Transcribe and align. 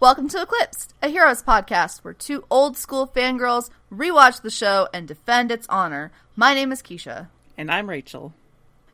Welcome 0.00 0.28
to 0.28 0.42
Eclipsed, 0.42 0.94
a 1.02 1.08
Heroes 1.08 1.42
podcast 1.42 2.04
where 2.04 2.14
two 2.14 2.44
old 2.52 2.76
school 2.76 3.08
fangirls 3.08 3.68
rewatch 3.92 4.42
the 4.42 4.48
show 4.48 4.86
and 4.94 5.08
defend 5.08 5.50
its 5.50 5.66
honor. 5.68 6.12
My 6.36 6.54
name 6.54 6.70
is 6.70 6.82
Keisha. 6.82 7.26
And 7.56 7.68
I'm 7.68 7.90
Rachel. 7.90 8.32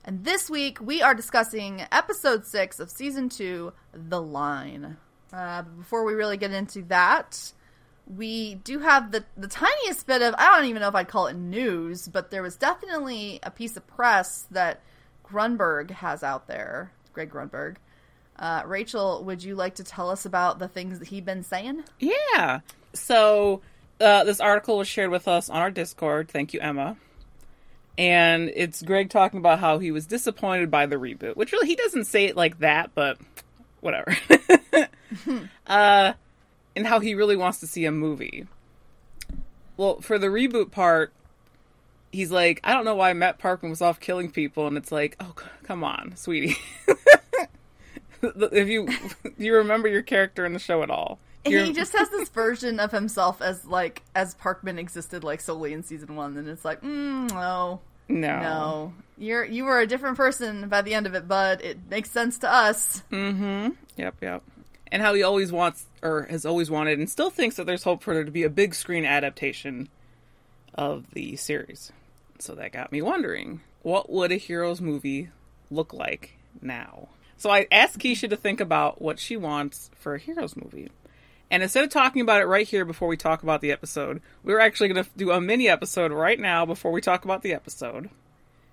And 0.03 0.25
this 0.25 0.49
week 0.49 0.81
we 0.81 1.03
are 1.03 1.15
discussing 1.15 1.83
episode 1.93 2.47
6 2.47 2.81
of 2.81 2.91
season 2.91 3.29
2, 3.29 3.75
The 3.93 4.23
Line. 4.23 4.97
Uh, 5.31 5.61
before 5.77 6.05
we 6.05 6.15
really 6.15 6.39
get 6.39 6.53
into 6.53 6.81
that, 6.85 7.53
we 8.07 8.55
do 8.55 8.79
have 8.79 9.13
the, 9.13 9.27
the 9.37 9.49
tiniest 9.49 10.07
bit 10.07 10.23
of, 10.23 10.35
I 10.39 10.57
don't 10.57 10.71
even 10.71 10.81
know 10.81 10.89
if 10.89 10.95
I'd 10.95 11.09
call 11.09 11.27
it 11.27 11.37
news, 11.37 12.09
but 12.09 12.31
there 12.31 12.43
was 12.43 12.57
definitely 12.57 13.41
a 13.43 13.51
piece 13.51 13.77
of 13.77 13.87
press 13.87 14.47
that 14.53 14.81
Grunberg 15.23 15.91
has 15.91 16.23
out 16.23 16.47
there, 16.47 16.93
Greg 17.13 17.29
Grunberg. 17.29 17.77
Uh, 18.39 18.63
Rachel, 18.67 19.23
would 19.25 19.43
you 19.43 19.55
like 19.55 19.77
to 19.77 19.85
tell 19.85 20.11
us 20.11 20.27
about 20.27 20.59
the 20.59 20.69
things 20.69 20.99
that 20.99 21.09
he'd 21.09 21.25
been 21.25 21.43
saying? 21.43 21.85
Yeah. 22.01 22.61
So 22.93 23.61
uh, 24.01 24.25
this 24.25 24.41
article 24.41 24.79
was 24.79 24.89
shared 24.89 25.11
with 25.11 25.29
us 25.29 25.49
on 25.49 25.59
our 25.59 25.71
Discord. 25.71 26.29
Thank 26.29 26.53
you, 26.53 26.61
Emma. 26.61 26.97
And 27.97 28.51
it's 28.55 28.83
Greg 28.83 29.11
talking 29.11 29.39
about 29.39 29.61
how 29.61 29.79
he 29.79 29.93
was 29.93 30.07
disappointed 30.07 30.71
by 30.71 30.87
the 30.87 30.97
reboot, 30.97 31.37
which 31.37 31.53
really 31.53 31.69
he 31.69 31.77
doesn't 31.77 32.05
say 32.05 32.25
it 32.25 32.37
like 32.37 32.59
that, 32.59 32.91
but 32.95 33.19
whatever. 33.81 34.17
uh, 35.67 36.13
and 36.75 36.87
how 36.87 36.99
he 36.99 37.15
really 37.15 37.37
wants 37.37 37.61
to 37.61 37.69
see 37.69 37.85
a 37.85 37.93
movie. 37.93 38.47
Well, 39.77 40.01
for 40.01 40.19
the 40.19 40.27
reboot 40.27 40.73
part, 40.73 41.13
he's 42.11 42.33
like, 42.33 42.61
I 42.65 42.73
don't 42.73 42.85
know 42.85 42.97
why 42.97 43.13
Matt 43.13 43.39
Parkman 43.39 43.71
was 43.71 43.83
off 43.83 44.01
killing 44.01 44.31
people, 44.31 44.67
and 44.67 44.77
it's 44.77 44.91
like, 44.91 45.17
oh, 45.21 45.35
c- 45.39 45.47
come 45.63 45.85
on, 45.85 46.15
sweetie. 46.17 46.57
if 48.53 48.69
you 48.69 48.89
you 49.39 49.55
remember 49.57 49.89
your 49.89 50.03
character 50.03 50.45
in 50.45 50.53
the 50.53 50.59
show 50.59 50.83
at 50.83 50.91
all, 50.91 51.19
he 51.45 51.73
just 51.73 51.93
has 51.93 52.09
this 52.11 52.29
version 52.29 52.81
of 52.81 52.91
himself 52.91 53.43
as 53.43 53.65
like 53.65 54.03
as 54.15 54.35
Parkman 54.35 54.79
existed 54.79 55.25
like 55.25 55.41
solely 55.41 55.73
in 55.73 55.83
season 55.83 56.17
one, 56.17 56.37
and 56.37 56.49
it's 56.49 56.65
like, 56.65 56.83
mm, 56.83 57.31
no, 57.31 57.81
no, 58.09 58.41
no, 58.41 58.93
you're 59.19 59.45
you 59.45 59.65
were 59.65 59.81
a 59.81 59.87
different 59.87 60.17
person 60.17 60.69
by 60.69 60.83
the 60.83 60.95
end 60.95 61.07
of 61.07 61.15
it, 61.15 61.29
bud. 61.29 61.61
It 61.63 61.79
makes 61.91 62.11
sense 62.11 62.39
to 62.39 62.53
us. 62.53 63.03
Mm-hmm. 63.11 63.71
Yep, 63.97 64.15
yep. 64.23 64.43
And 64.91 65.03
how 65.03 65.15
he 65.15 65.23
always 65.23 65.51
wants 65.51 65.87
or 66.03 66.27
has 66.31 66.47
always 66.47 66.71
wanted, 66.71 66.99
and 66.99 67.11
still 67.11 67.31
thinks 67.31 67.57
that 67.57 67.67
there's 67.67 67.85
hope 67.85 68.03
for 68.03 68.15
there 68.15 68.25
to 68.25 68.31
be 68.31 68.45
a 68.45 68.51
big 68.51 68.75
screen 68.75 69.05
adaptation 69.05 69.89
of 70.75 71.11
the 71.13 71.37
series. 71.37 71.93
So 72.39 72.55
that 72.55 72.73
got 72.73 72.93
me 72.93 73.01
wondering, 73.03 73.61
what 73.83 74.11
would 74.11 74.33
a 74.33 74.37
Heroes 74.37 74.81
movie 74.81 75.31
look 75.71 75.93
like 75.93 76.37
now? 76.61 77.09
So 77.37 77.51
I 77.51 77.67
asked 77.71 77.99
Keisha 77.99 78.31
to 78.31 78.37
think 78.37 78.61
about 78.61 79.03
what 79.03 79.19
she 79.19 79.37
wants 79.37 79.91
for 79.95 80.15
a 80.15 80.19
Heroes 80.19 80.57
movie. 80.57 80.91
And 81.51 81.63
instead 81.63 81.85
of 81.85 81.91
talking 81.91 82.23
about 82.23 82.41
it 82.41 82.47
right 82.47 82.67
here 82.67 82.85
before 82.85 83.09
we 83.09 83.17
talk 83.17 83.43
about 83.43 83.61
the 83.61 83.71
episode, 83.71 84.23
we're 84.43 84.61
actually 84.61 84.89
going 84.89 85.05
to 85.05 85.11
do 85.17 85.31
a 85.31 85.41
mini 85.41 85.69
episode 85.69 86.11
right 86.11 86.41
now 86.41 86.65
before 86.65 86.91
we 86.91 87.01
talk 87.01 87.25
about 87.25 87.43
the 87.43 87.53
episode 87.53 88.11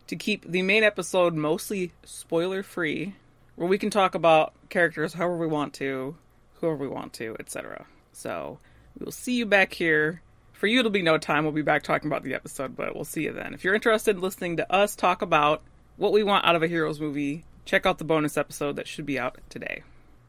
to 0.08 0.16
keep 0.16 0.50
the 0.50 0.62
main 0.62 0.84
episode 0.84 1.34
mostly 1.34 1.92
spoiler 2.04 2.64
free, 2.64 3.16
where 3.56 3.68
we 3.68 3.78
can 3.78 3.90
talk 3.90 4.16
about 4.16 4.54
characters 4.70 5.14
however 5.14 5.38
we 5.38 5.48
want 5.48 5.74
to, 5.76 6.16
whoever 6.56 6.76
we 6.76 6.88
want 6.88 7.14
to, 7.14 7.36
etc. 7.40 7.86
So 8.14 8.60
we 8.98 9.06
will 9.06 9.12
see 9.12 9.36
you 9.36 9.46
back 9.46 9.74
here. 9.74 10.22
For 10.54 10.68
you, 10.68 10.80
it'll 10.80 10.92
be 10.92 11.02
no 11.02 11.18
time. 11.18 11.44
We'll 11.44 11.54
be 11.54 11.62
back 11.62 11.84
talking 11.84 12.08
about 12.08 12.24
the 12.24 12.34
episode, 12.34 12.76
but 12.76 12.94
we'll 12.94 13.04
see 13.04 13.24
you 13.24 13.32
then. 13.32 13.54
If 13.54 13.64
you're 13.64 13.74
interested 13.74 14.16
in 14.16 14.22
listening 14.22 14.58
to 14.58 14.72
us 14.72 14.96
talk 14.96 15.22
about 15.22 15.62
what 15.98 16.12
we 16.12 16.24
want 16.24 16.46
out 16.46 16.56
of 16.56 16.64
a 16.64 16.68
Heroes 16.68 17.00
movie, 17.00 17.46
check 17.72 17.86
out 17.86 17.98
the 18.00 18.04
bonus 18.04 18.36
episode 18.36 18.76
that 18.76 18.86
should 18.86 19.06
be 19.06 19.18
out 19.18 19.38
today. 19.50 19.82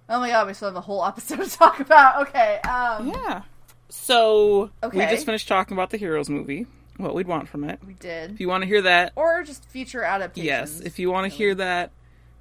Oh 0.09 0.21
my 0.21 0.29
god, 0.31 0.47
we 0.47 0.55
still 0.55 0.69
have 0.69 0.77
a 0.77 0.81
whole 0.81 1.05
episode 1.13 1.43
to 1.43 1.51
talk 1.51 1.81
about. 1.81 2.29
Okay. 2.29 2.61
Um, 2.61 3.09
Yeah. 3.09 3.43
So 3.89 4.71
okay. 4.83 4.97
we 4.99 5.05
just 5.07 5.27
finished 5.27 5.49
talking 5.49 5.77
about 5.77 5.91
the 5.91 5.97
Heroes 5.97 6.31
movie, 6.31 6.67
what 6.99 7.15
we'd 7.17 7.27
want 7.27 7.49
from 7.49 7.65
it. 7.65 7.81
we 7.85 7.95
did. 7.95 8.31
If 8.31 8.41
you 8.41 8.49
want 8.49 8.63
to 8.63 8.69
hear 8.69 8.81
that, 8.83 9.13
Or 9.17 9.43
just 9.43 9.65
future 9.69 10.03
adaptations. 10.05 10.47
yes. 10.47 10.81
If 10.81 10.99
you 11.01 11.11
want 11.11 11.31
to 11.31 11.37
hear 11.37 11.53
that, 11.57 11.91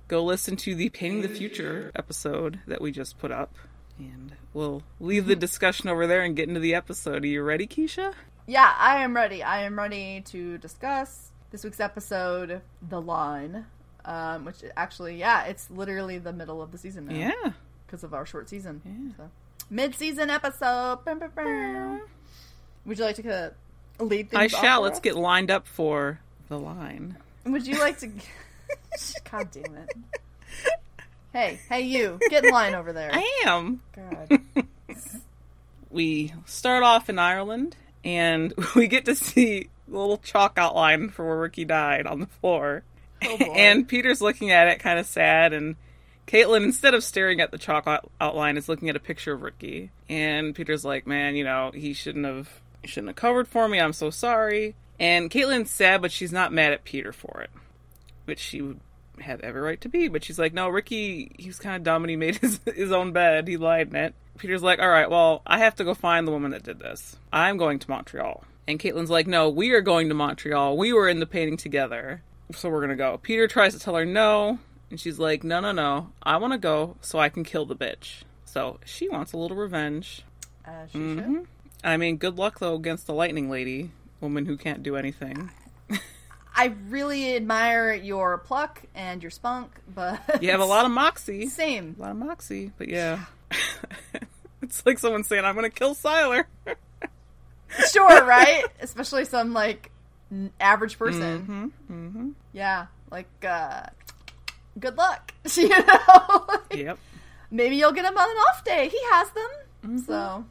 go 0.08 0.24
listen 0.24 0.56
to 0.58 0.76
the 0.76 0.90
Painting 0.90 1.24
the 1.24 1.30
Future 1.30 1.92
episode 1.96 2.60
that 2.68 2.80
we 2.80 2.92
just 2.92 3.18
put 3.18 3.32
up, 3.32 3.56
and 3.98 4.34
we'll 4.54 4.84
leave 5.00 5.26
the 5.26 5.36
discussion 5.48 5.90
over 5.90 6.06
there 6.06 6.22
and 6.22 6.36
get 6.36 6.48
into 6.48 6.60
the 6.62 6.76
episode. 6.76 7.24
Are 7.24 7.28
you 7.28 7.42
ready, 7.42 7.66
Keisha? 7.66 8.14
Yeah, 8.46 8.74
I 8.78 8.98
am 9.04 9.16
ready. 9.16 9.42
I 9.42 9.64
am 9.64 9.78
ready 9.80 10.22
to 10.28 10.58
discuss 10.60 11.32
this 11.52 11.64
week's 11.64 11.80
episode, 11.80 12.62
The 12.88 13.02
Line. 13.02 13.66
Um, 14.06 14.46
which 14.46 14.58
actually, 14.76 15.18
yeah, 15.18 15.46
it's 15.46 15.70
literally 15.70 16.18
the 16.18 16.34
middle 16.34 16.62
of 16.62 16.72
the 16.72 16.78
season 16.78 17.08
now. 17.08 17.16
Yeah. 17.16 17.52
Because 17.86 18.04
of 18.04 18.14
our 18.14 18.26
short 18.26 18.50
season. 18.50 18.82
Yeah. 18.86 19.16
So. 19.18 19.30
Mid 19.70 19.96
season 19.96 20.30
episode. 20.30 21.00
Would 22.86 22.98
you 22.98 23.04
like 23.04 23.16
to 23.18 23.34
uh, 23.34 23.50
lead 24.04 24.30
things 24.30 24.42
I 24.42 24.48
shall. 24.48 24.82
Let's 24.82 24.98
us? 24.98 25.02
get 25.02 25.16
lined 25.16 25.52
up 25.52 25.68
for 25.68 26.20
the 26.50 26.60
line. 26.60 27.18
Would 27.46 27.68
you 27.68 27.80
like 27.80 28.00
to. 28.00 28.12
God 29.32 29.50
damn 29.52 29.78
it. 29.78 29.90
Hey, 31.34 31.60
hey, 31.70 31.82
you. 31.82 32.20
Get 32.30 32.44
in 32.44 32.52
line 32.52 32.76
over 32.76 32.92
there. 32.92 33.10
I 33.14 33.44
am. 33.46 33.82
God. 33.96 34.42
we 35.90 36.34
start 36.46 36.84
off 36.84 37.10
in 37.10 37.18
Ireland 37.20 37.78
and 38.04 38.54
we 38.76 38.88
get 38.88 39.06
to 39.06 39.16
see 39.16 39.70
the 39.88 39.98
little 39.98 40.18
chalk 40.18 40.58
outline 40.58 41.10
for 41.10 41.26
where 41.26 41.40
Ricky 41.40 41.64
died 41.64 42.06
on 42.06 42.20
the 42.20 42.28
floor. 42.28 42.84
Oh, 43.24 43.38
and 43.56 43.88
Peter's 43.88 44.22
looking 44.22 44.52
at 44.52 44.68
it 44.68 44.80
kind 44.80 45.00
of 45.00 45.06
sad 45.06 45.54
and 45.54 45.76
Caitlin, 46.32 46.64
instead 46.64 46.94
of 46.94 47.04
staring 47.04 47.42
at 47.42 47.52
the 47.52 47.58
chalk 47.58 47.86
outline, 48.22 48.56
is 48.56 48.70
looking 48.70 48.90
at 48.90 48.96
a 48.96 49.02
picture 49.02 49.34
of 49.34 49.42
Ricky. 49.42 49.92
And 50.08 50.56
Peter's 50.56 50.86
like, 50.86 51.06
man, 51.06 51.36
you 51.36 51.44
know, 51.44 51.72
he 51.74 51.94
shouldn't 51.94 52.26
have 52.26 52.62
shouldn't 52.86 53.10
have 53.10 53.16
covered 53.16 53.48
for 53.48 53.68
me. 53.68 53.80
I'm 53.80 53.94
so 53.94 54.10
sorry. 54.10 54.76
And 55.00 55.30
Caitlin's 55.30 55.72
sad, 55.72 56.02
but 56.02 56.12
she's 56.12 56.32
not 56.32 56.54
mad 56.54 56.72
at 56.72 56.84
Peter 56.84 57.12
for 57.12 57.42
it. 57.42 57.50
Which 58.26 58.40
she 58.40 58.62
would 58.62 58.80
have 59.20 59.42
every 59.42 59.62
right 59.62 59.82
to 59.82 59.90
be. 59.90 60.08
But 60.08 60.24
she's 60.24 60.40
like, 60.40 60.54
no, 60.54 60.70
Ricky, 60.70 61.32
he 61.38 61.48
was 61.48 61.60
kind 61.60 61.76
of 61.76 61.84
dumb 61.84 62.04
and 62.04 62.10
he 62.10 62.16
made 62.16 62.36
his, 62.42 62.60
his 62.66 62.92
own 62.92 63.12
bed. 63.12 63.48
He 63.48 63.58
lied 63.58 63.90
in 63.90 63.96
it. 63.96 64.14
Peter's 64.38 64.64
like, 64.64 64.80
all 64.80 64.90
right, 64.90 65.10
well, 65.10 65.42
I 65.46 65.60
have 65.60 65.76
to 65.76 65.84
go 65.84 65.94
find 65.94 66.26
the 66.26 66.32
woman 66.32 66.52
that 66.52 66.64
did 66.64 66.80
this. 66.80 67.18
I'm 67.34 67.58
going 67.58 67.80
to 67.80 67.90
Montreal. 67.90 68.44
And 68.68 68.80
Caitlin's 68.80 69.10
like, 69.10 69.28
no, 69.28 69.50
we 69.50 69.72
are 69.72 69.82
going 69.82 70.08
to 70.08 70.16
Montreal. 70.16 70.78
We 70.78 70.94
were 70.94 71.10
in 71.10 71.20
the 71.20 71.26
painting 71.26 71.58
together. 71.58 72.22
So 72.56 72.70
we're 72.70 72.80
going 72.80 72.90
to 72.90 72.96
go. 72.96 73.18
Peter 73.22 73.48
tries 73.48 73.74
to 73.74 73.80
tell 73.80 73.96
her 73.96 74.06
no. 74.06 74.60
And 74.90 75.00
she's 75.00 75.20
like, 75.20 75.44
no, 75.44 75.60
no, 75.62 75.72
no. 75.72 76.12
I 76.22 76.38
want 76.38 76.54
to 76.54 76.60
go 76.60 76.98
so 77.02 77.18
I 77.20 77.30
can 77.30 77.44
kill 77.44 77.66
the 77.66 77.76
bitch. 77.76 78.24
So 78.46 78.80
she 78.86 79.08
wants 79.10 79.32
a 79.34 79.38
little 79.38 79.56
revenge. 79.58 80.24
As 80.66 80.92
she 80.92 80.98
Mhm. 80.98 81.16
should. 81.38 81.48
I 81.84 81.98
mean, 81.98 82.18
good 82.18 82.38
luck, 82.38 82.60
though, 82.60 82.76
against 82.76 83.08
the 83.08 83.14
lightning 83.14 83.50
lady, 83.50 83.92
woman 84.20 84.46
who 84.46 84.58
can't 84.58 84.84
do 84.84 84.96
anything. 84.98 85.50
I 86.56 86.74
really 86.90 87.36
admire 87.36 87.94
your 87.94 88.38
pluck 88.40 88.82
and 88.94 89.24
your 89.24 89.32
spunk, 89.32 89.72
but. 89.96 90.44
You 90.44 90.52
have 90.52 90.60
a 90.60 90.66
lot 90.66 90.86
of 90.86 90.92
moxie. 90.92 91.48
Same. 91.50 91.96
A 91.98 92.02
lot 92.02 92.12
of 92.12 92.18
moxie, 92.18 92.72
but 92.78 92.90
yeah. 92.90 93.26
it's 94.62 94.86
like 94.86 95.00
someone 95.00 95.24
saying, 95.24 95.46
I'm 95.46 95.56
going 95.56 95.70
to 95.70 95.76
kill 95.76 95.96
Sylar. 95.96 96.44
Sure, 97.92 98.26
right? 98.26 98.66
Especially 98.82 99.24
some, 99.26 99.54
like, 99.54 99.92
average 100.60 100.98
person. 100.98 101.46
hmm 101.88 101.94
hmm 101.94 102.30
Yeah. 102.54 102.88
Like, 103.10 103.30
uh. 103.48 103.84
Good 104.80 104.98
luck. 104.98 105.34
you 105.56 105.68
know? 105.70 106.48
Yep. 106.72 106.98
Maybe 107.52 107.76
you'll 107.76 107.92
get 107.92 108.06
him 108.06 108.18
on 108.18 108.30
an 108.30 108.38
off 108.38 108.64
day. 108.64 108.88
He 108.88 109.00
has 109.12 109.30
them. 109.32 109.50
Mm-hmm. 109.86 109.98
So, 110.00 110.46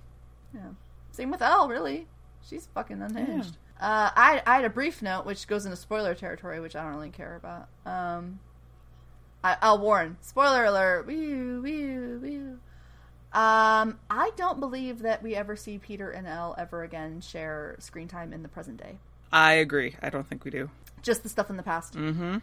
yeah. 0.55 0.69
Same 1.13 1.31
with 1.31 1.41
Elle, 1.41 1.69
really. 1.69 2.07
She's 2.47 2.69
fucking 2.75 3.01
unhinged. 3.01 3.57
Uh, 3.81 4.11
I, 4.15 4.43
I 4.47 4.57
had 4.57 4.65
a 4.67 4.71
brief 4.71 5.01
note, 5.01 5.25
which 5.25 5.47
goes 5.47 5.65
into 5.65 5.77
spoiler 5.77 6.15
territory, 6.15 6.61
which 6.61 6.77
I 6.77 6.83
don't 6.83 6.93
really 6.93 7.09
care 7.11 7.37
about. 7.37 7.69
Um, 7.87 8.41
I, 9.43 9.57
I'll 9.63 9.79
warn. 9.79 10.19
Spoiler 10.21 10.67
alert. 10.67 11.07
Wee, 11.07 11.59
wee, 11.59 11.97
wee. 12.17 12.37
Um, 13.33 13.99
I 14.11 14.33
don't 14.37 14.61
believe 14.61 15.01
that 15.01 15.23
we 15.23 15.35
ever 15.35 15.57
see 15.57 15.79
Peter 15.79 16.11
and 16.11 16.27
Elle 16.27 16.55
ever 16.59 16.83
again 16.83 17.21
share 17.21 17.77
screen 17.79 18.09
time 18.09 18.33
in 18.35 18.43
the 18.43 18.49
present 18.49 18.77
day. 18.77 18.99
I 19.33 19.55
agree. 19.55 19.97
I 20.03 20.11
don't 20.11 20.27
think 20.27 20.45
we 20.45 20.51
do. 20.51 20.71
Just 21.03 21.23
the 21.23 21.29
stuff 21.29 21.51
in 21.51 21.57
the 21.57 21.63
past. 21.63 21.95
Mm 21.95 22.15
hmm 22.15 22.37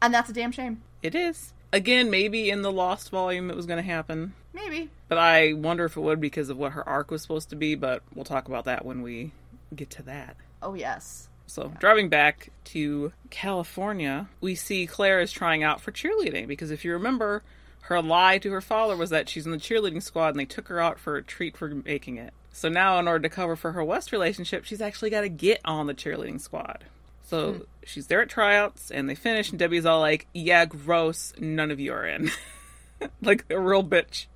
And 0.00 0.14
that's 0.14 0.30
a 0.30 0.32
damn 0.32 0.52
shame. 0.52 0.82
It 1.02 1.14
is. 1.14 1.52
Again, 1.72 2.10
maybe 2.10 2.50
in 2.50 2.62
the 2.62 2.70
Lost 2.70 3.10
volume 3.10 3.50
it 3.50 3.56
was 3.56 3.66
going 3.66 3.78
to 3.78 3.90
happen. 3.90 4.34
Maybe. 4.52 4.90
But 5.08 5.18
I 5.18 5.54
wonder 5.54 5.86
if 5.86 5.96
it 5.96 6.00
would 6.00 6.20
because 6.20 6.50
of 6.50 6.58
what 6.58 6.72
her 6.72 6.86
arc 6.86 7.10
was 7.10 7.22
supposed 7.22 7.50
to 7.50 7.56
be, 7.56 7.74
but 7.74 8.02
we'll 8.14 8.24
talk 8.24 8.46
about 8.46 8.64
that 8.64 8.84
when 8.84 9.00
we 9.00 9.32
get 9.74 9.88
to 9.90 10.02
that. 10.02 10.36
Oh, 10.62 10.74
yes. 10.74 11.28
So, 11.46 11.72
driving 11.80 12.08
back 12.08 12.50
to 12.66 13.12
California, 13.30 14.28
we 14.40 14.54
see 14.54 14.86
Claire 14.86 15.20
is 15.20 15.32
trying 15.32 15.62
out 15.62 15.80
for 15.80 15.92
cheerleading 15.92 16.46
because 16.46 16.70
if 16.70 16.84
you 16.84 16.92
remember, 16.92 17.42
her 17.82 18.00
lie 18.00 18.38
to 18.38 18.52
her 18.52 18.60
father 18.60 18.96
was 18.96 19.10
that 19.10 19.28
she's 19.28 19.44
in 19.44 19.52
the 19.52 19.58
cheerleading 19.58 20.02
squad 20.02 20.28
and 20.28 20.40
they 20.40 20.44
took 20.44 20.68
her 20.68 20.80
out 20.80 20.98
for 20.98 21.16
a 21.16 21.22
treat 21.22 21.56
for 21.56 21.68
making 21.68 22.16
it. 22.16 22.32
So 22.52 22.68
now, 22.68 22.98
in 22.98 23.08
order 23.08 23.26
to 23.28 23.34
cover 23.34 23.56
for 23.56 23.72
her 23.72 23.82
West 23.82 24.12
relationship, 24.12 24.64
she's 24.64 24.82
actually 24.82 25.10
got 25.10 25.22
to 25.22 25.28
get 25.30 25.60
on 25.64 25.86
the 25.86 25.94
cheerleading 25.94 26.40
squad. 26.40 26.84
So 27.24 27.52
hmm. 27.52 27.62
she's 27.82 28.08
there 28.08 28.20
at 28.20 28.28
tryouts 28.28 28.90
and 28.90 29.08
they 29.08 29.14
finish, 29.14 29.50
and 29.50 29.58
Debbie's 29.58 29.86
all 29.86 30.00
like, 30.00 30.26
Yeah, 30.34 30.66
gross, 30.66 31.32
none 31.38 31.70
of 31.70 31.80
you 31.80 31.92
are 31.92 32.06
in. 32.06 32.30
like 33.22 33.46
a 33.50 33.58
real 33.58 33.82
bitch. 33.82 34.26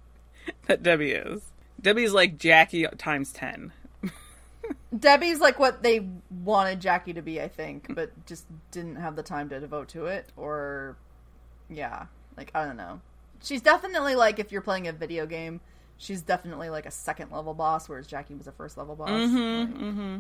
that 0.67 0.83
Debbie 0.83 1.13
is. 1.13 1.43
Debbie's 1.81 2.15
like 2.15 2.39
Jackie 2.39 2.87
times 2.97 3.33
10. 3.33 3.73
Debbie's 4.99 5.41
like 5.41 5.59
what 5.59 5.83
they 5.83 6.09
wanted 6.31 6.81
Jackie 6.81 7.13
to 7.13 7.23
be, 7.23 7.41
I 7.41 7.49
think, 7.49 7.89
hmm. 7.89 7.95
but 7.95 8.27
just 8.27 8.47
didn't 8.71 8.97
have 8.97 9.15
the 9.15 9.23
time 9.23 9.51
to 9.51 9.61
devote 9.61 9.89
to 9.89 10.07
it. 10.07 10.33
Or, 10.37 10.97
yeah, 11.69 12.07
like 12.37 12.51
I 12.55 12.65
don't 12.65 12.79
know. 12.79 13.03
She's 13.43 13.61
definitely 13.61 14.15
like 14.15 14.39
if 14.39 14.53
you're 14.53 14.63
playing 14.63 14.89
a 14.89 14.93
video 14.93 15.27
game, 15.27 15.61
she's 15.99 16.23
definitely 16.23 16.71
like 16.71 16.87
a 16.87 16.91
second 16.91 17.31
level 17.31 17.55
boss, 17.55 17.89
whereas 17.89 18.07
Jackie 18.07 18.35
was 18.35 18.47
a 18.47 18.53
first 18.53 18.77
level 18.77 18.97
boss. 18.97 19.11
Mm-hmm, 19.11 19.61
Like, 19.73 19.83
mm-hmm. 19.83 20.19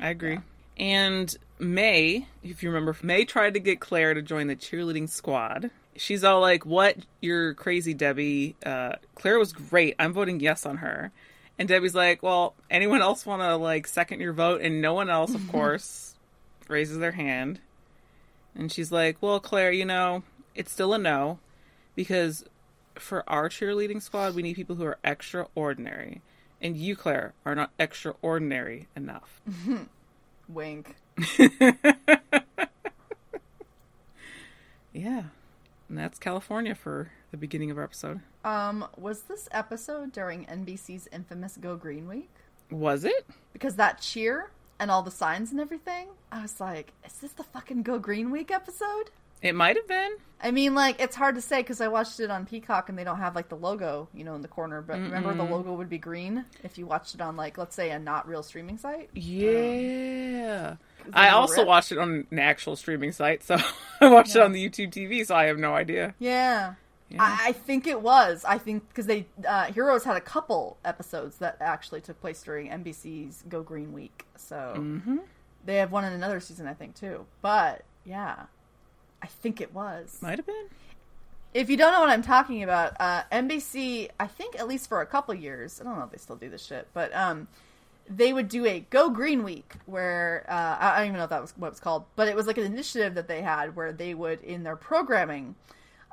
I 0.00 0.08
agree. 0.10 0.38
And 0.78 1.34
May, 1.58 2.26
if 2.42 2.62
you 2.62 2.70
remember, 2.70 2.96
May 3.02 3.24
tried 3.24 3.54
to 3.54 3.60
get 3.60 3.80
Claire 3.80 4.14
to 4.14 4.22
join 4.22 4.46
the 4.46 4.56
cheerleading 4.56 5.08
squad. 5.08 5.70
She's 5.96 6.24
all 6.24 6.40
like, 6.40 6.64
"What? 6.64 6.96
You're 7.20 7.52
crazy, 7.54 7.92
Debbie. 7.92 8.56
Uh, 8.64 8.94
Claire 9.14 9.38
was 9.38 9.52
great. 9.52 9.94
I'm 9.98 10.12
voting 10.14 10.40
yes 10.40 10.64
on 10.64 10.78
her." 10.78 11.12
And 11.58 11.68
Debbie's 11.68 11.94
like, 11.94 12.22
"Well, 12.22 12.54
anyone 12.70 13.02
else 13.02 13.26
want 13.26 13.42
to 13.42 13.56
like 13.56 13.86
second 13.86 14.20
your 14.20 14.32
vote?" 14.32 14.62
And 14.62 14.80
no 14.80 14.94
one 14.94 15.10
else, 15.10 15.34
of 15.34 15.46
course, 15.52 16.14
raises 16.68 16.98
their 16.98 17.12
hand. 17.12 17.60
And 18.54 18.72
she's 18.72 18.90
like, 18.90 19.18
"Well, 19.20 19.38
Claire, 19.40 19.72
you 19.72 19.84
know, 19.84 20.22
it's 20.54 20.72
still 20.72 20.94
a 20.94 20.98
no 20.98 21.38
because 21.94 22.44
for 22.98 23.28
our 23.28 23.48
cheerleading 23.48 24.02
squad, 24.02 24.34
we 24.34 24.42
need 24.42 24.56
people 24.56 24.76
who 24.76 24.84
are 24.84 24.98
extraordinary." 25.04 26.22
And 26.60 26.76
you, 26.76 26.94
Claire, 26.94 27.34
are 27.44 27.54
not 27.56 27.72
extraordinary 27.78 28.86
enough. 28.94 29.40
Wink. 30.48 30.96
Yeah. 34.92 35.24
And 35.88 35.98
that's 35.98 36.18
California 36.18 36.74
for 36.74 37.10
the 37.30 37.36
beginning 37.36 37.70
of 37.70 37.78
our 37.78 37.84
episode. 37.84 38.20
Um, 38.44 38.86
was 38.96 39.22
this 39.22 39.48
episode 39.52 40.12
during 40.12 40.46
NBC's 40.46 41.08
infamous 41.12 41.56
Go 41.56 41.76
Green 41.76 42.08
Week? 42.08 42.30
Was 42.70 43.04
it? 43.04 43.26
Because 43.52 43.76
that 43.76 44.00
cheer 44.00 44.50
and 44.78 44.90
all 44.90 45.02
the 45.02 45.10
signs 45.10 45.50
and 45.50 45.60
everything, 45.60 46.08
I 46.30 46.42
was 46.42 46.60
like, 46.60 46.92
is 47.06 47.14
this 47.14 47.32
the 47.32 47.42
fucking 47.42 47.82
Go 47.82 47.98
Green 47.98 48.30
Week 48.30 48.50
episode? 48.50 49.10
It 49.42 49.54
might 49.54 49.76
have 49.76 49.86
been. 49.88 50.12
I 50.44 50.50
mean, 50.50 50.74
like, 50.74 51.00
it's 51.00 51.14
hard 51.14 51.34
to 51.36 51.40
say 51.40 51.60
because 51.60 51.80
I 51.80 51.86
watched 51.88 52.18
it 52.18 52.30
on 52.30 52.46
Peacock 52.46 52.88
and 52.88 52.98
they 52.98 53.04
don't 53.04 53.18
have, 53.18 53.36
like, 53.36 53.48
the 53.48 53.56
logo, 53.56 54.08
you 54.14 54.24
know, 54.24 54.34
in 54.34 54.42
the 54.42 54.48
corner. 54.48 54.82
But 54.82 54.94
remember, 54.98 55.34
the 55.34 55.44
logo 55.44 55.72
would 55.74 55.88
be 55.88 55.98
green 55.98 56.44
if 56.64 56.78
you 56.78 56.86
watched 56.86 57.14
it 57.14 57.20
on, 57.20 57.36
like, 57.36 57.58
let's 57.58 57.76
say 57.76 57.90
a 57.90 57.98
not 57.98 58.26
real 58.26 58.42
streaming 58.42 58.76
site? 58.78 59.08
Yeah. 59.14 60.72
Is 61.06 61.12
I 61.14 61.30
also 61.30 61.58
rip? 61.58 61.66
watched 61.68 61.92
it 61.92 61.98
on 61.98 62.26
an 62.30 62.38
actual 62.38 62.76
streaming 62.76 63.12
site, 63.12 63.42
so 63.42 63.56
I 64.00 64.08
watched 64.08 64.34
it 64.36 64.42
on 64.42 64.52
the 64.52 64.68
YouTube 64.68 64.90
TV, 64.90 65.24
so 65.26 65.34
I 65.34 65.44
have 65.46 65.58
no 65.58 65.74
idea. 65.74 66.14
Yeah. 66.18 66.74
Yeah. 67.08 67.22
I, 67.22 67.48
I 67.48 67.52
think 67.52 67.86
it 67.86 68.00
was. 68.00 68.44
I 68.44 68.58
think 68.58 68.88
because 68.88 69.06
they 69.06 69.26
uh, 69.46 69.64
Heroes 69.66 70.02
had 70.04 70.16
a 70.16 70.20
couple 70.20 70.78
episodes 70.84 71.36
that 71.38 71.58
actually 71.60 72.00
took 72.00 72.18
place 72.20 72.42
during 72.42 72.68
NBC's 72.70 73.44
Go 73.48 73.62
Green 73.62 73.92
Week, 73.92 74.24
so 74.36 74.74
Mm-hmm. 74.76 75.18
they 75.64 75.76
have 75.76 75.92
one 75.92 76.04
in 76.04 76.12
another 76.14 76.40
season, 76.40 76.66
I 76.66 76.74
think, 76.74 76.94
too. 76.94 77.26
But 77.42 77.82
yeah, 78.04 78.44
I 79.22 79.26
think 79.26 79.60
it 79.60 79.72
was. 79.72 80.18
Might 80.20 80.38
have 80.38 80.46
been. 80.46 80.66
If 81.54 81.68
you 81.70 81.76
don't 81.76 81.92
know 81.92 82.00
what 82.00 82.08
I'm 82.08 82.22
talking 82.22 82.62
about, 82.62 82.94
uh, 82.98 83.22
NBC, 83.30 84.08
I 84.18 84.26
think 84.26 84.58
at 84.58 84.66
least 84.66 84.88
for 84.88 85.00
a 85.02 85.06
couple 85.06 85.34
years, 85.34 85.80
I 85.80 85.84
don't 85.84 85.98
know 85.98 86.04
if 86.04 86.10
they 86.10 86.18
still 86.18 86.36
do 86.36 86.48
this 86.48 86.64
shit, 86.64 86.88
but 86.94 87.14
um, 87.14 87.46
they 88.08 88.32
would 88.32 88.48
do 88.48 88.64
a 88.66 88.80
Go 88.80 89.10
Green 89.10 89.44
Week 89.44 89.74
where 89.86 90.46
uh, 90.48 90.76
I 90.80 90.98
don't 90.98 91.08
even 91.08 91.18
know 91.18 91.24
if 91.24 91.30
that 91.30 91.42
was 91.42 91.52
what 91.56 91.68
it 91.68 91.70
was 91.70 91.80
called, 91.80 92.04
but 92.16 92.26
it 92.26 92.34
was 92.34 92.46
like 92.46 92.58
an 92.58 92.64
initiative 92.64 93.14
that 93.14 93.28
they 93.28 93.42
had 93.42 93.76
where 93.76 93.92
they 93.92 94.14
would 94.14 94.42
in 94.42 94.62
their 94.62 94.76
programming 94.76 95.54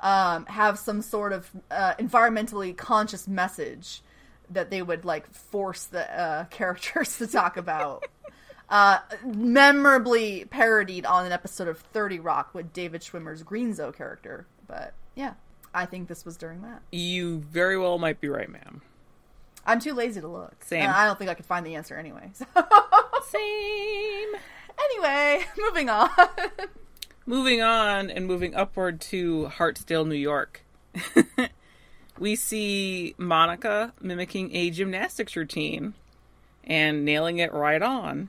um, 0.00 0.46
have 0.46 0.78
some 0.78 1.02
sort 1.02 1.32
of 1.32 1.50
uh, 1.70 1.94
environmentally 1.98 2.76
conscious 2.76 3.26
message 3.26 4.02
that 4.50 4.70
they 4.70 4.82
would 4.82 5.04
like 5.04 5.30
force 5.32 5.84
the 5.84 6.20
uh, 6.20 6.44
characters 6.50 7.18
to 7.18 7.26
talk 7.26 7.56
about. 7.56 8.04
Uh, 8.70 8.98
memorably 9.24 10.44
parodied 10.46 11.04
on 11.04 11.26
an 11.26 11.32
episode 11.32 11.68
of 11.68 11.78
30 11.78 12.20
Rock 12.20 12.54
with 12.54 12.72
David 12.72 13.02
Schwimmer's 13.02 13.42
Greenzo 13.42 13.94
character. 13.94 14.46
But 14.66 14.94
yeah, 15.14 15.34
I 15.74 15.86
think 15.86 16.08
this 16.08 16.24
was 16.24 16.36
during 16.36 16.62
that. 16.62 16.82
You 16.92 17.38
very 17.38 17.76
well 17.76 17.98
might 17.98 18.20
be 18.20 18.28
right, 18.28 18.48
ma'am. 18.48 18.82
I'm 19.66 19.80
too 19.80 19.92
lazy 19.92 20.20
to 20.20 20.28
look. 20.28 20.64
Same. 20.64 20.82
And 20.82 20.92
I 20.92 21.04
don't 21.04 21.18
think 21.18 21.30
I 21.30 21.34
could 21.34 21.46
find 21.46 21.66
the 21.66 21.74
answer 21.74 21.96
anyway. 21.96 22.30
So. 22.32 22.46
Same. 23.28 24.28
anyway, 24.78 25.44
moving 25.58 25.90
on. 25.90 26.08
Moving 27.26 27.60
on 27.60 28.10
and 28.10 28.26
moving 28.26 28.54
upward 28.54 29.00
to 29.02 29.50
Hartsdale, 29.56 30.06
New 30.06 30.14
York. 30.14 30.62
we 32.18 32.34
see 32.34 33.14
Monica 33.18 33.92
mimicking 34.00 34.54
a 34.54 34.70
gymnastics 34.70 35.36
routine 35.36 35.94
and 36.64 37.04
nailing 37.04 37.38
it 37.38 37.52
right 37.52 37.82
on. 37.82 38.28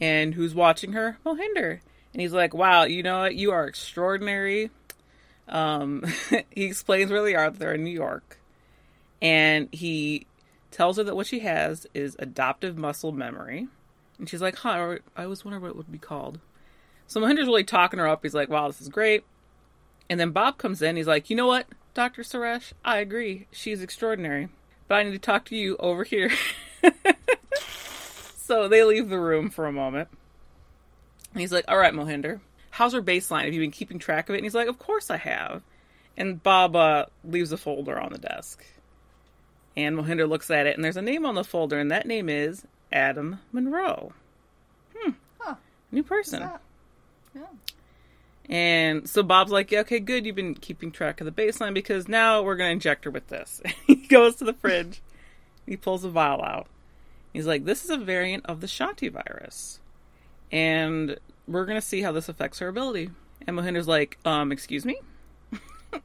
And 0.00 0.34
who's 0.34 0.54
watching 0.54 0.92
her? 0.92 1.18
Mohinder. 1.24 1.80
And 2.12 2.20
he's 2.20 2.32
like, 2.32 2.54
wow, 2.54 2.84
you 2.84 3.02
know 3.02 3.20
what? 3.20 3.34
You 3.34 3.52
are 3.52 3.66
extraordinary. 3.66 4.70
Um, 5.48 6.04
he 6.50 6.64
explains 6.64 7.10
where 7.10 7.22
they 7.22 7.34
are. 7.34 7.50
They're 7.50 7.74
in 7.74 7.84
New 7.84 7.90
York. 7.90 8.38
And 9.20 9.68
he 9.72 10.26
tells 10.70 10.98
her 10.98 11.04
that 11.04 11.16
what 11.16 11.26
she 11.26 11.40
has 11.40 11.86
is 11.94 12.16
adoptive 12.18 12.76
muscle 12.76 13.12
memory. 13.12 13.68
And 14.18 14.28
she's 14.28 14.42
like, 14.42 14.56
huh, 14.56 14.96
I 15.16 15.24
always 15.24 15.44
wonder 15.44 15.60
what 15.60 15.70
it 15.70 15.76
would 15.76 15.90
be 15.90 15.98
called. 15.98 16.38
So 17.06 17.20
Mohinder's 17.20 17.46
really 17.46 17.64
talking 17.64 17.98
her 17.98 18.08
up. 18.08 18.20
He's 18.22 18.34
like, 18.34 18.48
wow, 18.48 18.66
this 18.66 18.80
is 18.80 18.88
great. 18.88 19.24
And 20.08 20.18
then 20.18 20.30
Bob 20.30 20.58
comes 20.58 20.82
in. 20.82 20.96
He's 20.96 21.06
like, 21.06 21.30
you 21.30 21.36
know 21.36 21.46
what, 21.46 21.66
Dr. 21.94 22.22
Suresh? 22.22 22.72
I 22.84 22.98
agree. 22.98 23.46
She's 23.50 23.82
extraordinary. 23.82 24.48
But 24.88 24.96
I 24.96 25.02
need 25.02 25.12
to 25.12 25.18
talk 25.18 25.44
to 25.46 25.56
you 25.56 25.76
over 25.78 26.04
here. 26.04 26.30
so 28.46 28.68
they 28.68 28.84
leave 28.84 29.08
the 29.08 29.18
room 29.18 29.50
for 29.50 29.66
a 29.66 29.72
moment. 29.72 30.08
And 31.32 31.40
he's 31.40 31.52
like, 31.52 31.64
all 31.68 31.76
right, 31.76 31.92
Mohinder, 31.92 32.40
how's 32.70 32.92
her 32.92 33.02
baseline? 33.02 33.44
Have 33.44 33.52
you 33.52 33.60
been 33.60 33.72
keeping 33.72 33.98
track 33.98 34.28
of 34.28 34.34
it? 34.34 34.38
And 34.38 34.44
he's 34.44 34.54
like, 34.54 34.68
of 34.68 34.78
course 34.78 35.10
I 35.10 35.16
have. 35.16 35.62
And 36.16 36.42
Bob 36.42 36.76
uh, 36.76 37.06
leaves 37.24 37.52
a 37.52 37.56
folder 37.56 37.98
on 37.98 38.12
the 38.12 38.18
desk. 38.18 38.64
And 39.76 39.96
Mohinder 39.96 40.28
looks 40.28 40.50
at 40.50 40.66
it, 40.66 40.76
and 40.76 40.84
there's 40.84 40.96
a 40.96 41.02
name 41.02 41.26
on 41.26 41.34
the 41.34 41.44
folder, 41.44 41.78
and 41.78 41.90
that 41.90 42.06
name 42.06 42.30
is 42.30 42.64
Adam 42.90 43.40
Monroe. 43.52 44.12
Hmm. 44.96 45.10
Huh. 45.38 45.56
New 45.92 46.02
person. 46.02 46.48
Yeah. 47.34 47.42
And 48.48 49.08
so 49.08 49.22
Bob's 49.22 49.50
like, 49.50 49.72
yeah, 49.72 49.80
okay, 49.80 49.98
good. 49.98 50.24
You've 50.24 50.36
been 50.36 50.54
keeping 50.54 50.92
track 50.92 51.20
of 51.20 51.24
the 51.24 51.32
baseline 51.32 51.74
because 51.74 52.08
now 52.08 52.42
we're 52.42 52.56
going 52.56 52.68
to 52.68 52.72
inject 52.72 53.04
her 53.04 53.10
with 53.10 53.26
this. 53.26 53.60
he 53.86 53.96
goes 53.96 54.36
to 54.36 54.44
the 54.44 54.54
fridge. 54.54 55.02
He 55.66 55.76
pulls 55.76 56.04
a 56.04 56.08
vial 56.08 56.42
out. 56.42 56.68
He's 57.36 57.46
like, 57.46 57.66
this 57.66 57.84
is 57.84 57.90
a 57.90 57.98
variant 57.98 58.46
of 58.46 58.62
the 58.62 58.66
Shanti 58.66 59.12
virus. 59.12 59.78
And 60.50 61.18
we're 61.46 61.66
going 61.66 61.76
to 61.78 61.86
see 61.86 62.00
how 62.00 62.10
this 62.10 62.30
affects 62.30 62.60
her 62.60 62.68
ability. 62.68 63.10
And 63.46 63.54
Mohinder's 63.56 63.86
like, 63.86 64.16
um, 64.24 64.52
excuse 64.52 64.86
me? 64.86 64.98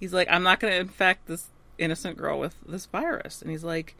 he's 0.00 0.12
like, 0.12 0.28
I'm 0.30 0.42
not 0.42 0.60
going 0.60 0.74
to 0.74 0.80
infect 0.80 1.28
this 1.28 1.46
innocent 1.78 2.18
girl 2.18 2.38
with 2.38 2.56
this 2.68 2.84
virus. 2.84 3.40
And 3.40 3.50
he's 3.50 3.64
like, 3.64 3.96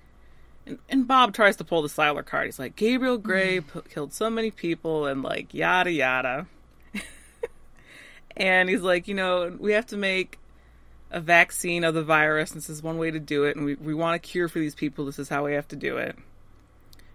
and, 0.66 0.78
and 0.90 1.08
Bob 1.08 1.32
tries 1.32 1.56
to 1.56 1.64
pull 1.64 1.80
the 1.80 1.88
Sylar 1.88 2.26
card. 2.26 2.44
He's 2.44 2.58
like, 2.58 2.76
Gabriel 2.76 3.16
Gray 3.16 3.62
p- 3.62 3.80
killed 3.88 4.12
so 4.12 4.28
many 4.28 4.50
people 4.50 5.06
and 5.06 5.22
like 5.22 5.54
yada 5.54 5.90
yada. 5.90 6.46
and 8.36 8.68
he's 8.68 8.82
like, 8.82 9.08
you 9.08 9.14
know, 9.14 9.56
we 9.58 9.72
have 9.72 9.86
to 9.86 9.96
make 9.96 10.38
a 11.10 11.20
vaccine 11.20 11.84
of 11.84 11.94
the 11.94 12.02
virus. 12.02 12.50
This 12.50 12.68
is 12.68 12.82
one 12.82 12.98
way 12.98 13.10
to 13.10 13.20
do 13.20 13.44
it. 13.44 13.56
And 13.56 13.64
we, 13.64 13.74
we 13.74 13.94
want 13.94 14.16
a 14.16 14.18
cure 14.18 14.48
for 14.48 14.58
these 14.58 14.74
people. 14.74 15.04
This 15.04 15.18
is 15.18 15.28
how 15.28 15.44
we 15.44 15.54
have 15.54 15.68
to 15.68 15.76
do 15.76 15.96
it. 15.96 16.16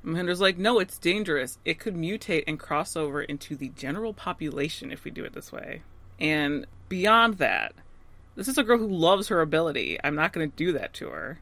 And 0.03 0.39
like, 0.39 0.57
no, 0.57 0.79
it's 0.79 0.97
dangerous. 0.97 1.57
It 1.63 1.79
could 1.79 1.95
mutate 1.95 2.43
and 2.45 2.59
cross 2.59 2.95
over 2.95 3.21
into 3.21 3.55
the 3.55 3.69
general 3.69 4.13
population 4.13 4.91
if 4.91 5.03
we 5.05 5.12
do 5.12 5.23
it 5.23 5.33
this 5.33 5.51
way. 5.51 5.81
And 6.19 6.65
beyond 6.89 7.35
that, 7.35 7.73
this 8.35 8.47
is 8.47 8.57
a 8.57 8.63
girl 8.63 8.77
who 8.77 8.88
loves 8.88 9.29
her 9.29 9.41
ability. 9.41 9.97
I'm 10.03 10.15
not 10.15 10.33
going 10.33 10.50
to 10.50 10.55
do 10.55 10.73
that 10.73 10.93
to 10.95 11.07
her. 11.09 11.39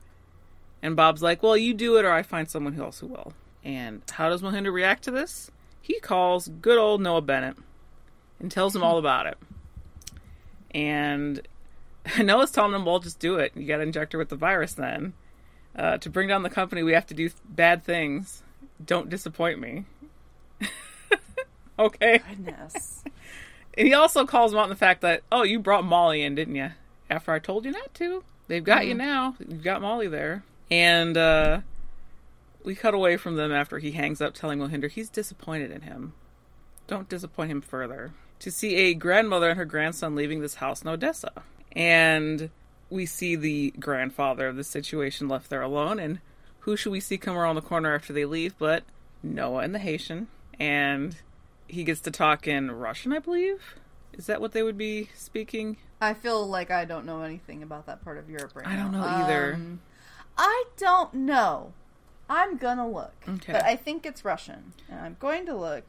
And 0.83 0.95
Bob's 0.95 1.23
like, 1.23 1.41
well, 1.41 1.57
you 1.57 1.73
do 1.73 1.97
it 1.97 2.05
or 2.05 2.11
I 2.11 2.23
find 2.23 2.49
someone 2.49 2.79
else 2.79 2.99
who 2.99 3.07
will. 3.07 3.33
And 3.63 4.01
how 4.11 4.29
does 4.29 4.41
Mohinder 4.41 4.73
react 4.73 5.03
to 5.03 5.11
this? 5.11 5.49
He 5.81 5.99
calls 5.99 6.47
good 6.47 6.77
old 6.77 7.01
Noah 7.01 7.21
Bennett 7.21 7.57
and 8.39 8.51
tells 8.51 8.75
him 8.75 8.83
all 8.83 8.97
about 8.97 9.27
it. 9.27 9.37
And 10.71 11.41
Noah's 12.19 12.51
telling 12.51 12.71
them, 12.71 12.85
well, 12.85 12.99
just 12.99 13.19
do 13.19 13.35
it. 13.35 13.51
You 13.55 13.65
got 13.67 13.77
to 13.77 13.83
inject 13.83 14.13
her 14.13 14.19
with 14.19 14.29
the 14.29 14.35
virus 14.35 14.73
then. 14.73 15.13
Uh, 15.75 15.97
to 15.97 16.09
bring 16.09 16.27
down 16.27 16.43
the 16.43 16.49
company, 16.49 16.83
we 16.83 16.93
have 16.93 17.05
to 17.07 17.13
do 17.13 17.29
bad 17.45 17.83
things. 17.83 18.43
Don't 18.83 19.09
disappoint 19.09 19.59
me. 19.59 19.85
okay. 21.79 22.21
Goodness. 22.29 23.03
And 23.77 23.87
he 23.87 23.93
also 23.93 24.25
calls 24.25 24.51
him 24.51 24.59
out 24.59 24.63
on 24.63 24.69
the 24.69 24.75
fact 24.75 25.01
that, 25.01 25.23
oh, 25.31 25.43
you 25.43 25.59
brought 25.59 25.85
Molly 25.85 26.23
in, 26.23 26.35
didn't 26.35 26.55
you? 26.55 26.71
After 27.09 27.31
I 27.31 27.39
told 27.39 27.65
you 27.65 27.71
not 27.71 27.93
to. 27.95 28.23
They've 28.47 28.63
got 28.63 28.85
you 28.85 28.93
now. 28.93 29.35
You've 29.39 29.63
got 29.63 29.81
Molly 29.81 30.07
there. 30.07 30.43
And 30.69 31.15
uh, 31.15 31.61
we 32.63 32.75
cut 32.75 32.93
away 32.93 33.17
from 33.17 33.35
them 33.35 33.51
after 33.51 33.79
he 33.79 33.91
hangs 33.91 34.21
up, 34.21 34.33
telling 34.33 34.59
Mohinder 34.59 34.89
he's 34.89 35.09
disappointed 35.09 35.71
in 35.71 35.81
him. 35.81 36.13
Don't 36.87 37.07
disappoint 37.07 37.51
him 37.51 37.61
further. 37.61 38.11
To 38.39 38.51
see 38.51 38.75
a 38.75 38.93
grandmother 38.93 39.49
and 39.49 39.57
her 39.57 39.65
grandson 39.65 40.15
leaving 40.15 40.41
this 40.41 40.55
house 40.55 40.81
in 40.81 40.89
Odessa. 40.89 41.43
And 41.73 42.49
we 42.89 43.05
see 43.05 43.35
the 43.35 43.71
grandfather 43.79 44.47
of 44.47 44.55
the 44.55 44.63
situation 44.63 45.27
left 45.27 45.49
there 45.49 45.61
alone, 45.61 45.99
and 45.99 46.19
who 46.59 46.75
should 46.75 46.91
we 46.91 46.99
see 46.99 47.17
come 47.17 47.37
around 47.37 47.55
the 47.55 47.61
corner 47.61 47.95
after 47.95 48.11
they 48.13 48.25
leave 48.25 48.53
but 48.59 48.83
Noah 49.23 49.61
and 49.63 49.73
the 49.73 49.79
Haitian, 49.79 50.27
and 50.59 51.15
he 51.67 51.83
gets 51.83 52.01
to 52.01 52.11
talk 52.11 52.47
in 52.47 52.69
Russian, 52.71 53.13
I 53.13 53.19
believe. 53.19 53.75
Is 54.13 54.25
that 54.25 54.41
what 54.41 54.51
they 54.51 54.61
would 54.61 54.77
be 54.77 55.09
speaking? 55.15 55.77
I 56.01 56.13
feel 56.13 56.45
like 56.45 56.69
I 56.69 56.83
don't 56.83 57.05
know 57.05 57.21
anything 57.21 57.63
about 57.63 57.85
that 57.85 58.03
part 58.03 58.17
of 58.17 58.29
Europe 58.29 58.51
right 58.55 58.67
I 58.67 58.75
don't 58.75 58.91
know 58.91 59.03
either. 59.03 59.53
Um, 59.53 59.79
I 60.37 60.65
don't 60.77 61.13
know. 61.13 61.73
I'm 62.29 62.57
gonna 62.57 62.89
look, 62.89 63.13
Okay. 63.27 63.53
but 63.53 63.63
I 63.63 63.75
think 63.75 64.05
it's 64.05 64.25
Russian, 64.25 64.73
and 64.89 64.99
I'm 64.99 65.15
going 65.19 65.45
to 65.45 65.55
look 65.55 65.83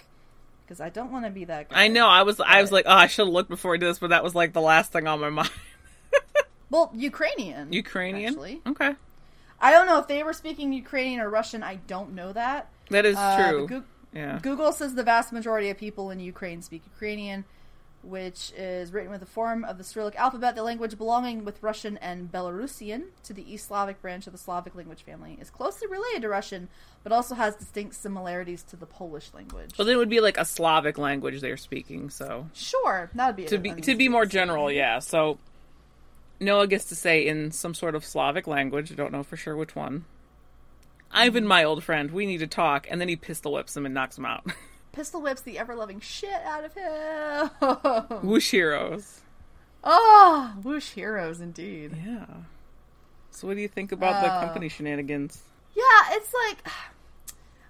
because 0.65 0.81
I 0.81 0.89
don't 0.89 1.11
want 1.11 1.25
to 1.25 1.31
be 1.31 1.45
that 1.47 1.69
guy. 1.71 1.85
I 1.85 1.89
know. 1.89 2.07
I 2.09 2.23
was. 2.23 2.41
I 2.41 2.61
was 2.61 2.71
like, 2.73 2.85
oh, 2.87 2.93
I 2.95 3.07
should 3.09 3.27
have 3.27 3.33
looked 3.33 3.49
before 3.51 3.75
I 3.75 3.77
did 3.79 3.89
this, 3.89 3.99
but 3.99 4.11
that 4.11 4.23
was 4.25 4.35
like 4.35 4.53
the 4.53 4.61
last 4.61 4.93
thing 4.93 5.07
on 5.07 5.21
my 5.21 5.31
mind. 5.31 5.51
Well, 6.73 6.91
Ukrainian. 6.95 7.73
Ukrainian. 7.73 8.31
Actually, 8.33 8.61
Okay, 8.67 8.93
I 9.61 9.71
don't 9.71 9.87
know 9.87 9.99
if 9.99 10.09
they 10.09 10.23
were 10.25 10.33
speaking 10.43 10.73
Ukrainian 10.73 11.21
or 11.21 11.29
Russian. 11.31 11.63
I 11.63 11.77
don't 11.95 12.11
know 12.15 12.33
that. 12.33 12.61
that 12.91 13.05
is 13.07 13.17
Uh, 13.17 13.37
true. 13.51 13.67
Goo- 13.69 13.85
yeah. 14.13 14.39
Google 14.43 14.73
says 14.73 14.95
the 14.95 15.03
vast 15.15 15.33
majority 15.33 15.69
of 15.71 15.77
people 15.87 16.11
in 16.11 16.19
Ukraine 16.35 16.61
speak 16.63 16.83
Ukrainian, 16.95 17.45
which 18.03 18.53
is 18.57 18.93
written 18.93 19.11
with 19.13 19.23
a 19.23 19.27
form 19.39 19.65
of 19.65 19.79
the 19.79 19.85
Cyrillic 19.85 20.17
alphabet. 20.17 20.55
The 20.57 20.63
language 20.63 20.99
belonging 20.99 21.45
with 21.45 21.63
Russian 21.63 21.95
and 21.99 22.31
Belarusian 22.33 23.01
to 23.25 23.33
the 23.33 23.45
East 23.53 23.69
Slavic 23.69 24.03
branch 24.03 24.27
of 24.27 24.33
the 24.33 24.39
Slavic 24.47 24.75
language 24.75 25.03
family 25.03 25.39
is 25.41 25.49
closely 25.51 25.87
related 25.89 26.23
to 26.23 26.29
Russian, 26.29 26.69
but 27.05 27.13
also 27.13 27.35
has 27.37 27.55
distinct 27.57 27.95
similarities 27.95 28.63
to 28.65 28.77
the 28.77 28.87
Polish 28.87 29.29
language. 29.35 29.71
Well, 29.79 29.87
then 29.87 29.95
it 29.97 29.99
would 29.99 30.09
be 30.19 30.21
like 30.21 30.37
a 30.39 30.45
Slavic 30.45 30.97
language 30.99 31.41
they're 31.41 31.57
speaking. 31.57 32.11
So 32.11 32.49
Sure, 32.55 33.11
that'd 33.15 33.37
be 33.37 33.45
to 33.45 33.59
be 33.59 33.73
to 33.89 33.95
be 33.95 34.09
more 34.09 34.27
general, 34.27 34.71
yeah. 34.73 34.99
So 34.99 35.39
Noah 36.43 36.67
gets 36.67 36.87
to 36.87 36.95
say 36.95 37.27
in 37.27 37.51
some 37.53 37.75
sort 37.75 37.95
of 37.95 38.05
Slavic 38.05 38.47
language. 38.47 38.93
I 38.93 38.95
don't 38.95 39.13
know 39.13 39.23
for 39.23 39.37
sure 39.37 39.57
which 39.57 39.75
one. 39.75 40.05
Ivan, 41.11 41.47
my 41.47 41.65
old 41.65 41.85
friend, 41.85 42.11
we 42.11 42.27
need 42.27 42.39
to 42.39 42.47
talk, 42.47 42.87
and 42.91 43.01
then 43.01 43.09
he 43.09 43.17
pistol 43.17 43.53
whips 43.53 43.77
him 43.77 43.85
and 43.85 43.95
knocks 43.95 44.17
him 44.17 44.25
out. 44.25 44.47
Pistol 44.93 45.23
whips 45.23 45.41
the 45.41 45.59
ever 45.59 45.75
loving 45.75 46.01
shit 46.01 46.31
out 46.31 46.65
of 46.65 46.75
him. 46.75 48.29
Whoosh 48.29 48.51
heroes. 48.51 49.21
oh, 49.83 50.53
whoosh 50.63 50.91
heroes 50.91 51.41
indeed. 51.41 51.93
Yeah. 52.05 52.27
So 53.31 53.47
what 53.47 53.57
do 53.57 53.63
you 53.63 53.69
think 53.69 53.93
about 53.93 54.23
the 54.23 54.35
Oh. 54.35 54.41
company 54.41 54.69
shenanigans? 54.69 55.43
Yeah, 55.75 55.83
it's 56.11 56.33
like 56.35 56.73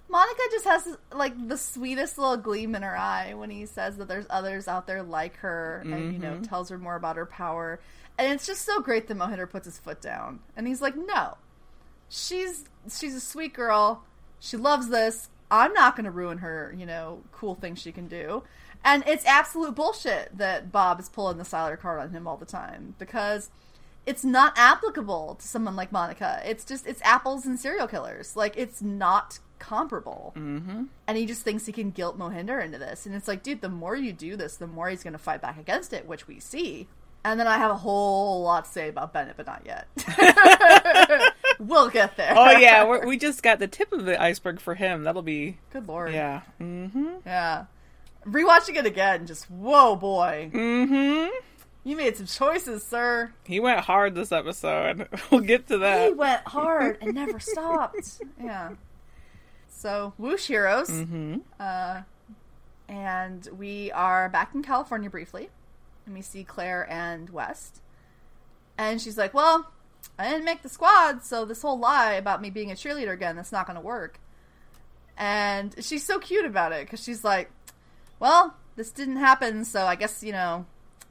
Monica 0.09 0.41
just 0.51 0.65
has 0.65 0.97
like 1.13 1.47
the 1.47 1.57
sweetest 1.57 2.17
little 2.17 2.37
gleam 2.37 2.75
in 2.75 2.83
her 2.83 2.95
eye 2.97 3.33
when 3.33 3.49
he 3.49 3.65
says 3.65 3.97
that 3.97 4.07
there's 4.07 4.27
others 4.29 4.67
out 4.67 4.85
there 4.85 5.01
like 5.01 5.37
her, 5.37 5.81
and 5.85 6.13
you 6.13 6.19
know 6.19 6.33
mm-hmm. 6.33 6.43
tells 6.43 6.69
her 6.69 6.77
more 6.77 6.95
about 6.95 7.15
her 7.15 7.25
power. 7.25 7.79
And 8.17 8.31
it's 8.31 8.45
just 8.45 8.63
so 8.63 8.79
great 8.79 9.07
that 9.07 9.17
Mohinder 9.17 9.49
puts 9.49 9.65
his 9.65 9.79
foot 9.79 10.01
down, 10.01 10.39
and 10.55 10.67
he's 10.67 10.81
like, 10.81 10.95
"No, 10.95 11.37
she's 12.09 12.65
she's 12.91 13.15
a 13.15 13.21
sweet 13.21 13.53
girl. 13.53 14.03
She 14.39 14.57
loves 14.57 14.89
this. 14.89 15.29
I'm 15.49 15.73
not 15.73 15.95
going 15.95 16.05
to 16.05 16.11
ruin 16.11 16.39
her, 16.39 16.73
you 16.77 16.85
know, 16.85 17.21
cool 17.31 17.55
things 17.55 17.79
she 17.79 17.91
can 17.91 18.07
do." 18.07 18.43
And 18.83 19.03
it's 19.07 19.25
absolute 19.25 19.75
bullshit 19.75 20.37
that 20.37 20.71
Bob 20.71 20.99
is 20.99 21.09
pulling 21.09 21.37
the 21.37 21.43
Sylar 21.43 21.79
card 21.79 22.01
on 22.01 22.09
him 22.11 22.27
all 22.27 22.37
the 22.37 22.45
time 22.45 22.95
because 22.99 23.49
it's 24.05 24.25
not 24.25 24.53
applicable 24.57 25.35
to 25.35 25.47
someone 25.47 25.75
like 25.75 25.91
Monica. 25.91 26.41
It's 26.45 26.65
just 26.65 26.85
it's 26.85 27.01
apples 27.03 27.45
and 27.45 27.59
serial 27.59 27.87
killers. 27.87 28.35
Like 28.35 28.57
it's 28.57 28.81
not 28.81 29.39
comparable. 29.59 30.33
Mm-hmm. 30.35 30.83
And 31.07 31.17
he 31.17 31.25
just 31.25 31.43
thinks 31.43 31.65
he 31.65 31.71
can 31.71 31.91
guilt 31.91 32.19
Mohinder 32.19 32.63
into 32.63 32.77
this. 32.77 33.05
And 33.05 33.15
it's 33.15 33.27
like, 33.27 33.43
dude, 33.43 33.61
the 33.61 33.69
more 33.69 33.95
you 33.95 34.11
do 34.11 34.35
this, 34.35 34.57
the 34.57 34.67
more 34.67 34.89
he's 34.89 35.03
going 35.03 35.13
to 35.13 35.19
fight 35.19 35.41
back 35.41 35.57
against 35.57 35.93
it, 35.93 36.05
which 36.05 36.27
we 36.27 36.39
see. 36.39 36.87
And 37.25 37.39
then 37.39 37.47
I 37.47 37.57
have 37.57 37.71
a 37.71 37.77
whole 37.77 38.43
lot 38.43 38.65
to 38.65 38.71
say 38.71 38.89
about 38.89 39.13
Bennett, 39.13 39.37
but 39.37 39.45
not 39.45 39.65
yet. 39.65 39.87
we'll 41.59 41.89
get 41.89 42.17
there. 42.17 42.33
Oh 42.35 42.51
yeah, 42.51 42.83
we're, 42.85 43.05
we 43.05 43.17
just 43.17 43.41
got 43.41 43.59
the 43.59 43.67
tip 43.67 43.93
of 43.93 44.05
the 44.05 44.21
iceberg 44.21 44.59
for 44.59 44.75
him. 44.75 45.03
That'll 45.03 45.21
be 45.21 45.57
Good 45.71 45.87
lord. 45.87 46.13
yeah. 46.13 46.41
Mm-hmm. 46.59 47.07
Yeah. 47.25 47.65
Rewatching 48.25 48.75
it 48.75 48.85
again, 48.85 49.25
just 49.25 49.49
whoa, 49.49 49.95
boy. 49.95 50.51
Mm-hmm. 50.53 51.29
You 51.85 51.95
made 51.97 52.15
some 52.15 52.25
choices, 52.25 52.83
sir. 52.83 53.33
He 53.43 53.59
went 53.59 53.81
hard 53.81 54.15
this 54.15 54.31
episode. 54.31 55.07
We'll 55.31 55.41
get 55.41 55.67
to 55.67 55.77
that. 55.79 56.07
He 56.09 56.13
went 56.13 56.41
hard 56.47 56.97
and 57.01 57.13
never 57.13 57.39
stopped. 57.39 58.21
Yeah. 58.41 58.71
So, 59.69 60.13
whoosh 60.17 60.47
heroes. 60.47 60.89
Mm-hmm. 60.89 61.37
Uh, 61.59 62.01
and 62.87 63.47
we 63.57 63.91
are 63.91 64.29
back 64.29 64.53
in 64.55 64.63
California 64.63 65.09
briefly. 65.09 65.49
And 66.05 66.15
we 66.15 66.21
see 66.21 66.43
Claire 66.43 66.89
and 66.89 67.29
West. 67.29 67.81
And 68.77 69.01
she's 69.01 69.17
like, 69.17 69.33
Well, 69.33 69.71
I 70.17 70.29
didn't 70.29 70.45
make 70.45 70.61
the 70.61 70.69
squad, 70.69 71.23
so 71.23 71.45
this 71.45 71.61
whole 71.61 71.79
lie 71.79 72.13
about 72.13 72.41
me 72.41 72.49
being 72.49 72.71
a 72.71 72.75
cheerleader 72.75 73.13
again, 73.13 73.35
that's 73.35 73.51
not 73.51 73.65
going 73.65 73.77
to 73.77 73.81
work. 73.81 74.19
And 75.17 75.73
she's 75.79 76.05
so 76.05 76.19
cute 76.19 76.45
about 76.45 76.71
it 76.71 76.85
because 76.85 77.03
she's 77.03 77.23
like, 77.23 77.51
Well, 78.19 78.55
this 78.75 78.91
didn't 78.91 79.17
happen, 79.17 79.65
so 79.65 79.85
I 79.85 79.95
guess, 79.95 80.23
you 80.23 80.31
know, 80.31 80.65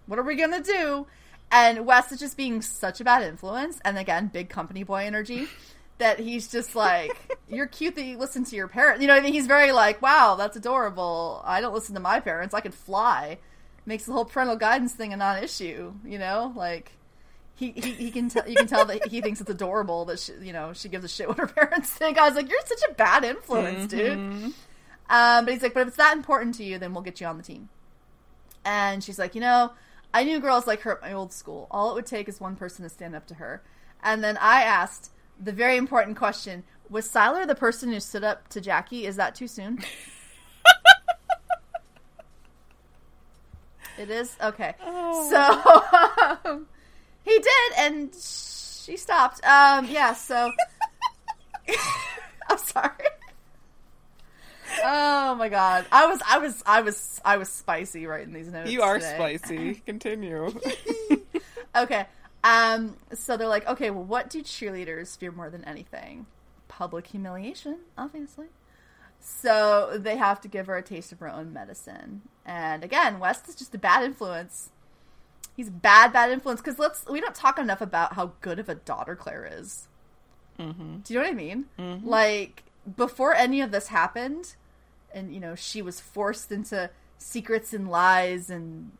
what 0.06 0.18
are 0.18 0.24
we 0.24 0.34
going 0.34 0.52
to 0.52 0.62
do? 0.62 1.06
And 1.50 1.84
Wes 1.84 2.10
is 2.10 2.18
just 2.18 2.36
being 2.36 2.62
such 2.62 3.00
a 3.00 3.04
bad 3.04 3.22
influence. 3.22 3.78
And 3.84 3.98
again, 3.98 4.30
big 4.32 4.48
company 4.48 4.82
boy 4.82 5.04
energy. 5.04 5.46
That 5.98 6.18
he's 6.18 6.48
just 6.48 6.74
like, 6.74 7.16
you're 7.48 7.68
cute 7.68 7.94
that 7.94 8.02
you 8.02 8.18
listen 8.18 8.42
to 8.44 8.56
your 8.56 8.66
parents. 8.66 9.02
You 9.02 9.06
know, 9.06 9.14
I 9.14 9.20
mean, 9.20 9.34
he's 9.34 9.46
very 9.46 9.70
like, 9.70 10.02
wow, 10.02 10.34
that's 10.34 10.56
adorable. 10.56 11.40
I 11.44 11.60
don't 11.60 11.72
listen 11.72 11.94
to 11.94 12.00
my 12.00 12.18
parents. 12.18 12.54
I 12.54 12.60
could 12.60 12.74
fly. 12.74 13.38
Makes 13.84 14.04
the 14.04 14.12
whole 14.12 14.24
parental 14.24 14.56
guidance 14.56 14.92
thing 14.92 15.12
a 15.12 15.16
non-issue. 15.16 15.92
You 16.04 16.18
know, 16.18 16.52
like 16.54 16.92
he 17.54 17.72
he, 17.72 17.92
he 17.92 18.10
can 18.10 18.28
tell 18.28 18.48
you 18.48 18.56
can 18.56 18.66
tell 18.66 18.84
that 18.86 19.08
he 19.08 19.20
thinks 19.20 19.40
it's 19.40 19.50
adorable 19.50 20.04
that 20.06 20.18
she, 20.18 20.32
you 20.40 20.52
know 20.52 20.72
she 20.72 20.88
gives 20.88 21.04
a 21.04 21.08
shit 21.08 21.28
what 21.28 21.38
her 21.38 21.46
parents 21.48 21.90
think. 21.90 22.18
I 22.18 22.26
was 22.26 22.36
like, 22.36 22.48
you're 22.48 22.60
such 22.64 22.82
a 22.90 22.94
bad 22.94 23.24
influence, 23.24 23.86
dude. 23.90 24.18
Um, 25.10 25.44
but 25.44 25.52
he's 25.52 25.62
like, 25.62 25.74
but 25.74 25.80
if 25.80 25.88
it's 25.88 25.96
that 25.96 26.16
important 26.16 26.54
to 26.56 26.64
you, 26.64 26.78
then 26.78 26.94
we'll 26.94 27.02
get 27.02 27.20
you 27.20 27.26
on 27.26 27.36
the 27.36 27.42
team. 27.42 27.68
And 28.64 29.02
she's 29.02 29.18
like, 29.18 29.34
you 29.34 29.40
know, 29.40 29.72
I 30.14 30.24
knew 30.24 30.40
girls 30.40 30.66
like 30.66 30.80
her 30.82 30.92
at 30.92 31.02
my 31.02 31.12
old 31.12 31.32
school. 31.32 31.66
All 31.70 31.90
it 31.90 31.94
would 31.94 32.06
take 32.06 32.28
is 32.28 32.40
one 32.40 32.56
person 32.56 32.82
to 32.84 32.88
stand 32.88 33.14
up 33.14 33.26
to 33.26 33.34
her. 33.34 33.62
And 34.02 34.22
then 34.22 34.36
I 34.38 34.62
asked 34.62 35.10
the 35.40 35.52
very 35.52 35.76
important 35.76 36.16
question 36.16 36.64
Was 36.88 37.08
Sylar 37.08 37.46
the 37.46 37.54
person 37.54 37.92
who 37.92 38.00
stood 38.00 38.24
up 38.24 38.48
to 38.48 38.60
Jackie? 38.60 39.06
Is 39.06 39.16
that 39.16 39.34
too 39.34 39.48
soon? 39.48 39.80
it 43.98 44.10
is? 44.10 44.36
Okay. 44.42 44.74
So 44.80 46.66
he 47.24 47.38
did, 47.38 47.72
and 47.78 48.14
she 48.14 48.96
stopped. 48.96 49.44
Um, 49.44 49.86
yeah, 49.86 50.14
so. 50.14 50.50
I'm 52.50 52.58
sorry. 52.58 52.90
Oh 54.84 55.34
my 55.36 55.48
god. 55.48 55.86
I 55.92 56.06
was 56.06 56.20
I 56.28 56.38
was 56.38 56.62
I 56.66 56.80
was 56.80 57.20
I 57.24 57.36
was 57.36 57.48
spicy 57.48 58.06
writing 58.06 58.32
these 58.32 58.48
notes. 58.48 58.70
You 58.70 58.82
are 58.82 58.98
today. 58.98 59.36
spicy. 59.38 59.74
Continue. 59.86 60.52
Okay. 61.74 62.04
Um 62.44 62.96
so 63.14 63.38
they're 63.38 63.48
like, 63.48 63.66
okay, 63.66 63.90
well 63.90 64.04
what 64.04 64.28
do 64.28 64.42
cheerleaders 64.42 65.16
fear 65.16 65.32
more 65.32 65.48
than 65.48 65.64
anything? 65.64 66.26
Public 66.68 67.06
humiliation, 67.06 67.78
obviously. 67.96 68.46
So 69.24 69.96
they 69.98 70.16
have 70.16 70.40
to 70.40 70.48
give 70.48 70.66
her 70.66 70.76
a 70.76 70.82
taste 70.82 71.12
of 71.12 71.20
her 71.20 71.28
own 71.28 71.52
medicine. 71.52 72.22
And 72.44 72.82
again, 72.82 73.20
West 73.20 73.48
is 73.48 73.54
just 73.54 73.74
a 73.74 73.78
bad 73.78 74.02
influence. 74.02 74.70
He's 75.56 75.70
bad, 75.70 76.12
bad 76.12 76.30
influence. 76.30 76.60
Because 76.60 76.78
let's 76.78 77.06
we 77.08 77.20
don't 77.20 77.34
talk 77.34 77.58
enough 77.58 77.80
about 77.80 78.14
how 78.14 78.32
good 78.40 78.58
of 78.58 78.68
a 78.68 78.74
daughter 78.74 79.14
Claire 79.14 79.48
is. 79.58 79.86
mm-hmm. 80.58 80.98
Do 80.98 81.14
you 81.14 81.20
know 81.20 81.24
what 81.24 81.32
I 81.32 81.36
mean? 81.36 81.66
Like 82.04 82.64
before 82.96 83.34
any 83.34 83.60
of 83.60 83.70
this 83.70 83.88
happened, 83.88 84.56
and 85.14 85.32
you 85.32 85.40
know 85.40 85.54
she 85.54 85.82
was 85.82 86.00
forced 86.00 86.50
into 86.50 86.90
secrets 87.18 87.72
and 87.72 87.88
lies 87.88 88.50
and 88.50 88.90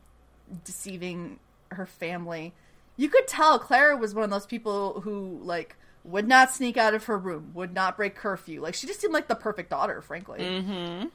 deceiving 0.64 1.40
her 1.72 1.86
family. 1.86 2.52
You 2.96 3.08
could 3.08 3.26
tell 3.26 3.58
Clara 3.58 3.96
was 3.96 4.14
one 4.14 4.24
of 4.24 4.30
those 4.30 4.46
people 4.46 5.00
who 5.00 5.40
like 5.42 5.76
would 6.04 6.26
not 6.26 6.50
sneak 6.52 6.76
out 6.76 6.94
of 6.94 7.04
her 7.04 7.18
room, 7.18 7.52
would 7.54 7.72
not 7.72 7.96
break 7.96 8.14
curfew. 8.14 8.60
Like 8.60 8.74
she 8.74 8.86
just 8.86 9.00
seemed 9.00 9.14
like 9.14 9.28
the 9.28 9.34
perfect 9.34 9.70
daughter, 9.70 10.00
frankly. 10.00 10.40
Mm-hmm. 10.40 11.08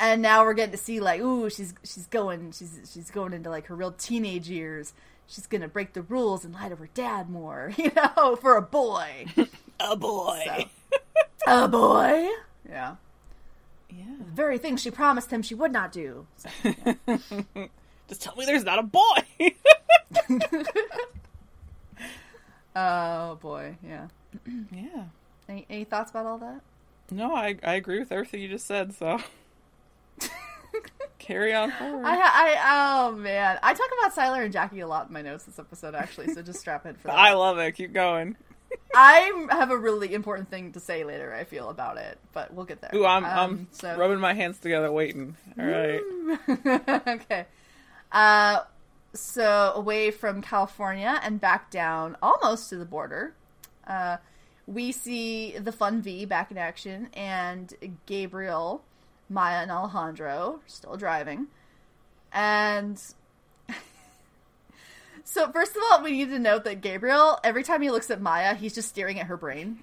And 0.00 0.22
now 0.22 0.44
we're 0.44 0.54
getting 0.54 0.72
to 0.72 0.78
see 0.78 1.00
like, 1.00 1.20
ooh, 1.20 1.48
she's 1.50 1.74
she's 1.84 2.06
going 2.06 2.52
she's 2.52 2.90
she's 2.92 3.10
going 3.10 3.32
into 3.32 3.50
like 3.50 3.66
her 3.66 3.74
real 3.76 3.92
teenage 3.92 4.48
years. 4.48 4.92
She's 5.26 5.46
gonna 5.46 5.68
break 5.68 5.92
the 5.92 6.02
rules 6.02 6.44
and 6.44 6.52
lie 6.54 6.68
to 6.68 6.76
her 6.76 6.88
dad 6.94 7.30
more, 7.30 7.72
you 7.76 7.92
know, 7.94 8.36
for 8.36 8.56
a 8.56 8.62
boy. 8.62 9.26
A 9.80 9.96
boy. 9.96 10.68
So. 11.44 11.64
a 11.64 11.68
boy. 11.68 12.28
Yeah. 12.68 12.94
Yeah. 13.90 14.04
The 14.18 14.24
very 14.32 14.56
thing 14.58 14.76
she 14.76 14.90
promised 14.90 15.32
him 15.32 15.42
she 15.42 15.56
would 15.56 15.72
not 15.72 15.90
do. 15.90 16.26
So, 16.36 16.48
Just 18.08 18.22
tell 18.22 18.36
me 18.36 18.44
there's 18.44 18.64
not 18.64 18.78
a 18.78 18.82
boy. 18.82 19.54
oh 22.76 23.34
boy, 23.36 23.76
yeah. 23.86 24.06
yeah. 24.72 25.04
Any, 25.48 25.66
any 25.68 25.84
thoughts 25.84 26.10
about 26.10 26.26
all 26.26 26.38
that? 26.38 26.60
No, 27.10 27.34
I 27.34 27.56
I 27.62 27.74
agree 27.74 27.98
with 27.98 28.10
everything 28.12 28.40
you 28.40 28.48
just 28.48 28.66
said. 28.66 28.94
So 28.94 29.18
Carry 31.18 31.54
on 31.54 31.70
forward. 31.70 32.04
I, 32.04 32.16
I, 32.20 33.06
oh 33.08 33.12
man, 33.12 33.58
I 33.62 33.72
talk 33.72 33.88
about 33.98 34.14
Sylar 34.14 34.44
and 34.44 34.52
Jackie 34.52 34.80
a 34.80 34.86
lot 34.86 35.06
in 35.06 35.12
my 35.14 35.22
notes 35.22 35.44
this 35.44 35.58
episode, 35.58 35.94
actually. 35.94 36.34
So 36.34 36.42
just 36.42 36.60
strap 36.60 36.84
in 36.84 36.96
for 36.96 37.08
that. 37.08 37.16
I 37.18 37.32
love 37.32 37.58
it. 37.58 37.72
Keep 37.72 37.94
going. 37.94 38.36
I 38.94 39.46
have 39.50 39.70
a 39.70 39.76
really 39.76 40.12
important 40.12 40.50
thing 40.50 40.72
to 40.72 40.80
say 40.80 41.04
later. 41.04 41.32
I 41.32 41.44
feel 41.44 41.70
about 41.70 41.96
it, 41.96 42.18
but 42.34 42.52
we'll 42.52 42.66
get 42.66 42.82
there. 42.82 42.90
Ooh, 42.94 43.06
I'm, 43.06 43.24
Um, 43.24 43.30
I'm 43.32 43.68
so- 43.70 43.96
rubbing 43.96 44.18
my 44.18 44.34
hands 44.34 44.58
together, 44.58 44.92
waiting. 44.92 45.36
All 45.58 45.64
right. 45.64 46.00
okay. 47.08 47.46
Uh, 48.12 48.60
so 49.14 49.72
away 49.74 50.10
from 50.10 50.42
California 50.42 51.18
and 51.22 51.40
back 51.40 51.70
down 51.70 52.16
almost 52.20 52.68
to 52.70 52.76
the 52.76 52.84
border, 52.84 53.32
uh, 53.86 54.18
we 54.66 54.92
see 54.92 55.58
the 55.58 55.72
Fun 55.72 56.02
V 56.02 56.24
back 56.24 56.50
in 56.50 56.58
action, 56.58 57.08
and 57.14 57.72
Gabriel, 58.06 58.82
Maya, 59.28 59.62
and 59.62 59.70
Alejandro 59.70 60.60
still 60.66 60.96
driving. 60.96 61.48
And 62.32 63.00
so, 65.24 65.50
first 65.52 65.76
of 65.76 65.82
all, 65.90 66.02
we 66.02 66.12
need 66.12 66.30
to 66.30 66.38
note 66.38 66.64
that 66.64 66.80
Gabriel, 66.80 67.38
every 67.44 67.62
time 67.62 67.82
he 67.82 67.90
looks 67.90 68.10
at 68.10 68.20
Maya, 68.20 68.54
he's 68.54 68.74
just 68.74 68.88
staring 68.88 69.20
at 69.20 69.26
her 69.26 69.36
brain. 69.36 69.80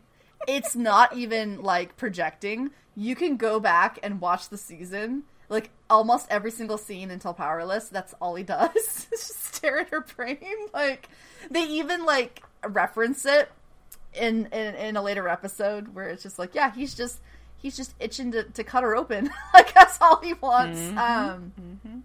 It's 0.47 0.75
not 0.75 1.15
even 1.15 1.61
like 1.61 1.97
projecting. 1.97 2.71
You 2.95 3.15
can 3.15 3.37
go 3.37 3.59
back 3.59 3.99
and 4.01 4.19
watch 4.19 4.49
the 4.49 4.57
season. 4.57 5.23
Like 5.49 5.69
almost 5.89 6.27
every 6.29 6.51
single 6.51 6.77
scene 6.77 7.11
until 7.11 7.33
Powerless, 7.33 7.89
that's 7.89 8.13
all 8.21 8.35
he 8.35 8.43
does. 8.43 9.07
just 9.09 9.43
stare 9.53 9.79
at 9.79 9.89
her 9.89 10.01
brain. 10.01 10.37
Like 10.73 11.09
they 11.49 11.63
even 11.63 12.05
like 12.05 12.43
reference 12.63 13.25
it 13.25 13.51
in, 14.13 14.47
in 14.47 14.75
in 14.75 14.97
a 14.97 15.01
later 15.01 15.27
episode 15.27 15.93
where 15.93 16.09
it's 16.09 16.23
just 16.23 16.39
like, 16.39 16.55
yeah, 16.55 16.71
he's 16.73 16.93
just 16.93 17.19
he's 17.57 17.77
just 17.77 17.93
itching 17.99 18.31
to, 18.31 18.43
to 18.43 18.63
cut 18.63 18.83
her 18.83 18.95
open. 18.95 19.29
like 19.53 19.73
that's 19.73 19.97
all 20.01 20.19
he 20.21 20.33
wants. 20.33 20.79
Um 20.97 22.03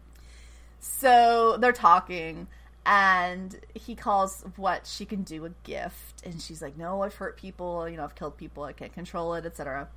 so 0.78 1.56
they're 1.58 1.72
talking, 1.72 2.46
and 2.84 3.58
he 3.74 3.94
calls 3.94 4.44
what 4.56 4.86
she 4.86 5.04
can 5.04 5.22
do 5.22 5.44
a 5.44 5.50
gift, 5.64 6.24
and 6.24 6.40
she's 6.40 6.62
like, 6.62 6.76
"No, 6.76 7.02
I've 7.02 7.14
hurt 7.14 7.36
people. 7.36 7.88
You 7.88 7.96
know, 7.96 8.04
I've 8.04 8.14
killed 8.14 8.36
people. 8.36 8.62
I 8.62 8.72
can't 8.72 8.92
control 8.92 9.34
it, 9.34 9.44
etc." 9.44 9.88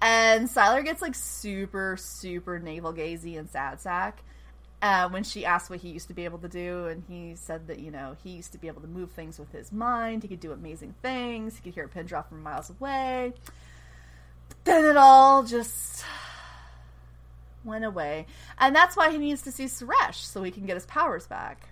And 0.00 0.48
Sylar 0.48 0.84
gets 0.84 1.02
like 1.02 1.14
super, 1.14 1.96
super 1.98 2.58
navel 2.58 2.92
gazy 2.92 3.38
and 3.38 3.48
sad 3.48 3.80
sack 3.80 4.22
uh, 4.82 5.08
when 5.08 5.22
she 5.22 5.46
asked 5.46 5.70
what 5.70 5.80
he 5.80 5.90
used 5.90 6.08
to 6.08 6.14
be 6.14 6.24
able 6.24 6.38
to 6.38 6.48
do, 6.48 6.86
and 6.86 7.04
he 7.08 7.36
said 7.36 7.68
that 7.68 7.78
you 7.78 7.92
know 7.92 8.16
he 8.22 8.30
used 8.30 8.52
to 8.52 8.58
be 8.58 8.66
able 8.66 8.82
to 8.82 8.88
move 8.88 9.12
things 9.12 9.38
with 9.38 9.52
his 9.52 9.70
mind. 9.70 10.22
He 10.22 10.28
could 10.28 10.40
do 10.40 10.50
amazing 10.52 10.94
things. 11.00 11.56
He 11.56 11.62
could 11.62 11.74
hear 11.74 11.84
a 11.84 11.88
pin 11.88 12.04
drop 12.06 12.28
from 12.28 12.42
miles 12.42 12.68
away. 12.68 13.32
But 14.48 14.64
then 14.64 14.84
it 14.84 14.96
all 14.96 15.44
just 15.44 16.04
went 17.64 17.84
away. 17.84 18.26
And 18.58 18.74
that's 18.74 18.96
why 18.96 19.10
he 19.10 19.18
needs 19.18 19.42
to 19.42 19.52
see 19.52 19.66
Suresh 19.66 20.14
so 20.14 20.42
he 20.42 20.50
can 20.50 20.66
get 20.66 20.74
his 20.74 20.86
powers 20.86 21.26
back. 21.26 21.68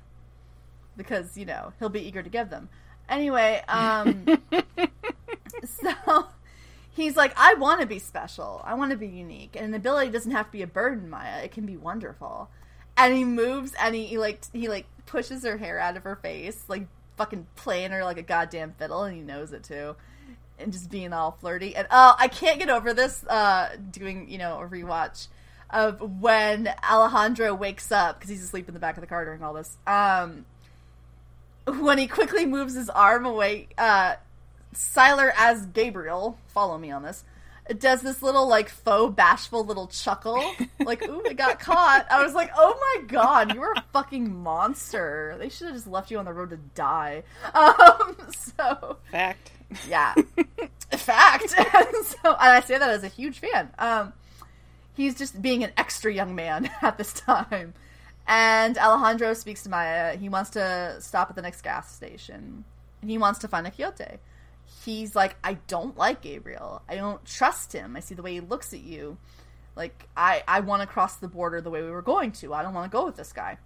Because, 0.97 1.37
you 1.37 1.47
know, 1.47 1.73
he'll 1.79 1.89
be 1.89 2.07
eager 2.07 2.23
to 2.23 2.31
give 2.31 2.51
them. 2.51 2.69
Anyway, 3.09 3.63
um 3.67 4.25
so 5.65 6.27
he's 6.93 7.17
like, 7.17 7.33
I 7.37 7.55
want 7.55 7.81
to 7.81 7.87
be 7.87 7.99
special. 7.99 8.63
I 8.65 8.75
want 8.75 8.93
to 8.93 8.97
be 8.97 9.09
unique. 9.09 9.57
And 9.57 9.67
an 9.67 9.75
ability 9.75 10.11
doesn't 10.11 10.31
have 10.31 10.47
to 10.47 10.53
be 10.53 10.63
a 10.63 10.67
burden, 10.67 11.11
Maya. 11.11 11.43
It 11.43 11.53
can 11.53 11.67
be 11.67 11.77
wonderful. 11.77 12.51
And 13.03 13.15
he 13.15 13.25
moves 13.25 13.73
and 13.81 13.95
he, 13.95 14.05
he 14.07 14.19
like 14.19 14.41
he 14.53 14.69
like 14.69 14.87
pushes 15.07 15.43
her 15.45 15.57
hair 15.57 15.79
out 15.79 15.97
of 15.97 16.05
her 16.05 16.17
face, 16.17 16.65
like 16.69 16.87
fucking 17.17 17.47
playing 17.57 17.93
her 17.93 18.05
like 18.05 18.19
a 18.19 18.23
goddamn 18.23 18.75
fiddle, 18.79 19.05
and 19.05 19.17
he 19.17 19.23
knows 19.23 19.53
it 19.53 19.65
too. 19.65 19.97
And 20.59 20.73
just 20.73 20.91
being 20.91 21.13
all 21.13 21.39
flirty. 21.41 21.75
And 21.75 21.87
oh, 21.91 22.15
I 22.19 22.29
can't 22.29 22.59
get 22.59 22.69
over 22.69 22.93
this 22.93 23.25
uh 23.25 23.71
doing, 23.91 24.29
you 24.29 24.39
know, 24.39 24.61
a 24.61 24.69
rewatch 24.69 25.29
of 25.71 26.21
when 26.21 26.73
Alejandro 26.89 27.55
wakes 27.55 27.91
up 27.91 28.19
because 28.19 28.31
he's 28.31 28.43
asleep 28.43 28.69
in 28.69 28.75
the 28.75 28.81
back 28.81 28.97
of 28.97 29.01
the 29.01 29.07
car 29.07 29.25
during 29.25 29.43
all 29.43 29.55
this. 29.55 29.77
Um, 29.87 30.45
when 31.65 31.99
he 31.99 32.07
quickly 32.07 32.47
moves 32.47 32.75
his 32.75 32.91
arm 32.91 33.25
away, 33.25 33.69
uh, 33.79 34.17
Sylar 34.75 35.31
as 35.37 35.67
Gabriel, 35.67 36.39
follow 36.49 36.79
me 36.79 36.91
on 36.91 37.03
this, 37.03 37.25
does 37.79 38.03
this 38.03 38.23
little 38.23 38.49
like 38.49 38.69
faux 38.69 39.15
bashful 39.15 39.65
little 39.65 39.87
chuckle, 39.87 40.43
like 40.81 41.07
"Ooh, 41.09 41.23
I 41.29 41.33
got 41.35 41.61
caught." 41.61 42.07
I 42.11 42.23
was 42.23 42.35
like, 42.35 42.51
"Oh 42.57 42.77
my 42.81 43.07
god, 43.07 43.55
you 43.55 43.63
are 43.63 43.73
a 43.73 43.85
fucking 43.93 44.35
monster!" 44.43 45.37
They 45.39 45.49
should 45.49 45.67
have 45.69 45.77
just 45.77 45.87
left 45.87 46.11
you 46.11 46.19
on 46.19 46.25
the 46.25 46.33
road 46.33 46.51
to 46.51 46.57
die. 46.75 47.23
Um, 47.55 48.17
so 48.33 48.97
Fact. 49.11 49.51
yeah, 49.89 50.15
fact. 50.97 51.55
and 51.59 52.07
so, 52.07 52.19
and 52.25 52.37
I 52.41 52.61
say 52.61 52.79
that 52.79 52.91
as 52.91 53.05
a 53.05 53.09
huge 53.09 53.39
fan. 53.39 53.71
Um, 53.79 54.13
he's 54.95 55.17
just 55.17 55.41
being 55.41 55.63
an 55.65 55.71
extra 55.77 56.13
young 56.13 56.35
man 56.35 56.71
at 56.83 56.99
this 56.99 57.13
time. 57.13 57.75
And 58.27 58.79
Alejandro 58.79 59.35
speaks 59.35 59.63
to 59.65 59.69
Maya. 59.71 60.17
He 60.17 60.29
wants 60.29 60.51
to 60.51 60.97
stop 61.01 61.31
at 61.31 61.37
the 61.37 61.43
next 61.43 61.63
gas 61.63 61.93
station. 61.93 62.65
And 63.03 63.11
he 63.11 63.19
wants 63.19 63.41
to 63.41 63.49
find 63.49 63.67
a 63.67 63.71
coyote. 63.73 64.19
He's 64.85 65.15
like, 65.15 65.37
I 65.45 65.55
don't 65.67 65.97
like 65.97 66.23
Gabriel. 66.23 66.83
I 66.89 66.95
don't 66.97 67.25
trust 67.25 67.73
him. 67.73 67.97
I 67.97 68.01
see 68.01 68.15
the 68.15 68.23
way 68.23 68.35
he 68.35 68.41
looks 68.41 68.73
at 68.73 68.81
you. 68.81 69.19
Like, 69.77 70.09
I, 70.17 70.43
I 70.49 70.61
want 70.61 70.83
to 70.83 70.87
cross 70.87 71.17
the 71.17 71.29
border 71.29 71.61
the 71.61 71.71
way 71.71 71.83
we 71.83 71.91
were 71.91 72.03
going 72.03 72.33
to. 72.33 72.55
I 72.55 72.63
don't 72.63 72.75
want 72.75 72.91
to 72.91 72.97
go 72.97 73.05
with 73.05 73.17
this 73.17 73.33
guy. 73.33 73.59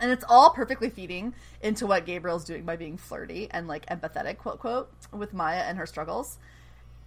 And 0.00 0.10
it's 0.10 0.24
all 0.28 0.50
perfectly 0.50 0.90
feeding 0.90 1.34
into 1.60 1.86
what 1.86 2.06
Gabriel's 2.06 2.44
doing 2.44 2.64
by 2.64 2.76
being 2.76 2.96
flirty 2.96 3.48
and 3.50 3.68
like 3.68 3.86
empathetic, 3.86 4.38
quote, 4.38 4.58
quote, 4.58 4.90
with 5.12 5.32
Maya 5.32 5.60
and 5.60 5.78
her 5.78 5.86
struggles. 5.86 6.38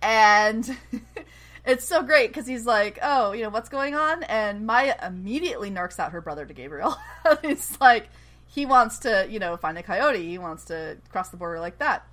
And 0.02 0.78
it's 1.66 1.86
so 1.86 2.04
great 2.04 2.30
because 2.30 2.48
he's 2.48 2.66
like, 2.66 3.00
oh, 3.02 3.34
you 3.34 3.44
know, 3.44 3.50
what's 3.50 3.70
going 3.70 3.96
on? 3.96 4.24
And 4.24 4.66
Maya 4.66 4.96
immediately 5.06 5.72
narks 5.72 6.00
out 6.00 6.12
her 6.12 6.22
brother 6.22 6.46
to 6.46 6.54
Gabriel. 6.54 6.96
it's 7.44 7.80
like, 7.82 8.08
he 8.48 8.66
wants 8.66 9.00
to, 9.00 9.28
you 9.30 9.40
know, 9.40 9.58
find 9.58 9.78
a 9.78 9.84
coyote. 9.84 10.26
He 10.26 10.38
wants 10.38 10.66
to 10.66 10.98
cross 11.10 11.30
the 11.30 11.38
border 11.38 11.60
like 11.60 11.80
that. 11.80 12.08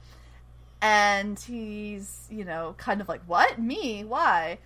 And 0.82 1.38
he's, 1.38 2.26
you 2.28 2.44
know, 2.44 2.74
kind 2.76 3.00
of 3.00 3.08
like, 3.08 3.22
what? 3.26 3.58
Me? 3.58 4.04
Why? 4.04 4.58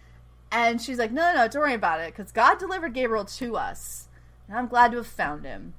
And 0.51 0.81
she's 0.81 0.99
like, 0.99 1.13
no, 1.13 1.23
no, 1.33 1.43
no, 1.43 1.49
don't 1.49 1.63
worry 1.63 1.75
about 1.75 2.01
it 2.01 2.15
because 2.17 2.33
God 2.33 2.59
delivered 2.59 2.95
Gabriel 2.95 3.27
to 3.27 3.57
us. 3.57 4.09
And 4.49 4.57
I'm 4.57 4.67
glad 4.67 4.93
to 4.93 4.97
have 4.97 5.07
found 5.07 5.45
him. 5.45 5.75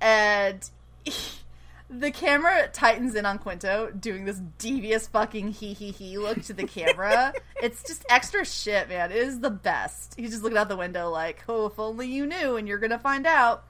And 0.00 0.68
the 1.90 2.10
camera 2.10 2.68
tightens 2.72 3.14
in 3.14 3.26
on 3.26 3.38
Quinto 3.38 3.90
doing 3.90 4.24
this 4.24 4.40
devious 4.58 5.06
fucking 5.06 5.52
hee 5.52 5.74
hee 5.74 5.92
hee 5.92 6.18
look 6.18 6.42
to 6.44 6.52
the 6.52 6.66
camera. 6.66 7.32
it's 7.62 7.84
just 7.84 8.04
extra 8.08 8.44
shit, 8.44 8.88
man. 8.88 9.12
It 9.12 9.18
is 9.18 9.40
the 9.40 9.50
best. 9.50 10.14
He's 10.16 10.30
just 10.30 10.42
looking 10.42 10.58
out 10.58 10.68
the 10.68 10.76
window 10.76 11.10
like, 11.10 11.44
oh, 11.48 11.66
if 11.66 11.78
only 11.78 12.08
you 12.08 12.26
knew, 12.26 12.56
and 12.56 12.66
you're 12.66 12.78
gonna 12.78 12.98
find 12.98 13.26
out. 13.26 13.64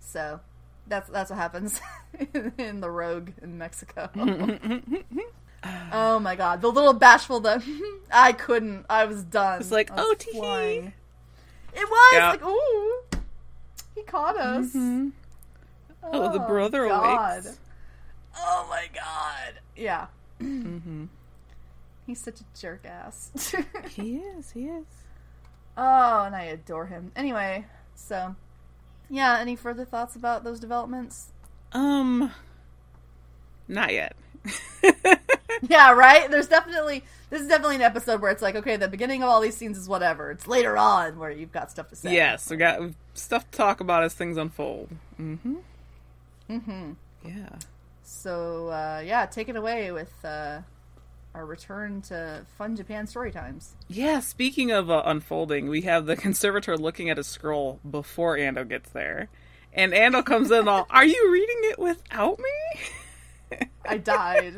So 0.00 0.40
that's 0.88 1.08
that's 1.10 1.30
what 1.30 1.38
happens 1.38 1.80
in 2.58 2.80
the 2.80 2.90
Rogue 2.90 3.30
in 3.42 3.58
Mexico. 3.58 4.08
oh 5.92 6.18
my 6.20 6.36
god, 6.36 6.60
the 6.62 6.68
little 6.70 6.92
bashful 6.92 7.40
the 7.40 7.62
I 8.12 8.32
couldn't. 8.32 8.86
I 8.88 9.04
was 9.06 9.22
done. 9.24 9.60
It's 9.60 9.70
like, 9.70 9.90
oh, 9.96 10.14
tee 10.18 10.32
flying. 10.32 10.92
It 11.74 11.88
was 11.88 12.12
Yeah. 12.14 12.30
like, 12.30 12.44
ooh, 12.44 13.02
he 13.94 14.02
caught 14.02 14.36
us. 14.38 14.74
Oh, 16.02 16.32
the 16.32 16.38
brother 16.40 16.88
God. 16.88 17.32
awakes. 17.44 17.58
Oh 18.38 18.66
my 18.70 18.86
god. 18.94 19.60
Yeah. 19.74 20.06
Mm-hmm. 20.40 21.04
He's 22.06 22.20
such 22.20 22.40
a 22.40 22.44
jerk 22.58 22.84
ass. 22.86 23.32
He 23.90 24.16
is. 24.18 24.52
He 24.52 24.66
is. 24.66 24.84
oh, 25.76 26.22
and 26.24 26.36
I 26.36 26.42
adore 26.44 26.86
him. 26.86 27.10
Anyway, 27.16 27.64
so 27.96 28.36
yeah, 29.08 29.38
any 29.38 29.56
further 29.56 29.84
thoughts 29.84 30.16
about 30.16 30.44
those 30.44 30.60
developments? 30.60 31.32
Um, 31.72 32.32
not 33.68 33.92
yet. 33.92 34.16
Yeah, 35.68 35.92
right? 35.92 36.30
There's 36.30 36.48
definitely 36.48 37.02
this 37.30 37.40
is 37.40 37.48
definitely 37.48 37.76
an 37.76 37.82
episode 37.82 38.20
where 38.20 38.30
it's 38.30 38.42
like, 38.42 38.56
okay, 38.56 38.76
the 38.76 38.88
beginning 38.88 39.22
of 39.22 39.28
all 39.28 39.40
these 39.40 39.56
scenes 39.56 39.78
is 39.78 39.88
whatever. 39.88 40.30
It's 40.30 40.46
later 40.46 40.76
on 40.76 41.18
where 41.18 41.30
you've 41.30 41.52
got 41.52 41.70
stuff 41.70 41.88
to 41.88 41.96
say. 41.96 42.12
yes, 42.12 42.50
we 42.50 42.56
got 42.56 42.80
stuff 43.14 43.50
to 43.50 43.56
talk 43.56 43.80
about 43.80 44.04
as 44.04 44.14
things 44.14 44.36
unfold. 44.36 44.90
Mm-hmm. 45.20 45.56
Mm-hmm. 46.50 46.92
Yeah. 47.24 47.48
So 48.02 48.68
uh, 48.68 49.02
yeah, 49.04 49.26
take 49.26 49.48
it 49.48 49.56
away 49.56 49.92
with 49.92 50.12
uh, 50.24 50.60
our 51.36 51.44
return 51.44 52.00
to 52.00 52.46
fun 52.56 52.74
Japan 52.74 53.06
story 53.06 53.30
times. 53.30 53.76
Yeah, 53.88 54.20
speaking 54.20 54.70
of 54.70 54.90
uh, 54.90 55.02
unfolding, 55.04 55.68
we 55.68 55.82
have 55.82 56.06
the 56.06 56.16
conservator 56.26 56.76
looking 56.78 57.10
at 57.10 57.18
a 57.18 57.24
scroll 57.24 57.78
before 57.88 58.36
Ando 58.38 58.66
gets 58.66 58.90
there. 58.90 59.28
And 59.72 59.92
Ando 59.92 60.24
comes 60.24 60.50
in 60.50 60.66
all, 60.66 60.86
Are 60.88 61.04
you 61.04 61.30
reading 61.30 61.56
it 61.64 61.78
without 61.78 62.38
me? 62.38 63.58
I 63.86 63.98
died. 63.98 64.56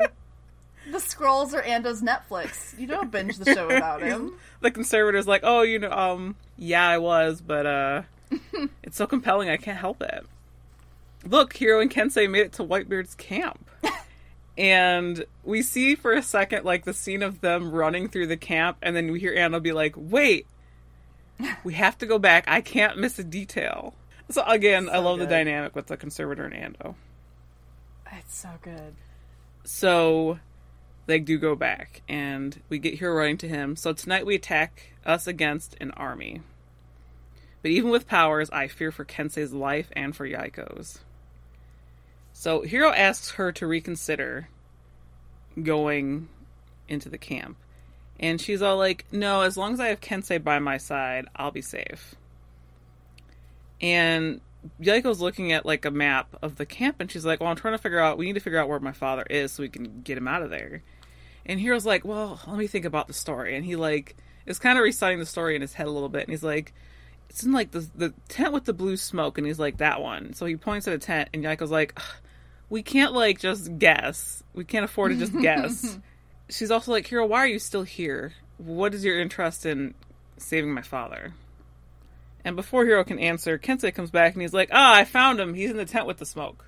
the 0.90 1.00
scrolls 1.00 1.52
are 1.52 1.62
Ando's 1.62 2.00
Netflix. 2.00 2.78
You 2.78 2.86
don't 2.86 3.10
binge 3.10 3.36
the 3.38 3.52
show 3.52 3.66
without 3.66 4.00
him. 4.00 4.34
the 4.60 4.70
conservator's 4.70 5.26
like, 5.26 5.40
Oh, 5.42 5.62
you 5.62 5.80
know, 5.80 5.90
um, 5.90 6.36
yeah, 6.56 6.88
I 6.88 6.98
was, 6.98 7.40
but 7.40 7.66
uh, 7.66 8.02
it's 8.84 8.96
so 8.96 9.08
compelling, 9.08 9.50
I 9.50 9.56
can't 9.56 9.78
help 9.78 10.00
it. 10.00 10.24
Look, 11.26 11.54
Hiro 11.54 11.80
and 11.80 11.90
Kensei 11.90 12.30
made 12.30 12.42
it 12.46 12.52
to 12.52 12.62
Whitebeard's 12.64 13.16
camp. 13.16 13.68
And 14.58 15.24
we 15.44 15.62
see 15.62 15.94
for 15.94 16.12
a 16.12 16.22
second, 16.22 16.64
like, 16.64 16.84
the 16.84 16.92
scene 16.92 17.22
of 17.22 17.40
them 17.40 17.70
running 17.70 18.08
through 18.08 18.26
the 18.26 18.36
camp, 18.36 18.76
and 18.82 18.94
then 18.94 19.12
we 19.12 19.20
hear 19.20 19.34
Ando 19.34 19.62
be 19.62 19.72
like, 19.72 19.94
Wait, 19.96 20.46
We 21.64 21.74
have 21.74 21.98
to 21.98 22.06
go 22.06 22.18
back. 22.18 22.44
I 22.48 22.60
can't 22.60 22.98
miss 22.98 23.18
a 23.18 23.24
detail. 23.24 23.94
So 24.30 24.42
again, 24.44 24.88
I 24.90 24.98
love 24.98 25.18
good. 25.18 25.28
the 25.28 25.34
dynamic 25.34 25.74
with 25.74 25.86
the 25.86 25.96
conservator 25.96 26.44
and 26.44 26.76
Ando. 26.76 26.94
It's 28.12 28.36
so 28.36 28.50
good. 28.62 28.94
So 29.64 30.38
they 31.06 31.18
do 31.18 31.38
go 31.38 31.54
back, 31.54 32.02
and 32.08 32.60
we 32.68 32.78
get 32.78 32.94
here 32.94 33.14
writing 33.14 33.38
to 33.38 33.48
him. 33.48 33.76
So 33.76 33.92
tonight 33.92 34.26
we 34.26 34.34
attack 34.34 34.92
us 35.06 35.26
against 35.26 35.76
an 35.80 35.90
army. 35.92 36.42
But 37.62 37.70
even 37.70 37.90
with 37.90 38.06
powers, 38.06 38.50
I 38.50 38.68
fear 38.68 38.92
for 38.92 39.04
Kensei's 39.04 39.52
life 39.52 39.90
and 39.92 40.14
for 40.14 40.28
Yaeko's. 40.28 41.00
So 42.38 42.60
Hiro 42.62 42.92
asks 42.92 43.32
her 43.32 43.50
to 43.50 43.66
reconsider 43.66 44.48
going 45.60 46.28
into 46.86 47.08
the 47.08 47.18
camp. 47.18 47.56
And 48.20 48.40
she's 48.40 48.62
all 48.62 48.76
like, 48.76 49.06
no, 49.10 49.40
as 49.40 49.56
long 49.56 49.72
as 49.72 49.80
I 49.80 49.88
have 49.88 50.00
Kensei 50.00 50.38
by 50.38 50.60
my 50.60 50.76
side, 50.76 51.26
I'll 51.34 51.50
be 51.50 51.62
safe. 51.62 52.14
And 53.80 54.40
Yaeko's 54.80 55.20
looking 55.20 55.50
at 55.50 55.66
like 55.66 55.84
a 55.84 55.90
map 55.90 56.36
of 56.40 56.54
the 56.54 56.64
camp 56.64 57.00
and 57.00 57.10
she's 57.10 57.26
like, 57.26 57.40
Well, 57.40 57.50
I'm 57.50 57.56
trying 57.56 57.74
to 57.74 57.78
figure 57.78 57.98
out 57.98 58.18
we 58.18 58.26
need 58.26 58.34
to 58.34 58.40
figure 58.40 58.60
out 58.60 58.68
where 58.68 58.78
my 58.78 58.92
father 58.92 59.24
is 59.28 59.50
so 59.50 59.64
we 59.64 59.68
can 59.68 60.02
get 60.02 60.16
him 60.16 60.28
out 60.28 60.42
of 60.42 60.50
there. 60.50 60.84
And 61.44 61.60
Hiro's 61.60 61.86
like, 61.86 62.04
Well, 62.04 62.40
let 62.46 62.56
me 62.56 62.68
think 62.68 62.84
about 62.84 63.08
the 63.08 63.14
story 63.14 63.56
and 63.56 63.64
he 63.64 63.74
like 63.74 64.16
is 64.46 64.60
kind 64.60 64.78
of 64.78 64.84
reciting 64.84 65.18
the 65.18 65.26
story 65.26 65.56
in 65.56 65.60
his 65.60 65.74
head 65.74 65.88
a 65.88 65.90
little 65.90 66.08
bit 66.08 66.22
and 66.22 66.30
he's 66.30 66.44
like 66.44 66.72
it's 67.28 67.42
in 67.42 67.50
like 67.50 67.72
the 67.72 67.88
the 67.96 68.14
tent 68.28 68.52
with 68.52 68.64
the 68.64 68.72
blue 68.72 68.96
smoke 68.96 69.38
and 69.38 69.46
he's 69.46 69.58
like 69.58 69.78
that 69.78 70.00
one. 70.00 70.34
So 70.34 70.46
he 70.46 70.54
points 70.54 70.86
at 70.86 70.94
a 70.94 70.98
tent 70.98 71.30
and 71.34 71.42
Yaeko's 71.42 71.70
like 71.72 71.94
"Ugh, 71.96 72.04
we 72.70 72.82
can't 72.82 73.12
like 73.12 73.40
just 73.40 73.78
guess. 73.78 74.42
We 74.54 74.64
can't 74.64 74.84
afford 74.84 75.12
to 75.12 75.18
just 75.18 75.38
guess. 75.40 75.98
She's 76.48 76.70
also 76.70 76.92
like, 76.92 77.06
Hiro, 77.06 77.26
why 77.26 77.38
are 77.38 77.46
you 77.46 77.58
still 77.58 77.82
here? 77.82 78.32
What 78.58 78.94
is 78.94 79.04
your 79.04 79.20
interest 79.20 79.66
in 79.66 79.94
saving 80.38 80.72
my 80.72 80.82
father? 80.82 81.34
And 82.44 82.56
before 82.56 82.84
Hiro 82.84 83.04
can 83.04 83.18
answer, 83.18 83.58
Kensei 83.58 83.94
comes 83.94 84.10
back 84.10 84.32
and 84.32 84.42
he's 84.42 84.54
like, 84.54 84.70
Ah, 84.72 84.94
I 84.94 85.04
found 85.04 85.40
him. 85.40 85.54
He's 85.54 85.70
in 85.70 85.76
the 85.76 85.84
tent 85.84 86.06
with 86.06 86.18
the 86.18 86.26
smoke. 86.26 86.64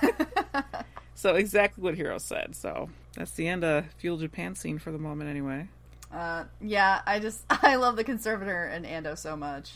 so 1.14 1.34
exactly 1.34 1.82
what 1.82 1.94
Hiro 1.94 2.18
said. 2.18 2.54
So 2.54 2.90
that's 3.16 3.32
the 3.32 3.48
end 3.48 3.64
of 3.64 3.86
Feudal 3.98 4.18
Japan 4.18 4.54
scene 4.54 4.78
for 4.78 4.92
the 4.92 4.98
moment 4.98 5.30
anyway. 5.30 5.68
Uh, 6.12 6.44
yeah, 6.60 7.00
I 7.06 7.18
just 7.18 7.42
I 7.50 7.76
love 7.76 7.96
the 7.96 8.04
conservator 8.04 8.64
and 8.64 8.84
Ando 8.84 9.16
so 9.16 9.36
much. 9.36 9.72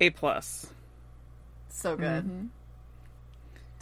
A 0.00 0.10
plus. 0.10 0.66
So 1.68 1.96
good. 1.96 2.24
Mm-hmm. 2.24 2.46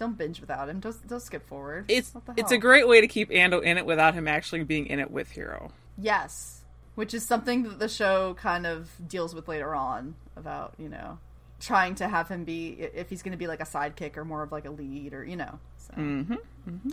Don't 0.00 0.16
binge 0.16 0.40
without 0.40 0.70
him. 0.70 0.80
Don't 0.80 0.96
don't 1.06 1.20
skip 1.20 1.46
forward. 1.46 1.84
It's 1.88 2.10
it's 2.34 2.52
a 2.52 2.56
great 2.56 2.88
way 2.88 3.02
to 3.02 3.06
keep 3.06 3.28
Ando 3.28 3.62
in 3.62 3.76
it 3.76 3.84
without 3.84 4.14
him 4.14 4.26
actually 4.26 4.64
being 4.64 4.86
in 4.86 4.98
it 4.98 5.10
with 5.10 5.30
Hiro. 5.30 5.72
yes, 5.98 6.62
which 6.94 7.12
is 7.12 7.22
something 7.22 7.64
that 7.64 7.78
the 7.78 7.88
show 7.88 8.32
kind 8.32 8.66
of 8.66 8.90
deals 9.06 9.34
with 9.34 9.46
later 9.46 9.74
on 9.74 10.14
about 10.36 10.72
you 10.78 10.88
know 10.88 11.18
trying 11.60 11.96
to 11.96 12.08
have 12.08 12.28
him 12.30 12.44
be 12.44 12.70
if 12.94 13.10
he's 13.10 13.22
going 13.22 13.32
to 13.32 13.36
be 13.38 13.46
like 13.46 13.60
a 13.60 13.66
sidekick 13.66 14.16
or 14.16 14.24
more 14.24 14.42
of 14.42 14.50
like 14.50 14.64
a 14.64 14.70
lead 14.70 15.12
or 15.12 15.22
you 15.22 15.36
know. 15.36 15.58
So. 15.76 15.92
Mm-hmm. 15.98 16.90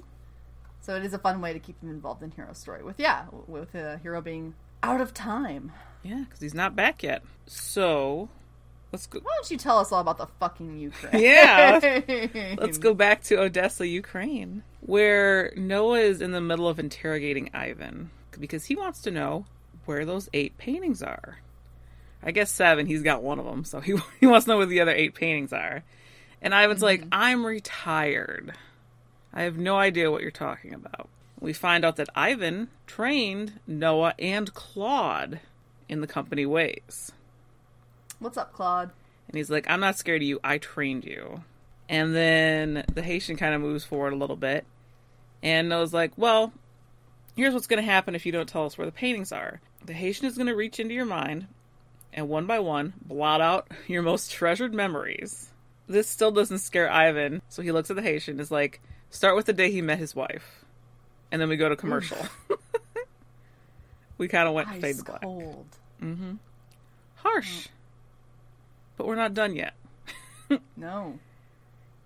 So 0.82 0.96
it 0.98 1.06
is 1.06 1.14
a 1.14 1.18
fun 1.18 1.40
way 1.40 1.54
to 1.54 1.60
keep 1.60 1.82
him 1.82 1.90
involved 1.90 2.24
in 2.24 2.32
Hiro's 2.32 2.58
story. 2.58 2.84
With 2.84 3.00
yeah, 3.00 3.28
with 3.48 3.74
uh, 3.74 4.00
Hero 4.00 4.22
being 4.22 4.54
out 4.84 5.00
of 5.00 5.14
time. 5.14 5.72
Yeah, 6.04 6.26
because 6.26 6.42
he's 6.42 6.54
not 6.54 6.76
back 6.76 7.04
yet. 7.04 7.24
So 7.46 8.28
let's 8.98 9.06
go. 9.06 9.20
Why 9.20 9.32
don't 9.36 9.52
you 9.52 9.58
tell 9.58 9.78
us 9.78 9.92
all 9.92 10.02
about 10.02 10.18
the 10.18 10.26
fucking 10.40 10.80
Ukraine? 10.80 11.22
Yeah, 11.22 12.02
Let's 12.58 12.80
go 12.80 12.96
back 12.96 13.22
to 13.26 13.40
Odessa, 13.40 13.86
Ukraine, 13.86 14.64
where 14.82 15.54
Noah 15.56 16.00
is 16.00 16.20
in 16.20 16.32
the 16.32 16.42
middle 16.42 16.68
of 16.68 16.80
interrogating 16.80 17.52
Ivan 17.54 18.10
because 18.40 18.66
he 18.66 18.76
wants 18.76 19.02
to 19.04 19.12
know 19.12 19.46
where 19.86 20.04
those 20.04 20.30
eight 20.34 20.58
paintings 20.58 21.04
are. 21.04 21.38
I 22.24 22.32
guess 22.32 22.52
seven. 22.52 22.88
He's 22.88 23.04
got 23.04 23.22
one 23.22 23.38
of 23.38 23.46
them, 23.46 23.64
so 23.64 23.80
he 23.80 23.96
he 24.20 24.26
wants 24.26 24.46
to 24.46 24.52
know 24.52 24.58
where 24.58 24.66
the 24.66 24.82
other 24.82 24.92
eight 24.92 25.14
paintings 25.14 25.54
are. 25.54 25.84
And 26.42 26.54
Ivan's 26.54 26.82
like, 26.82 27.02
mm-hmm. 27.02 27.10
"I'm 27.12 27.46
retired. 27.46 28.54
I 29.32 29.44
have 29.44 29.58
no 29.58 29.78
idea 29.78 30.10
what 30.10 30.24
you're 30.24 30.32
talking 30.32 30.74
about." 30.74 31.08
We 31.40 31.54
find 31.54 31.86
out 31.86 31.98
that 31.98 32.10
Ivan 32.16 32.70
trained 32.88 33.60
Noah 33.68 34.16
and 34.18 34.52
Claude 34.56 35.40
in 35.88 36.02
the 36.02 36.08
company 36.08 36.48
ways. 36.48 37.12
What's 38.20 38.38
up, 38.38 38.54
Claude? 38.54 38.92
And 39.28 39.38
he's 39.38 39.50
like, 39.50 39.70
I'm 39.70 39.80
not 39.80 39.98
scared 39.98 40.22
of 40.22 40.28
you. 40.28 40.40
I 40.44 40.58
trained 40.58 41.06
you. 41.06 41.44
And 41.90 42.16
then 42.16 42.84
the 42.94 43.02
Haitian 43.02 43.38
kind 43.38 43.54
of 43.54 43.62
moves 43.62 43.84
forward 43.84 44.14
a 44.14 44.18
little 44.18 44.36
bit. 44.36 44.66
And 45.44 45.70
Noah's 45.70 45.94
like, 45.94 46.12
Well, 46.18 46.52
here's 47.36 47.54
what's 47.54 47.68
going 47.68 47.82
to 47.84 47.90
happen 47.90 48.16
if 48.16 48.26
you 48.26 48.32
don't 48.32 48.50
tell 48.50 48.66
us 48.66 48.78
where 48.78 48.86
the 48.86 48.92
paintings 48.92 49.32
are. 49.32 49.62
The 49.86 49.94
Haitian 49.94 50.26
is 50.28 50.36
going 50.36 50.48
to 50.48 50.56
reach 50.56 50.80
into 50.80 50.94
your 50.94 51.06
mind 51.06 51.48
and 52.14 52.28
one 52.28 52.46
by 52.48 52.60
one 52.60 52.94
blot 53.06 53.42
out 53.42 53.68
your 53.88 54.02
most 54.02 54.32
treasured 54.32 54.74
memories. 54.74 55.50
This 55.88 56.10
still 56.10 56.32
doesn't 56.32 56.60
scare 56.60 56.92
Ivan. 56.92 57.42
So 57.48 57.62
he 57.62 57.72
looks 57.72 57.90
at 57.90 57.96
the 57.96 58.02
Haitian 58.02 58.34
and 58.34 58.42
is 58.42 58.52
like, 58.52 58.82
Start 59.10 59.36
with 59.36 59.46
the 59.46 59.54
day 59.54 59.72
he 59.72 59.82
met 59.82 60.00
his 60.00 60.16
wife. 60.16 60.66
And 61.32 61.42
then 61.42 61.48
we 61.50 61.56
go 61.58 61.70
to 61.70 61.76
commercial. 61.76 62.18
we 64.18 64.28
kind 64.28 64.48
of 64.48 64.54
went 64.54 64.70
fade 64.82 64.86
Ice 64.86 64.98
to 64.98 65.04
black. 65.04 65.22
cold. 65.22 65.66
Mm-hmm. 66.02 66.34
Harsh. 67.16 67.68
But 68.98 69.08
we're 69.08 69.16
not 69.16 69.34
done 69.34 69.56
yet. 69.56 69.74
No. 70.76 71.20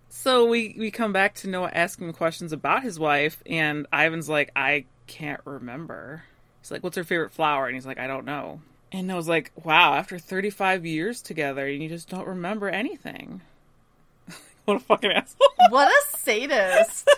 So 0.09 0.45
we 0.45 0.75
we 0.77 0.89
come 0.89 1.13
back 1.13 1.35
to 1.35 1.47
Noah 1.47 1.69
asking 1.73 2.11
questions 2.13 2.51
about 2.51 2.83
his 2.83 2.99
wife, 2.99 3.41
and 3.45 3.85
Ivan's 3.93 4.27
like, 4.27 4.51
I 4.55 4.85
can't 5.07 5.41
remember. 5.45 6.23
He's 6.59 6.71
like, 6.71 6.83
What's 6.83 6.97
her 6.97 7.03
favorite 7.03 7.31
flower? 7.31 7.67
And 7.67 7.75
he's 7.75 7.85
like, 7.85 7.99
I 7.99 8.07
don't 8.07 8.25
know. 8.25 8.61
And 8.91 9.07
Noah's 9.07 9.27
like, 9.27 9.51
Wow, 9.63 9.93
after 9.93 10.17
35 10.19 10.85
years 10.85 11.21
together, 11.21 11.69
you 11.69 11.87
just 11.87 12.09
don't 12.09 12.27
remember 12.27 12.67
anything. 12.67 13.41
what 14.65 14.77
a 14.77 14.79
fucking 14.79 15.11
asshole. 15.11 15.47
What 15.69 15.87
a 15.87 16.17
sadist. 16.17 17.09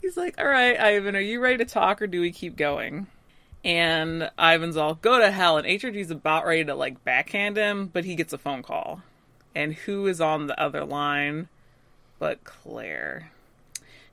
He's 0.00 0.16
like, 0.16 0.40
All 0.40 0.48
right, 0.48 0.80
Ivan, 0.80 1.16
are 1.16 1.20
you 1.20 1.40
ready 1.40 1.58
to 1.58 1.64
talk 1.64 2.00
or 2.02 2.06
do 2.06 2.20
we 2.20 2.32
keep 2.32 2.56
going? 2.56 3.06
And 3.64 4.30
Ivan's 4.38 4.76
all, 4.76 4.94
Go 4.94 5.18
to 5.18 5.30
hell. 5.30 5.58
And 5.58 5.66
HRG's 5.66 6.10
about 6.10 6.46
ready 6.46 6.64
to 6.64 6.74
like 6.74 7.04
backhand 7.04 7.56
him, 7.56 7.86
but 7.92 8.04
he 8.04 8.14
gets 8.14 8.32
a 8.32 8.38
phone 8.38 8.62
call. 8.62 9.02
And 9.54 9.74
who 9.74 10.06
is 10.06 10.20
on 10.20 10.46
the 10.46 10.60
other 10.60 10.84
line 10.84 11.48
but 12.18 12.44
Claire? 12.44 13.32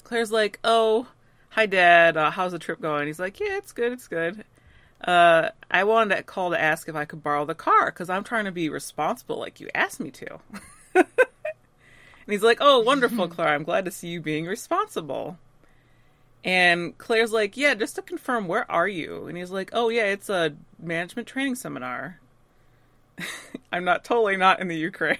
Claire's 0.03 0.31
like, 0.31 0.57
"Oh, 0.63 1.07
hi, 1.49 1.65
Dad. 1.67 2.17
Uh, 2.17 2.31
how's 2.31 2.53
the 2.53 2.59
trip 2.59 2.81
going?" 2.81 3.07
He's 3.07 3.19
like, 3.19 3.39
"Yeah, 3.39 3.57
it's 3.57 3.73
good. 3.73 3.91
It's 3.91 4.07
good. 4.07 4.45
Uh, 5.01 5.49
I 5.69 5.83
wanted 5.83 6.15
to 6.15 6.23
call 6.23 6.49
to 6.51 6.59
ask 6.59 6.89
if 6.89 6.95
I 6.95 7.05
could 7.05 7.21
borrow 7.21 7.45
the 7.45 7.53
car 7.53 7.87
because 7.87 8.09
I'm 8.09 8.23
trying 8.23 8.45
to 8.45 8.51
be 8.51 8.69
responsible, 8.69 9.37
like 9.37 9.59
you 9.59 9.69
asked 9.75 9.99
me 9.99 10.09
to." 10.11 10.39
and 10.95 11.05
he's 12.27 12.41
like, 12.41 12.57
"Oh, 12.61 12.79
wonderful, 12.79 13.27
Claire. 13.29 13.49
I'm 13.49 13.63
glad 13.63 13.85
to 13.85 13.91
see 13.91 14.07
you 14.07 14.21
being 14.21 14.45
responsible." 14.45 15.37
And 16.47 16.97
Claire's 16.97 17.33
like, 17.33 17.57
"Yeah, 17.57 17.73
just 17.73 17.95
to 17.97 18.01
confirm, 18.01 18.47
where 18.47 18.69
are 18.71 18.87
you?" 18.87 19.27
And 19.27 19.37
he's 19.37 19.51
like, 19.51 19.69
"Oh, 19.73 19.89
yeah, 19.89 20.05
it's 20.05 20.29
a 20.29 20.55
management 20.79 21.27
training 21.27 21.55
seminar." 21.55 22.19
I'm 23.73 23.83
not 23.83 24.05
totally 24.05 24.37
not 24.37 24.61
in 24.61 24.69
the 24.69 24.77
Ukraine. 24.77 25.17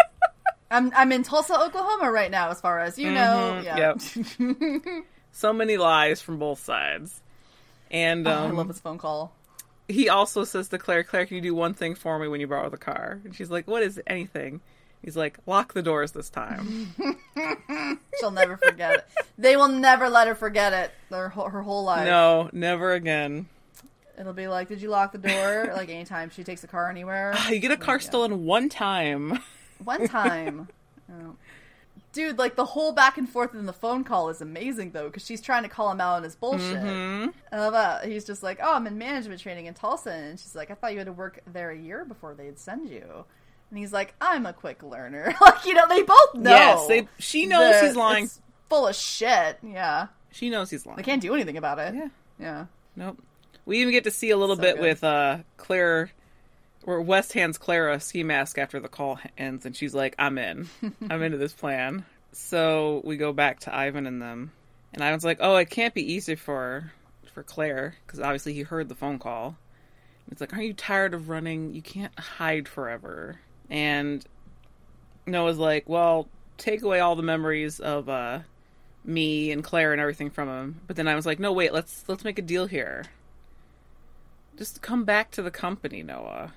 I'm 0.70 0.90
I'm 0.96 1.12
in 1.12 1.22
Tulsa, 1.22 1.52
Oklahoma 1.60 2.10
right 2.10 2.30
now, 2.30 2.48
as 2.50 2.60
far 2.62 2.78
as 2.80 2.98
you 2.98 3.10
know. 3.10 3.62
Mhm, 3.62 4.84
Yeah. 4.86 5.00
So 5.32 5.52
many 5.52 5.76
lies 5.76 6.22
from 6.22 6.38
both 6.38 6.60
sides. 6.64 7.20
And 7.90 8.26
Oh, 8.26 8.32
um, 8.32 8.50
I 8.52 8.54
love 8.54 8.68
this 8.68 8.78
phone 8.80 8.98
call. 8.98 9.32
he 9.88 10.08
also 10.08 10.44
says 10.44 10.68
to 10.68 10.78
Claire, 10.78 11.02
Claire, 11.04 11.26
can 11.26 11.34
you 11.36 11.42
do 11.42 11.54
one 11.56 11.74
thing 11.74 11.94
for 11.96 12.18
me 12.20 12.28
when 12.28 12.40
you 12.40 12.46
borrow 12.46 12.70
the 12.70 12.76
car? 12.78 13.20
And 13.24 13.34
she's 13.34 13.50
like, 13.50 13.66
what 13.66 13.82
is 13.82 14.00
anything? 14.06 14.60
He's 15.02 15.16
like, 15.16 15.38
lock 15.46 15.74
the 15.74 15.82
doors 15.82 16.12
this 16.12 16.30
time. 16.30 16.94
She'll 18.20 18.30
never 18.30 18.56
forget 18.56 18.94
it. 18.94 19.06
They 19.38 19.56
will 19.56 19.68
never 19.68 20.08
let 20.08 20.26
her 20.28 20.34
forget 20.34 20.72
it. 20.72 20.90
Her 21.10 21.28
whole, 21.28 21.48
her 21.48 21.62
whole 21.62 21.84
life. 21.84 22.06
no, 22.06 22.48
never 22.52 22.92
again. 22.92 23.46
It'll 24.18 24.32
be 24.32 24.46
like, 24.46 24.68
did 24.68 24.80
you 24.80 24.90
lock 24.90 25.12
the 25.12 25.18
door? 25.18 25.72
Like 25.76 25.88
anytime 25.88 26.30
she 26.30 26.44
takes 26.44 26.62
a 26.64 26.68
car 26.68 26.88
anywhere. 26.88 27.34
You 27.50 27.58
get 27.58 27.70
a 27.72 27.76
car 27.76 27.96
Yeah. 27.96 28.00
stolen 28.08 28.44
one 28.44 28.68
time. 28.68 29.40
One 29.82 30.06
time. 30.08 30.68
Oh. 31.10 31.34
Dude, 32.12 32.38
like 32.38 32.54
the 32.54 32.64
whole 32.64 32.92
back 32.92 33.18
and 33.18 33.28
forth 33.28 33.54
in 33.54 33.66
the 33.66 33.72
phone 33.72 34.04
call 34.04 34.28
is 34.30 34.40
amazing 34.40 34.92
though, 34.92 35.06
because 35.08 35.26
she's 35.26 35.40
trying 35.42 35.64
to 35.64 35.68
call 35.68 35.90
him 35.90 36.00
out 36.00 36.14
on 36.14 36.22
his 36.22 36.36
bullshit. 36.36 36.78
Mhm. 36.82 37.32
I 37.50 37.58
love 37.58 37.72
that. 37.72 38.04
He's 38.06 38.24
just 38.24 38.42
like, 38.44 38.60
"Oh, 38.62 38.72
I'm 38.74 38.86
in 38.86 38.96
management 38.96 39.40
training 39.40 39.66
in 39.66 39.74
Tulsa," 39.74 40.12
and 40.12 40.38
she's 40.38 40.54
like, 40.54 40.70
"I 40.70 40.74
thought 40.74 40.92
you 40.92 40.98
had 40.98 41.08
to 41.08 41.12
work 41.12 41.40
there 41.52 41.70
a 41.70 41.76
year 41.76 42.04
before 42.04 42.34
they'd 42.34 42.58
send 42.58 42.88
you." 42.88 43.24
And 43.70 43.78
he's 43.78 43.92
like, 43.92 44.14
"I'm 44.20 44.46
a 44.46 44.52
quick 44.52 44.82
learner." 44.82 45.34
like 45.40 45.64
you 45.66 45.74
know, 45.74 45.86
they 45.88 46.02
both 46.02 46.34
know. 46.34 46.50
Yes, 46.50 46.86
they, 46.86 47.08
she 47.18 47.46
knows 47.46 47.72
that 47.72 47.84
he's 47.84 47.96
lying. 47.96 48.30
full 48.68 48.86
of 48.86 48.94
shit. 48.94 49.58
Yeah, 49.62 50.08
She 50.32 50.50
knows 50.50 50.70
he's 50.70 50.86
lying. 50.86 50.96
they 50.96 51.02
can't 51.02 51.20
do 51.22 51.34
anything 51.34 51.56
about 51.56 51.78
it. 51.78 51.94
Yeah. 51.94 52.08
yeah. 52.38 52.66
Nope. 52.96 53.18
We 53.66 53.80
even 53.80 53.92
get 53.92 54.04
to 54.04 54.10
see 54.10 54.30
a 54.30 54.36
little 54.36 54.56
So 54.56 54.62
bit 54.62 54.76
good. 54.76 54.82
with 54.82 55.04
uh 55.04 55.38
Claire 55.56 56.10
or 56.84 57.00
West 57.00 57.32
hands 57.32 57.56
Claire 57.58 57.90
a 57.90 57.98
ski 57.98 58.22
mask 58.22 58.58
after 58.58 58.78
the 58.78 58.88
call 58.88 59.18
ends 59.38 59.64
and 59.66 59.74
she's 59.74 59.94
like, 59.94 60.14
I'm 60.18 60.36
in. 60.38 60.68
I'm 61.10 61.22
into 61.22 61.38
this 61.38 61.52
plan. 61.54 62.04
So 62.32 63.00
we 63.04 63.16
go 63.16 63.32
back 63.32 63.60
to 63.60 63.74
Ivan 63.74 64.06
and 64.06 64.20
them. 64.20 64.52
And 64.92 65.02
Ivan's 65.02 65.24
like, 65.24 65.38
Oh, 65.40 65.56
it 65.56 65.70
can't 65.70 65.94
be 65.94 66.12
easy 66.12 66.34
for 66.36 66.92
for 67.32 67.42
Claire 67.42 67.96
because 68.06 68.20
obviously 68.20 68.52
he 68.54 68.62
heard 68.62 68.88
the 68.88 68.94
phone 68.94 69.18
call. 69.18 69.56
It's 70.30 70.40
like, 70.40 70.52
aren't 70.52 70.66
you 70.66 70.72
tired 70.74 71.14
of 71.14 71.28
running? 71.28 71.74
You 71.74 71.82
can't 71.82 72.16
hide 72.18 72.68
forever. 72.68 73.40
And 73.70 74.24
Noah's 75.26 75.58
like, 75.58 75.88
well, 75.88 76.28
take 76.58 76.82
away 76.82 77.00
all 77.00 77.16
the 77.16 77.22
memories 77.22 77.80
of 77.80 78.08
uh, 78.08 78.40
me 79.04 79.50
and 79.50 79.62
Claire 79.62 79.92
and 79.92 80.00
everything 80.00 80.30
from 80.30 80.48
him. 80.48 80.80
But 80.86 80.96
then 80.96 81.08
I 81.08 81.14
was 81.14 81.26
like, 81.26 81.38
no, 81.38 81.52
wait, 81.52 81.72
let's 81.72 82.04
let's 82.08 82.24
make 82.24 82.38
a 82.38 82.42
deal 82.42 82.66
here. 82.66 83.04
Just 84.56 84.82
come 84.82 85.04
back 85.04 85.30
to 85.32 85.42
the 85.42 85.50
company, 85.50 86.02
Noah. 86.02 86.52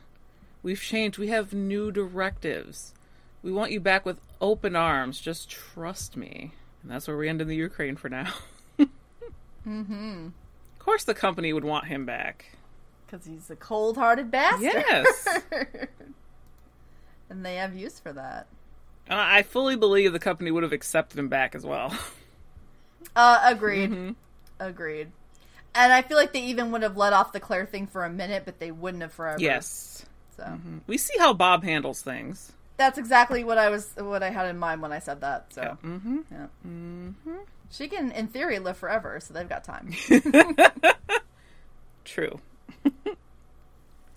We've 0.62 0.82
changed. 0.82 1.17
We 1.17 1.28
have 1.28 1.54
new 1.54 1.91
directives. 1.91 2.93
We 3.41 3.52
want 3.52 3.72
you 3.72 3.80
back 3.80 4.06
with 4.06 4.20
open 4.41 4.76
arms. 4.76 5.20
Just 5.20 5.50
trust 5.50 6.17
me. 6.17 6.52
And 6.84 6.91
that's 6.91 7.08
where 7.08 7.17
we 7.17 7.30
end 7.30 7.41
in 7.41 7.48
the 7.48 7.56
Ukraine 7.56 7.96
for 7.96 8.10
now. 8.10 8.34
Mm-hmm. 9.67 10.28
Of 10.28 10.80
course, 10.80 11.04
the 11.04 11.13
company 11.13 11.52
would 11.52 11.65
want 11.65 11.88
him 11.88 12.06
back. 12.06 12.58
Because 13.06 13.26
he's 13.26 13.50
a 13.50 13.56
cold-hearted 13.56 14.32
bastard. 14.32 14.62
Yes. 14.62 15.28
and 17.30 17.46
they 17.46 17.56
have 17.56 17.76
use 17.76 18.00
for 18.00 18.13
that. 18.13 18.48
And 19.10 19.20
I 19.20 19.44
fully 19.44 19.76
believe 19.76 20.12
the 20.13 20.20
company 20.20 20.52
would 20.52 20.63
have 20.63 20.74
accepted 20.74 21.18
him 21.20 21.30
back 21.30 21.56
as 21.56 21.66
well. 21.66 21.94
Uh, 23.16 23.40
agreed. 23.46 24.16
Agreed. 24.60 25.12
And 25.74 25.94
I 25.94 26.02
feel 26.02 26.18
like 26.18 26.34
they 26.34 26.44
even 26.44 26.72
would 26.72 26.82
have 26.84 26.98
let 26.98 27.13
off 27.13 27.32
the 27.32 27.40
Claire 27.40 27.66
thing 27.66 27.88
for 27.88 28.04
a 28.04 28.10
minute, 28.10 28.44
but 28.46 28.60
they 28.60 28.72
wouldn't 28.72 29.02
have 29.02 29.13
forever. 29.13 29.40
yes. 29.40 30.06
So 30.36 30.60
We 30.88 30.98
see 30.98 31.18
how 31.18 31.34
Bob 31.34 31.63
handles 31.63 32.02
things. 32.02 32.52
that's 32.78 32.98
exactly 33.00 33.44
what 33.44 33.58
I 33.58 33.70
was, 33.70 33.90
what 33.98 34.22
I 34.24 34.30
had 34.30 34.48
in 34.50 34.58
mind 34.60 34.82
when 34.82 34.92
I 34.92 35.00
said 35.00 35.22
that. 35.22 35.52
So 35.54 35.62
Yeah. 35.62 35.76
Mm-hmm. 35.90 36.18
yeah. 36.32 36.46
Mm-hmm. 36.68 37.36
she 37.72 37.88
can, 37.88 38.12
in 38.12 38.28
theory, 38.28 38.60
live 38.60 38.78
forever. 38.78 39.20
So 39.20 39.34
they've 39.34 39.50
got 39.50 39.63
time. 39.63 39.92
True. 42.06 42.40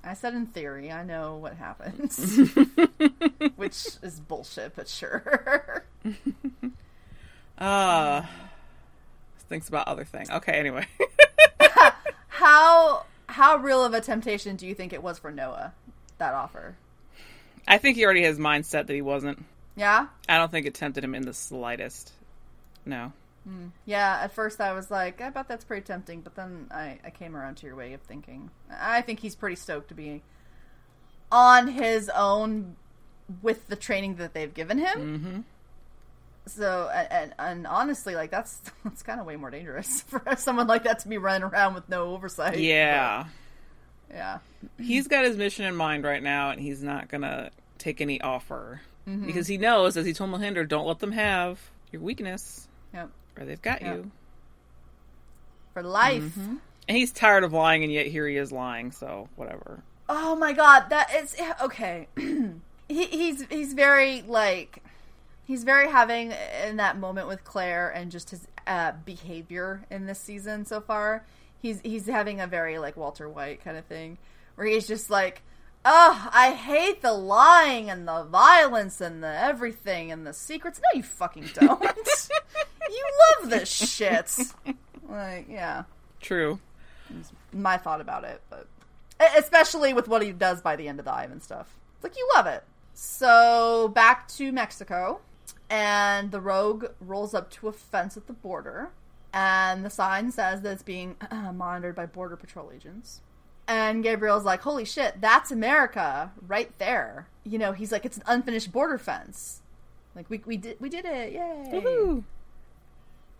I 0.03 0.15
said 0.15 0.35
in 0.35 0.47
theory. 0.47 0.91
I 0.91 1.05
know 1.05 1.37
what 1.37 1.55
happens, 1.55 2.19
which 3.57 3.87
is 4.03 4.21
bullshit, 4.21 4.75
but 4.77 4.89
sure. 4.89 5.85
Uh 7.59 8.25
thinks 9.51 9.69
about 9.69 9.87
other 9.87 10.05
thing. 10.05 10.27
Okay, 10.31 10.53
anyway. 10.53 10.87
how 12.29 13.05
how 13.27 13.57
real 13.59 13.85
of 13.85 13.93
a 13.93 14.01
temptation 14.01 14.57
do 14.57 14.67
you 14.67 14.75
think 14.75 14.95
it 14.95 15.03
was 15.03 15.19
for 15.19 15.31
Noah 15.31 15.75
that 16.17 16.33
offer? 16.33 16.77
I 17.69 17.77
think 17.77 17.97
he 17.97 18.05
already 18.05 18.23
has 18.23 18.39
mindset 18.39 18.87
that 18.87 18.95
he 18.95 19.03
wasn't. 19.03 19.45
Yeah. 19.77 20.07
I 20.29 20.39
don't 20.39 20.51
think 20.51 20.67
it 20.67 20.75
tempted 20.75 21.05
him 21.05 21.15
in 21.15 21.23
the 21.23 21.35
slightest. 21.35 22.13
No. 22.87 23.13
Yeah, 23.85 24.21
at 24.23 24.33
first 24.33 24.61
I 24.61 24.73
was 24.73 24.91
like, 24.91 25.21
I 25.21 25.31
bet 25.31 25.49
that's 25.49 25.65
pretty 25.65 25.85
tempting, 25.85 26.21
but 26.21 26.35
then 26.35 26.67
I, 26.71 26.99
I 27.05 27.11
came 27.11 27.37
around 27.37 27.57
to 27.59 27.67
your 27.67 27.77
way 27.77 27.93
of 27.95 28.01
thinking. 28.03 28.51
I 28.71 29.03
think 29.03 29.21
he's 29.21 29.35
pretty 29.35 29.57
stoked 29.57 29.89
to 29.89 29.95
be 29.95 30.23
on 31.33 31.69
his 31.69 32.09
own 32.11 32.77
with 33.43 33.69
the 33.69 33.77
training 33.77 34.17
that 34.17 34.35
they've 34.35 34.53
given 34.53 34.79
him. 34.79 34.99
Mm-hmm. 34.99 35.41
So, 36.47 36.91
and, 36.93 37.13
and, 37.13 37.35
and 37.39 37.67
honestly, 37.67 38.15
like 38.15 38.31
that's 38.31 38.61
that's 38.85 39.03
kind 39.03 39.21
of 39.21 39.27
way 39.27 39.37
more 39.37 39.51
dangerous 39.51 40.03
for 40.09 40.23
someone 40.37 40.67
like 40.67 40.85
that 40.85 41.01
to 41.01 41.09
be 41.09 41.19
running 41.19 41.43
around 41.43 41.75
with 41.75 41.89
no 41.89 42.13
oversight. 42.13 42.59
Yeah. 42.59 43.25
But, 44.09 44.17
yeah. 44.17 44.39
He's 44.79 45.07
got 45.07 45.25
his 45.25 45.37
mission 45.37 45.65
in 45.65 45.77
mind 45.77 46.05
right 46.05 46.23
now, 46.23 46.51
and 46.51 46.61
he's 46.61 46.83
not 46.83 47.09
gonna 47.09 47.51
take 47.79 48.01
any 48.01 48.21
offer 48.21 48.81
because 49.27 49.49
he 49.49 49.59
knows, 49.59 49.97
as 49.97 50.07
he 50.07 50.13
told 50.13 50.31
Mohinder, 50.31 50.69
don't 50.69 50.87
let 50.87 51.01
them 51.01 51.11
have 51.11 51.59
your 51.91 52.01
weakness, 52.03 52.69
Yep. 52.95 53.11
Or 53.39 53.45
they've 53.45 53.63
got 53.63 53.83
you. 53.83 54.11
For 55.75 55.83
life. 55.83 56.37
And 56.89 56.97
he's 56.97 57.13
tired 57.13 57.45
of 57.45 57.53
lying, 57.53 57.85
and 57.85 57.93
yet 57.93 58.07
here 58.07 58.27
he 58.27 58.37
is 58.37 58.51
lying. 58.51 58.91
So 58.91 59.29
whatever. 59.37 59.83
Oh 60.09 60.35
my 60.35 60.53
god, 60.53 60.87
that 60.91 61.15
is 61.15 61.37
okay. 61.63 62.09
he, 62.17 62.51
he's 62.89 63.47
he's 63.49 63.75
very 63.75 64.23
like 64.23 64.83
he's 65.45 65.65
very 65.65 65.89
having 65.89 66.33
in 66.65 66.77
that 66.77 66.99
moment 66.99 67.29
with 67.29 67.45
Claire 67.45 67.91
and 67.91 68.11
just 68.11 68.31
his 68.31 68.49
uh, 68.67 68.93
behavior 69.05 69.85
in 69.91 70.07
this 70.07 70.19
season 70.19 70.65
so 70.65 70.81
far. 70.81 71.25
He's 71.61 71.81
he's 71.83 72.07
having 72.07 72.41
a 72.41 72.47
very 72.47 72.79
like 72.79 72.97
Walter 72.97 73.29
White 73.29 73.63
kind 73.63 73.77
of 73.77 73.85
thing 73.85 74.19
where 74.57 74.67
he's 74.67 74.87
just 74.87 75.11
like, 75.11 75.43
"Oh, 75.85 76.29
I 76.33 76.53
hate 76.53 77.03
the 77.03 77.13
lying 77.13 77.89
and 77.91 78.07
the 78.07 78.25
violence 78.25 79.01
and 79.01 79.23
the 79.23 79.41
everything 79.41 80.11
and 80.11 80.27
the 80.27 80.33
secrets." 80.33 80.81
No, 80.81 80.99
you 80.99 81.03
fucking 81.03 81.51
don't. 81.55 82.20
You 82.91 83.05
love 83.41 83.51
this 83.51 83.69
shit. 83.69 84.37
Like, 85.09 85.47
yeah 85.49 85.85
True. 86.21 86.61
my 87.53 87.77
thought 87.77 88.01
about 88.01 88.25
it, 88.25 88.41
but 88.51 88.67
especially 89.37 89.93
with 89.93 90.09
what 90.09 90.23
he 90.23 90.33
does 90.33 90.61
by 90.63 90.77
the 90.77 90.89
end 90.89 90.99
of 90.99 91.05
the 91.05 91.13
Ivan 91.13 91.41
stuff. 91.41 91.77
It's 91.97 92.05
like 92.05 92.17
you 92.17 92.29
love 92.35 92.47
it. 92.47 92.65
So 92.95 93.89
back 93.95 94.29
to 94.29 94.53
Mexico, 94.53 95.21
and 95.69 96.31
the 96.31 96.41
rogue 96.41 96.87
rolls 97.01 97.35
up 97.35 97.51
to 97.53 97.69
a 97.69 97.73
fence 97.73 98.17
at 98.17 98.27
the 98.27 98.33
border, 98.33 98.91
and 99.33 99.85
the 99.85 99.91
sign 99.91 100.31
says 100.31 100.63
that 100.63 100.73
it's 100.73 100.83
being 100.83 101.17
monitored 101.55 101.95
by 101.95 102.07
border 102.07 102.37
patrol 102.37 102.71
agents. 102.75 103.21
And 103.67 104.03
Gabriel's 104.03 104.45
like, 104.45 104.63
"Holy 104.63 104.85
shit, 104.85 105.21
that's 105.21 105.51
America 105.51 106.33
right 106.47 106.77
there!" 106.79 107.29
You 107.45 107.59
know, 107.59 107.73
he's 107.73 107.93
like, 107.93 108.05
"It's 108.05 108.17
an 108.17 108.25
unfinished 108.27 108.73
border 108.73 108.99
fence. 108.99 109.63
Like 110.17 110.29
we 110.29 110.43
we 110.45 110.57
did 110.57 110.81
we 110.81 110.89
did 110.89 111.05
it, 111.05 111.33
yay!" 111.33 111.81
Woohoo. 111.81 112.25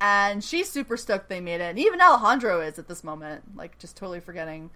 And 0.01 0.43
she's 0.43 0.71
super 0.71 0.97
stoked 0.97 1.29
they 1.29 1.41
made 1.41 1.61
it. 1.61 1.71
And 1.71 1.79
even 1.79 2.01
Alejandro 2.01 2.61
is 2.61 2.79
at 2.79 2.89
this 2.89 3.05
moment, 3.05 3.57
like 3.57 3.79
just 3.79 3.97
totally 3.97 4.21
forgetting 4.21 4.71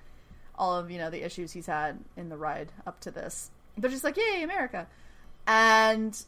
all 0.57 0.77
of 0.77 0.91
you 0.91 0.99
know 0.99 1.11
the 1.11 1.25
issues 1.25 1.53
he's 1.53 1.67
had 1.67 1.99
in 2.17 2.29
the 2.29 2.37
ride 2.37 2.73
up 2.87 3.01
to 3.01 3.11
this. 3.11 3.51
They're 3.77 3.91
just 3.91 4.05
like, 4.05 4.17
"Yay, 4.17 4.43
America!" 4.43 4.87
And 5.47 6.23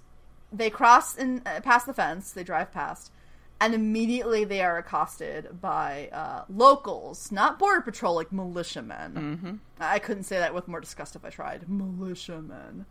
they 0.53 0.71
cross 0.71 1.17
and 1.17 1.43
uh, 1.47 1.61
past 1.61 1.87
the 1.87 1.95
fence. 1.95 2.33
They 2.33 2.43
drive 2.43 2.73
past, 2.73 3.13
and 3.61 3.75
immediately 3.75 4.45
they 4.45 4.63
are 4.63 4.79
accosted 4.79 5.61
by 5.61 6.09
uh, 6.13 6.45
locals, 6.49 7.31
not 7.31 7.59
border 7.59 7.83
patrol, 7.83 8.15
like 8.15 8.33
militiamen. 8.33 9.13
Mm-hmm. 9.13 9.55
I 9.79 9.99
couldn't 9.99 10.25
say 10.25 10.39
that 10.39 10.55
with 10.55 10.69
more 10.69 10.81
disgust 10.81 11.17
if 11.17 11.25
I 11.25 11.31
tried. 11.31 11.69
Militiamen. 11.69 12.87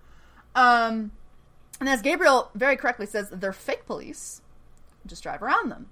Um, 0.53 1.11
and 1.79 1.89
as 1.89 2.01
Gabriel 2.01 2.49
very 2.55 2.77
correctly 2.77 3.05
says, 3.05 3.29
they're 3.29 3.51
fake 3.51 3.85
police. 3.85 4.41
Just 5.05 5.23
drive 5.23 5.43
around 5.43 5.69
them. 5.69 5.87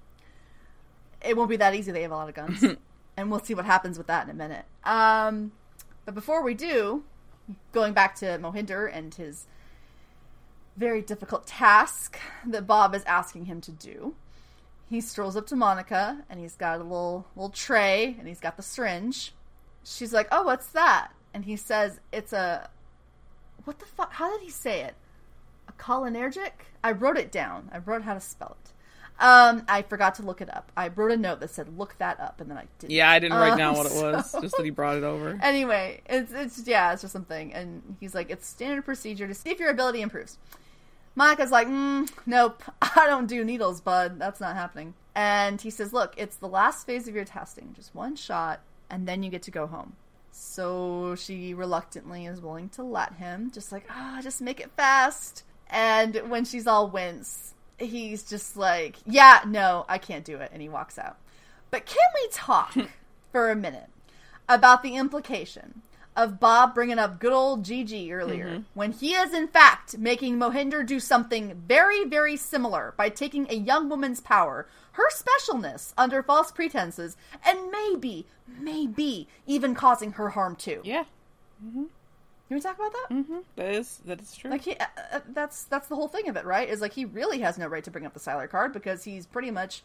It 1.24 1.36
won't 1.36 1.50
be 1.50 1.56
that 1.56 1.74
easy. 1.74 1.92
They 1.92 2.02
have 2.02 2.10
a 2.10 2.16
lot 2.16 2.28
of 2.28 2.34
guns, 2.34 2.64
and 3.16 3.30
we'll 3.30 3.40
see 3.40 3.54
what 3.54 3.64
happens 3.64 3.98
with 3.98 4.06
that 4.08 4.24
in 4.24 4.30
a 4.30 4.34
minute. 4.34 4.64
Um, 4.84 5.52
but 6.04 6.14
before 6.14 6.42
we 6.42 6.54
do, 6.54 7.04
going 7.72 7.92
back 7.92 8.14
to 8.16 8.38
Mohinder 8.38 8.90
and 8.92 9.14
his 9.14 9.46
very 10.76 11.02
difficult 11.02 11.46
task 11.46 12.18
that 12.46 12.66
Bob 12.66 12.94
is 12.94 13.04
asking 13.04 13.46
him 13.46 13.60
to 13.62 13.70
do, 13.70 14.14
he 14.88 15.00
strolls 15.00 15.36
up 15.36 15.46
to 15.46 15.56
Monica 15.56 16.24
and 16.28 16.40
he's 16.40 16.56
got 16.56 16.80
a 16.80 16.82
little 16.82 17.26
little 17.34 17.50
tray 17.50 18.16
and 18.18 18.28
he's 18.28 18.40
got 18.40 18.56
the 18.56 18.62
syringe. 18.62 19.32
She's 19.82 20.12
like, 20.12 20.28
"Oh, 20.30 20.44
what's 20.44 20.68
that?" 20.68 21.12
And 21.32 21.44
he 21.44 21.56
says, 21.56 22.00
"It's 22.12 22.32
a 22.32 22.68
what 23.64 23.78
the 23.78 23.86
fuck? 23.86 24.12
How 24.12 24.30
did 24.30 24.42
he 24.42 24.50
say 24.50 24.82
it? 24.82 24.94
A 25.68 25.72
cholinergic? 25.72 26.52
I 26.82 26.92
wrote 26.92 27.16
it 27.16 27.32
down. 27.32 27.70
I 27.72 27.78
wrote 27.78 28.02
how 28.02 28.14
to 28.14 28.20
spell 28.20 28.56
it. 28.62 28.72
Um, 29.20 29.62
I 29.68 29.82
forgot 29.82 30.16
to 30.16 30.22
look 30.22 30.40
it 30.40 30.54
up. 30.54 30.72
I 30.76 30.88
wrote 30.88 31.12
a 31.12 31.16
note 31.16 31.38
that 31.40 31.50
said, 31.50 31.78
"Look 31.78 31.96
that 31.98 32.18
up," 32.18 32.40
and 32.40 32.50
then 32.50 32.58
I 32.58 32.64
didn't. 32.80 32.92
Yeah, 32.92 33.08
I 33.10 33.18
didn't 33.20 33.38
write 33.38 33.52
Um, 33.52 33.58
down 33.58 33.76
what 33.76 33.86
it 33.86 33.92
was, 34.02 34.34
just 34.40 34.56
that 34.56 34.64
he 34.64 34.70
brought 34.70 34.96
it 34.96 35.04
over. 35.04 35.38
Anyway, 35.40 36.00
it's 36.06 36.32
it's 36.32 36.66
yeah, 36.66 36.92
it's 36.92 37.02
just 37.02 37.12
something, 37.12 37.54
and 37.54 37.96
he's 38.00 38.14
like, 38.14 38.28
it's 38.30 38.46
standard 38.46 38.84
procedure 38.84 39.28
to 39.28 39.34
see 39.34 39.50
if 39.50 39.60
your 39.60 39.70
ability 39.70 40.02
improves. 40.02 40.36
Monica's 41.14 41.52
like, 41.52 41.68
mm, 41.68 42.10
nope, 42.26 42.62
I 42.82 43.06
don't 43.06 43.26
do 43.26 43.44
needles, 43.44 43.80
bud. 43.80 44.18
That's 44.18 44.40
not 44.40 44.56
happening. 44.56 44.94
And 45.14 45.60
he 45.60 45.70
says, 45.70 45.92
look, 45.92 46.12
it's 46.16 46.34
the 46.36 46.48
last 46.48 46.84
phase 46.86 47.06
of 47.06 47.14
your 47.14 47.24
testing, 47.24 47.72
just 47.76 47.94
one 47.94 48.16
shot, 48.16 48.62
and 48.90 49.06
then 49.06 49.22
you 49.22 49.30
get 49.30 49.42
to 49.42 49.52
go 49.52 49.68
home. 49.68 49.94
So 50.32 51.14
she 51.14 51.54
reluctantly 51.54 52.26
is 52.26 52.40
willing 52.40 52.68
to 52.70 52.82
let 52.82 53.12
him, 53.14 53.52
just 53.52 53.70
like, 53.70 53.84
ah, 53.88 54.18
just 54.24 54.42
make 54.42 54.58
it 54.58 54.72
fast. 54.76 55.44
And 55.70 56.16
when 56.28 56.44
she's 56.44 56.66
all 56.66 56.90
wince, 56.90 57.54
he's 57.78 58.22
just 58.22 58.56
like, 58.56 58.96
yeah, 59.06 59.40
no, 59.46 59.84
I 59.88 59.98
can't 59.98 60.24
do 60.24 60.38
it, 60.38 60.50
and 60.52 60.62
he 60.62 60.68
walks 60.68 60.98
out. 60.98 61.16
But 61.70 61.86
can 61.86 62.06
we 62.14 62.28
talk 62.30 62.74
for 63.32 63.50
a 63.50 63.56
minute 63.56 63.88
about 64.48 64.82
the 64.82 64.96
implication 64.96 65.82
of 66.16 66.38
Bob 66.38 66.74
bringing 66.74 66.98
up 66.98 67.18
good 67.18 67.32
old 67.32 67.64
Gigi 67.64 68.12
earlier 68.12 68.46
mm-hmm. 68.46 68.62
when 68.74 68.92
he 68.92 69.14
is 69.14 69.34
in 69.34 69.48
fact 69.48 69.98
making 69.98 70.38
Mohinder 70.38 70.86
do 70.86 71.00
something 71.00 71.60
very, 71.66 72.04
very 72.04 72.36
similar 72.36 72.94
by 72.96 73.08
taking 73.08 73.46
a 73.50 73.56
young 73.56 73.88
woman's 73.88 74.20
power, 74.20 74.68
her 74.92 75.10
specialness, 75.10 75.92
under 75.98 76.22
false 76.22 76.52
pretenses, 76.52 77.16
and 77.44 77.70
maybe, 77.70 78.26
maybe 78.60 79.26
even 79.46 79.74
causing 79.74 80.12
her 80.12 80.30
harm 80.30 80.54
too. 80.54 80.80
Yeah, 80.84 81.04
mm-hmm. 81.64 81.84
Can 82.48 82.56
we 82.56 82.60
talk 82.60 82.76
about 82.76 82.92
that? 82.92 83.14
Mm-hmm. 83.14 83.38
that 83.56 83.74
is 83.74 83.98
that 84.04 84.20
is 84.20 84.36
true. 84.36 84.50
Like 84.50 84.62
he, 84.62 84.76
uh, 84.76 84.84
uh, 85.12 85.20
that's 85.32 85.64
that's 85.64 85.88
the 85.88 85.96
whole 85.96 86.08
thing 86.08 86.28
of 86.28 86.36
it, 86.36 86.44
right? 86.44 86.68
Is 86.68 86.80
like 86.80 86.92
he 86.92 87.04
really 87.06 87.40
has 87.40 87.56
no 87.58 87.66
right 87.66 87.82
to 87.84 87.90
bring 87.90 88.04
up 88.06 88.12
the 88.14 88.20
Sylar 88.20 88.48
card 88.50 88.72
because 88.72 89.02
he's 89.04 89.24
pretty 89.26 89.50
much 89.50 89.82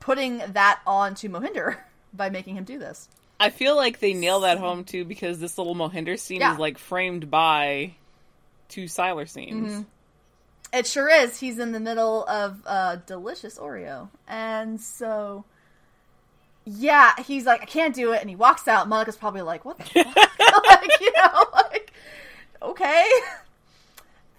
putting 0.00 0.38
that 0.52 0.80
on 0.86 1.14
to 1.16 1.28
Mohinder 1.28 1.76
by 2.12 2.28
making 2.30 2.56
him 2.56 2.64
do 2.64 2.78
this. 2.78 3.08
I 3.40 3.50
feel 3.50 3.74
like 3.76 3.98
they 3.98 4.12
nail 4.14 4.40
that 4.40 4.58
home 4.58 4.84
too 4.84 5.04
because 5.04 5.40
this 5.40 5.56
little 5.58 5.74
Mohinder 5.74 6.18
scene 6.18 6.40
Yeah. 6.40 6.52
is 6.52 6.58
like 6.58 6.76
framed 6.78 7.30
by 7.30 7.94
two 8.68 8.84
Sylar 8.84 9.28
scenes. 9.28 9.70
Mm-hmm. 9.72 9.82
It 10.74 10.86
sure 10.86 11.08
is. 11.08 11.38
He's 11.40 11.58
in 11.58 11.72
the 11.72 11.80
middle 11.80 12.24
of 12.26 12.64
a 12.66 13.02
delicious 13.04 13.58
Oreo. 13.58 14.08
And 14.26 14.80
so, 14.80 15.44
yeah, 16.64 17.12
he's 17.26 17.44
like, 17.44 17.60
I 17.62 17.66
can't 17.66 17.94
do 17.94 18.12
it. 18.12 18.20
And 18.22 18.30
he 18.30 18.36
walks 18.36 18.66
out. 18.68 18.88
Monica's 18.88 19.16
probably 19.16 19.42
like, 19.42 19.64
what 19.66 19.76
the 19.78 19.84
fuck? 20.04 20.16
like, 20.64 21.00
you 21.00 21.12
know, 21.12 21.44
like, 21.52 21.91
okay. 22.62 23.06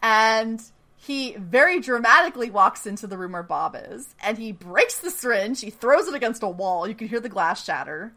And 0.01 0.62
he 0.97 1.33
very 1.33 1.79
dramatically 1.79 2.49
walks 2.49 2.86
into 2.86 3.07
the 3.07 3.17
room 3.17 3.33
where 3.33 3.43
Bob 3.43 3.75
is. 3.77 4.15
And 4.21 4.38
he 4.38 4.51
breaks 4.51 4.99
the 4.99 5.12
syringe. 5.12 5.62
He 5.62 5.69
throws 5.69 6.07
it 6.07 6.15
against 6.15 6.43
a 6.43 6.47
wall. 6.47 6.88
You 6.88 6.95
can 6.95 7.07
hear 7.07 7.19
the 7.19 7.29
glass 7.29 7.63
shatter. 7.63 8.13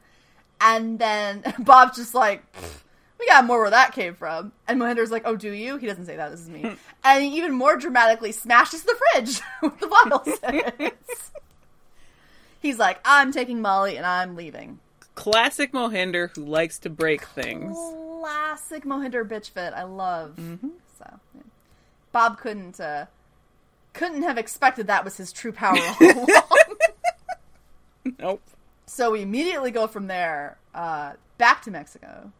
And 0.61 0.99
then 0.99 1.42
Bob's 1.59 1.97
just 1.97 2.14
like, 2.14 2.45
we 3.19 3.27
got 3.27 3.45
more 3.45 3.61
where 3.61 3.71
that 3.71 3.92
came 3.92 4.14
from. 4.14 4.53
And 4.69 4.79
Mohinder's 4.79 5.11
like, 5.11 5.23
oh, 5.25 5.37
do 5.37 5.51
you? 5.51 5.79
He 5.79 5.87
doesn't 5.87 6.07
say 6.07 6.16
that. 6.16 6.31
This 6.31 6.40
is 6.40 6.49
me. 6.49 6.77
and 7.05 7.25
he 7.25 7.37
even 7.37 7.53
more 7.53 7.77
dramatically 7.77 8.33
smashes 8.33 8.83
the 8.83 8.97
fridge 9.12 9.40
with 9.62 9.81
the 9.81 9.88
vials. 9.88 10.92
He's 12.61 12.79
like, 12.79 13.01
I'm 13.05 13.33
taking 13.33 13.61
Molly 13.61 13.97
and 13.97 14.07
I'm 14.07 14.37
leaving. 14.37 14.79
Classic 15.17 15.73
Mohinder 15.73 16.31
who 16.37 16.45
likes 16.45 16.79
to 16.81 16.91
break 16.91 17.25
things. 17.25 17.77
Classic 18.21 18.85
Mohinder 18.85 19.29
bitch 19.29 19.51
fit. 19.51 19.75
I 19.75 19.83
love. 19.83 20.39
So 20.99 21.21
yeah. 21.35 21.43
Bob 22.13 22.39
couldn't 22.39 22.79
uh, 22.79 23.07
couldn't 23.93 24.23
have 24.23 24.39
expected 24.39 24.87
that 24.87 25.05
was 25.05 25.17
his 25.17 25.33
true 25.33 25.53
power. 25.53 25.77
Nope. 28.19 28.43
So 28.87 29.11
we 29.11 29.23
immediately 29.23 29.71
go 29.71 29.87
from 29.87 30.07
there 30.07 30.59
uh, 30.75 31.15
back 31.39 31.63
to 31.63 31.71
Mexico. 31.71 32.33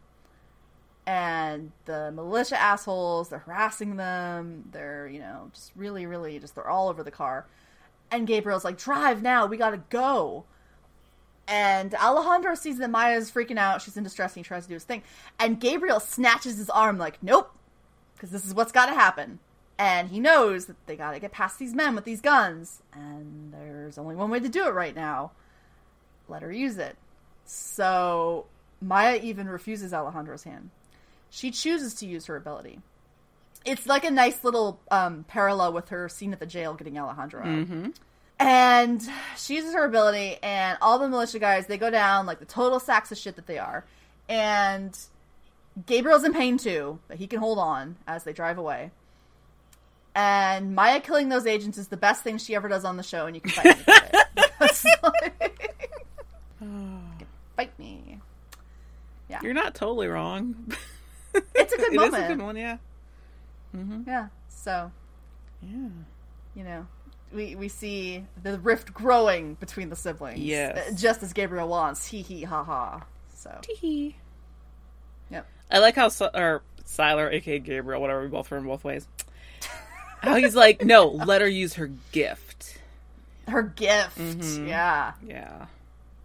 And 1.05 1.71
the 1.85 2.11
militia 2.11 2.59
assholes, 2.59 3.29
they're 3.29 3.39
harassing 3.39 3.95
them. 3.95 4.65
They're, 4.71 5.07
you 5.07 5.19
know, 5.19 5.49
just 5.53 5.71
really, 5.75 6.05
really 6.05 6.37
just, 6.39 6.55
they're 6.55 6.67
all 6.67 6.89
over 6.89 7.03
the 7.03 7.11
car. 7.11 7.45
And 8.11 8.27
Gabriel's 8.27 8.65
like, 8.65 8.77
drive 8.77 9.21
now, 9.21 9.45
we 9.45 9.57
gotta 9.57 9.81
go. 9.89 10.45
And 11.47 11.93
Alejandro 11.95 12.55
sees 12.55 12.77
that 12.79 12.89
Maya's 12.89 13.31
freaking 13.31 13.57
out. 13.57 13.81
She's 13.81 13.95
in 13.95 14.03
distress 14.03 14.35
and 14.35 14.45
he 14.45 14.47
tries 14.47 14.63
to 14.63 14.69
do 14.69 14.73
his 14.73 14.83
thing. 14.83 15.03
And 15.39 15.59
Gabriel 15.59 15.99
snatches 15.99 16.57
his 16.57 16.69
arm, 16.69 16.97
like, 16.97 17.21
nope, 17.23 17.51
because 18.15 18.31
this 18.31 18.45
is 18.45 18.53
what's 18.53 18.71
gotta 18.71 18.93
happen. 18.93 19.39
And 19.79 20.09
he 20.09 20.19
knows 20.19 20.65
that 20.65 20.75
they 20.87 20.95
gotta 20.95 21.19
get 21.19 21.31
past 21.31 21.57
these 21.59 21.73
men 21.73 21.95
with 21.95 22.03
these 22.03 22.19
guns. 22.21 22.81
And 22.93 23.53
there's 23.53 23.97
only 23.97 24.15
one 24.15 24.29
way 24.29 24.39
to 24.39 24.49
do 24.49 24.65
it 24.65 24.73
right 24.73 24.95
now 24.95 25.31
let 26.29 26.41
her 26.41 26.51
use 26.51 26.77
it. 26.77 26.95
So 27.45 28.45
Maya 28.81 29.19
even 29.21 29.47
refuses 29.47 29.93
Alejandro's 29.93 30.43
hand. 30.43 30.69
She 31.29 31.51
chooses 31.51 31.93
to 31.95 32.05
use 32.05 32.25
her 32.25 32.35
ability. 32.35 32.79
It's 33.65 33.85
like 33.85 34.05
a 34.05 34.11
nice 34.11 34.43
little 34.43 34.79
um, 34.91 35.25
parallel 35.27 35.73
with 35.73 35.89
her 35.89 36.07
scene 36.09 36.31
at 36.31 36.39
the 36.39 36.45
jail 36.45 36.73
getting 36.73 36.97
Alejandro 36.97 37.41
out. 37.41 37.91
And 38.39 39.01
she 39.35 39.55
uses 39.55 39.73
her 39.73 39.83
ability, 39.85 40.37
and 40.43 40.77
all 40.81 40.99
the 40.99 41.09
militia 41.09 41.39
guys 41.39 41.65
they 41.67 41.77
go 41.77 41.89
down 41.89 42.25
like 42.25 42.39
the 42.39 42.45
total 42.45 42.79
sacks 42.79 43.11
of 43.11 43.17
shit 43.17 43.35
that 43.35 43.47
they 43.47 43.57
are. 43.57 43.83
And 44.29 44.97
Gabriel's 45.85 46.23
in 46.23 46.33
pain 46.33 46.57
too, 46.57 46.99
but 47.07 47.17
he 47.17 47.25
can 47.27 47.39
hold 47.39 47.57
on 47.57 47.95
as 48.07 48.23
they 48.23 48.33
drive 48.33 48.57
away. 48.57 48.91
And 50.13 50.75
Maya 50.75 50.99
killing 50.99 51.29
those 51.29 51.45
agents 51.45 51.77
is 51.77 51.87
the 51.89 51.97
best 51.97 52.23
thing 52.23 52.37
she 52.37 52.55
ever 52.55 52.67
does 52.67 52.85
on 52.85 52.97
the 52.97 53.03
show, 53.03 53.25
and 53.27 53.35
you 53.35 53.41
can 53.41 53.51
fight 53.51 53.65
me 53.77 53.83
for 53.83 53.91
it. 53.93 54.13
Because, 54.59 54.85
like, 55.03 55.79
fight 57.55 57.77
me. 57.79 58.17
Yeah. 59.29 59.39
You're 59.43 59.53
not 59.53 59.75
totally 59.75 60.07
wrong. 60.07 60.73
It's 61.53 61.73
a 61.73 61.77
good 61.77 61.93
moment. 61.93 62.13
It 62.15 62.17
is 62.17 62.23
a 62.31 62.35
good 62.35 62.41
one, 62.41 62.55
yeah. 62.57 62.77
Mm-hmm. 63.75 64.01
Yeah. 64.07 64.27
So, 64.49 64.91
Yeah. 65.61 65.89
you 66.55 66.63
know, 66.63 66.87
we 67.33 67.55
we 67.55 67.67
see 67.67 68.23
the 68.43 68.59
rift 68.59 68.93
growing 68.93 69.55
between 69.55 69.89
the 69.89 69.95
siblings. 69.95 70.39
Yes. 70.39 70.77
uh, 70.77 70.95
Just 70.95 71.23
as 71.23 71.33
Gabriel 71.33 71.67
wants. 71.67 72.05
Hee 72.07 72.21
hee 72.21 72.43
ha 72.43 72.63
ha. 72.63 73.03
So, 73.35 73.57
Tee-hee. 73.61 74.15
yep. 75.29 75.47
I 75.71 75.77
like 75.79 75.95
how, 75.95 76.07
or 76.33 76.63
Sylar, 76.85 77.31
aka 77.31 77.59
Gabriel, 77.59 78.01
whatever, 78.01 78.21
we 78.23 78.27
both 78.27 78.47
from 78.47 78.65
both 78.65 78.83
ways. 78.83 79.07
How 80.21 80.35
he's 80.35 80.55
like, 80.55 80.83
no, 80.83 81.07
let 81.25 81.41
her 81.41 81.47
use 81.47 81.75
her 81.75 81.91
gift. 82.11 82.79
Her 83.47 83.61
gift. 83.63 84.17
Mm-hmm. 84.17 84.67
Yeah. 84.67 85.13
Yeah. 85.25 85.67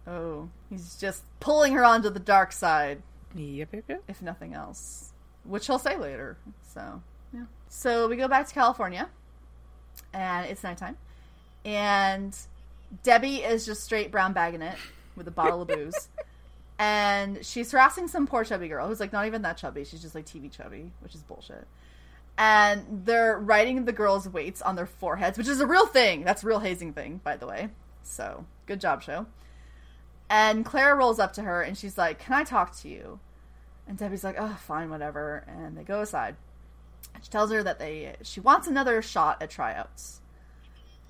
Oh, 0.07 0.49
he's 0.69 0.95
just 0.97 1.23
pulling 1.39 1.73
her 1.73 1.85
onto 1.85 2.09
the 2.09 2.19
dark 2.19 2.51
side, 2.51 3.01
Yep, 3.35 3.69
yep, 3.73 3.83
yep. 3.87 4.03
if 4.07 4.21
nothing 4.21 4.53
else. 4.53 5.11
Which 5.45 5.67
he'll 5.67 5.79
say 5.79 5.95
later. 5.97 6.37
So, 6.73 7.01
yeah. 7.33 7.43
So 7.69 8.07
we 8.07 8.15
go 8.17 8.27
back 8.27 8.47
to 8.47 8.53
California, 8.53 9.07
and 10.13 10.49
it's 10.49 10.63
nighttime. 10.63 10.97
And 11.65 12.37
Debbie 13.03 13.37
is 13.37 13.65
just 13.65 13.83
straight 13.83 14.11
brown 14.11 14.33
bagging 14.33 14.61
it 14.61 14.75
with 15.15 15.27
a 15.27 15.31
bottle 15.31 15.61
of 15.61 15.67
booze. 15.67 16.09
And 16.79 17.45
she's 17.45 17.71
harassing 17.71 18.07
some 18.07 18.25
poor 18.27 18.43
chubby 18.43 18.67
girl 18.67 18.87
who's 18.87 18.99
like 18.99 19.13
not 19.13 19.27
even 19.27 19.43
that 19.43 19.57
chubby. 19.57 19.85
She's 19.85 20.01
just 20.01 20.15
like 20.15 20.25
TV 20.25 20.51
chubby, 20.51 20.91
which 21.01 21.13
is 21.15 21.21
bullshit. 21.21 21.67
And 22.37 23.03
they're 23.05 23.37
writing 23.37 23.85
the 23.85 23.91
girls' 23.91 24.27
weights 24.27 24.61
on 24.61 24.75
their 24.75 24.87
foreheads, 24.87 25.37
which 25.37 25.47
is 25.47 25.61
a 25.61 25.67
real 25.67 25.85
thing. 25.85 26.23
That's 26.23 26.43
a 26.43 26.47
real 26.47 26.59
hazing 26.59 26.93
thing, 26.93 27.21
by 27.23 27.37
the 27.37 27.45
way. 27.45 27.69
So, 28.01 28.45
good 28.65 28.81
job, 28.81 29.03
show. 29.03 29.27
And 30.29 30.65
Claire 30.65 30.95
rolls 30.95 31.19
up 31.19 31.33
to 31.33 31.43
her 31.43 31.61
and 31.61 31.77
she's 31.77 31.97
like, 31.97 32.19
Can 32.19 32.33
I 32.33 32.43
talk 32.43 32.75
to 32.79 32.89
you? 32.89 33.19
And 33.87 33.97
Debbie's 33.97 34.23
like, 34.23 34.35
Oh, 34.39 34.57
fine, 34.65 34.89
whatever. 34.89 35.45
And 35.47 35.77
they 35.77 35.83
go 35.83 36.01
aside. 36.01 36.35
She 37.21 37.29
tells 37.29 37.51
her 37.51 37.63
that 37.63 37.79
they 37.79 38.15
she 38.21 38.39
wants 38.39 38.67
another 38.67 39.01
shot 39.01 39.41
at 39.41 39.49
tryouts. 39.49 40.19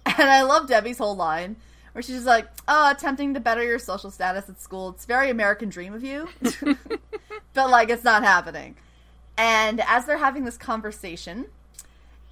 And 0.05 0.29
I 0.29 0.41
love 0.43 0.67
Debbie's 0.67 0.97
whole 0.97 1.15
line 1.15 1.55
where 1.93 2.01
she's 2.01 2.25
like, 2.25 2.47
Oh, 2.67 2.91
attempting 2.91 3.33
to 3.33 3.39
better 3.39 3.63
your 3.63 3.79
social 3.79 4.11
status 4.11 4.49
at 4.49 4.61
school. 4.61 4.89
It's 4.89 5.05
very 5.05 5.29
American 5.29 5.69
dream 5.69 5.93
of 5.93 6.03
you. 6.03 6.27
but 7.53 7.69
like 7.69 7.89
it's 7.89 8.03
not 8.03 8.23
happening. 8.23 8.75
And 9.37 9.81
as 9.81 10.05
they're 10.05 10.17
having 10.17 10.45
this 10.45 10.57
conversation, 10.57 11.45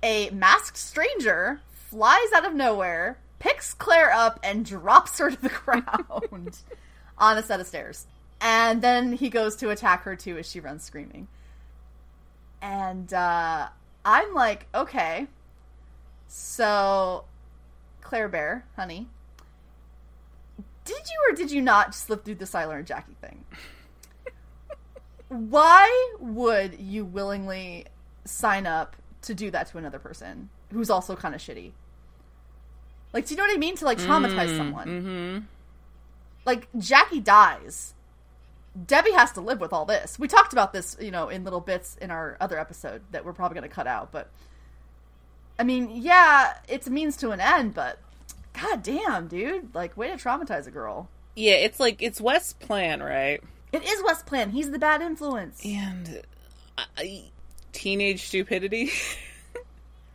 a 0.03 0.29
masked 0.31 0.77
stranger 0.77 1.61
flies 1.71 2.31
out 2.35 2.45
of 2.45 2.53
nowhere, 2.53 3.17
picks 3.39 3.73
Claire 3.73 4.11
up, 4.11 4.39
and 4.43 4.65
drops 4.65 5.17
her 5.17 5.31
to 5.31 5.41
the 5.41 5.49
ground 5.65 6.59
on 7.17 7.37
a 7.37 7.43
set 7.43 7.59
of 7.59 7.67
stairs. 7.67 8.05
And 8.39 8.81
then 8.81 9.13
he 9.13 9.29
goes 9.29 9.55
to 9.57 9.69
attack 9.69 10.03
her 10.03 10.15
too 10.15 10.37
as 10.37 10.49
she 10.49 10.59
runs 10.59 10.83
screaming. 10.83 11.27
And 12.61 13.11
uh, 13.13 13.69
I'm 14.05 14.33
like, 14.33 14.67
okay. 14.73 15.27
So, 16.27 17.25
Claire 18.01 18.29
Bear, 18.29 18.65
honey, 18.75 19.07
did 20.85 20.97
you 20.97 21.29
or 21.29 21.35
did 21.35 21.51
you 21.51 21.61
not 21.61 21.93
slip 21.95 22.23
through 22.25 22.35
the 22.35 22.45
Sylar 22.45 22.77
and 22.77 22.87
Jackie 22.87 23.15
thing? 23.19 23.43
Why 25.27 26.13
would 26.19 26.79
you 26.79 27.05
willingly 27.05 27.85
sign 28.25 28.65
up 28.65 28.95
to 29.23 29.33
do 29.33 29.51
that 29.51 29.67
to 29.67 29.77
another 29.77 29.99
person 29.99 30.49
who's 30.71 30.89
also 30.89 31.15
kind 31.15 31.35
of 31.35 31.41
shitty? 31.41 31.71
Like, 33.13 33.27
do 33.27 33.33
you 33.33 33.37
know 33.37 33.43
what 33.43 33.53
I 33.53 33.57
mean? 33.57 33.75
To 33.77 33.85
like 33.85 33.97
traumatize 33.97 34.55
someone. 34.55 34.87
Mm-hmm. 34.87 35.45
Like, 36.45 36.67
Jackie 36.77 37.19
dies. 37.19 37.93
Debbie 38.85 39.11
has 39.11 39.31
to 39.33 39.41
live 39.41 39.59
with 39.59 39.73
all 39.73 39.85
this. 39.85 40.17
We 40.17 40.27
talked 40.27 40.53
about 40.53 40.71
this, 40.73 40.95
you 40.99 41.11
know, 41.11 41.29
in 41.29 41.43
little 41.43 41.59
bits 41.59 41.97
in 42.01 42.09
our 42.11 42.37
other 42.39 42.57
episode 42.57 43.01
that 43.11 43.25
we're 43.25 43.33
probably 43.33 43.55
going 43.59 43.69
to 43.69 43.73
cut 43.75 43.87
out, 43.87 44.11
but 44.11 44.29
I 45.59 45.63
mean, 45.63 45.89
yeah, 45.93 46.53
it's 46.67 46.87
a 46.87 46.91
means 46.91 47.17
to 47.17 47.31
an 47.31 47.39
end, 47.41 47.73
but 47.73 47.99
god 48.59 48.81
damn, 48.83 49.27
dude, 49.27 49.75
like 49.75 49.95
way 49.97 50.07
to 50.09 50.15
traumatize 50.15 50.67
a 50.67 50.71
girl. 50.71 51.09
Yeah, 51.35 51.53
it's 51.53 51.79
like, 51.79 52.01
it's 52.01 52.19
West's 52.21 52.53
plan, 52.53 53.01
right? 53.03 53.41
It 53.71 53.83
is 53.83 54.03
West's 54.03 54.23
Plan. 54.23 54.49
He's 54.51 54.69
the 54.71 54.79
bad 54.79 55.01
influence. 55.01 55.61
And 55.63 56.21
I, 56.77 56.83
I- 56.97 57.23
teenage 57.73 58.23
stupidity. 58.27 58.91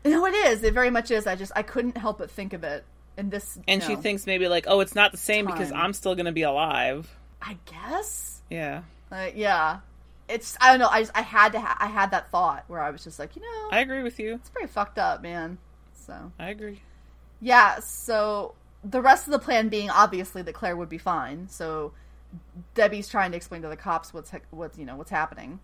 No, 0.04 0.24
it 0.24 0.34
is. 0.34 0.62
It 0.62 0.72
very 0.72 0.90
much 0.90 1.10
is. 1.10 1.26
I 1.26 1.34
just 1.34 1.50
I 1.56 1.62
couldn't 1.62 1.96
help 1.96 2.18
but 2.18 2.30
think 2.30 2.52
of 2.52 2.62
it 2.62 2.84
in 3.18 3.28
this. 3.28 3.58
and 3.66 3.82
she 3.82 3.96
thinks 3.96 4.24
maybe 4.24 4.46
like, 4.46 4.66
oh, 4.68 4.78
it's 4.78 4.94
not 4.94 5.10
the 5.10 5.18
same 5.18 5.46
because 5.46 5.72
I'm 5.72 5.92
still 5.92 6.14
going 6.14 6.26
to 6.26 6.32
be 6.32 6.42
alive. 6.42 7.12
I 7.42 7.56
guess. 7.66 8.35
Yeah. 8.50 8.82
Uh, 9.10 9.28
yeah. 9.34 9.80
It's 10.28 10.56
I 10.60 10.70
don't 10.70 10.80
know. 10.80 10.88
I 10.88 11.02
just 11.02 11.12
I 11.16 11.22
had 11.22 11.52
to 11.52 11.60
ha- 11.60 11.76
I 11.78 11.86
had 11.86 12.10
that 12.10 12.30
thought 12.30 12.64
where 12.68 12.80
I 12.80 12.90
was 12.90 13.04
just 13.04 13.18
like, 13.18 13.36
you 13.36 13.42
know, 13.42 13.68
I 13.70 13.80
agree 13.80 14.02
with 14.02 14.18
you. 14.18 14.34
it's 14.34 14.50
pretty 14.50 14.68
fucked 14.68 14.98
up, 14.98 15.22
man. 15.22 15.58
So 15.94 16.32
I 16.38 16.50
agree. 16.50 16.80
yeah. 17.40 17.78
So 17.80 18.54
the 18.84 19.00
rest 19.00 19.26
of 19.26 19.32
the 19.32 19.38
plan 19.38 19.68
being 19.68 19.90
obviously 19.90 20.42
that 20.42 20.54
Claire 20.54 20.76
would 20.76 20.88
be 20.88 20.98
fine. 20.98 21.48
So 21.48 21.92
Debbie's 22.74 23.08
trying 23.08 23.30
to 23.30 23.36
explain 23.36 23.62
to 23.62 23.68
the 23.68 23.76
cops 23.76 24.12
what's 24.12 24.32
what's 24.50 24.76
you 24.78 24.84
know 24.84 24.96
what's 24.96 25.10
happening, 25.10 25.60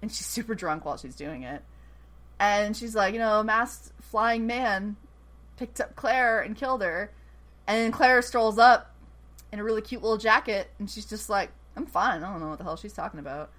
and 0.00 0.10
she's 0.10 0.26
super 0.26 0.54
drunk 0.54 0.84
while 0.84 0.96
she's 0.96 1.14
doing 1.14 1.44
it, 1.44 1.62
and 2.40 2.76
she's 2.76 2.94
like, 2.94 3.12
you 3.14 3.20
know, 3.20 3.40
a 3.40 3.44
masked 3.44 3.92
flying 4.02 4.46
man 4.46 4.96
picked 5.58 5.80
up 5.80 5.94
Claire 5.94 6.40
and 6.40 6.56
killed 6.56 6.82
her, 6.82 7.12
and 7.68 7.92
Claire 7.92 8.20
strolls 8.20 8.58
up 8.58 8.94
in 9.52 9.60
a 9.60 9.64
really 9.64 9.80
cute 9.82 10.02
little 10.02 10.18
jacket, 10.18 10.70
and 10.78 10.90
she's 10.90 11.06
just 11.06 11.30
like, 11.30 11.50
I'm 11.76 11.86
fine. 11.86 12.22
I 12.22 12.30
don't 12.30 12.40
know 12.40 12.48
what 12.48 12.58
the 12.58 12.64
hell 12.64 12.76
she's 12.76 12.92
talking 12.92 13.20
about. 13.20 13.50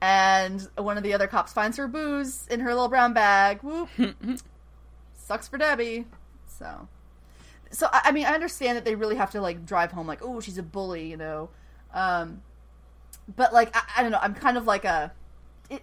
And 0.00 0.68
one 0.76 0.96
of 0.96 1.02
the 1.02 1.14
other 1.14 1.26
cops 1.26 1.52
finds 1.52 1.76
her 1.78 1.88
booze 1.88 2.46
in 2.48 2.60
her 2.60 2.72
little 2.72 2.88
brown 2.88 3.12
bag. 3.12 3.62
Whoop. 3.62 3.88
Sucks 5.14 5.48
for 5.48 5.58
Debbie. 5.58 6.06
So, 6.46 6.88
so 7.70 7.88
I 7.92 8.02
I 8.04 8.12
mean, 8.12 8.26
I 8.26 8.32
understand 8.32 8.76
that 8.76 8.84
they 8.84 8.94
really 8.94 9.16
have 9.16 9.30
to 9.32 9.40
like 9.40 9.64
drive 9.66 9.92
home, 9.92 10.06
like, 10.06 10.20
oh, 10.22 10.40
she's 10.40 10.58
a 10.58 10.62
bully, 10.62 11.10
you 11.10 11.16
know. 11.16 11.48
Um, 11.92 12.42
but 13.34 13.52
like, 13.52 13.74
I, 13.74 13.82
I 13.96 14.02
don't 14.02 14.12
know. 14.12 14.20
I'm 14.20 14.34
kind 14.34 14.56
of 14.56 14.66
like 14.66 14.84
a. 14.84 15.12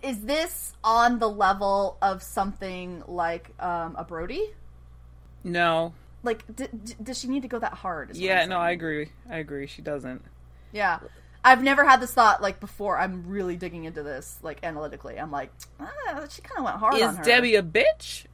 Is 0.02 0.22
this 0.22 0.74
on 0.84 1.20
the 1.20 1.30
level 1.30 1.98
of 2.02 2.24
something 2.24 3.04
like 3.08 3.52
um, 3.62 3.96
a 3.98 4.06
Brody? 4.06 4.52
No. 5.44 5.94
Like, 6.24 6.46
d- 6.56 6.68
d- 6.72 6.94
does 7.04 7.20
she 7.20 7.28
need 7.28 7.42
to 7.42 7.50
go 7.50 7.60
that 7.60 7.74
hard? 7.74 8.16
Yeah, 8.16 8.46
no. 8.46 8.58
I 8.60 8.72
agree. 8.72 9.10
I 9.30 9.40
agree. 9.40 9.68
She 9.68 9.82
doesn't. 9.82 10.24
Yeah. 10.72 11.00
I've 11.44 11.62
never 11.64 11.84
had 11.84 12.00
this 12.02 12.14
thought 12.14 12.42
like 12.42 12.60
before. 12.60 12.98
I'm 12.98 13.28
really 13.28 13.56
digging 13.56 13.84
into 13.86 14.04
this 14.04 14.38
like 14.42 14.60
analytically. 14.64 15.20
I'm 15.20 15.32
like, 15.32 15.52
ah, 15.80 16.26
she 16.30 16.42
kind 16.42 16.60
of 16.60 16.64
went 16.66 16.78
hard 16.78 17.02
on 17.02 17.20
Is. 17.20 17.26
Debbie 17.26 17.56
a 17.56 17.64
bitch? 17.64 18.26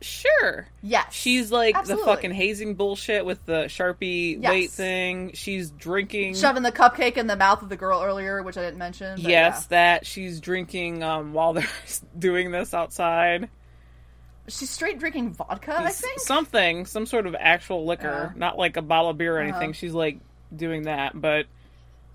Sure. 0.00 0.68
Yes, 0.80 1.12
She's 1.12 1.50
like 1.50 1.74
Absolutely. 1.74 2.04
the 2.04 2.10
fucking 2.10 2.30
hazing 2.30 2.74
bullshit 2.76 3.24
with 3.26 3.44
the 3.46 3.64
Sharpie 3.64 4.40
Yes. 4.40 4.48
weight 4.50 4.70
thing. 4.70 5.32
She's 5.34 5.70
drinking. 5.72 6.34
shoving 6.36 6.62
the 6.62 6.70
cupcake 6.70 7.16
in 7.16 7.26
the 7.26 7.34
mouth 7.34 7.62
of 7.62 7.68
the 7.68 7.76
girl 7.76 8.00
earlier, 8.00 8.40
which 8.44 8.56
I 8.56 8.62
didn't 8.62 8.78
mention. 8.78 9.18
yes, 9.18 9.66
that 9.66 10.06
she's 10.06 10.38
drinking 10.38 11.02
um, 11.02 11.32
while 11.32 11.52
they're 11.52 11.66
doing 12.18 12.52
this 12.52 12.74
outside. 12.74 13.48
she's 14.46 14.70
straight 14.70 15.00
drinking 15.00 15.32
vodka. 15.32 15.76
I 15.80 15.90
think. 15.90 16.20
something, 16.20 16.86
some 16.86 17.04
sort 17.06 17.26
of 17.26 17.34
actual 17.34 17.84
liquor, 17.84 18.30
Yeah. 18.32 18.38
not 18.38 18.56
like 18.56 18.76
a 18.76 18.82
bottle 18.82 19.10
of 19.10 19.18
beer 19.18 19.36
or 19.36 19.40
anything. 19.40 19.70
Uh-huh. 19.70 19.72
She's 19.72 19.94
like 19.94 20.20
doing 20.54 20.82
that, 20.84 21.20
but 21.20 21.46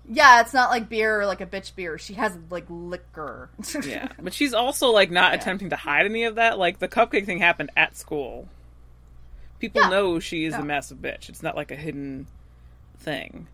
Yeah, 0.08 0.42
it's 0.42 0.52
not 0.52 0.70
like 0.70 0.88
beer 0.88 1.20
or 1.20 1.26
like 1.26 1.40
a 1.40 1.46
bitch 1.46 1.74
beer. 1.74 1.96
She 1.98 2.14
has 2.14 2.36
like 2.50 2.66
liquor. 2.68 3.48
yeah, 3.84 4.08
but 4.20 4.34
she's 4.34 4.52
also 4.52 4.90
like 4.90 5.10
not 5.10 5.32
Yeah. 5.32 5.38
attempting 5.40 5.70
to 5.70 5.76
hide 5.76 6.04
any 6.04 6.24
of 6.24 6.34
that. 6.34 6.58
Like 6.58 6.78
the 6.78 6.88
cupcake 6.88 7.24
thing 7.26 7.38
happened 7.38 7.70
at 7.76 7.96
school. 7.96 8.48
People 9.60 9.80
Yeah. 9.82 9.88
know 9.88 10.18
she 10.20 10.44
is 10.44 10.52
Yeah. 10.52 10.60
a 10.60 10.64
massive 10.64 10.98
bitch. 10.98 11.28
It's 11.30 11.42
not 11.42 11.56
like 11.56 11.70
a 11.70 11.76
hidden 11.76 12.26
thing. 12.98 13.46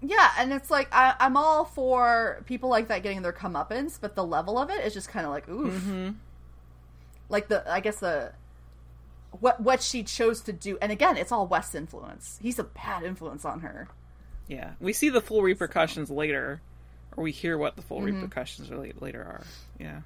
yeah, 0.00 0.30
and 0.38 0.52
it's 0.52 0.70
like 0.70 0.88
I, 0.92 1.14
I'm 1.20 1.36
all 1.36 1.64
for 1.64 2.42
people 2.46 2.68
like 2.68 2.88
that 2.88 3.02
getting 3.02 3.22
their 3.22 3.32
comeuppance, 3.32 3.98
but 4.00 4.14
the 4.16 4.24
level 4.24 4.58
of 4.58 4.68
it 4.70 4.84
is 4.84 4.92
just 4.94 5.08
kind 5.08 5.24
of 5.26 5.32
like 5.32 5.48
oof. 5.48 5.72
Mm-hmm. 5.74 6.10
Like 7.28 7.48
the 7.48 7.68
I 7.70 7.80
guess 7.80 7.98
the 8.00 8.32
what 9.40 9.60
what 9.60 9.80
she 9.82 10.02
chose 10.04 10.40
to 10.42 10.52
do, 10.52 10.76
and 10.82 10.92
again, 10.92 11.16
it's 11.16 11.32
all 11.32 11.46
Wes 11.46 11.74
influence. 11.74 12.38
He's 12.42 12.58
a 12.58 12.64
bad 12.64 13.02
influence 13.04 13.44
on 13.44 13.60
her. 13.60 13.88
Yeah, 14.52 14.72
we 14.80 14.92
see 14.92 15.08
the 15.08 15.20
full 15.20 15.42
repercussions 15.42 16.10
later, 16.10 16.60
or 17.16 17.24
we 17.24 17.32
hear 17.32 17.56
what 17.58 17.76
the 17.76 17.82
full 17.82 18.00
Mm-hmm. 18.00 18.20
repercussions 18.22 18.70
really 18.70 18.92
later 19.00 19.20
are. 19.22 19.42
Yeah, 19.78 20.00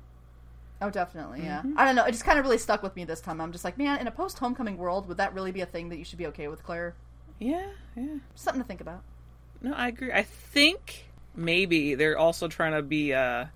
Oh, 0.83 0.91
definitely, 0.91 1.43
yeah. 1.43 1.61
Mm-hmm. 1.61 1.79
I 1.79 1.85
don't 1.87 1.95
know. 1.97 2.05
It 2.05 2.13
just 2.13 2.25
kind 2.25 2.39
of 2.39 2.45
really 2.45 2.59
stuck 2.59 2.83
with 2.83 2.95
me 2.97 3.05
this 3.05 3.21
time. 3.23 3.41
I'm 3.41 3.51
just 3.53 3.65
like, 3.65 3.79
man, 3.79 3.99
in 3.99 4.07
a 4.07 4.11
post 4.11 4.39
homecoming 4.39 4.77
world, 4.77 5.09
would 5.09 5.17
that 5.17 5.33
really 5.35 5.51
be 5.53 5.63
a 5.63 5.67
thing 5.67 5.89
that 5.89 5.97
you 5.99 6.05
should 6.05 6.19
be 6.19 6.27
okay 6.29 6.49
with, 6.49 6.63
Claire? 6.63 6.95
yeah, 7.39 7.67
yeah. 7.97 8.17
Something 8.35 8.63
to 8.63 8.69
think 8.69 8.81
about. 8.81 9.03
No, 9.63 9.73
I 9.73 9.89
agree. 9.89 10.13
I 10.13 10.23
think 10.23 11.07
maybe 11.35 11.95
they're 11.95 12.19
also 12.19 12.47
trying 12.49 12.73
to 12.73 12.83
be 12.83 13.13
uh 13.15 13.47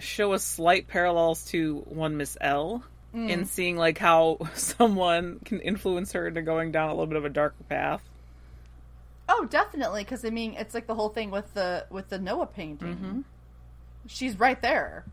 show 0.00 0.32
us 0.32 0.44
slight 0.44 0.88
parallels 0.88 1.44
to 1.46 1.78
one 1.88 2.16
Miss 2.16 2.36
L 2.40 2.82
Mm. 3.14 3.28
in 3.28 3.44
seeing 3.44 3.76
like 3.76 3.98
how 3.98 4.38
someone 4.54 5.38
can 5.44 5.60
influence 5.60 6.12
her 6.12 6.26
into 6.28 6.40
going 6.40 6.72
down 6.72 6.88
a 6.88 6.92
little 6.92 7.06
bit 7.06 7.18
of 7.18 7.26
a 7.26 7.28
darker 7.28 7.62
path. 7.68 8.02
Oh, 9.28 9.46
definitely, 9.48 10.04
because 10.04 10.24
I 10.24 10.30
mean, 10.30 10.54
it's 10.54 10.74
like 10.74 10.86
the 10.86 10.94
whole 10.94 11.08
thing 11.08 11.30
with 11.30 11.52
the 11.54 11.86
with 11.90 12.08
the 12.08 12.18
Noah 12.18 12.46
painting. 12.46 12.96
Mm-hmm. 12.96 13.20
She's 14.06 14.38
right 14.38 14.60
there, 14.60 15.04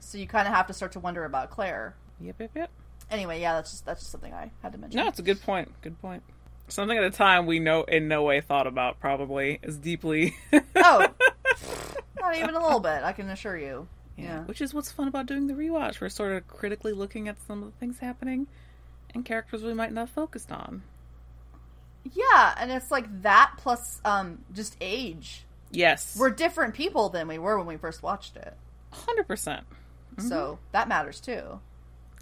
so 0.00 0.18
you 0.18 0.26
kind 0.26 0.46
of 0.46 0.54
have 0.54 0.66
to 0.66 0.72
start 0.72 0.92
to 0.92 1.00
wonder 1.00 1.24
about 1.24 1.50
Claire. 1.50 1.94
Yep, 2.20 2.36
yep, 2.38 2.50
yep. 2.54 2.70
Anyway, 3.10 3.40
yeah, 3.40 3.54
that's 3.54 3.70
just 3.70 3.86
that's 3.86 4.00
just 4.00 4.12
something 4.12 4.32
I 4.32 4.50
had 4.62 4.72
to 4.72 4.78
mention. 4.78 5.00
No, 5.00 5.08
it's 5.08 5.18
a 5.18 5.22
good 5.22 5.42
point. 5.42 5.72
Good 5.82 6.00
point. 6.00 6.22
Something 6.68 6.98
at 6.98 7.04
a 7.04 7.10
time 7.10 7.46
we 7.46 7.58
know 7.58 7.82
in 7.82 8.06
no 8.06 8.22
way 8.22 8.40
thought 8.40 8.66
about 8.66 9.00
probably 9.00 9.58
as 9.62 9.76
deeply. 9.76 10.36
Oh, 10.76 11.08
not 12.20 12.36
even 12.36 12.54
a 12.54 12.62
little 12.62 12.80
bit. 12.80 13.02
I 13.02 13.12
can 13.12 13.28
assure 13.30 13.58
you. 13.58 13.88
Yeah. 14.16 14.44
Which 14.44 14.60
is 14.60 14.72
what's 14.74 14.92
fun 14.92 15.08
about 15.08 15.26
doing 15.26 15.46
the 15.46 15.54
rewatch. 15.54 16.00
We're 16.00 16.10
sort 16.10 16.32
of 16.32 16.46
critically 16.46 16.92
looking 16.92 17.26
at 17.26 17.36
some 17.46 17.62
of 17.62 17.72
the 17.72 17.78
things 17.78 17.98
happening 17.98 18.46
and 19.14 19.24
characters 19.24 19.62
we 19.62 19.74
might 19.74 19.92
not 19.92 20.02
have 20.02 20.10
focused 20.10 20.52
on. 20.52 20.82
Yeah, 22.04 22.54
and 22.58 22.70
it's 22.70 22.90
like 22.90 23.22
that 23.22 23.52
plus 23.58 24.00
um 24.04 24.44
just 24.52 24.76
age. 24.80 25.44
Yes. 25.70 26.16
We're 26.18 26.30
different 26.30 26.74
people 26.74 27.10
than 27.10 27.28
we 27.28 27.38
were 27.38 27.56
when 27.58 27.66
we 27.66 27.76
first 27.76 28.02
watched 28.02 28.36
it. 28.36 28.54
100%. 28.92 29.26
percent 29.26 29.64
So 30.18 30.58
that 30.72 30.88
matters 30.88 31.20
too. 31.20 31.60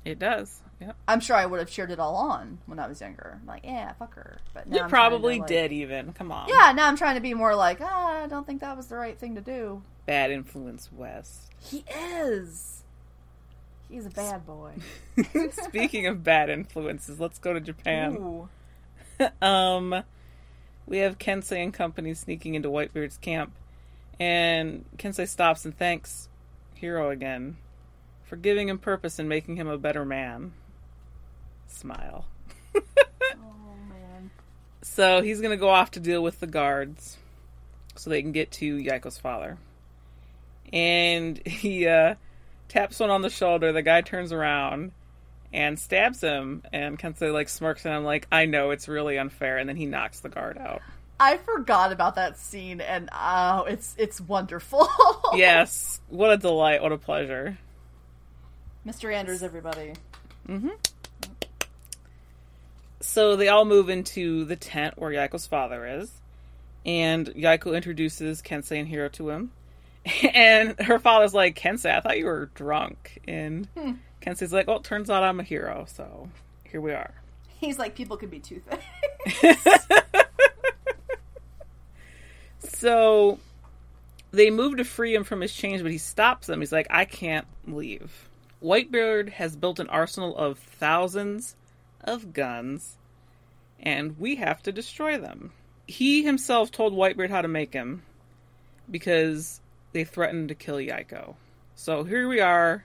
It 0.04 0.18
does. 0.18 0.60
Yep. 0.80 0.96
I'm 1.08 1.20
sure 1.20 1.34
I 1.34 1.46
would 1.46 1.58
have 1.58 1.68
cheered 1.70 1.90
it 1.90 1.98
all 1.98 2.14
on 2.16 2.58
when 2.66 2.78
I 2.78 2.86
was 2.86 3.00
younger. 3.00 3.40
Like, 3.46 3.64
yeah, 3.64 3.92
fuck 3.94 4.14
her. 4.14 4.38
But 4.54 4.68
now 4.68 4.76
You 4.76 4.82
I'm 4.84 4.90
probably 4.90 5.38
like- 5.40 5.48
did 5.48 5.72
even. 5.72 6.12
Come 6.12 6.30
on. 6.30 6.48
Yeah, 6.48 6.72
now 6.72 6.86
I'm 6.86 6.96
trying 6.96 7.14
to 7.16 7.20
be 7.20 7.34
more 7.34 7.54
like, 7.56 7.80
ah, 7.80 8.22
I 8.22 8.26
don't 8.26 8.46
think 8.46 8.60
that 8.60 8.76
was 8.76 8.86
the 8.86 8.96
right 8.96 9.18
thing 9.18 9.34
to 9.34 9.40
do. 9.40 9.82
Bad 10.06 10.30
influence 10.30 10.90
Wes. 10.92 11.48
He 11.60 11.84
is. 11.90 12.82
He's 13.90 14.06
a 14.06 14.10
bad 14.10 14.46
boy. 14.46 14.74
Speaking 15.64 16.06
of 16.06 16.22
bad 16.22 16.50
influences, 16.50 17.18
let's 17.18 17.38
go 17.38 17.54
to 17.54 17.60
Japan. 17.60 18.16
Ooh. 18.18 18.48
um, 19.42 20.02
we 20.86 20.98
have 20.98 21.18
Kensei 21.18 21.62
and 21.62 21.72
company 21.72 22.14
sneaking 22.14 22.54
into 22.54 22.68
Whitebeard's 22.68 23.18
camp, 23.18 23.52
and 24.18 24.84
Kensei 24.96 25.28
stops 25.28 25.64
and 25.64 25.76
thanks 25.76 26.28
Hiro 26.74 27.10
again 27.10 27.56
for 28.24 28.36
giving 28.36 28.68
him 28.68 28.78
purpose 28.78 29.18
and 29.18 29.28
making 29.28 29.56
him 29.56 29.68
a 29.68 29.78
better 29.78 30.04
man. 30.04 30.52
Smile. 31.66 32.26
Oh 33.30 33.74
man. 33.88 34.30
So 34.82 35.20
he's 35.22 35.40
gonna 35.40 35.56
go 35.56 35.68
off 35.68 35.90
to 35.92 36.00
deal 36.00 36.22
with 36.22 36.40
the 36.40 36.46
guards, 36.46 37.18
so 37.94 38.10
they 38.10 38.22
can 38.22 38.32
get 38.32 38.50
to 38.52 38.76
Yaeko's 38.76 39.18
father. 39.18 39.58
And 40.72 41.44
he 41.46 41.86
uh, 41.86 42.14
taps 42.68 43.00
one 43.00 43.10
on 43.10 43.22
the 43.22 43.30
shoulder. 43.30 43.72
The 43.72 43.82
guy 43.82 44.00
turns 44.00 44.32
around 44.32 44.92
and 45.52 45.78
stabs 45.78 46.20
him, 46.20 46.62
and 46.72 46.98
Kensei 46.98 47.32
like 47.32 47.48
smirks 47.48 47.84
and 47.84 47.94
I'm 47.94 48.04
like, 48.04 48.26
"I 48.30 48.44
know 48.44 48.70
it's 48.70 48.88
really 48.88 49.18
unfair." 49.18 49.58
And 49.58 49.68
then 49.68 49.76
he 49.76 49.86
knocks 49.86 50.20
the 50.20 50.28
guard 50.28 50.58
out. 50.58 50.82
I 51.20 51.36
forgot 51.38 51.92
about 51.92 52.14
that 52.14 52.38
scene, 52.38 52.80
and 52.80 53.08
oh, 53.12 53.64
it's 53.64 53.94
it's 53.98 54.20
wonderful. 54.20 54.88
yes, 55.34 56.00
what 56.08 56.30
a 56.30 56.36
delight! 56.36 56.82
What 56.82 56.92
a 56.92 56.98
pleasure. 56.98 57.58
Mr. 58.86 59.12
Anders, 59.12 59.42
everybody. 59.42 59.94
Mm-hmm. 60.48 60.70
So 63.00 63.36
they 63.36 63.48
all 63.48 63.64
move 63.64 63.88
into 63.88 64.44
the 64.44 64.56
tent 64.56 64.98
where 64.98 65.10
Yaeko's 65.10 65.46
father 65.46 65.86
is, 65.86 66.10
and 66.86 67.26
Yaeko 67.26 67.74
introduces 67.74 68.42
Kensei 68.42 68.78
and 68.78 68.88
Hiro 68.88 69.08
to 69.10 69.30
him. 69.30 69.52
And 70.34 70.78
her 70.80 70.98
father's 70.98 71.34
like, 71.34 71.58
Kensei, 71.58 71.94
I 71.94 72.00
thought 72.00 72.16
you 72.16 72.24
were 72.24 72.50
drunk. 72.54 73.20
And 73.28 73.68
Kensei's 74.20 74.52
like, 74.52 74.66
well, 74.66 74.78
it 74.78 74.84
turns 74.84 75.10
out 75.10 75.22
I'm 75.22 75.40
a 75.40 75.44
hero, 75.44 75.86
so 75.88 76.28
here 76.64 76.80
we 76.80 76.92
are. 76.92 77.12
He's 77.60 77.78
like, 77.78 77.94
people 77.94 78.16
could 78.16 78.30
be 78.30 78.40
two 78.40 78.60
things. 78.60 79.56
So 82.78 83.40
they 84.30 84.50
move 84.50 84.76
to 84.76 84.84
free 84.84 85.12
him 85.12 85.24
from 85.24 85.40
his 85.40 85.52
chains, 85.52 85.82
but 85.82 85.90
he 85.90 85.98
stops 85.98 86.46
them. 86.46 86.60
He's 86.60 86.70
like, 86.70 86.86
I 86.90 87.04
can't 87.04 87.46
leave. 87.66 88.28
Whitebeard 88.62 89.30
has 89.30 89.56
built 89.56 89.80
an 89.80 89.88
arsenal 89.88 90.36
of 90.36 90.60
thousands 90.60 91.56
of 92.04 92.32
guns, 92.32 92.96
and 93.80 94.16
we 94.16 94.36
have 94.36 94.62
to 94.62 94.70
destroy 94.70 95.18
them. 95.18 95.50
He 95.88 96.22
himself 96.22 96.70
told 96.70 96.92
Whitebeard 96.92 97.30
how 97.30 97.42
to 97.42 97.48
make 97.48 97.72
him 97.72 98.02
because 98.88 99.60
they 99.92 100.04
threatened 100.04 100.50
to 100.50 100.54
kill 100.54 100.76
Yaeko. 100.76 101.34
So 101.74 102.04
here 102.04 102.28
we 102.28 102.40
are, 102.40 102.84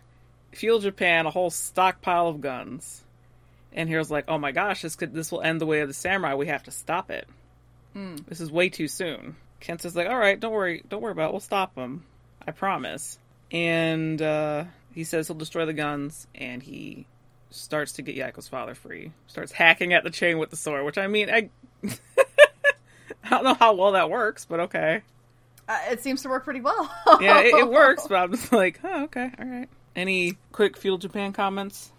Feudal 0.55 0.79
Japan, 0.79 1.25
a 1.25 1.31
whole 1.31 1.49
stockpile 1.49 2.27
of 2.27 2.41
guns. 2.41 3.01
And 3.71 3.89
here's 3.89 4.11
like, 4.11 4.25
oh 4.27 4.37
my 4.37 4.51
gosh, 4.51 4.81
this 4.83 4.95
could 4.95 5.13
this 5.13 5.31
will 5.31 5.41
end 5.41 5.59
the 5.59 5.65
way 5.65 5.81
of 5.81 5.87
the 5.87 5.93
samurai. 5.93 6.35
We 6.35 6.47
have 6.47 6.63
to 6.63 6.71
stop 6.71 7.09
it. 7.09 7.27
This 8.27 8.39
is 8.39 8.51
way 8.51 8.69
too 8.69 8.87
soon. 8.87 9.35
Kensei's 9.61 9.95
like, 9.95 10.07
all 10.07 10.17
right, 10.17 10.39
don't 10.39 10.51
worry, 10.51 10.83
don't 10.89 11.01
worry 11.01 11.11
about 11.11 11.29
it. 11.29 11.33
We'll 11.33 11.39
stop 11.39 11.75
him. 11.75 12.03
I 12.45 12.51
promise. 12.51 13.17
And 13.51 14.21
uh, 14.21 14.65
he 14.93 15.03
says 15.03 15.27
he'll 15.27 15.37
destroy 15.37 15.65
the 15.65 15.73
guns, 15.73 16.27
and 16.35 16.61
he 16.61 17.05
starts 17.51 17.93
to 17.93 18.01
get 18.01 18.15
Yaeko's 18.15 18.47
father 18.47 18.75
free. 18.75 19.11
Starts 19.27 19.51
hacking 19.51 19.93
at 19.93 20.03
the 20.03 20.09
chain 20.09 20.39
with 20.39 20.49
the 20.49 20.55
sword, 20.55 20.85
which 20.85 20.97
I 20.97 21.07
mean, 21.07 21.29
I, 21.29 21.49
I 23.23 23.29
don't 23.29 23.43
know 23.43 23.53
how 23.53 23.75
well 23.75 23.93
that 23.93 24.09
works, 24.09 24.45
but 24.45 24.61
okay. 24.61 25.01
Uh, 25.67 25.79
it 25.91 26.01
seems 26.01 26.23
to 26.23 26.29
work 26.29 26.43
pretty 26.43 26.61
well. 26.61 26.91
Yeah, 27.21 27.39
it, 27.39 27.53
it 27.53 27.69
works, 27.69 28.07
but 28.09 28.15
I'm 28.15 28.31
just 28.31 28.51
like, 28.51 28.79
oh, 28.83 29.03
okay, 29.03 29.31
all 29.39 29.45
right. 29.45 29.69
Any 29.95 30.37
quick 30.51 30.77
Feudal 30.77 30.97
Japan 30.97 31.33
comments? 31.33 31.91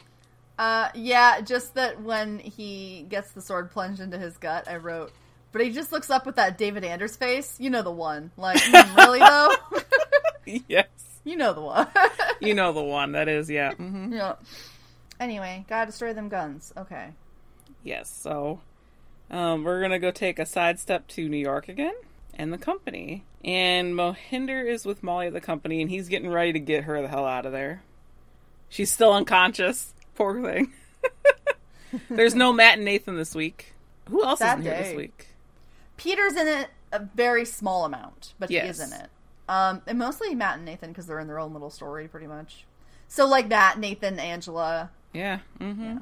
Uh, 0.59 0.88
yeah, 0.95 1.40
just 1.40 1.74
that 1.74 2.01
when 2.03 2.38
he 2.38 3.07
gets 3.09 3.32
the 3.32 3.40
sword 3.40 3.70
plunged 3.70 4.01
into 4.01 4.18
his 4.18 4.36
gut, 4.36 4.68
I 4.68 4.76
wrote, 4.76 5.12
but 5.53 5.62
he 5.62 5.70
just 5.70 5.92
looks 5.92 6.11
up 6.11 6.26
with 6.26 6.36
that 6.36 6.59
David 6.59 6.84
Anders 6.84 7.16
face. 7.16 7.59
You 7.59 7.70
know 7.70 7.82
the 7.82 7.90
one. 7.90 8.30
Like, 8.36 8.59
mm, 8.61 8.97
really 8.97 9.18
though? 9.18 10.62
yes. 10.68 10.86
you 11.24 11.36
know 11.36 11.53
the 11.53 11.61
one. 11.61 11.88
You 12.40 12.53
know 12.53 12.72
the 12.72 12.82
one 12.82 13.12
that 13.12 13.28
is, 13.28 13.49
yeah. 13.49 13.72
hmm 13.72 14.12
yeah. 14.12 14.34
Anyway, 15.18 15.64
gotta 15.68 15.86
destroy 15.86 16.12
them 16.12 16.28
guns. 16.28 16.74
Okay. 16.76 17.11
Yes, 17.82 18.11
so 18.11 18.61
um, 19.30 19.64
we're 19.64 19.80
gonna 19.80 20.01
go 20.01 20.11
take 20.11 20.38
a 20.38 20.45
sidestep 20.45 21.09
to 21.09 21.28
New 21.28 21.38
York 21.38 21.68
again 21.68 21.95
and 22.37 22.53
the 22.53 22.59
company. 22.59 23.24
And 23.45 23.95
Mohinder 23.95 24.66
is 24.66 24.85
with 24.85 25.03
Molly 25.03 25.26
at 25.26 25.32
the 25.32 25.41
company, 25.41 25.80
and 25.80 25.91
he's 25.91 26.09
getting 26.09 26.30
ready 26.30 26.53
to 26.53 26.61
get 26.61 26.85
her 26.85 27.01
the 27.03 27.09
hell 27.09 27.26
out 27.26 27.47
of 27.47 27.53
there. 27.53 27.82
She's 28.68 28.91
still 28.91 29.12
unconscious. 29.12 29.95
Poor 30.14 30.43
thing. 30.43 30.72
There's 32.11 32.35
no 32.35 32.53
Matt 32.53 32.76
and 32.76 32.85
Nathan 32.85 33.16
this 33.16 33.35
week. 33.35 33.74
Who 34.09 34.24
else 34.24 34.41
is 34.41 34.53
in 34.53 34.62
here 34.62 34.76
this 34.76 34.97
week? 34.97 35.28
Peter's 35.97 36.35
in 36.37 36.49
it 36.49 36.68
a 36.93 36.99
very 37.14 37.45
small 37.45 37.85
amount, 37.85 38.35
but 38.39 38.51
he 38.51 38.57
is 38.57 38.80
in 38.80 38.93
it. 38.93 39.11
Um, 39.49 39.82
and 39.87 39.99
mostly 39.99 40.35
Matt 40.35 40.57
and 40.57 40.64
Nathan 40.64 40.91
because 40.91 41.07
they're 41.07 41.20
in 41.20 41.26
their 41.26 41.39
own 41.39 41.53
little 41.53 41.70
story, 41.70 42.09
pretty 42.09 42.26
much. 42.26 42.64
So 43.09 43.26
like 43.26 43.49
Matt, 43.49 43.78
Nathan, 43.78 44.18
Angela. 44.18 44.91
Yeah. 45.12 45.41
Mm-hmm. 45.61 45.99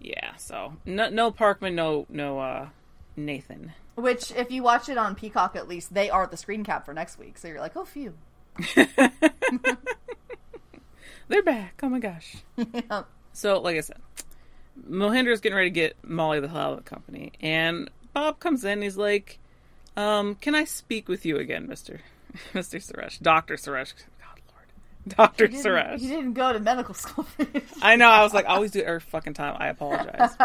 Yeah. 0.00 0.36
So 0.36 0.76
no, 0.84 1.08
no 1.10 1.30
Parkman, 1.30 1.74
no, 1.74 2.06
no 2.08 2.38
uh, 2.38 2.68
Nathan. 3.16 3.72
Which, 3.96 4.32
if 4.32 4.50
you 4.50 4.62
watch 4.62 4.88
it 4.88 4.98
on 4.98 5.14
Peacock, 5.14 5.54
at 5.56 5.68
least 5.68 5.94
they 5.94 6.10
are 6.10 6.26
the 6.26 6.36
screen 6.36 6.64
cap 6.64 6.84
for 6.84 6.92
next 6.92 7.18
week. 7.18 7.38
So 7.38 7.48
you're 7.48 7.60
like, 7.60 7.76
oh, 7.76 7.84
phew. 7.84 8.14
They're 11.28 11.42
back. 11.42 11.80
Oh 11.82 11.88
my 11.88 11.98
gosh. 11.98 12.36
yeah. 12.56 13.04
So, 13.32 13.60
like 13.60 13.76
I 13.76 13.80
said, 13.80 13.96
Mohinder's 14.86 15.40
getting 15.40 15.56
ready 15.56 15.70
to 15.70 15.74
get 15.74 15.96
Molly 16.04 16.40
the 16.40 16.48
hell 16.48 16.60
out 16.60 16.72
of 16.72 16.84
the 16.84 16.88
company, 16.88 17.32
and 17.40 17.90
Bob 18.12 18.40
comes 18.40 18.64
in. 18.64 18.82
He's 18.82 18.96
like, 18.96 19.38
um, 19.96 20.34
"Can 20.36 20.54
I 20.54 20.64
speak 20.64 21.08
with 21.08 21.24
you 21.24 21.38
again, 21.38 21.66
Mister 21.66 22.00
Mister 22.54 22.78
Suresh, 22.78 23.20
Doctor 23.20 23.54
Suresh? 23.54 23.94
God, 24.20 24.40
Lord, 24.52 25.16
Doctor 25.16 25.48
Suresh." 25.48 26.00
he 26.00 26.08
didn't 26.08 26.34
go 26.34 26.52
to 26.52 26.60
medical 26.60 26.94
school. 26.94 27.26
I 27.82 27.96
know. 27.96 28.08
I 28.08 28.22
was 28.22 28.34
like, 28.34 28.46
I 28.46 28.54
always 28.54 28.72
do 28.72 28.80
it 28.80 28.86
every 28.86 29.00
fucking 29.00 29.34
time. 29.34 29.56
I 29.58 29.68
apologize. 29.68 30.36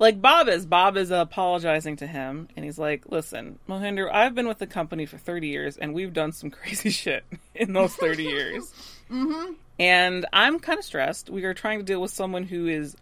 Like 0.00 0.20
Bob 0.20 0.48
is. 0.48 0.66
Bob 0.66 0.96
is 0.96 1.12
apologizing 1.12 1.96
to 1.96 2.06
him, 2.06 2.48
and 2.56 2.64
he's 2.64 2.78
like, 2.78 3.04
"Listen, 3.08 3.60
Mohinder, 3.68 4.12
I've 4.12 4.34
been 4.34 4.48
with 4.48 4.58
the 4.58 4.66
company 4.66 5.06
for 5.06 5.18
thirty 5.18 5.48
years, 5.48 5.76
and 5.76 5.94
we've 5.94 6.12
done 6.12 6.32
some 6.32 6.50
crazy 6.50 6.90
shit 6.90 7.22
in 7.54 7.74
those 7.74 7.94
thirty 7.94 8.24
years. 8.24 8.72
mm-hmm. 9.10 9.52
And 9.78 10.26
I'm 10.32 10.58
kind 10.58 10.78
of 10.78 10.84
stressed. 10.84 11.30
We 11.30 11.44
are 11.44 11.54
trying 11.54 11.78
to 11.78 11.84
deal 11.84 12.00
with 12.00 12.10
someone 12.10 12.44
who 12.44 12.66
is 12.66 12.96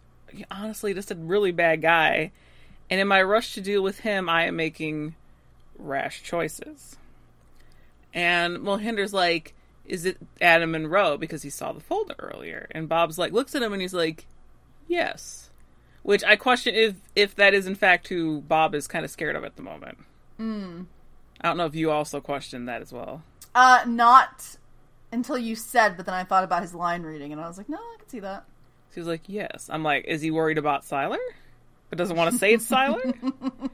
honestly 0.51 0.93
just 0.93 1.09
a 1.09 1.15
really 1.15 1.51
bad 1.51 1.81
guy, 1.81 2.31
and 2.89 2.99
in 2.99 3.07
my 3.07 3.23
rush 3.23 3.55
to 3.55 3.61
deal 3.61 3.81
with 3.81 4.01
him, 4.01 4.29
I 4.29 4.43
am 4.43 4.57
making 4.57 5.15
rash 5.79 6.21
choices." 6.21 6.97
And 8.13 8.57
Mohinder's 8.57 9.13
like, 9.13 9.53
is 9.85 10.05
it 10.05 10.17
Adam 10.41 10.71
Monroe? 10.71 11.15
Because 11.15 11.43
he 11.43 11.51
saw 11.51 11.73
the 11.73 11.79
folder 11.79 12.15
earlier. 12.17 12.67
And 12.71 12.89
Bob's 12.89 13.19
like, 13.19 13.33
looks 13.33 13.53
at 13.53 13.61
him 13.61 13.71
and 13.71 13.81
he's 13.81 13.93
like, 13.93 14.25
yes. 14.87 15.48
Which 16.03 16.23
I 16.23 16.35
question 16.35 16.75
if 16.75 16.95
if 17.15 17.35
that 17.35 17.53
is 17.53 17.67
in 17.67 17.75
fact 17.75 18.07
who 18.07 18.41
Bob 18.41 18.73
is 18.73 18.87
kind 18.87 19.03
of 19.05 19.11
scared 19.11 19.35
of 19.35 19.43
at 19.43 19.55
the 19.55 19.61
moment. 19.61 19.97
Mm. 20.39 20.85
I 21.41 21.47
don't 21.47 21.57
know 21.57 21.65
if 21.65 21.75
you 21.75 21.91
also 21.91 22.21
question 22.21 22.65
that 22.65 22.81
as 22.81 22.91
well. 22.93 23.23
uh, 23.55 23.83
not 23.85 24.57
until 25.11 25.37
you 25.37 25.55
said, 25.55 25.97
but 25.97 26.05
then 26.05 26.15
I 26.15 26.23
thought 26.23 26.43
about 26.43 26.61
his 26.61 26.73
line 26.73 27.03
reading, 27.03 27.31
and 27.31 27.41
I 27.41 27.47
was 27.47 27.57
like, 27.57 27.67
no, 27.69 27.77
I 27.77 27.95
can 27.97 28.07
see 28.09 28.19
that. 28.19 28.45
He 28.93 28.99
was 28.99 29.07
like, 29.07 29.23
yes. 29.27 29.69
I'm 29.71 29.83
like, 29.83 30.05
is 30.05 30.21
he 30.21 30.31
worried 30.31 30.57
about 30.57 30.83
Sylar? 30.83 31.17
But 31.89 31.97
doesn't 31.97 32.15
want 32.15 32.31
to 32.31 32.37
say 32.37 32.53
it's 32.53 32.69
Sylar? 32.69 33.13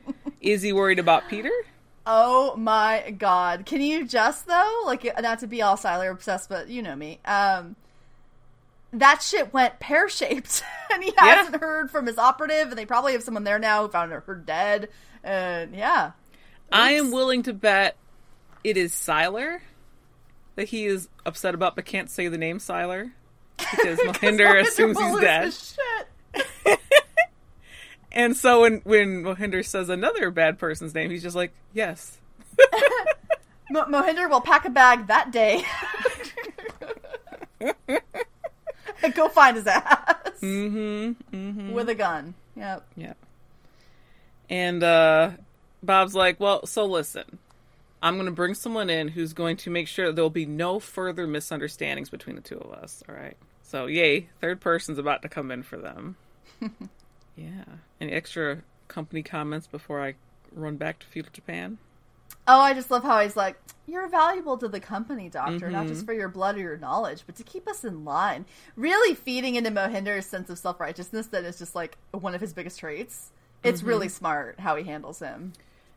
is 0.41 0.61
he 0.61 0.73
worried 0.73 0.99
about 0.99 1.27
Peter? 1.29 1.51
Oh 2.05 2.55
my 2.55 3.15
god. 3.17 3.65
Can 3.65 3.81
you 3.81 4.05
just 4.05 4.45
though? 4.47 4.83
Like 4.85 5.09
not 5.21 5.39
to 5.39 5.47
be 5.47 5.61
all 5.61 5.75
Sylar 5.75 6.11
obsessed, 6.11 6.49
but 6.49 6.69
you 6.69 6.81
know 6.81 6.95
me. 6.95 7.19
Um 7.25 7.75
that 8.99 9.21
shit 9.21 9.53
went 9.53 9.79
pear 9.79 10.09
shaped. 10.09 10.63
and 10.93 11.03
he 11.03 11.13
Yeah. 11.15 11.25
hasn't 11.35 11.61
heard 11.61 11.91
from 11.91 12.05
his 12.05 12.17
operative, 12.17 12.69
and 12.69 12.77
they 12.77 12.85
probably 12.85 13.13
have 13.13 13.23
someone 13.23 13.43
there 13.43 13.59
now 13.59 13.83
who 13.83 13.89
found 13.91 14.11
her 14.11 14.35
dead. 14.35 14.89
And 15.23 15.75
yeah. 15.75 16.11
I 16.71 16.91
am 16.93 17.11
willing 17.11 17.43
to 17.43 17.53
bet 17.53 17.95
it 18.63 18.77
is 18.77 18.93
Sylar 18.93 19.59
that 20.55 20.69
he 20.69 20.85
is 20.85 21.09
upset 21.25 21.53
about 21.53 21.75
but 21.75 21.85
can't 21.85 22.09
say 22.09 22.27
the 22.27 22.37
name 22.37 22.59
Sylar. 22.59 23.11
Because 23.57 23.99
Mohinder 24.05 24.39
Mohinder 24.47 24.61
assumes 24.67 24.99
he's 24.99 25.19
dead. 25.19 25.53
shit. 25.53 26.79
And 28.11 28.37
so 28.37 28.61
when 28.61 28.79
when 28.85 29.23
Mohinder 29.23 29.65
says 29.65 29.89
another 29.89 30.31
bad 30.31 30.57
person's 30.57 30.93
name, 30.95 31.11
he's 31.11 31.21
just 31.21 31.35
like, 31.35 31.51
"Yes." 31.73 32.17
Mo- 33.69 33.83
Mohinder 33.89 34.29
will 34.29 34.39
pack 34.39 34.63
a 34.63 34.69
bag 34.69 35.07
that 35.07 35.31
day. 35.31 35.65
And 39.03 39.13
go 39.15 39.27
find 39.29 39.55
his 39.55 39.67
ass. 39.67 40.15
Mm-hmm. 40.41 41.35
Mm-hmm. 41.35 41.71
With 41.71 41.89
a 41.89 41.95
gun. 41.95 42.33
Yep. 42.55 42.87
Yep. 42.95 43.17
And 44.49 44.83
uh 44.83 45.31
Bob's 45.83 46.15
like, 46.15 46.39
"Well, 46.39 46.65
so 46.65 46.85
listen. 46.85 47.39
I'm 48.01 48.15
going 48.15 48.25
to 48.27 48.31
bring 48.31 48.53
someone 48.53 48.89
in 48.89 49.09
who's 49.09 49.33
going 49.33 49.57
to 49.57 49.69
make 49.69 49.87
sure 49.87 50.11
there'll 50.11 50.29
be 50.29 50.45
no 50.45 50.79
further 50.79 51.25
misunderstandings 51.25 52.09
between 52.09 52.35
the 52.35 52.41
two 52.41 52.57
of 52.57 52.71
us, 52.71 53.01
all 53.09 53.15
right? 53.15 53.35
So, 53.63 53.87
yay, 53.87 54.29
third 54.41 54.61
person's 54.61 54.99
about 54.99 55.21
to 55.23 55.29
come 55.29 55.51
in 55.51 55.63
for 55.63 55.77
them." 55.77 56.15
yeah. 57.35 57.63
Any 57.99 58.11
extra 58.11 58.61
company 58.87 59.23
comments 59.23 59.67
before 59.67 60.03
I 60.03 60.15
run 60.51 60.77
back 60.77 60.99
to 60.99 61.07
feudal 61.07 61.31
Japan? 61.33 61.77
Oh, 62.47 62.59
I 62.59 62.73
just 62.73 62.91
love 62.91 63.03
how 63.03 63.19
he's 63.21 63.35
like, 63.35 63.57
You're 63.87 64.07
valuable 64.07 64.57
to 64.57 64.67
the 64.67 64.79
company, 64.79 65.29
Doctor, 65.29 65.69
not 65.69 65.85
Mm-hmm. 65.85 65.93
just 65.93 66.05
for 66.05 66.13
your 66.13 66.29
blood 66.29 66.57
or 66.57 66.59
your 66.61 66.77
knowledge, 66.77 67.23
but 67.25 67.35
to 67.37 67.43
keep 67.43 67.67
us 67.67 67.83
in 67.83 68.05
line. 68.05 68.45
Really 68.75 69.15
feeding 69.15 69.55
into 69.55 69.71
Mohinder's 69.71 70.25
sense 70.25 70.49
of 70.49 70.57
self 70.59 70.79
righteousness 70.79 71.27
that 71.27 71.43
is 71.43 71.57
just 71.57 71.75
like 71.75 71.97
one 72.11 72.35
of 72.35 72.41
his 72.41 72.53
biggest 72.53 72.79
traits. 72.79 73.31
It's 73.63 73.79
Mm-hmm. 73.79 73.87
really 73.89 74.09
smart 74.09 74.59
how 74.59 74.75
he 74.75 74.83
handles 74.83 75.19
him. 75.19 75.53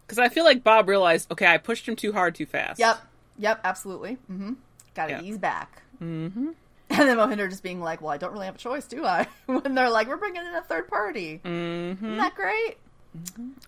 Because 0.06 0.18
I 0.18 0.30
feel 0.30 0.44
like 0.44 0.64
Bob 0.64 0.88
realized, 0.88 1.30
okay, 1.30 1.46
I 1.46 1.58
pushed 1.58 1.86
him 1.86 1.94
too 1.96 2.12
hard 2.14 2.34
too 2.34 2.46
fast. 2.46 2.78
Yep. 2.80 2.98
Yep, 3.38 3.60
absolutely. 3.62 4.16
Mm-hmm. 4.32 4.54
Gotta 4.94 5.12
Yeah. 5.12 5.20
ease 5.22 5.36
back. 5.38 5.82
Mm-hmm. 6.02 6.50
And 6.90 7.06
then 7.06 7.18
Mohinder 7.18 7.50
just 7.50 7.62
being 7.62 7.82
like, 7.82 8.00
Well, 8.00 8.10
I 8.10 8.16
don't 8.16 8.32
really 8.32 8.46
have 8.46 8.54
a 8.54 8.58
choice, 8.58 8.86
do 8.86 9.04
I? 9.04 9.26
when 9.46 9.74
they're 9.74 9.90
like, 9.90 10.08
We're 10.08 10.16
bringing 10.16 10.40
in 10.40 10.54
a 10.54 10.62
third 10.62 10.88
party. 10.88 11.40
Mm-hmm. 11.44 12.04
Isn't 12.06 12.16
that 12.16 12.34
great? 12.34 12.78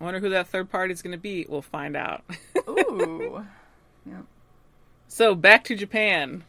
I 0.00 0.04
wonder 0.04 0.20
who 0.20 0.30
that 0.30 0.48
third 0.48 0.70
party 0.70 0.92
is 0.92 1.02
going 1.02 1.12
to 1.12 1.18
be. 1.18 1.46
We'll 1.48 1.62
find 1.62 1.96
out. 1.96 2.24
Ooh. 2.68 3.44
yep. 4.06 4.24
So 5.08 5.34
back 5.34 5.64
to 5.64 5.76
Japan. 5.76 6.44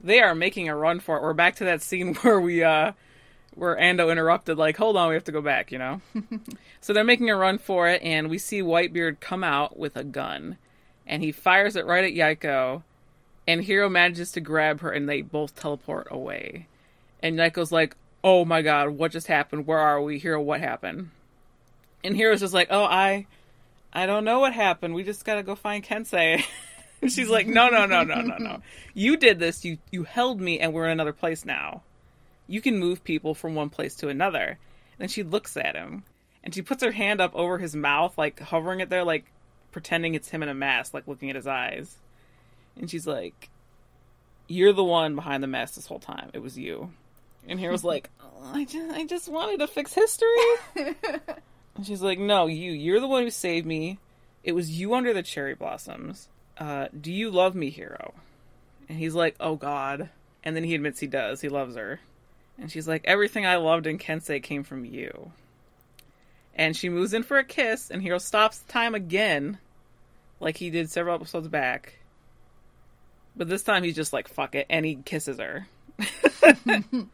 They 0.00 0.20
are 0.20 0.34
making 0.34 0.68
a 0.68 0.76
run 0.76 1.00
for 1.00 1.16
it. 1.16 1.22
We're 1.22 1.32
back 1.32 1.56
to 1.56 1.64
that 1.64 1.82
scene 1.82 2.14
where 2.22 2.40
we 2.40 2.62
uh 2.62 2.92
where 3.54 3.76
Ando 3.76 4.12
interrupted, 4.12 4.56
like, 4.56 4.76
hold 4.76 4.96
on, 4.96 5.08
we 5.08 5.14
have 5.14 5.24
to 5.24 5.32
go 5.32 5.42
back, 5.42 5.72
you 5.72 5.78
know? 5.78 6.00
so 6.80 6.92
they're 6.92 7.02
making 7.02 7.28
a 7.28 7.36
run 7.36 7.58
for 7.58 7.88
it, 7.88 8.00
and 8.02 8.30
we 8.30 8.38
see 8.38 8.62
Whitebeard 8.62 9.18
come 9.18 9.42
out 9.42 9.76
with 9.76 9.96
a 9.96 10.04
gun. 10.04 10.58
And 11.08 11.24
he 11.24 11.32
fires 11.32 11.74
it 11.74 11.84
right 11.84 12.04
at 12.04 12.12
Yaeko, 12.12 12.84
and 13.48 13.64
Hiro 13.64 13.88
manages 13.88 14.30
to 14.32 14.40
grab 14.40 14.80
her, 14.80 14.92
and 14.92 15.08
they 15.08 15.22
both 15.22 15.56
teleport 15.56 16.06
away. 16.08 16.68
And 17.20 17.36
Yaeko's 17.36 17.72
like, 17.72 17.96
oh 18.22 18.44
my 18.44 18.62
god, 18.62 18.90
what 18.90 19.12
just 19.12 19.26
happened? 19.26 19.66
Where 19.66 19.78
are 19.78 20.00
we? 20.00 20.18
Hiro, 20.18 20.40
what 20.40 20.60
happened? 20.60 21.10
And 22.04 22.16
Hiro's 22.16 22.40
just 22.40 22.54
like, 22.54 22.68
oh, 22.70 22.84
I 22.84 23.26
I 23.92 24.06
don't 24.06 24.24
know 24.24 24.40
what 24.40 24.52
happened. 24.52 24.94
We 24.94 25.04
just 25.04 25.24
gotta 25.24 25.42
go 25.42 25.54
find 25.54 25.84
Kensei. 25.84 26.44
She's 27.02 27.28
like, 27.28 27.46
no, 27.46 27.68
no, 27.68 27.86
no, 27.86 28.02
no, 28.02 28.20
no, 28.20 28.36
no. 28.38 28.62
You 28.92 29.16
did 29.16 29.38
this. 29.38 29.64
You 29.64 29.78
you 29.90 30.04
held 30.04 30.40
me, 30.40 30.58
and 30.58 30.72
we're 30.72 30.86
in 30.86 30.92
another 30.92 31.12
place 31.12 31.44
now. 31.44 31.82
You 32.46 32.60
can 32.60 32.78
move 32.78 33.04
people 33.04 33.34
from 33.34 33.54
one 33.54 33.70
place 33.70 33.94
to 33.96 34.08
another. 34.08 34.58
And 34.98 35.10
she 35.10 35.22
looks 35.22 35.56
at 35.56 35.76
him, 35.76 36.02
and 36.42 36.52
she 36.52 36.62
puts 36.62 36.82
her 36.82 36.90
hand 36.90 37.20
up 37.20 37.32
over 37.34 37.58
his 37.58 37.76
mouth, 37.76 38.18
like 38.18 38.40
hovering 38.40 38.80
it 38.80 38.90
there, 38.90 39.04
like 39.04 39.26
pretending 39.70 40.14
it's 40.14 40.28
him 40.28 40.42
in 40.42 40.48
a 40.48 40.54
mask, 40.54 40.92
like 40.92 41.06
looking 41.06 41.30
at 41.30 41.36
his 41.36 41.46
eyes. 41.46 41.96
And 42.76 42.90
she's 42.90 43.06
like, 43.06 43.48
"You're 44.48 44.72
the 44.72 44.82
one 44.82 45.14
behind 45.14 45.42
the 45.42 45.46
mask 45.46 45.74
this 45.74 45.86
whole 45.86 46.00
time. 46.00 46.30
It 46.34 46.42
was 46.42 46.58
you." 46.58 46.92
And 47.48 47.58
Hiro's 47.58 47.84
like, 47.94 48.10
oh, 48.20 48.52
"I 48.52 48.64
just, 48.64 48.94
I 48.94 49.04
just 49.06 49.28
wanted 49.28 49.58
to 49.58 49.66
fix 49.66 49.94
history." 49.94 50.28
And 51.78 51.86
she's 51.86 52.02
like, 52.02 52.18
"No, 52.18 52.46
you. 52.46 52.72
You're 52.72 53.00
the 53.00 53.06
one 53.06 53.22
who 53.22 53.30
saved 53.30 53.64
me. 53.64 54.00
It 54.42 54.52
was 54.52 54.78
you 54.78 54.94
under 54.94 55.14
the 55.14 55.22
cherry 55.22 55.54
blossoms. 55.54 56.28
Uh, 56.58 56.88
do 57.00 57.12
you 57.12 57.30
love 57.30 57.54
me, 57.54 57.70
Hiro?" 57.70 58.14
And 58.88 58.98
he's 58.98 59.14
like, 59.14 59.36
"Oh 59.38 59.54
God." 59.54 60.10
And 60.42 60.56
then 60.56 60.64
he 60.64 60.74
admits 60.74 60.98
he 60.98 61.06
does. 61.06 61.40
He 61.40 61.48
loves 61.48 61.76
her. 61.76 62.00
And 62.58 62.70
she's 62.70 62.88
like, 62.88 63.02
"Everything 63.04 63.46
I 63.46 63.56
loved 63.56 63.86
in 63.86 63.96
Kensei 63.96 64.42
came 64.42 64.64
from 64.64 64.84
you." 64.84 65.30
And 66.52 66.76
she 66.76 66.88
moves 66.88 67.14
in 67.14 67.22
for 67.22 67.38
a 67.38 67.44
kiss, 67.44 67.92
and 67.92 68.02
Hiro 68.02 68.18
stops 68.18 68.58
time 68.66 68.96
again, 68.96 69.58
like 70.40 70.56
he 70.56 70.70
did 70.70 70.90
several 70.90 71.14
episodes 71.14 71.46
back. 71.46 72.00
But 73.36 73.48
this 73.48 73.62
time 73.62 73.84
he's 73.84 73.94
just 73.94 74.12
like, 74.12 74.26
"Fuck 74.26 74.56
it," 74.56 74.66
and 74.68 74.84
he 74.84 74.96
kisses 74.96 75.38
her. 75.38 75.68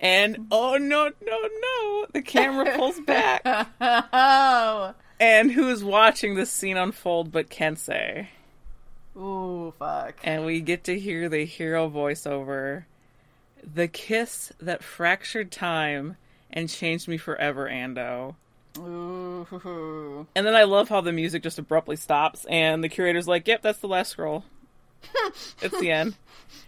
And 0.00 0.46
oh 0.50 0.78
no, 0.78 1.10
no, 1.24 1.48
no! 1.60 2.06
The 2.12 2.22
camera 2.22 2.76
pulls 2.76 2.98
back. 3.06 3.42
oh. 3.80 4.94
And 5.20 5.52
who 5.52 5.68
is 5.68 5.84
watching 5.84 6.34
this 6.34 6.50
scene 6.50 6.78
unfold 6.78 7.30
but 7.30 7.50
Kensei? 7.50 8.28
Ooh, 9.14 9.74
fuck. 9.78 10.14
And 10.24 10.46
we 10.46 10.60
get 10.60 10.84
to 10.84 10.98
hear 10.98 11.28
the 11.28 11.44
Hiro 11.44 11.90
voiceover. 11.90 12.84
The 13.62 13.88
kiss 13.88 14.52
that 14.60 14.82
fractured 14.82 15.52
time 15.52 16.16
and 16.48 16.70
changed 16.70 17.06
me 17.06 17.18
forever, 17.18 17.68
Ando. 17.68 18.36
Ooh. 18.78 20.26
And 20.34 20.46
then 20.46 20.54
I 20.54 20.62
love 20.62 20.88
how 20.88 21.02
the 21.02 21.12
music 21.12 21.42
just 21.42 21.58
abruptly 21.58 21.96
stops 21.96 22.46
and 22.48 22.82
the 22.82 22.88
curator's 22.88 23.28
like, 23.28 23.46
Yep, 23.46 23.60
that's 23.62 23.80
the 23.80 23.88
last 23.88 24.10
scroll. 24.12 24.44
it's 25.60 25.78
the 25.78 25.90
end. 25.90 26.14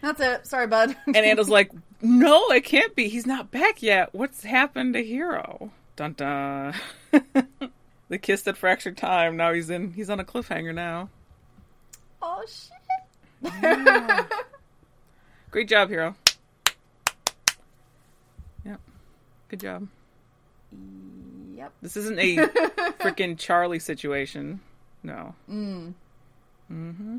That's 0.01 0.20
it. 0.20 0.47
Sorry, 0.47 0.66
bud. 0.66 0.97
And 1.07 1.16
Ando's 1.16 1.49
like, 1.49 1.70
No, 2.03 2.51
it 2.51 2.65
can't 2.65 2.95
be. 2.97 3.09
He's 3.09 3.27
not 3.27 3.53
back 3.53 3.81
yet. 3.83 4.13
What's 4.13 4.43
happened 4.43 4.95
to 4.95 5.05
Hiro? 5.05 5.71
Dun 5.95 6.15
dun. 6.15 6.75
the 8.09 8.19
kiss 8.19 8.43
that 8.43 8.57
fractured 8.57 8.97
time. 8.97 9.37
Now 9.37 9.53
he's 9.53 9.71
in 9.71 9.93
he's 9.93 10.11
on 10.11 10.19
a 10.19 10.25
cliffhanger 10.25 10.75
now. 10.75 11.09
oh 12.21 12.45
shit. 12.49 14.27
Great 15.51 15.69
job, 15.69 15.89
Hiro. 15.91 16.17
Yep. 18.65 18.81
Good 19.49 19.61
job. 19.61 19.89
Yep. 21.55 21.73
This 21.83 21.97
isn't 21.97 22.19
a 22.19 22.37
freaking 22.99 23.39
Charlie 23.39 23.79
situation. 23.79 24.61
No. 25.05 25.35
Mm. 25.49 25.95
Mm-hmm. 26.73 27.19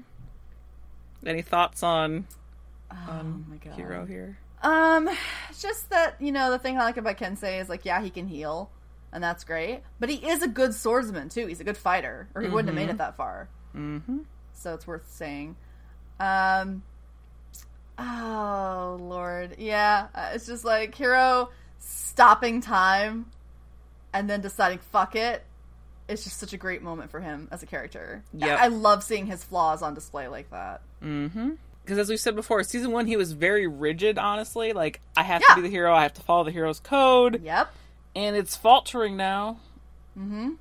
Any 1.26 1.42
thoughts 1.42 1.84
on 1.84 2.28
Oh 2.92 3.12
on 3.12 3.46
my 3.50 3.58
god. 3.58 3.76
Hiro 3.76 4.06
here? 4.06 4.38
Um, 4.64 5.10
it's 5.50 5.62
just 5.62 5.90
that 5.90 6.16
you 6.20 6.32
know 6.32 6.50
the 6.50 6.58
thing 6.60 6.78
I 6.78 6.84
like 6.84 6.98
about 6.98 7.18
Kensei 7.18 7.62
is 7.62 7.70
like, 7.70 7.86
yeah, 7.86 8.02
he 8.02 8.10
can 8.10 8.28
heal, 8.28 8.72
and 9.12 9.24
that's 9.24 9.44
great. 9.44 9.82
But 10.00 10.10
he 10.10 10.16
is 10.16 10.42
a 10.42 10.48
good 10.48 10.74
swordsman 10.74 11.30
too. 11.30 11.48
He's 11.48 11.60
a 11.60 11.66
good 11.66 11.78
fighter, 11.78 12.30
or 12.34 12.42
he 12.42 12.50
wouldn't 12.50 12.70
have 12.70 12.76
made 12.76 12.90
it 12.90 12.98
that 12.98 13.18
far. 13.18 13.50
Mm-hmm. 13.76 14.20
So 14.54 14.74
it's 14.74 14.88
worth 14.88 15.10
saying. 15.12 15.58
Um. 16.20 16.84
Oh 17.98 18.98
lord, 19.00 19.56
yeah. 19.60 20.08
uh, 20.16 20.32
It's 20.34 20.48
just 20.48 20.66
like 20.66 20.96
Hiro 20.96 21.50
stopping 21.80 22.62
time, 22.62 23.28
and 24.14 24.30
then 24.30 24.42
deciding 24.42 24.80
fuck 24.80 25.16
it. 25.16 25.44
It's 26.08 26.24
just 26.24 26.38
such 26.38 26.54
a 26.54 26.58
great 26.58 26.82
moment 26.82 27.12
for 27.12 27.20
him 27.20 27.48
as 27.52 27.64
a 27.64 27.66
character. 27.66 28.24
Yep. 28.34 28.60
I 28.60 28.68
love 28.68 29.04
seeing 29.04 29.26
his 29.26 29.44
flaws 29.44 29.82
on 29.82 29.94
display 29.94 30.28
like 30.28 30.50
that. 30.52 30.82
Mm-hmm. 31.04 31.52
Because 31.84 31.98
as 31.98 32.10
we 32.10 32.16
said 32.18 32.36
before, 32.36 32.64
season 32.64 32.92
one 32.92 33.08
he 33.08 33.18
was 33.18 33.34
very 33.34 33.68
rigid. 33.68 34.18
Honestly, 34.18 34.74
like 34.74 35.02
I 35.18 35.24
have 35.24 35.42
Yeah. 35.42 35.56
to 35.56 35.62
be 35.62 35.68
the 35.68 35.74
hero. 35.74 35.94
I 35.94 36.04
have 36.04 36.14
to 36.14 36.22
follow 36.22 36.44
the 36.46 36.52
hero's 36.52 36.80
code, 36.80 37.42
Yep. 37.44 37.74
and 38.16 38.36
it's 38.36 38.56
faltering 38.56 39.18
now 39.18 39.58
Mm-hmm. 40.18 40.52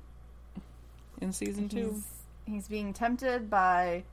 in 1.21 1.31
season 1.33 1.69
two. 1.69 2.01
He's, 2.45 2.53
he's 2.53 2.67
being 2.67 2.91
tempted 2.93 3.49
by, 3.49 4.03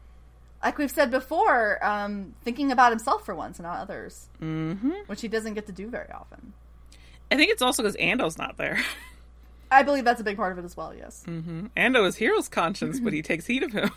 like 0.62 0.78
we've 0.78 0.90
said 0.90 1.10
before, 1.10 1.84
um, 1.84 2.34
thinking 2.44 2.70
about 2.70 2.92
himself 2.92 3.24
for 3.24 3.34
once 3.34 3.58
and 3.58 3.64
not 3.66 3.78
others, 3.80 4.28
Mm-hmm. 4.40 4.90
which 5.06 5.20
he 5.20 5.28
doesn't 5.28 5.54
get 5.54 5.66
to 5.66 5.72
do 5.72 5.88
very 5.88 6.10
often. 6.12 6.52
I 7.32 7.36
think 7.36 7.50
it's 7.50 7.62
also 7.62 7.82
because 7.82 7.96
Ando's 7.96 8.38
not 8.38 8.56
there. 8.56 8.78
I 9.72 9.82
believe 9.84 10.04
that's 10.04 10.20
a 10.20 10.24
big 10.24 10.36
part 10.36 10.50
of 10.52 10.58
it 10.58 10.64
as 10.64 10.76
well. 10.76 10.92
Yes. 10.94 11.24
mm-hmm. 11.28 11.66
Ando 11.76 12.04
is 12.06 12.18
Hiro's 12.18 12.48
conscience, 12.48 12.98
but 13.00 13.12
he 13.12 13.22
takes 13.30 13.46
heed 13.46 13.62
of 13.62 13.72
him, 13.72 13.90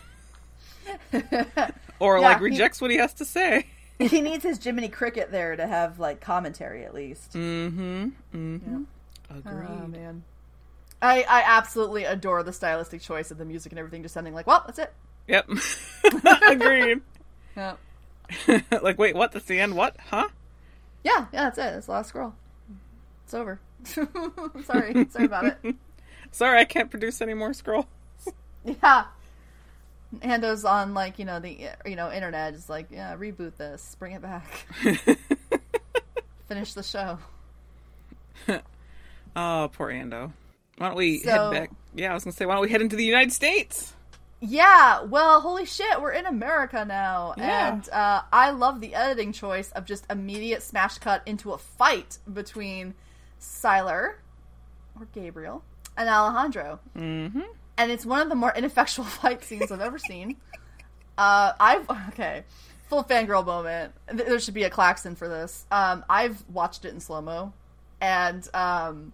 or 1.99 2.17
Yeah, 2.17 2.23
like 2.23 2.37
he- 2.37 2.43
rejects 2.43 2.81
what 2.81 2.91
he 2.91 2.97
has 2.97 3.13
to 3.15 3.25
say. 3.25 3.67
he 3.99 4.21
needs 4.21 4.43
his 4.43 4.63
Jiminy 4.63 4.89
Cricket 4.89 5.31
there 5.31 5.55
to 5.55 5.65
have 5.67 5.99
like 5.99 6.19
commentary 6.21 6.85
at 6.85 6.93
least. 6.93 7.33
Mm-hmm. 7.33 8.09
Mm-hmm. 8.33 8.83
Agreed. 9.29 9.67
Oh 9.69 9.87
man. 9.87 10.23
I, 11.01 11.23
I 11.23 11.43
absolutely 11.45 12.05
adore 12.05 12.43
the 12.43 12.53
stylistic 12.53 13.01
choice 13.01 13.29
of 13.31 13.37
the 13.37 13.45
music 13.45 13.71
and 13.71 13.79
everything 13.79 14.03
just 14.03 14.13
sounding 14.13 14.33
like, 14.33 14.47
well, 14.47 14.63
that's 14.65 14.79
it. 14.79 14.93
Yep. 15.27 15.49
Agreed. 16.49 17.01
Yeah. 17.57 17.75
like, 18.81 18.97
wait, 18.97 19.13
what? 19.15 19.31
That's 19.33 19.45
the 19.45 19.59
end? 19.59 19.75
What? 19.75 19.97
Huh? 19.99 20.29
Yeah, 21.03 21.25
yeah, 21.33 21.43
that's 21.43 21.57
it. 21.57 21.61
That's 21.73 21.85
the 21.87 21.91
last 21.91 22.09
scroll. 22.09 22.33
It's 23.25 23.33
over. 23.33 23.59
sorry. 24.63 25.07
Sorry 25.09 25.25
about 25.25 25.45
it. 25.63 25.75
Sorry, 26.31 26.59
I 26.59 26.65
can't 26.65 26.89
produce 26.89 27.21
any 27.21 27.33
more 27.33 27.53
scroll. 27.53 27.85
Yeah. 28.63 29.05
Ando's 30.21 30.65
on 30.65 30.93
like, 30.93 31.19
you 31.19 31.25
know, 31.25 31.39
the 31.39 31.69
you 31.85 31.95
know, 31.95 32.11
internet 32.11 32.53
is 32.53 32.69
like, 32.69 32.87
yeah, 32.91 33.15
reboot 33.15 33.57
this, 33.57 33.95
bring 33.99 34.13
it 34.13 34.21
back. 34.21 34.45
Finish 36.47 36.73
the 36.73 36.83
show. 36.83 37.17
oh, 39.35 39.69
poor 39.73 39.89
Ando. 39.91 40.31
Why 40.77 40.87
don't 40.87 40.97
we 40.97 41.19
So- 41.19 41.51
head 41.51 41.51
back? 41.51 41.71
Yeah, 41.95 42.11
I 42.11 42.13
was 42.13 42.23
gonna 42.23 42.33
say, 42.33 42.45
why 42.45 42.55
don't 42.55 42.63
we 42.63 42.69
head 42.69 42.81
into 42.81 42.95
the 42.95 43.05
United 43.05 43.31
States? 43.31 43.93
Yeah, 44.45 45.03
well, 45.03 45.39
holy 45.39 45.65
shit, 45.65 46.01
we're 46.01 46.11
in 46.11 46.25
America 46.25 46.83
now. 46.85 47.33
Yeah. 47.37 47.73
And 47.75 47.89
uh, 47.89 48.23
I 48.31 48.49
love 48.49 48.81
the 48.81 48.93
editing 48.93 49.31
choice 49.31 49.71
of 49.71 49.85
just 49.85 50.05
immediate 50.09 50.61
smash 50.63 50.97
cut 50.97 51.21
into 51.25 51.53
a 51.53 51.57
fight 51.57 52.17
between 52.33 52.93
Sylar, 53.39 54.15
or 54.99 55.07
Gabriel, 55.13 55.63
and 55.95 56.09
Alejandro. 56.09 56.79
Mm-hmm. 56.97 57.39
And 57.77 57.91
it's 57.91 58.05
one 58.05 58.21
of 58.21 58.29
the 58.29 58.35
more 58.35 58.53
ineffectual 58.55 59.05
fight 59.21 59.43
scenes 59.43 59.71
I've 59.71 59.81
ever 59.81 59.97
seen. 59.97 60.37
Uh, 61.17 61.53
I've, 61.59 61.89
okay, 62.09 62.43
full 62.87 63.03
fangirl 63.03 63.45
moment. 63.45 63.93
There 64.07 64.39
should 64.39 64.53
be 64.53 64.63
a 64.63 64.69
klaxon 64.69 65.15
for 65.15 65.27
this. 65.27 65.65
Um, 65.71 66.05
I've 66.09 66.43
watched 66.49 66.85
it 66.85 66.93
in 66.93 66.99
slow 66.99 67.21
mo, 67.21 67.53
and 68.01 68.47
um, 68.53 69.13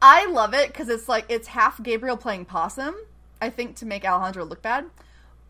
I 0.00 0.26
love 0.26 0.54
it 0.54 0.68
because 0.68 0.88
it's 0.88 1.08
like 1.08 1.26
it's 1.28 1.48
half 1.48 1.82
Gabriel 1.82 2.16
playing 2.16 2.44
possum. 2.44 2.94
I 3.40 3.50
think 3.50 3.76
to 3.76 3.86
make 3.86 4.04
Alejandro 4.04 4.44
look 4.44 4.62
bad, 4.62 4.86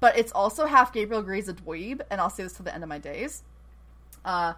but 0.01 0.19
it's 0.19 0.33
also 0.33 0.67
half 0.67 0.93
Gabriel 0.93 1.23
Gray's 1.23 1.49
a 1.49 1.55
dweeb, 1.55 2.01
and 2.11 2.21
I'll 2.21 2.31
say 2.31 2.43
this 2.43 2.55
to 2.55 2.63
the 2.63 2.75
end 2.75 2.83
of 2.83 2.89
my 2.89 2.99
days. 2.99 3.43
Uh, 4.25 4.55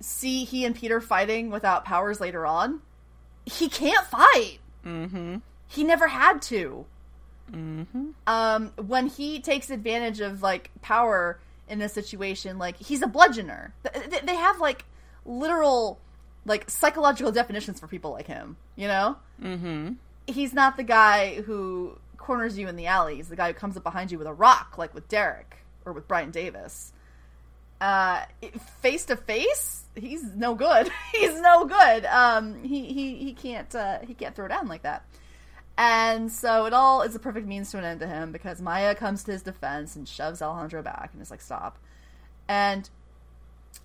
see 0.00 0.44
he 0.44 0.64
and 0.64 0.74
Peter 0.74 1.00
fighting 1.00 1.50
without 1.50 1.84
powers 1.84 2.20
later 2.20 2.46
on. 2.46 2.80
He 3.44 3.68
can't 3.68 4.06
fight. 4.06 4.58
Mm-hmm. 4.88 5.36
He 5.68 5.84
never 5.84 6.08
had 6.08 6.40
to. 6.42 6.86
Mm-hmm. 7.52 8.08
Um, 8.26 8.72
when 8.86 9.06
he 9.06 9.40
takes 9.40 9.70
advantage 9.70 10.20
of 10.20 10.42
like 10.42 10.70
power 10.82 11.38
in 11.68 11.78
this 11.78 11.92
situation, 11.92 12.58
like 12.58 12.76
he's 12.78 13.02
a 13.02 13.06
bludgeoner. 13.06 13.72
Th- 13.92 14.10
th- 14.10 14.22
They 14.22 14.34
have 14.36 14.60
like 14.60 14.84
literal, 15.24 15.98
like 16.44 16.68
psychological 16.70 17.32
definitions 17.32 17.80
for 17.80 17.86
people 17.86 18.12
like 18.12 18.26
him. 18.26 18.56
You 18.76 18.88
know, 18.88 19.16
Mm-hmm. 19.42 19.92
he's 20.26 20.52
not 20.52 20.76
the 20.76 20.82
guy 20.82 21.42
who 21.42 21.98
corners 22.16 22.58
you 22.58 22.68
in 22.68 22.76
the 22.76 22.86
alley. 22.86 23.16
He's 23.16 23.28
the 23.28 23.36
guy 23.36 23.48
who 23.52 23.54
comes 23.58 23.76
up 23.76 23.82
behind 23.84 24.10
you 24.10 24.18
with 24.18 24.26
a 24.26 24.32
rock, 24.32 24.76
like 24.78 24.94
with 24.94 25.08
Derek 25.08 25.58
or 25.84 25.92
with 25.92 26.08
Brian 26.08 26.30
Davis. 26.30 26.92
Uh, 27.80 28.24
face 28.82 29.04
to 29.04 29.16
face, 29.16 29.84
he's 29.94 30.24
no 30.34 30.54
good. 30.54 30.90
he's 31.12 31.40
no 31.40 31.64
good. 31.64 32.04
Um, 32.06 32.62
he 32.64 32.92
he 32.92 33.16
he 33.16 33.32
can't 33.34 33.72
uh, 33.74 34.00
he 34.00 34.14
can't 34.14 34.34
throw 34.34 34.48
down 34.48 34.68
like 34.68 34.82
that. 34.82 35.04
And 35.76 36.32
so 36.32 36.66
it 36.66 36.72
all 36.72 37.02
is 37.02 37.14
a 37.14 37.20
perfect 37.20 37.46
means 37.46 37.70
to 37.70 37.78
an 37.78 37.84
end 37.84 38.00
to 38.00 38.08
him 38.08 38.32
because 38.32 38.60
Maya 38.60 38.96
comes 38.96 39.22
to 39.24 39.32
his 39.32 39.42
defense 39.44 39.94
and 39.94 40.08
shoves 40.08 40.42
Alejandro 40.42 40.82
back 40.82 41.10
and 41.12 41.22
is 41.22 41.30
like, 41.30 41.40
"Stop!" 41.40 41.78
And 42.48 42.90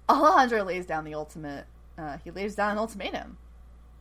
Alejandro 0.10 0.64
lays 0.64 0.88
down 0.88 1.04
the 1.04 1.14
ultimate. 1.14 1.66
Uh, 1.96 2.18
he 2.24 2.32
lays 2.32 2.56
down 2.56 2.72
an 2.72 2.78
ultimatum, 2.80 3.38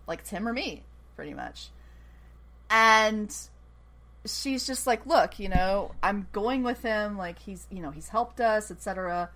like 0.07 0.21
it's 0.21 0.31
him 0.31 0.49
or 0.49 0.55
me, 0.55 0.85
pretty 1.17 1.35
much. 1.35 1.69
And 2.71 3.31
she's 4.25 4.67
just 4.67 4.87
like, 4.87 5.05
"Look, 5.05 5.39
you 5.39 5.51
know, 5.51 5.93
I'm 6.03 6.29
going 6.33 6.63
with 6.63 6.81
him. 6.81 7.19
Like 7.19 7.39
he's, 7.41 7.67
you 7.71 7.83
know, 7.83 7.91
he's 7.91 8.09
helped 8.09 8.41
us, 8.41 8.71
etc. 8.71 9.29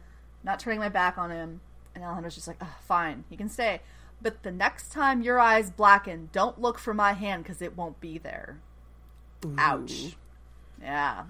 Not 0.46 0.60
turning 0.60 0.80
my 0.80 0.88
back 0.88 1.18
on 1.18 1.30
him." 1.30 1.60
And 1.94 2.02
Alejandro's 2.02 2.34
just 2.34 2.48
like, 2.48 2.56
"Ugh, 2.62 2.68
"Fine, 2.86 3.24
he 3.28 3.36
can 3.36 3.50
stay." 3.50 3.82
But 4.22 4.42
the 4.42 4.50
next 4.50 4.92
time 4.92 5.20
your 5.20 5.38
eyes 5.38 5.70
blacken, 5.70 6.30
don't 6.32 6.58
look 6.58 6.78
for 6.78 6.94
my 6.94 7.12
hand 7.12 7.42
because 7.42 7.60
it 7.60 7.76
won't 7.76 8.00
be 8.00 8.16
there. 8.16 8.60
Ouch. 9.58 10.16
Yeah. 10.80 11.24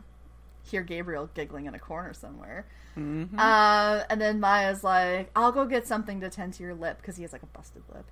Hear 0.62 0.82
Gabriel 0.82 1.28
giggling 1.34 1.66
in 1.66 1.74
a 1.74 1.78
corner 1.78 2.12
somewhere. 2.12 2.66
Mm-hmm. 2.96 3.38
Uh, 3.38 4.04
and 4.08 4.20
then 4.20 4.40
Maya's 4.40 4.82
like, 4.82 5.30
I'll 5.36 5.52
go 5.52 5.66
get 5.66 5.86
something 5.86 6.20
to 6.20 6.30
tend 6.30 6.54
to 6.54 6.62
your 6.62 6.74
lip 6.74 6.98
because 6.98 7.16
he 7.16 7.22
has 7.22 7.32
like 7.32 7.42
a 7.42 7.46
busted 7.46 7.82
lip. 7.92 8.06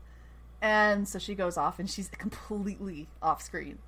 And 0.60 1.08
so 1.08 1.18
she 1.18 1.34
goes 1.34 1.56
off 1.56 1.78
and 1.78 1.88
she's 1.88 2.08
completely 2.08 3.08
off 3.22 3.42
screen. 3.42 3.78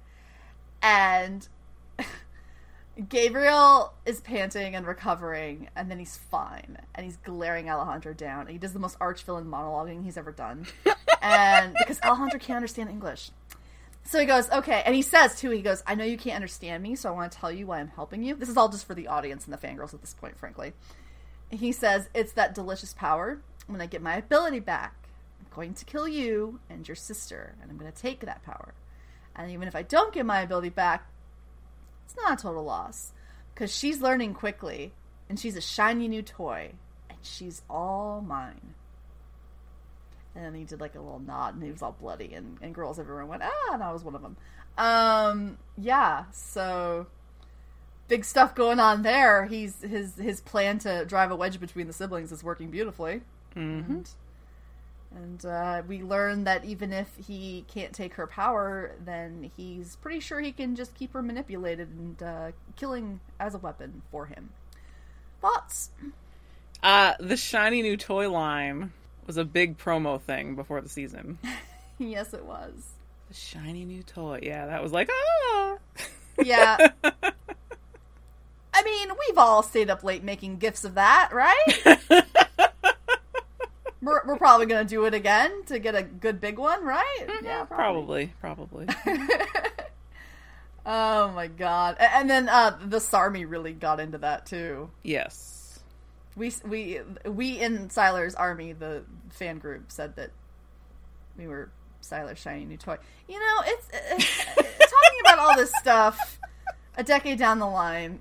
And 0.82 1.46
Gabriel 3.09 3.92
is 4.07 4.20
panting 4.22 4.74
and 4.74 4.86
recovering, 4.86 5.68
and 5.76 5.90
then 5.90 5.99
he's 5.99 6.16
fine. 6.16 6.78
And 6.94 7.05
he's 7.05 7.18
glaring 7.18 7.68
Alejandro 7.68 8.14
down. 8.14 8.42
And 8.42 8.51
he 8.51 8.59
does 8.59 8.72
the 8.72 8.78
most 8.78 8.97
arch 9.01 9.22
villain 9.22 9.44
monologuing 9.44 10.03
he's 10.03 10.16
ever 10.16 10.32
done. 10.32 10.66
and 11.22 11.74
because 11.78 12.01
Alejandro 12.03 12.38
can't 12.38 12.57
understand 12.57 12.88
English. 12.88 13.30
So 14.05 14.18
he 14.18 14.24
goes, 14.24 14.49
okay. 14.51 14.82
And 14.86 14.94
he 14.94 15.03
says, 15.03 15.38
too, 15.38 15.51
he 15.51 15.62
goes, 15.62 15.82
I 15.86 15.94
know 15.94 16.05
you 16.05 16.16
can't 16.16 16.36
understand 16.36 16.82
me, 16.82 16.94
so 16.94 17.11
I 17.11 17.12
want 17.12 17.32
to 17.32 17.38
tell 17.38 17.53
you 17.53 17.66
why 17.66 17.80
I'm 17.80 17.88
helping 17.88 18.22
you. 18.22 18.34
This 18.34 18.49
is 18.49 18.57
all 18.57 18.68
just 18.68 18.86
for 18.86 18.94
the 18.94 19.09
audience 19.09 19.44
and 19.44 19.53
the 19.53 19.59
fangirls 19.59 19.92
at 19.92 20.01
this 20.01 20.14
point, 20.14 20.38
frankly. 20.38 20.72
He 21.51 21.72
says, 21.72 22.09
it's 22.14 22.32
that 22.32 22.55
delicious 22.55 22.94
power. 22.94 23.40
when 23.66 23.80
I 23.80 23.86
get 23.86 24.01
my 24.01 24.16
ability 24.16 24.61
back, 24.61 24.94
I'm 25.40 25.47
going 25.55 25.74
to 25.74 25.84
kill 25.84 26.09
you 26.09 26.61
and 26.70 26.86
your 26.88 26.94
sister, 26.94 27.57
and 27.61 27.70
I'm 27.70 27.76
going 27.76 27.92
to 27.92 28.03
take 28.03 28.20
that 28.20 28.42
power. 28.42 28.74
And 29.34 29.51
even 29.51 29.68
if 29.68 29.76
I 29.76 29.82
don't 29.82 30.14
get 30.14 30.24
my 30.24 30.40
ability 30.40 30.70
back, 30.70 31.09
it's 32.07 32.16
not 32.16 32.38
a 32.38 32.42
total 32.42 32.64
loss 32.64 33.12
because 33.52 33.74
she's 33.74 34.00
learning 34.00 34.32
quickly, 34.32 34.92
and 35.28 35.38
she's 35.38 35.57
a 35.57 35.61
shiny 35.61 36.09
new 36.09 36.22
toy, 36.22 36.72
and 37.11 37.18
she's 37.22 37.62
all 37.68 38.20
mine. 38.20 38.74
And 40.34 40.44
then 40.44 40.54
he 40.54 40.64
did 40.64 40.80
like 40.80 40.94
a 40.94 41.00
little 41.00 41.18
nod, 41.18 41.54
and 41.54 41.62
he 41.62 41.70
was 41.70 41.82
all 41.82 41.96
bloody, 42.00 42.32
and, 42.32 42.59
and 42.62 42.74
girls 42.74 42.98
everywhere 42.98 43.26
went, 43.26 43.42
ah, 43.42 43.74
and 43.74 43.82
I 43.82 43.92
was 43.92 44.04
one 44.04 44.14
of 44.14 44.22
them. 44.22 44.36
Um, 44.78 45.59
yeah, 45.76 46.24
so 46.32 47.07
big 48.09 48.24
stuff 48.24 48.54
going 48.54 48.78
on 48.78 49.02
there. 49.02 49.46
He's 49.46 49.80
his 49.82 50.16
his 50.16 50.40
plan 50.40 50.78
to 50.80 51.04
drive 51.04 51.30
a 51.30 51.36
wedge 51.36 51.59
between 51.59 51.86
the 51.86 51.92
siblings 51.92 52.32
is 52.32 52.44
working 52.44 52.70
beautifully. 52.70 53.22
Mm-hmm. 53.57 53.92
And, 53.92 54.11
and 55.14 55.44
uh, 55.44 55.82
we 55.86 56.02
learn 56.02 56.44
that 56.44 56.64
even 56.64 56.92
if 56.92 57.09
he 57.26 57.64
can't 57.68 57.92
take 57.92 58.14
her 58.14 58.26
power, 58.26 58.92
then 59.04 59.50
he's 59.57 59.96
pretty 59.96 60.20
sure 60.20 60.40
he 60.40 60.52
can 60.52 60.76
just 60.76 60.94
keep 60.94 61.12
her 61.12 61.22
manipulated 61.22 61.88
and 61.88 62.22
uh, 62.22 62.52
killing 62.76 63.20
as 63.38 63.54
a 63.54 63.59
weapon 63.59 64.02
for 64.11 64.26
him. 64.26 64.50
Thoughts? 65.40 65.90
Uh, 66.82 67.14
the 67.20 67.36
shiny 67.36 67.82
new 67.82 67.96
toy 67.96 68.30
line 68.30 68.92
was 69.26 69.36
a 69.36 69.44
big 69.44 69.78
promo 69.78 70.20
thing 70.20 70.54
before 70.54 70.80
the 70.80 70.88
season. 70.88 71.38
yes, 71.98 72.34
it 72.34 72.44
was. 72.44 72.72
The 73.28 73.34
shiny 73.34 73.84
new 73.84 74.02
toy. 74.02 74.40
Yeah, 74.42 74.66
that 74.66 74.82
was 74.82 74.92
like, 74.92 75.11
ah. 75.11 75.76
Yeah. 76.42 76.76
I 78.74 78.82
mean, 78.82 79.09
we've 79.26 79.38
all 79.38 79.62
stayed 79.62 79.88
up 79.88 80.04
late 80.04 80.22
making 80.22 80.59
gifts 80.59 80.84
of 80.84 80.94
that, 80.94 81.30
right? 81.32 82.26
we're, 84.03 84.20
we're 84.26 84.36
probably 84.36 84.66
going 84.66 84.86
to 84.86 84.88
do 84.88 85.05
it 85.05 85.14
again 85.14 85.64
to 85.66 85.78
get 85.78 85.94
a 85.94 86.03
good 86.03 86.40
big 86.40 86.59
one, 86.59 86.84
right? 86.84 87.26
Yeah, 87.42 87.64
probably, 87.64 88.32
probably. 88.40 88.86
oh 90.86 91.30
my 91.30 91.47
god! 91.47 91.97
And 91.99 92.28
then 92.28 92.49
uh, 92.49 92.78
the 92.84 92.99
Sarmi 92.99 93.49
really 93.49 93.72
got 93.72 94.01
into 94.01 94.18
that 94.18 94.47
too. 94.47 94.90
yes. 95.03 95.53
We 96.36 96.53
we 96.66 97.01
we 97.24 97.59
in 97.59 97.88
Sylar's 97.88 98.34
army, 98.34 98.74
the 98.74 99.05
fan 99.30 99.57
group, 99.59 99.90
said 99.90 100.16
that 100.16 100.32
we 101.38 101.47
were 101.47 101.70
Sylar's 102.03 102.38
shiny 102.38 102.66
new 102.66 102.76
toy. 102.76 102.99
You 103.26 103.38
know, 103.38 103.62
it's, 103.64 103.88
it's 104.11 104.92
talking 104.92 105.20
about 105.22 105.38
all 105.38 105.57
this 105.57 105.72
stuff 105.80 106.38
a 106.97 107.03
decade 107.05 107.38
down 107.38 107.59
the 107.59 107.66
line. 107.66 108.20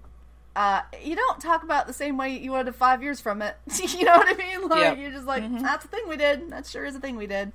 Uh, 0.55 0.81
you 1.03 1.15
don't 1.15 1.41
talk 1.41 1.63
about 1.63 1.85
the 1.85 1.93
same 1.93 2.17
way 2.17 2.37
you 2.37 2.51
would 2.51 2.65
have 2.67 2.75
five 2.77 3.03
years 3.03 3.19
from 3.19 3.41
it. 3.41 3.57
you 3.83 4.05
know 4.05 4.13
what 4.15 4.27
I 4.27 4.37
mean? 4.37 4.67
Like 4.69 4.79
Yep. 4.79 4.97
you're 4.99 5.11
just 5.11 5.25
like, 5.27 5.43
that's 5.61 5.83
a 5.83 5.87
thing 5.89 6.07
we 6.07 6.15
did. 6.17 6.49
That 6.51 6.65
sure 6.65 6.85
is 6.85 6.95
a 6.95 6.99
thing 6.99 7.17
we 7.17 7.27
did. 7.27 7.51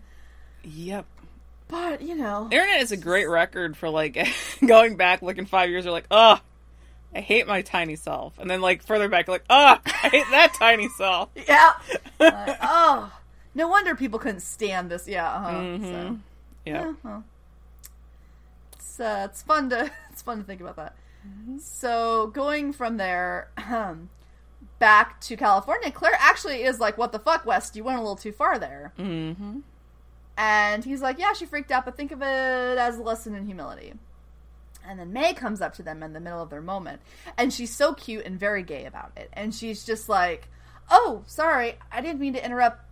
Yep. 0.64 1.06
But 1.68 2.02
you 2.02 2.14
know, 2.16 2.48
Internet 2.50 2.82
is 2.82 2.92
a 2.92 2.96
great 2.96 3.28
record 3.28 3.76
for 3.76 3.88
like 3.88 4.18
going 4.66 4.96
back, 4.96 5.22
looking 5.22 5.46
five 5.46 5.70
years, 5.70 5.84
you're 5.84 5.92
like, 5.92 6.06
oh, 6.10 6.40
I 7.14 7.20
hate 7.20 7.46
my 7.46 7.62
tiny 7.62 7.96
self. 7.96 8.38
And 8.38 8.50
then 8.50 8.60
like 8.60 8.82
further 8.82 9.08
back, 9.08 9.28
like, 9.28 9.44
oh, 9.48 9.78
I 9.86 10.08
hate 10.08 10.26
that 10.30 10.52
tiny 10.58 10.88
self. 10.90 11.30
yeah. 11.48 11.72
Like, 12.18 12.58
oh, 12.62 13.12
no 13.54 13.68
wonder 13.68 13.94
people 13.94 14.18
couldn't 14.18 14.40
stand 14.40 14.90
this. 14.90 15.08
Yeah. 15.08 15.32
Uh-huh. 15.32 15.50
Mhm. 15.50 15.82
So. 15.82 16.18
Yep. 16.66 16.84
Yeah, 16.84 16.92
well, 17.02 17.24
it's 18.74 19.00
uh, 19.00 19.28
it's 19.30 19.42
fun 19.42 19.70
to 19.70 19.90
it's 20.12 20.22
fun 20.22 20.38
to 20.38 20.44
think 20.44 20.60
about 20.60 20.76
that. 20.76 20.94
So 21.58 22.28
going 22.28 22.72
from 22.72 22.96
there 22.96 23.50
back 24.78 25.20
to 25.22 25.36
California, 25.36 25.90
Claire 25.90 26.16
actually 26.18 26.62
is 26.62 26.80
like, 26.80 26.96
"What 26.96 27.12
the 27.12 27.18
fuck, 27.18 27.44
West? 27.44 27.76
You 27.76 27.84
went 27.84 27.98
a 27.98 28.00
little 28.00 28.16
too 28.16 28.32
far 28.32 28.58
there." 28.58 28.92
Mm-hmm. 28.98 29.60
And 30.36 30.84
he's 30.84 31.02
like, 31.02 31.18
"Yeah, 31.18 31.32
she 31.34 31.44
freaked 31.44 31.70
out, 31.70 31.84
but 31.84 31.96
think 31.96 32.12
of 32.12 32.22
it 32.22 32.24
as 32.78 32.98
a 32.98 33.02
lesson 33.02 33.34
in 33.34 33.44
humility." 33.44 33.94
And 34.86 34.98
then 34.98 35.12
May 35.12 35.34
comes 35.34 35.60
up 35.60 35.74
to 35.74 35.82
them 35.82 36.02
in 36.02 36.14
the 36.14 36.20
middle 36.20 36.40
of 36.40 36.48
their 36.48 36.62
moment, 36.62 37.02
and 37.36 37.52
she's 37.52 37.74
so 37.74 37.92
cute 37.92 38.24
and 38.24 38.40
very 38.40 38.62
gay 38.62 38.86
about 38.86 39.12
it. 39.16 39.28
And 39.34 39.54
she's 39.54 39.84
just 39.84 40.08
like, 40.08 40.48
"Oh, 40.90 41.22
sorry, 41.26 41.78
I 41.92 42.00
didn't 42.00 42.20
mean 42.20 42.32
to 42.32 42.44
interrupt. 42.44 42.82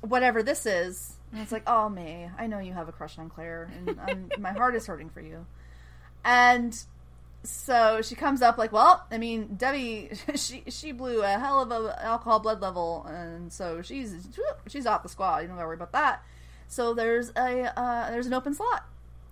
Whatever 0.00 0.42
this 0.42 0.64
is." 0.64 1.16
And 1.32 1.42
it's 1.42 1.52
like, 1.52 1.64
"Oh, 1.66 1.90
May, 1.90 2.30
I 2.38 2.46
know 2.46 2.60
you 2.60 2.72
have 2.72 2.88
a 2.88 2.92
crush 2.92 3.18
on 3.18 3.28
Claire, 3.28 3.70
and 3.76 4.00
I'm, 4.00 4.30
my 4.38 4.52
heart 4.52 4.74
is 4.74 4.86
hurting 4.86 5.10
for 5.10 5.20
you." 5.20 5.44
And 6.24 6.74
so 7.46 8.00
she 8.02 8.14
comes 8.14 8.42
up 8.42 8.58
like, 8.58 8.72
"Well, 8.72 9.04
I 9.10 9.18
mean, 9.18 9.54
Debbie, 9.56 10.10
she 10.34 10.62
she 10.68 10.92
blew 10.92 11.22
a 11.22 11.28
hell 11.38 11.60
of 11.60 11.70
a 11.72 12.02
alcohol 12.04 12.40
blood 12.40 12.60
level, 12.60 13.04
and 13.08 13.52
so 13.52 13.82
she's 13.82 14.28
she's 14.68 14.86
off 14.86 15.02
the 15.02 15.08
squad. 15.08 15.38
You 15.42 15.48
don't 15.48 15.56
gotta 15.56 15.66
worry 15.68 15.76
about 15.76 15.92
that." 15.92 16.22
So 16.68 16.94
there's 16.94 17.30
a 17.36 17.78
uh, 17.78 18.10
there's 18.10 18.26
an 18.26 18.34
open 18.34 18.54
slot, 18.54 18.84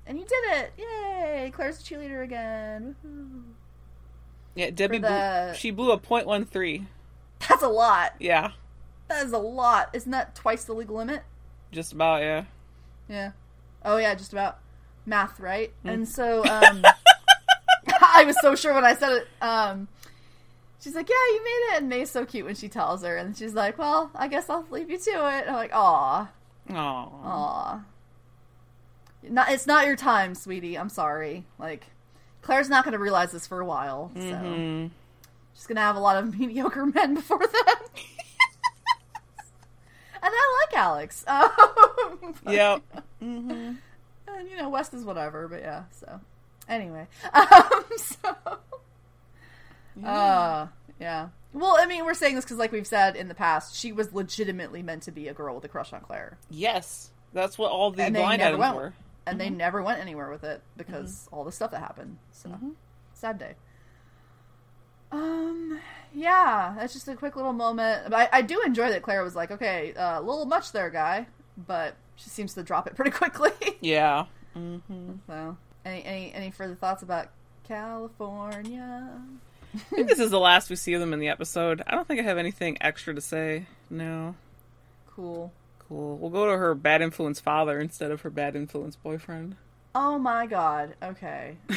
and 0.07 0.19
you 0.19 0.25
did 0.25 0.59
it! 0.59 0.73
Yay! 0.79 1.51
Claire's 1.55 1.81
a 1.81 1.83
cheerleader 1.83 2.23
again. 2.23 2.97
Woohoo. 3.07 3.43
Yeah, 4.55 4.71
Debbie 4.71 4.99
the- 4.99 5.47
blew, 5.49 5.55
she 5.59 5.71
blew 5.73 5.91
a 5.91 5.99
point 5.99 6.27
one 6.27 6.45
three. 6.45 6.87
That's 7.49 7.63
a 7.63 7.69
lot. 7.69 8.15
Yeah, 8.21 8.53
That 9.09 9.27
is 9.27 9.33
a 9.33 9.39
lot. 9.39 9.91
Isn't 9.93 10.13
that 10.13 10.35
twice 10.35 10.65
the 10.65 10.73
legal 10.73 10.97
limit? 10.97 11.23
just 11.73 11.93
about. 11.93 12.23
Yeah. 12.23 12.45
Yeah. 13.09 13.33
Oh 13.85 13.97
yeah, 13.97 14.15
just 14.15 14.33
about 14.33 14.59
math, 15.05 15.41
right? 15.41 15.73
And 15.83 16.09
so 16.09 16.45
um, 16.45 16.83
I 18.15 18.25
was 18.25 18.37
so 18.41 18.55
sure 18.55 18.73
when 18.75 18.85
I 18.85 18.95
said 18.95 19.13
it. 19.13 19.29
Um, 19.43 19.89
she's 20.81 20.95
like, 20.95 21.09
"Yeah, 21.09 21.15
you 21.35 21.43
made 21.45 21.75
it," 21.75 21.79
and 21.81 21.89
May's 21.89 22.11
so 22.11 22.25
cute 22.25 22.47
when 22.47 22.55
she 22.55 22.69
tells 22.69 23.03
her, 23.03 23.17
and 23.17 23.37
she's 23.37 23.55
like, 23.55 23.77
"Well, 23.79 24.11
I 24.15 24.29
guess 24.29 24.49
I'll 24.49 24.65
leave 24.71 24.89
you 24.91 24.99
to 24.99 25.11
it." 25.11 25.41
And 25.43 25.51
I'm 25.51 25.57
like, 25.57 25.73
"Aw, 25.75 26.29
Aw. 26.71 26.75
aw." 26.77 27.81
Not, 29.23 29.51
it's 29.51 29.67
not 29.67 29.87
your 29.87 29.97
time, 29.97 30.35
sweetie. 30.35 30.77
I'm 30.79 30.91
sorry. 30.91 31.45
Like, 31.59 31.87
Claire's 32.43 32.69
not 32.69 32.85
going 32.85 32.93
to 32.93 32.99
realize 32.99 33.33
this 33.33 33.47
for 33.47 33.61
a 33.61 33.65
while, 33.65 34.11
so 34.15 34.21
Mhm. 34.21 34.91
she's 35.55 35.67
going 35.67 35.77
to 35.77 35.83
have 35.83 35.97
a 35.97 36.01
lot 36.01 36.19
of 36.19 36.39
mediocre 36.39 36.85
men 36.87 37.15
before 37.15 37.39
then. 37.39 37.51
and 40.23 40.33
I 40.35 40.67
like 40.71 40.79
Alex. 40.79 41.25
Um, 42.25 42.35
but- 42.45 42.55
Yep. 42.55 42.83
hmm 43.21 43.73
and 44.27 44.49
you 44.51 44.57
know, 44.57 44.69
West 44.69 44.93
is 44.95 45.05
whatever, 45.05 45.47
but 45.49 45.61
yeah. 45.61 45.85
So 45.93 46.21
anyway, 46.69 47.07
um, 47.33 47.85
so 47.97 48.37
uh, 50.05 50.67
yeah. 51.01 51.29
Well, 51.53 51.77
I 51.79 51.87
mean, 51.87 52.05
we're 52.05 52.15
saying 52.15 52.35
this 52.35 52.45
because, 52.45 52.59
like 52.59 52.73
we've 52.73 52.87
said 52.87 53.15
in 53.15 53.29
the 53.29 53.35
past, 53.35 53.77
she 53.77 53.93
was 53.93 54.13
legitimately 54.13 54.83
meant 54.83 55.05
to 55.05 55.13
be 55.13 55.29
a 55.29 55.35
girl 55.35 55.55
with 55.55 55.65
a 55.65 55.69
crush 55.69 55.93
on 55.93 56.01
Claire, 56.01 56.37
Yes, 56.51 57.11
that's 57.33 57.57
what 57.57 57.71
all 57.71 57.91
the 57.93 58.03
And 58.03 58.15
blind 58.15 58.43
items 58.43 58.59
went. 58.59 58.75
were. 58.75 58.93
and 59.27 59.41
they 59.41 59.51
never 59.51 59.83
went 59.83 60.01
anywhere 60.01 60.31
with 60.31 60.43
it 60.45 60.63
because 60.77 61.29
all 61.33 61.45
the 61.45 61.53
stuff 61.53 61.71
that 61.71 61.79
happened. 61.81 62.19
So 62.33 62.51
sad 63.15 63.39
day. 63.39 63.55
Um, 65.13 65.79
yeah, 66.13 66.75
that's 66.77 66.93
just 66.93 67.07
a 67.07 67.15
quick 67.15 67.37
little 67.37 67.53
moment. 67.53 68.13
I, 68.13 68.29
I 68.33 68.43
do 68.43 68.61
enjoy 68.67 68.89
that 68.91 69.03
Claire 69.03 69.23
was 69.23 69.37
like, 69.37 69.53
"Okay, 69.53 69.95
uh, 69.95 70.19
a 70.19 70.23
little 70.23 70.45
much 70.45 70.73
there, 70.73 70.91
guy," 70.91 71.29
but 71.57 71.95
she 72.17 72.31
seems 72.31 72.55
to 72.55 72.65
drop 72.65 72.89
it 72.89 72.97
pretty 72.97 73.11
quickly. 73.17 73.53
Yeah. 73.81 74.25
hmm 74.55 74.79
So, 75.29 75.57
any 75.85 76.05
any 76.05 76.33
any 76.33 76.51
further 76.51 76.75
thoughts 76.75 77.03
about 77.03 77.29
California? 77.67 79.21
I 79.75 79.79
think 79.79 80.09
this 80.09 80.21
is 80.21 80.31
the 80.31 80.39
last 80.39 80.71
we 80.71 80.77
see 80.77 80.95
of 80.95 81.01
them 81.01 81.13
in 81.13 81.19
the 81.19 81.29
episode. 81.29 81.83
I 81.87 81.95
don't 81.95 82.07
think 82.07 82.21
I 82.21 82.23
have 82.23 82.39
anything 82.39 82.79
extra 82.81 83.13
to 83.15 83.21
say. 83.21 83.67
No. 83.91 84.37
Cool. 85.09 85.53
Cool. 85.89 86.17
We'll 86.17 86.31
go 86.31 86.47
to 86.51 86.57
her 86.57 86.75
bad 86.75 87.03
influence 87.03 87.41
father 87.41 87.81
instead 87.81 88.11
of 88.11 88.23
her 88.23 88.31
bad 88.31 88.57
influence 88.57 88.97
boyfriend. 88.97 89.57
Oh 89.95 90.19
my 90.19 90.47
god. 90.47 90.95
Okay. 91.03 91.57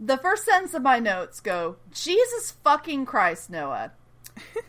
the 0.00 0.16
first 0.18 0.44
sentence 0.44 0.74
of 0.74 0.82
my 0.82 0.98
notes 0.98 1.40
go, 1.40 1.76
"Jesus 1.92 2.52
fucking 2.62 3.06
Christ, 3.06 3.50
Noah," 3.50 3.92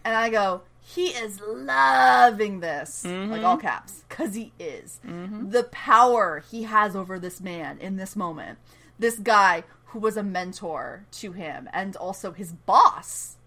and 0.03 0.15
I 0.15 0.29
go, 0.29 0.61
"He 0.83 1.07
is 1.07 1.39
loving 1.41 2.59
this," 2.59 3.05
like 3.05 3.43
all 3.43 3.57
mm-hmm. 3.57 3.67
caps, 3.67 4.03
because 4.07 4.35
he 4.35 4.51
is. 4.59 4.99
Mm-hmm. 5.05 5.49
The 5.49 5.63
power 5.63 6.43
he 6.51 6.63
has 6.63 6.95
over 6.95 7.17
this 7.19 7.41
man 7.41 7.79
in 7.79 7.95
this 7.95 8.15
moment, 8.15 8.59
this 8.99 9.17
guy 9.17 9.63
who 9.85 9.99
was 9.99 10.17
a 10.17 10.23
mentor 10.23 11.05
to 11.11 11.31
him 11.31 11.69
and 11.71 11.95
also 11.95 12.31
his 12.31 12.51
boss. 12.51 13.37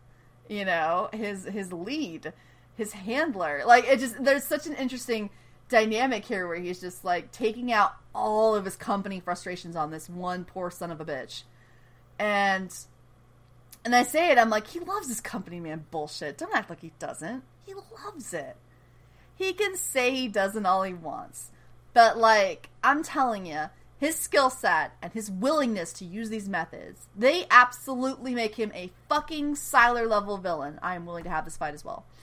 you 0.49 0.65
know 0.65 1.09
his 1.13 1.45
his 1.45 1.73
lead 1.73 2.33
his 2.77 2.93
handler. 2.93 3.63
Like 3.67 3.85
it 3.85 3.99
just 3.99 4.23
there's 4.23 4.45
such 4.45 4.67
an 4.67 4.75
interesting 4.75 5.31
dynamic 5.69 6.25
here 6.25 6.47
where 6.47 6.59
he's 6.59 6.81
just 6.81 7.05
like 7.05 7.33
taking 7.33 7.73
out 7.73 7.95
all 8.15 8.55
of 8.55 8.65
his 8.65 8.77
company 8.77 9.19
frustrations 9.21 9.75
on 9.75 9.91
this 9.91 10.09
one 10.09 10.45
poor 10.45 10.71
son 10.71 10.91
of 10.91 11.01
a 11.01 11.05
bitch. 11.05 11.43
And 12.19 12.75
and 13.87 13.97
i 13.97 14.03
say 14.03 14.31
it 14.31 14.37
i'm 14.39 14.51
like 14.51 14.67
he 14.67 14.81
loves 14.81 15.09
his 15.09 15.21
company 15.23 15.61
man 15.61 15.85
bullshit 15.91 16.37
don't 16.37 16.55
act 16.55 16.69
like 16.69 16.81
he 16.81 16.93
doesn't 16.99 17.43
he 17.65 17.73
loves 18.05 18.35
it 18.35 18.57
he 19.35 19.53
can 19.55 19.77
say 19.77 20.15
he 20.15 20.29
doesn't 20.29 20.67
all 20.67 20.83
he 20.83 20.93
wants 20.93 21.51
but 21.95 22.19
like 22.19 22.69
i'm 22.85 23.03
telling 23.03 23.47
you 23.47 23.71
his 23.99 24.17
skill 24.17 24.51
set 24.51 24.93
and 25.01 25.13
his 25.13 25.31
willingness 25.31 25.93
to 25.95 26.05
use 26.05 26.29
these 26.29 26.49
methods, 26.49 27.07
they 27.17 27.47
absolutely 27.51 28.35
make 28.35 28.55
him 28.57 28.71
a 28.75 28.91
fucking 29.09 29.55
Sylar 29.55 30.07
level 30.07 30.37
villain. 30.37 30.79
I 30.83 30.97
am 30.97 31.07
willing 31.07 31.25
to 31.25 31.31
have 31.31 31.45
this 31.47 31.57
fight 31.57 31.75
as 31.75 31.85
well. 31.85 32.05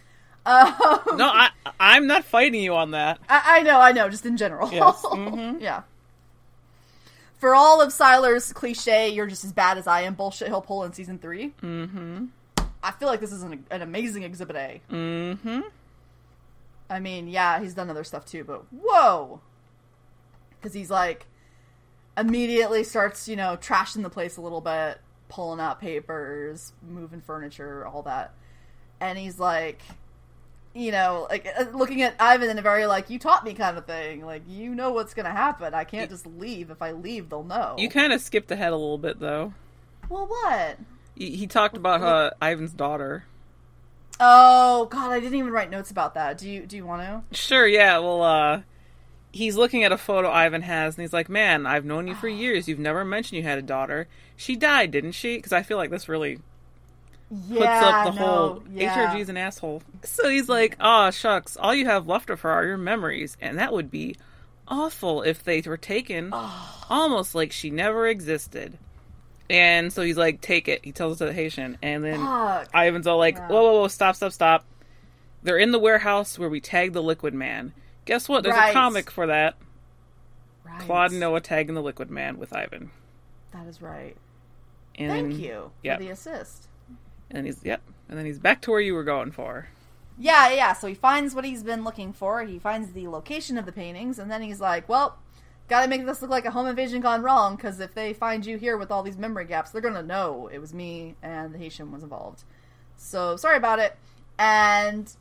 Um, 0.45 0.73
No, 1.15 1.27
I 1.27 1.49
I'm 1.79 2.05
not 2.05 2.25
fighting 2.25 2.61
you 2.61 2.75
on 2.75 2.91
that. 2.91 3.17
I, 3.29 3.59
I 3.59 3.61
know, 3.61 3.79
I 3.79 3.93
know, 3.93 4.09
just 4.09 4.25
in 4.25 4.35
general. 4.35 4.69
Yes, 4.73 5.01
mhm. 5.03 5.61
yeah. 5.61 5.83
For 7.43 7.53
all 7.53 7.81
of 7.81 7.89
Sylar's 7.89 8.53
cliche, 8.53 9.09
you're 9.09 9.27
just 9.27 9.43
as 9.43 9.51
bad 9.51 9.77
as 9.77 9.85
I 9.85 10.03
am 10.03 10.13
bullshit 10.13 10.47
he'll 10.47 10.61
pull 10.61 10.85
in 10.85 10.93
season 10.93 11.19
3 11.19 11.53
Mm-hmm. 11.61 12.25
I 12.81 12.91
feel 12.91 13.09
like 13.09 13.19
this 13.19 13.33
is 13.33 13.43
an, 13.43 13.65
an 13.69 13.81
amazing 13.81 14.23
Exhibit 14.23 14.55
A. 14.55 14.81
Mm-hmm. 14.89 15.59
I 16.89 16.99
mean, 17.01 17.27
yeah, 17.27 17.59
he's 17.59 17.73
done 17.73 17.89
other 17.89 18.05
stuff 18.05 18.23
too, 18.23 18.45
but 18.45 18.63
whoa! 18.71 19.41
Because 20.51 20.73
he's 20.73 20.89
like, 20.89 21.25
immediately 22.17 22.85
starts, 22.85 23.27
you 23.27 23.35
know, 23.35 23.57
trashing 23.57 24.03
the 24.03 24.09
place 24.09 24.37
a 24.37 24.41
little 24.41 24.61
bit, 24.61 25.01
pulling 25.27 25.59
out 25.59 25.81
papers, 25.81 26.71
moving 26.81 27.19
furniture, 27.19 27.85
all 27.85 28.03
that. 28.03 28.33
And 29.01 29.17
he's 29.19 29.37
like, 29.37 29.81
you 30.73 30.91
know, 30.91 31.27
like 31.29 31.47
uh, 31.57 31.65
looking 31.73 32.01
at 32.01 32.15
Ivan 32.19 32.49
in 32.49 32.57
a 32.57 32.61
very 32.61 32.85
like, 32.85 33.09
you 33.09 33.19
taught 33.19 33.43
me 33.45 33.53
kind 33.53 33.77
of 33.77 33.85
thing. 33.85 34.25
Like, 34.25 34.43
you 34.47 34.73
know 34.73 34.91
what's 34.91 35.13
gonna 35.13 35.31
happen. 35.31 35.73
I 35.73 35.83
can't 35.83 36.09
just 36.09 36.25
leave. 36.25 36.69
If 36.71 36.81
I 36.81 36.91
leave, 36.91 37.29
they'll 37.29 37.43
know. 37.43 37.75
You 37.77 37.89
kind 37.89 38.11
of 38.11 38.21
skipped 38.21 38.51
ahead 38.51 38.71
a 38.71 38.77
little 38.77 38.97
bit 38.97 39.19
though. 39.19 39.53
well, 40.09 40.27
what? 40.27 40.77
He, 41.15 41.35
he 41.35 41.47
talked 41.47 41.77
about 41.77 42.01
uh, 42.01 42.31
Ivan's 42.41 42.73
daughter. 42.73 43.25
Oh 44.19 44.85
God, 44.85 45.11
I 45.11 45.19
didn't 45.19 45.37
even 45.37 45.51
write 45.51 45.69
notes 45.69 45.91
about 45.91 46.15
that. 46.15 46.37
Do 46.37 46.49
you? 46.49 46.65
Do 46.65 46.75
you 46.75 46.85
want 46.85 47.01
to? 47.01 47.37
Sure, 47.37 47.67
yeah. 47.67 47.99
Well, 47.99 48.21
uh, 48.21 48.61
he's 49.31 49.55
looking 49.55 49.83
at 49.83 49.91
a 49.91 49.97
photo 49.97 50.29
Ivan 50.29 50.61
has, 50.61 50.95
and 50.95 51.03
he's 51.03 51.13
like, 51.13 51.29
"Man, 51.29 51.65
I've 51.65 51.85
known 51.85 52.07
you 52.07 52.15
for 52.15 52.27
years. 52.29 52.67
You've 52.67 52.79
never 52.79 53.03
mentioned 53.05 53.37
you 53.37 53.43
had 53.43 53.57
a 53.57 53.63
daughter. 53.63 54.07
She 54.35 54.55
died, 54.55 54.91
didn't 54.91 55.11
she? 55.11 55.37
Because 55.37 55.53
I 55.53 55.61
feel 55.61 55.77
like 55.77 55.89
this 55.91 56.09
really 56.09 56.39
Yeah, 57.47 57.57
puts 57.57 57.67
up 57.87 58.13
the 58.13 58.19
no, 58.19 58.25
whole 58.27 58.63
yeah. 58.73 59.13
HRG's 59.13 59.29
an 59.29 59.37
asshole." 59.37 59.81
So 60.03 60.29
he's 60.29 60.47
like, 60.49 60.75
"Ah, 60.79 61.09
shucks. 61.09 61.57
All 61.57 61.73
you 61.73 61.85
have 61.85 62.07
left 62.07 62.29
of 62.29 62.41
her 62.41 62.49
are 62.51 62.65
your 62.65 62.77
memories, 62.77 63.37
and 63.41 63.57
that 63.57 63.73
would 63.73 63.89
be 63.89 64.15
awful 64.67 65.21
if 65.23 65.43
they 65.43 65.61
were 65.61 65.77
taken, 65.77 66.31
almost 66.89 67.35
like 67.35 67.51
she 67.51 67.69
never 67.69 68.07
existed." 68.07 68.77
And 69.49 69.91
so 69.91 70.01
he's 70.01 70.17
like, 70.17 70.41
"Take 70.41 70.67
it." 70.67 70.83
He 70.85 70.91
tells 70.91 71.15
it 71.17 71.19
to 71.19 71.25
the 71.25 71.33
Haitian, 71.33 71.77
and 71.81 72.03
then 72.03 72.19
Fuck. 72.19 72.69
Ivan's 72.73 73.07
all 73.07 73.17
like, 73.17 73.35
Yeah. 73.37 73.47
whoa, 73.47 73.63
whoa, 73.63 73.73
whoa, 73.81 73.87
stop, 73.87 74.15
stop, 74.15 74.31
stop. 74.31 74.65
They're 75.43 75.57
in 75.57 75.71
the 75.71 75.79
warehouse 75.79 76.39
where 76.39 76.49
we 76.49 76.61
tagged 76.61 76.93
the 76.93 77.03
Liquid 77.03 77.33
Man. 77.33 77.73
Guess 78.05 78.29
what? 78.29 78.43
There's 78.43 78.55
Right. 78.55 78.69
a 78.69 78.73
comic 78.73 79.11
for 79.11 79.27
that. 79.27 79.55
Right. 80.63 80.79
Claude 80.81 81.11
and 81.11 81.19
Noah 81.19 81.41
tagging 81.41 81.75
the 81.75 81.81
Liquid 81.81 82.09
Man 82.09 82.37
with 82.37 82.53
Ivan. 82.55 82.91
That 83.51 83.67
is 83.67 83.81
right. 83.81 84.15
And 84.95 85.11
Thank 85.11 85.39
you 85.39 85.71
yeah. 85.83 85.97
for 85.97 86.03
the 86.03 86.09
assist. 86.09 86.67
And 87.33 87.45
he's, 87.45 87.63
yep. 87.63 87.81
And 88.07 88.17
then 88.17 88.25
he's 88.25 88.39
back 88.39 88.61
to 88.61 88.71
where 88.71 88.79
you 88.79 88.93
were 88.93 89.03
going 89.03 89.31
for. 89.31 89.67
Yeah, 90.17 90.51
yeah. 90.51 90.73
So 90.73 90.87
he 90.87 90.93
finds 90.93 91.33
what 91.33 91.45
he's 91.45 91.63
been 91.63 91.83
looking 91.83 92.13
for. 92.13 92.43
He 92.43 92.59
finds 92.59 92.91
the 92.91 93.07
location 93.07 93.57
of 93.57 93.65
the 93.65 93.71
paintings, 93.71 94.19
and 94.19 94.29
then 94.29 94.41
he's 94.41 94.61
like, 94.61 94.87
"Well, 94.87 95.17
gotta 95.67 95.87
make 95.87 96.05
this 96.05 96.21
look 96.21 96.29
like 96.29 96.45
a 96.45 96.51
home 96.51 96.67
invasion 96.67 97.01
gone 97.01 97.23
wrong. 97.23 97.55
Because 97.55 97.79
if 97.79 97.95
they 97.95 98.13
find 98.13 98.45
you 98.45 98.57
here 98.57 98.77
with 98.77 98.91
all 98.91 99.01
these 99.03 99.17
memory 99.17 99.45
gaps, 99.45 99.71
they're 99.71 99.81
gonna 99.81 100.03
know 100.03 100.49
it 100.53 100.59
was 100.59 100.73
me 100.73 101.15
and 101.23 101.53
the 101.53 101.57
Haitian 101.57 101.91
was 101.91 102.03
involved. 102.03 102.43
So 102.97 103.35
sorry 103.37 103.57
about 103.57 103.79
it." 103.79 103.97
And 104.37 105.11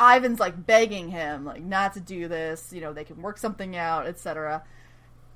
Ivan's 0.00 0.40
like 0.40 0.66
begging 0.66 1.08
him, 1.08 1.44
like, 1.44 1.62
not 1.62 1.94
to 1.94 2.00
do 2.00 2.28
this. 2.28 2.72
You 2.72 2.80
know, 2.80 2.92
they 2.92 3.04
can 3.04 3.22
work 3.22 3.38
something 3.38 3.76
out, 3.76 4.06
etc. 4.06 4.62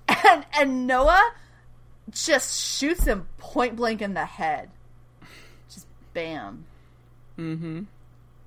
And 0.28 0.45
and 0.59 0.87
Noah 0.87 1.33
just 2.11 2.78
shoots 2.78 3.05
him 3.05 3.28
point 3.39 3.76
blank 3.76 4.03
in 4.03 4.14
the 4.14 4.24
head. 4.24 4.70
Bam 6.12 6.64
Mm-hmm. 7.38 7.82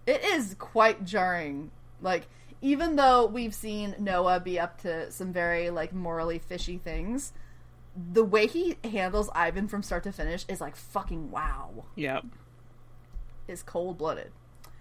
it 0.05 0.24
is 0.24 0.55
quite 0.59 1.03
jarring. 1.03 1.72
Like, 2.01 2.28
even 2.61 2.95
though 2.95 3.26
we've 3.26 3.55
seen 3.55 3.95
Noah 3.97 4.39
be 4.39 4.59
up 4.59 4.82
to 4.82 5.11
some 5.11 5.34
very 5.34 5.70
like 5.70 5.93
morally 5.93 6.38
fishy 6.39 6.78
things, 6.78 7.34
the 7.95 8.24
way 8.24 8.45
he 8.47 8.78
handles 8.84 9.30
Ivan 9.34 9.68
from 9.68 9.82
start 9.84 10.03
to 10.03 10.11
finish 10.11 10.45
is 10.47 10.61
like 10.61 10.76
fucking 10.76 11.32
wow. 11.32 11.86
Yep. 11.95 12.26
Is 13.47 13.64
cold 13.64 13.97
blooded. 13.97 14.32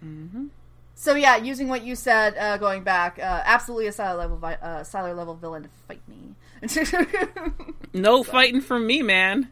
Mm-hmm. 0.03 0.47
So 0.95 1.15
yeah, 1.15 1.37
using 1.37 1.69
what 1.69 1.83
you 1.83 1.95
said, 1.95 2.37
uh, 2.37 2.57
going 2.57 2.83
back, 2.83 3.17
uh, 3.17 3.41
absolutely 3.45 3.87
a 3.87 3.91
Sylar 3.91 4.17
level, 4.17 4.37
vi- 4.37 4.59
uh, 4.61 4.83
Sylar 4.83 5.15
level 5.17 5.33
villain 5.33 5.63
to 5.63 5.69
fight 5.87 6.01
me. 6.07 6.35
No 7.95 8.23
fighting 8.23 8.59
from 8.61 8.87
me, 8.87 9.03
man. 9.03 9.49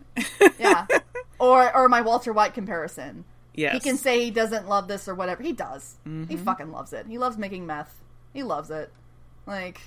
yeah, 0.60 0.88
or 1.42 1.76
or 1.76 1.90
my 1.90 2.02
Walter 2.02 2.32
White 2.32 2.54
comparison. 2.54 3.26
yes. 3.54 3.74
He 3.74 3.80
can 3.82 3.98
say 3.98 4.24
he 4.24 4.32
doesn't 4.32 4.68
love 4.70 4.88
this 4.88 5.08
or 5.08 5.16
whatever. 5.16 5.44
He 5.44 5.52
does. 5.54 5.96
He 6.06 6.10
Mhm. 6.10 6.44
fucking 6.46 6.72
loves 6.72 6.94
it. 6.94 7.06
He 7.08 7.18
loves 7.18 7.38
making 7.38 7.66
meth. 7.66 7.94
He 8.34 8.44
loves 8.44 8.70
it. 8.72 8.92
Like, 9.46 9.82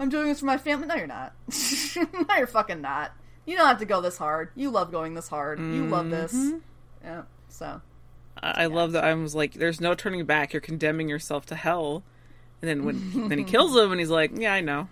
I'm 0.00 0.08
doing 0.08 0.28
this 0.28 0.40
for 0.40 0.46
my 0.46 0.56
family. 0.58 0.86
No, 0.86 0.94
you're 0.94 1.06
not. 1.06 1.32
no, 1.96 2.36
you're 2.36 2.46
fucking 2.46 2.80
not. 2.80 3.12
You 3.44 3.56
don't 3.56 3.66
have 3.66 3.78
to 3.80 3.84
go 3.84 4.00
this 4.00 4.16
hard. 4.18 4.50
You 4.56 4.70
love 4.70 4.90
going 4.90 5.14
this 5.14 5.28
hard. 5.28 5.58
You 5.58 5.84
love 5.86 6.10
this. 6.10 6.32
Mhm. 6.34 6.60
Yeah. 7.04 7.22
So. 7.48 7.80
I, 8.42 8.64
I 8.64 8.66
love 8.66 8.92
that 8.92 9.04
I 9.04 9.14
was 9.14 9.34
like, 9.34 9.54
there's 9.54 9.80
no 9.80 9.94
turning 9.94 10.24
back. 10.24 10.52
You're 10.52 10.60
condemning 10.60 11.08
yourself 11.08 11.46
to 11.46 11.54
hell. 11.54 12.02
And 12.62 12.68
then 12.70 12.84
when 12.84 13.28
then 13.28 13.38
he 13.38 13.44
kills 13.44 13.76
him, 13.76 13.90
and 13.92 14.00
he's 14.00 14.10
like, 14.10 14.32
yeah, 14.34 14.52
I 14.54 14.60
know. 14.62 14.88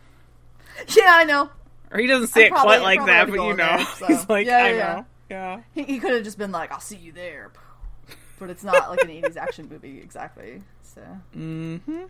Yeah, 0.89 1.11
I 1.11 1.25
know. 1.25 1.51
Or 1.91 1.99
he 1.99 2.07
doesn't 2.07 2.29
say 2.29 2.45
I 2.45 2.47
it 2.47 2.51
probably- 2.51 2.79
quite 2.79 2.83
like 2.83 3.07
that, 3.07 3.27
but 3.29 3.35
you 3.35 3.55
know. 3.55 3.77
there, 3.77 3.85
so. 3.97 4.07
He's 4.07 4.29
like, 4.29 4.47
Yeah, 4.47 4.57
I 4.65 4.69
yeah, 4.73 4.95
know. 4.95 5.07
Yeah. 5.35 5.61
He, 5.75 5.83
he 5.85 5.99
could 5.99 6.13
have 6.15 6.23
just 6.25 6.39
been 6.39 6.53
like, 6.53 6.71
"I'll 6.73 6.81
see 6.81 6.97
you 6.97 7.11
there," 7.13 7.51
but 8.39 8.51
it's 8.51 8.63
not 8.65 8.89
like 8.91 9.03
an 9.03 9.09
'80s 9.11 9.37
action 9.37 9.69
movie 9.71 9.99
exactly. 9.99 10.63
So. 10.83 11.01
Mm-hmm. 11.37 12.03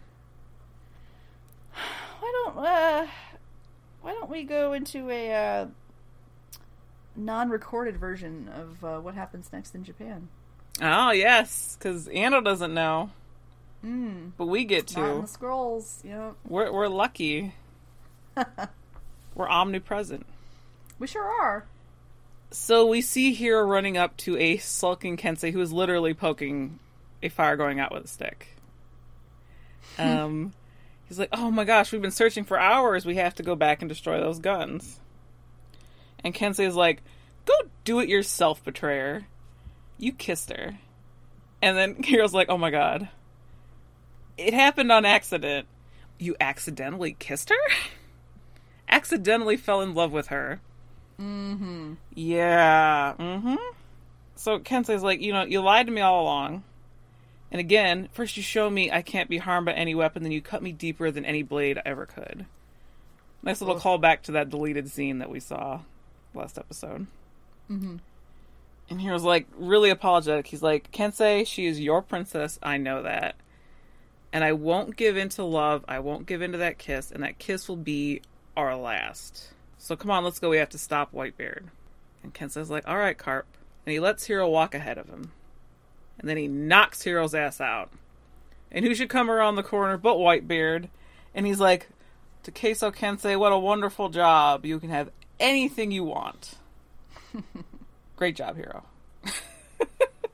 Why 2.20 2.32
don't 2.44 2.58
uh, 2.58 3.06
why 4.02 4.12
don't 4.12 4.30
we 4.30 4.42
go 4.44 4.72
into 4.74 5.10
a 5.10 5.32
uh, 5.32 5.66
non-recorded 7.16 7.96
version 7.96 8.48
of 8.54 8.84
uh, 8.84 8.98
what 9.00 9.14
happens 9.14 9.50
next 9.52 9.74
in 9.74 9.84
Japan? 9.84 10.28
Oh 10.82 11.10
yes, 11.12 11.76
because 11.78 12.08
Anna 12.08 12.42
doesn't 12.42 12.74
know, 12.74 13.10
Mm, 13.84 14.32
but 14.38 14.46
we 14.46 14.64
get 14.64 14.86
to. 14.88 15.20
the 15.22 15.26
scrolls. 15.26 16.00
Yep, 16.04 16.34
We're 16.48 16.72
we're 16.72 16.88
lucky. 16.88 17.54
we're 19.34 19.48
omnipresent. 19.48 20.24
we 20.98 21.06
sure 21.06 21.24
are. 21.24 21.64
So 22.54 22.86
we 22.86 23.00
see 23.00 23.34
Hiro 23.34 23.64
running 23.64 23.96
up 23.96 24.16
to 24.18 24.38
a 24.38 24.58
sulking 24.58 25.16
Kensei 25.16 25.52
who 25.52 25.60
is 25.60 25.72
literally 25.72 26.14
poking 26.14 26.78
a 27.20 27.28
fire 27.28 27.56
going 27.56 27.80
out 27.80 27.92
with 27.92 28.04
a 28.04 28.08
stick. 28.08 28.46
Um, 29.98 30.52
he's 31.08 31.18
like, 31.18 31.30
"Oh 31.32 31.50
my 31.50 31.64
gosh, 31.64 31.90
we've 31.90 32.00
been 32.00 32.12
searching 32.12 32.44
for 32.44 32.56
hours. 32.56 33.04
We 33.04 33.16
have 33.16 33.34
to 33.34 33.42
go 33.42 33.56
back 33.56 33.82
and 33.82 33.88
destroy 33.88 34.20
those 34.20 34.38
guns." 34.38 35.00
And 36.22 36.32
Kensei 36.32 36.64
is 36.64 36.76
like, 36.76 37.02
"Go 37.44 37.54
do 37.82 37.98
it 37.98 38.08
yourself, 38.08 38.62
betrayer. 38.62 39.26
You 39.98 40.12
kissed 40.12 40.50
her." 40.50 40.78
And 41.60 41.76
then 41.76 42.02
Hiro's 42.04 42.34
like, 42.34 42.48
"Oh 42.48 42.58
my 42.58 42.70
god, 42.70 43.08
it 44.38 44.54
happened 44.54 44.92
on 44.92 45.04
accident. 45.04 45.66
You 46.20 46.36
accidentally 46.38 47.16
kissed 47.18 47.48
her? 47.48 47.74
accidentally 48.88 49.56
fell 49.56 49.80
in 49.80 49.92
love 49.92 50.12
with 50.12 50.28
her." 50.28 50.60
Mm-hmm. 51.20 51.94
Yeah. 52.14 53.14
Mm-hmm. 53.18 53.54
So 54.36 54.58
Kensei's 54.58 55.02
like, 55.02 55.20
you 55.20 55.32
know, 55.32 55.44
you 55.44 55.60
lied 55.62 55.86
to 55.86 55.92
me 55.92 56.00
all 56.00 56.22
along. 56.22 56.64
And 57.50 57.60
again, 57.60 58.08
first 58.12 58.36
you 58.36 58.42
show 58.42 58.68
me 58.68 58.90
I 58.90 59.02
can't 59.02 59.30
be 59.30 59.38
harmed 59.38 59.66
by 59.66 59.72
any 59.72 59.94
weapon, 59.94 60.22
then 60.22 60.32
you 60.32 60.42
cut 60.42 60.62
me 60.62 60.72
deeper 60.72 61.10
than 61.10 61.24
any 61.24 61.42
blade 61.42 61.78
I 61.78 61.82
ever 61.86 62.04
could. 62.04 62.46
Nice 63.42 63.60
little 63.60 63.76
Ugh. 63.76 63.82
callback 63.82 64.22
to 64.22 64.32
that 64.32 64.50
deleted 64.50 64.90
scene 64.90 65.18
that 65.18 65.30
we 65.30 65.38
saw 65.38 65.80
last 66.34 66.58
episode. 66.58 67.06
Mm-hmm. 67.70 67.96
And 68.90 69.00
Hiro's 69.00 69.22
like 69.22 69.46
really 69.56 69.90
apologetic. 69.90 70.46
He's 70.46 70.62
like, 70.62 70.90
Kensei, 70.90 71.46
she 71.46 71.66
is 71.66 71.80
your 71.80 72.02
princess. 72.02 72.58
I 72.62 72.76
know 72.76 73.02
that. 73.02 73.36
And 74.32 74.42
I 74.42 74.52
won't 74.52 74.96
give 74.96 75.16
in 75.16 75.28
to 75.30 75.44
love. 75.44 75.84
I 75.86 76.00
won't 76.00 76.26
give 76.26 76.42
in 76.42 76.52
to 76.52 76.58
that 76.58 76.76
kiss. 76.76 77.12
And 77.12 77.22
that 77.22 77.38
kiss 77.38 77.68
will 77.68 77.76
be 77.76 78.20
our 78.56 78.76
last. 78.76 79.53
So 79.84 79.96
come 79.96 80.10
on, 80.10 80.24
let's 80.24 80.38
go. 80.38 80.48
We 80.48 80.56
have 80.56 80.70
to 80.70 80.78
stop 80.78 81.12
Whitebeard. 81.12 81.64
And 82.22 82.32
Kensei's 82.32 82.70
like, 82.70 82.88
all 82.88 82.96
right, 82.96 83.18
Carp. 83.18 83.44
And 83.84 83.92
he 83.92 84.00
lets 84.00 84.24
Hiro 84.24 84.48
walk 84.48 84.74
ahead 84.74 84.96
of 84.96 85.10
him. 85.10 85.32
And 86.18 86.26
then 86.26 86.38
he 86.38 86.48
knocks 86.48 87.04
Hiro's 87.04 87.34
ass 87.34 87.60
out. 87.60 87.90
And 88.72 88.82
who 88.82 88.94
should 88.94 89.10
come 89.10 89.30
around 89.30 89.56
the 89.56 89.62
corner 89.62 89.98
but 89.98 90.16
Whitebeard? 90.16 90.88
And 91.34 91.44
he's 91.44 91.60
like, 91.60 91.90
Takezo 92.44 92.94
Kensei, 92.96 93.38
what 93.38 93.52
a 93.52 93.58
wonderful 93.58 94.08
job. 94.08 94.64
You 94.64 94.80
can 94.80 94.88
have 94.88 95.10
anything 95.38 95.90
you 95.90 96.04
want. 96.04 96.54
Great 98.16 98.36
job, 98.36 98.56
Hiro. 98.56 98.84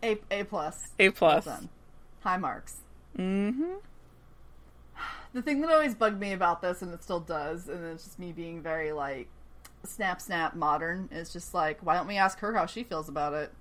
A 0.01 0.16
A 0.30 0.44
plus. 0.44 0.92
A 1.01 1.11
plus. 1.11 1.44
Well 1.44 1.57
done. 1.57 1.68
High 2.20 2.36
marks. 2.36 2.76
Mm-hmm. 3.18 3.72
The 5.32 5.42
thing 5.42 5.61
that 5.62 5.70
always 5.70 5.96
bugged 5.96 6.20
me 6.20 6.34
about 6.34 6.62
this, 6.62 6.82
and 6.82 6.94
it 6.94 7.03
still 7.03 7.18
does, 7.18 7.68
and 7.68 7.84
it's 7.84 8.05
just 8.05 8.20
me 8.20 8.30
being 8.30 8.62
very 8.62 8.92
like 8.92 9.26
snap 9.85 10.20
snap 10.20 10.55
modern, 10.55 11.09
is 11.12 11.33
just 11.33 11.55
like, 11.55 11.78
why 11.85 11.95
don't 11.97 12.07
we 12.07 12.16
ask 12.16 12.39
her 12.41 12.55
how 12.55 12.66
she 12.66 12.85
feels 12.85 13.09
about 13.09 13.33
it? 13.35 13.53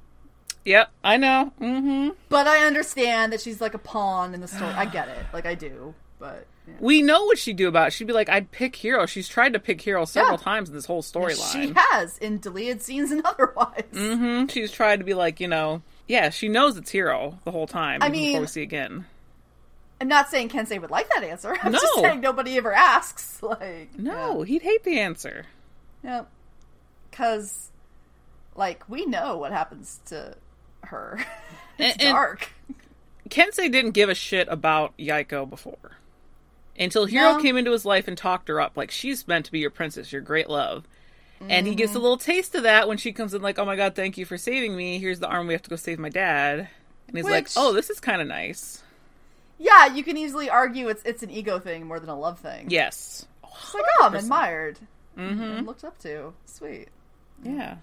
Yep, 0.66 0.92
I 1.04 1.18
know. 1.18 1.52
Mm-hmm. 1.62 2.10
But 2.28 2.46
I 2.48 2.66
understand 2.68 3.32
that 3.34 3.42
she's 3.42 3.62
like 3.62 3.74
a 3.74 3.78
pawn 3.80 4.34
in 4.34 4.42
the 4.42 4.48
story. 4.48 4.72
I 4.72 4.86
get 4.86 5.08
it. 5.08 5.26
Like 5.34 5.46
I 5.46 5.56
do. 5.56 5.94
But 6.20 6.46
yeah. 6.68 6.74
We 6.82 7.02
know 7.02 7.24
what 7.24 7.38
she'd 7.38 7.56
do 7.56 7.70
about 7.70 7.88
it. 7.88 7.94
She'd 7.94 8.08
be 8.08 8.14
like, 8.14 8.28
I'd 8.30 8.52
pick 8.52 8.76
Hiro. 8.76 9.06
She's 9.06 9.28
tried 9.30 9.54
to 9.54 9.60
pick 9.60 9.80
Hiro 9.82 10.04
several 10.06 10.38
Yeah. 10.38 10.44
times 10.44 10.68
in 10.70 10.76
this 10.76 10.86
whole 10.86 11.02
storyline. 11.02 11.52
she 11.54 11.74
has 11.76 12.18
in 12.18 12.40
deleted 12.40 12.82
scenes 12.82 13.10
and 13.12 13.22
otherwise. 13.26 13.86
hmm 13.94 14.48
She's 14.48 14.70
tried 14.72 14.98
to 14.98 15.06
be 15.06 15.14
like, 15.14 15.40
you 15.40 15.48
know, 15.48 15.82
yeah, 16.08 16.30
she 16.30 16.50
knows 16.50 16.76
it's 16.78 16.92
Hiro 16.92 17.40
the 17.46 17.52
whole 17.52 17.66
time. 17.68 18.04
I 18.04 18.08
even 18.08 18.12
before 18.20 18.32
mean- 18.34 18.42
we 18.42 18.48
see 18.48 18.62
again. 18.64 19.06
I'm 20.02 20.08
not 20.08 20.30
saying 20.30 20.48
Kensei 20.50 20.80
would 20.80 20.92
like 20.92 21.10
that 21.10 21.24
answer. 21.24 21.58
I'm 21.64 21.72
just 21.74 21.94
saying 21.96 22.20
nobody 22.22 22.58
ever 22.58 22.74
asks. 22.74 23.42
Like 23.42 23.98
No, 23.98 24.42
he'd 24.44 24.62
hate 24.62 24.84
the 24.84 25.00
answer. 25.00 25.46
Yeah, 26.04 26.24
because 27.10 27.70
like 28.56 28.88
we 28.90 29.06
know 29.06 29.38
what 29.38 29.52
happens 29.52 30.00
to 30.08 30.36
her. 30.84 31.20
it's 31.78 31.96
And- 31.98 32.02
and- 32.08 32.14
dark. 32.14 32.50
Kensei 33.30 33.72
didn't 33.72 33.92
give 33.92 34.10
a 34.10 34.16
shit 34.16 34.48
about 34.50 34.98
Yaeko 34.98 35.48
before. 35.48 35.78
Until 36.80 37.06
Hiro 37.06 37.34
No. 37.34 37.42
came 37.42 37.58
into 37.58 37.72
his 37.72 37.86
life 37.86 38.08
and 38.08 38.18
talked 38.18 38.48
her 38.48 38.60
up. 38.60 38.76
Like, 38.76 38.90
she's 38.90 39.28
meant 39.28 39.46
to 39.46 39.52
be 39.52 39.60
your 39.60 39.70
princess, 39.70 40.12
your 40.12 40.22
great 40.22 40.50
love. 40.50 40.88
And 41.42 41.68
he 41.68 41.74
Mm-hmm. 41.74 41.78
gets 41.78 41.94
a 41.96 42.00
little 42.00 42.18
taste 42.18 42.56
of 42.56 42.64
that 42.64 42.88
when 42.88 42.98
she 42.98 43.12
comes 43.14 43.34
in, 43.36 43.42
like, 43.44 43.60
oh 43.60 43.66
my 43.66 43.76
god, 43.76 43.94
thank 43.96 44.18
you 44.18 44.26
for 44.26 44.36
saving 44.38 44.76
me. 44.76 44.98
Here's 44.98 45.20
the 45.20 45.28
arm 45.28 45.46
we 45.46 45.54
have 45.54 45.62
to 45.62 45.70
go 45.70 45.76
save 45.76 46.00
my 46.00 46.10
dad. 46.10 46.70
And 47.08 47.18
he's 47.18 47.26
like, 47.26 47.50
oh, 47.56 47.72
this 47.72 47.90
is 47.92 48.00
kind 48.00 48.20
of 48.22 48.28
nice. 48.28 48.82
Yeah, 49.60 49.94
you 49.94 50.04
can 50.04 50.18
easily 50.18 50.50
argue 50.50 50.88
it's 50.88 51.04
it's 51.04 51.22
an 51.22 51.30
ego 51.30 51.60
thing 51.60 51.86
more 51.86 52.00
than 52.00 52.10
a 52.10 52.18
love 52.18 52.40
thing. 52.40 52.70
Yes. 52.72 53.28
It's 53.44 53.74
like, 53.76 53.84
oh, 54.00 54.06
I'm 54.06 54.16
admired. 54.16 54.80
Mm-hmm. 55.20 55.42
I'm 55.44 55.66
looked 55.66 55.84
up 55.84 55.98
to. 56.00 56.34
Sweet. 56.46 56.88
Yeah. 57.44 57.78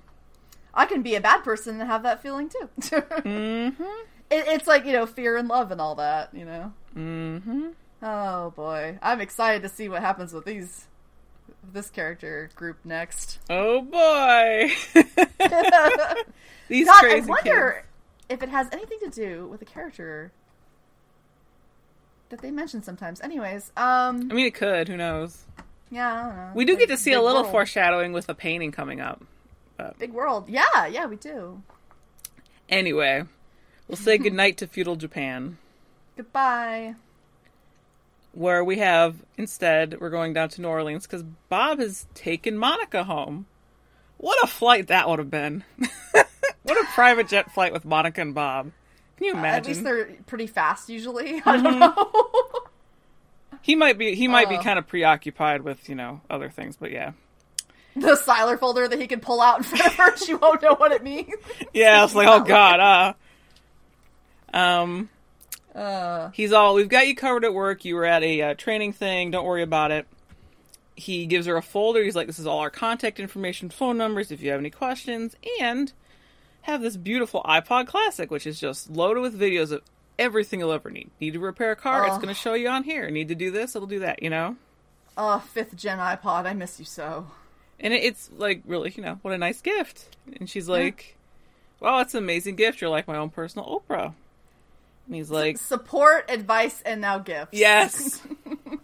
I 0.75 0.87
can 0.87 1.03
be 1.03 1.15
a 1.15 1.21
bad 1.21 1.43
person 1.45 1.81
and 1.81 1.89
have 1.89 2.03
that 2.03 2.23
feeling 2.23 2.49
too. 2.49 2.69
Mm-hmm. 2.91 3.83
it, 4.31 4.45
it's 4.49 4.67
like 4.67 4.85
you 4.85 4.93
know 4.93 5.07
fear 5.07 5.37
and 5.37 5.49
love 5.49 5.71
and 5.71 5.81
all 5.81 5.95
that. 5.97 6.35
You 6.35 6.45
know. 6.45 6.73
Mm-hmm. 6.97 7.69
Oh 8.03 8.51
boy, 8.57 8.99
I'm 9.03 9.21
excited 9.21 9.63
to 9.63 9.69
see 9.69 9.89
what 9.89 10.03
happens 10.03 10.33
with 10.33 10.45
these 10.45 10.87
this 11.73 11.91
character 11.91 12.51
group 12.55 12.79
next. 12.85 13.39
Oh 13.51 13.83
boy. 13.83 14.73
These 16.69 16.87
God, 16.87 17.05
I 17.05 17.21
wonder 17.21 17.85
kids. 17.85 17.87
if 18.29 18.43
it 18.43 18.49
has 18.49 18.69
anything 18.73 18.99
to 19.05 19.09
do 19.11 19.47
with 19.47 19.61
the 19.61 19.67
character 19.67 20.33
that 22.29 22.41
they 22.41 22.51
mention 22.51 22.83
sometimes. 22.83 23.21
Anyways, 23.21 23.71
um, 23.77 24.29
I 24.31 24.35
mean, 24.35 24.47
it 24.47 24.55
could. 24.55 24.89
Who 24.89 24.97
knows? 24.97 25.45
Yeah, 25.91 26.13
I 26.13 26.23
don't 26.27 26.37
know. 26.37 26.51
We 26.55 26.65
do 26.65 26.73
Big- 26.77 26.89
get 26.89 26.95
to 26.97 27.01
see 27.03 27.13
a 27.13 27.21
little 27.23 27.43
world. 27.43 27.53
foreshadowing 27.53 28.13
with 28.13 28.27
the 28.27 28.35
painting 28.35 28.73
coming 28.73 29.01
up. 29.01 29.23
Big 29.99 30.13
world, 30.13 30.49
yeah, 30.49 30.87
yeah, 30.87 31.07
we 31.07 31.17
do. 31.17 31.63
Anyway, 32.69 33.25
we'll 33.87 33.97
say 33.97 34.17
goodnight 34.19 34.57
to 34.59 34.67
feudal 34.67 34.97
Japan. 34.97 35.59
Goodbye. 36.17 36.95
where 38.33 38.63
we 38.65 38.79
have 38.79 39.17
instead 39.37 39.99
we're 40.01 40.11
going 40.11 40.33
down 40.33 40.49
to 40.51 40.61
New 40.63 40.69
Orleans 40.69 41.07
because 41.07 41.23
Bob 41.49 41.79
has 41.79 42.07
taken 42.15 42.57
Monica 42.59 43.05
home. 43.05 43.47
What 44.19 44.43
a 44.43 44.47
flight 44.47 44.87
that 44.89 45.09
would 45.09 45.19
have 45.19 45.31
been! 45.31 45.63
what 46.63 46.79
a 46.83 46.85
private 46.95 47.29
jet 47.29 47.53
flight 47.53 47.73
with 47.73 47.85
Monica 47.85 48.21
and 48.23 48.35
Bob. 48.35 48.73
Can 49.19 49.27
you 49.27 49.33
imagine? 49.33 49.45
At 49.45 49.55
imagine? 49.55 49.73
least 49.73 49.85
they're 49.85 50.25
pretty 50.27 50.47
fast 50.47 50.89
usually. 50.89 51.37
I 51.45 51.57
Mm-hmm. 51.59 51.63
don't 51.65 51.79
know. 51.79 52.11
he 53.67 53.75
might 53.75 53.99
be 53.99 54.15
he 54.15 54.29
might 54.29 54.49
be 54.49 54.57
Oh. 54.57 54.63
kind 54.63 54.79
of 54.79 54.87
preoccupied 54.87 55.63
with 55.63 55.89
you 55.89 55.95
know 55.97 56.21
other 56.31 56.49
things, 56.49 56.77
but 56.77 56.93
yeah, 56.93 57.13
the 57.97 58.15
Sylar 58.17 58.59
folder 58.59 58.87
that 58.89 58.99
he 59.01 59.07
can 59.09 59.21
pull 59.21 59.41
out 59.41 59.59
in 59.59 59.63
front 59.65 59.85
of 59.87 59.95
her, 59.95 60.17
she 60.17 60.35
won't 60.35 60.63
know 60.63 60.75
what 60.77 60.93
it 60.93 61.03
means. 61.03 61.35
yeah. 61.75 62.05
It's 62.05 62.15
like 62.15 62.29
oh 62.29 62.41
god, 62.45 63.15
uh, 64.55 64.57
um, 64.57 65.09
Uh, 65.75 66.31
he's 66.31 66.53
all 66.53 66.75
we've 66.75 66.89
got 66.89 67.07
you 67.07 67.15
covered 67.15 67.45
at 67.45 67.53
work. 67.53 67.85
You 67.85 67.97
were 67.97 68.05
at 68.07 68.23
a 68.23 68.41
uh, 68.43 68.55
training 68.55 68.93
thing. 68.95 69.31
Don't 69.31 69.45
worry 69.45 69.63
about 69.63 69.91
it. 69.91 70.07
He 70.95 71.27
gives 71.27 71.47
her 71.47 71.57
a 71.57 71.63
folder. 71.63 72.03
He's 72.03 72.17
like, 72.17 72.27
"This 72.27 72.39
is 72.39 72.47
all 72.47 72.61
our 72.61 72.71
contact 72.71 73.21
information, 73.21 73.69
phone 73.69 73.99
numbers. 73.99 74.31
If 74.33 74.41
you 74.41 74.51
have 74.53 74.61
any 74.61 74.71
questions, 74.71 75.37
and 75.61 75.93
have 76.63 76.81
this 76.81 76.97
beautiful 76.97 77.43
iPod 77.45 77.87
Classic, 77.89 78.31
which 78.31 78.47
is 78.47 78.59
just 78.59 78.89
loaded 78.91 79.21
with 79.21 79.39
videos 79.39 79.71
of 79.73 79.83
everything 80.19 80.61
you'll 80.61 80.73
ever 80.73 80.91
need. 80.91 81.11
Need 81.21 81.35
to 81.35 81.41
repair 81.41 81.73
a 81.73 81.77
car? 81.77 82.07
It's 82.07 82.17
going 82.17 82.29
to 82.29 82.35
show 82.35 82.55
you 82.55 82.69
on 82.69 82.83
here. 82.85 83.11
Need 83.11 83.29
to 83.29 83.35
do 83.35 83.51
this? 83.51 83.75
It'll 83.77 83.89
do 83.89 84.01
that. 84.01 84.23
You 84.23 84.31
know." 84.31 84.57
oh, 85.19 85.39
fifth 85.39 85.75
gen 85.77 85.99
iPod, 85.99 86.45
I 86.45 86.53
miss 86.53 86.79
you 86.79 86.85
so. 86.85 87.27
And 87.81 87.95
it, 87.95 88.05
it's 88.05 88.31
like 88.37 88.63
really, 88.67 88.93
you 88.95 89.03
know, 89.03 89.19
what 89.23 89.33
a 89.33 89.39
nice 89.39 89.63
gift. 89.63 90.15
And 90.39 90.49
she's 90.49 90.69
like, 90.69 91.17
"Wow, 91.81 92.01
it's 92.01 92.15
an 92.15 92.23
amazing 92.23 92.57
gift. 92.57 92.81
You're 92.83 92.91
like 92.91 93.09
my 93.09 93.17
own 93.17 93.31
personal 93.31 93.67
Oprah." 93.89 94.13
And 95.07 95.15
he's 95.15 95.31
like, 95.31 95.57
Support, 95.59 96.31
advice, 96.31 96.83
and 96.85 97.01
now 97.01 97.19
gifts. 97.19 97.51
Yes. 97.53 98.21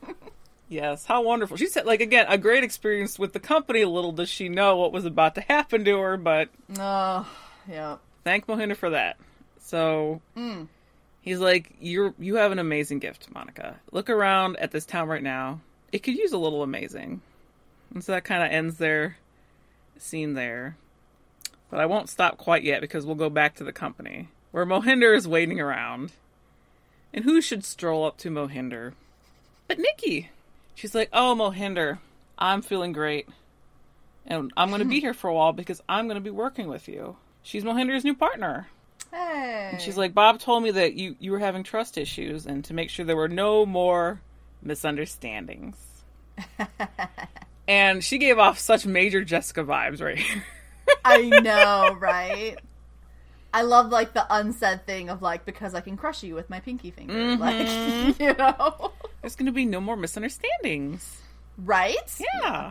yes. 0.68 1.05
How 1.05 1.22
wonderful. 1.22 1.57
She 1.57 1.66
said, 1.66 1.85
like, 1.85 2.01
again, 2.01 2.26
a 2.28 2.39
great 2.39 2.64
experience 2.64 3.18
with 3.18 3.33
the 3.33 3.41
company. 3.41 3.85
Little 3.85 4.12
does 4.12 4.28
she 4.28 4.49
know 4.49 4.76
what 4.76 4.93
was 4.93 5.05
about 5.05 5.35
to 5.35 5.41
happen 5.41 5.85
to 5.85 5.99
her, 5.99 6.16
but 6.16 6.49
Oh, 6.78 7.28
yeah. 7.68 7.97
thank 8.24 8.47
Mohinder 8.47 8.76
for 8.76 8.91
that. 8.91 9.16
So 9.61 10.20
Mm. 10.37 10.68
He's 11.22 11.38
like, 11.38 11.72
"You're 11.80 12.12
you 12.18 12.36
have 12.36 12.52
an 12.52 12.58
amazing 12.58 12.98
gift, 12.98 13.32
Monica. 13.32 13.80
Look 13.90 14.10
around 14.10 14.56
at 14.58 14.72
this 14.72 14.84
town 14.84 15.08
right 15.08 15.22
now. 15.22 15.60
It 15.90 16.00
could 16.00 16.14
use 16.14 16.32
a 16.32 16.38
little 16.38 16.62
amazing." 16.62 17.22
And 17.94 18.04
so 18.04 18.12
that 18.12 18.24
kind 18.24 18.42
of 18.42 18.50
ends 18.50 18.76
their 18.76 19.16
scene 19.96 20.34
there. 20.34 20.76
But 21.70 21.80
I 21.80 21.86
won't 21.86 22.10
stop 22.10 22.36
quite 22.36 22.64
yet 22.64 22.82
because 22.82 23.06
we'll 23.06 23.14
go 23.14 23.30
back 23.30 23.54
to 23.56 23.64
the 23.64 23.72
company 23.72 24.28
where 24.50 24.66
Mohinder 24.66 25.16
is 25.16 25.26
waiting 25.26 25.60
around. 25.60 26.12
And 27.14 27.24
who 27.24 27.40
should 27.40 27.64
stroll 27.64 28.04
up 28.04 28.18
to 28.18 28.30
Mohinder? 28.30 28.92
But 29.68 29.78
Nikki. 29.78 30.30
She's 30.74 30.94
like, 30.94 31.10
"Oh, 31.12 31.34
Mohinder, 31.34 31.98
I'm 32.38 32.62
feeling 32.62 32.92
great, 32.92 33.28
and 34.26 34.52
I'm 34.56 34.68
going 34.68 34.80
to 34.80 34.86
be 34.86 34.98
hmm. 34.98 35.06
here 35.06 35.14
for 35.14 35.28
a 35.28 35.34
while 35.34 35.52
because 35.52 35.82
I'm 35.88 36.06
going 36.06 36.16
to 36.16 36.20
be 36.20 36.30
working 36.30 36.68
with 36.68 36.88
you." 36.88 37.16
She's 37.42 37.64
Mohinder's 37.64 38.04
new 38.04 38.14
partner. 38.14 38.68
Hey. 39.12 39.68
And 39.72 39.80
she's 39.80 39.96
like, 39.98 40.14
Bob 40.14 40.38
told 40.40 40.62
me 40.62 40.70
that 40.72 40.94
you, 40.94 41.16
you 41.20 41.30
were 41.32 41.38
having 41.38 41.62
trust 41.64 41.98
issues 41.98 42.46
and 42.46 42.64
to 42.64 42.74
make 42.74 42.88
sure 42.90 43.04
there 43.04 43.16
were 43.16 43.28
no 43.28 43.66
more 43.66 44.20
misunderstandings. 44.62 45.76
and 47.68 48.02
she 48.02 48.18
gave 48.18 48.38
off 48.38 48.58
such 48.58 48.86
major 48.86 49.24
Jessica 49.24 49.64
vibes 49.64 50.00
right 50.02 50.18
here. 50.18 50.44
I 51.04 51.22
know, 51.42 51.96
right? 51.98 52.56
I 53.54 53.62
love 53.62 53.90
like 53.90 54.14
the 54.14 54.26
unsaid 54.30 54.86
thing 54.86 55.10
of 55.10 55.20
like 55.20 55.44
because 55.44 55.74
I 55.74 55.80
can 55.82 55.96
crush 55.96 56.22
you 56.22 56.34
with 56.34 56.48
my 56.48 56.60
pinky 56.60 56.90
finger, 56.90 57.12
Mm-hmm. 57.12 57.40
like 57.42 58.18
you 58.20 58.34
know, 58.34 58.92
There's 59.20 59.36
going 59.36 59.46
to 59.46 59.52
be 59.52 59.66
no 59.66 59.80
more 59.80 59.96
misunderstandings. 59.96 61.20
right? 61.58 61.96
Yeah. 62.18 62.70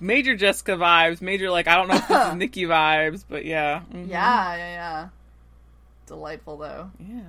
Major 0.00 0.34
Jessica 0.36 0.72
vibes, 0.72 1.20
major, 1.20 1.50
like, 1.50 1.68
I 1.68 1.74
don't 1.76 1.88
know 1.88 1.96
if 1.96 2.08
this 2.08 2.28
is 2.28 2.34
Nikki 2.36 2.62
vibes, 2.64 3.24
but 3.28 3.44
yeah. 3.44 3.82
Mhm. 3.92 4.08
Yeah, 4.08 4.56
yeah, 4.56 4.72
yeah. 4.72 5.08
Delightful 6.06 6.56
though. 6.56 6.90
Yeah. 6.98 7.20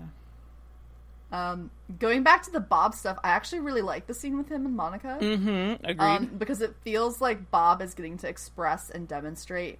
Um, 1.31 1.69
going 1.99 2.23
back 2.23 2.43
to 2.43 2.51
the 2.51 2.59
Bob 2.59 2.95
stuff, 2.95 3.19
I 3.23 3.29
actually 3.29 3.59
really 3.59 3.81
like 3.83 4.07
the 4.07 4.13
scene 4.13 4.37
with 4.37 4.49
him 4.49 4.65
and 4.65 4.75
Monica. 4.75 5.17
Mm-hmm. 5.21 5.85
Agreed. 5.85 5.99
Um, 5.99 6.25
because 6.37 6.61
it 6.61 6.73
feels 6.81 7.21
like 7.21 7.51
Bob 7.51 7.81
is 7.81 7.93
getting 7.93 8.17
to 8.19 8.27
express 8.27 8.89
and 8.89 9.07
demonstrate 9.07 9.77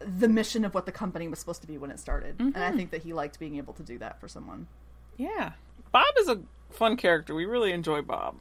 the 0.00 0.28
mission 0.28 0.64
of 0.64 0.74
what 0.74 0.84
the 0.84 0.92
company 0.92 1.28
was 1.28 1.38
supposed 1.38 1.60
to 1.62 1.68
be 1.68 1.78
when 1.78 1.90
it 1.90 2.00
started. 2.00 2.36
And 2.40 2.56
I 2.56 2.72
think 2.72 2.90
that 2.90 3.02
he 3.02 3.12
liked 3.12 3.38
being 3.38 3.56
able 3.56 3.74
to 3.74 3.82
do 3.82 3.98
that 3.98 4.20
for 4.20 4.28
someone. 4.28 4.66
yeah. 5.16 5.52
Bob 5.92 6.04
is 6.18 6.28
a 6.28 6.40
fun 6.70 6.96
character. 6.96 7.34
We 7.34 7.46
really 7.46 7.72
enjoy 7.72 8.02
Bob. 8.02 8.36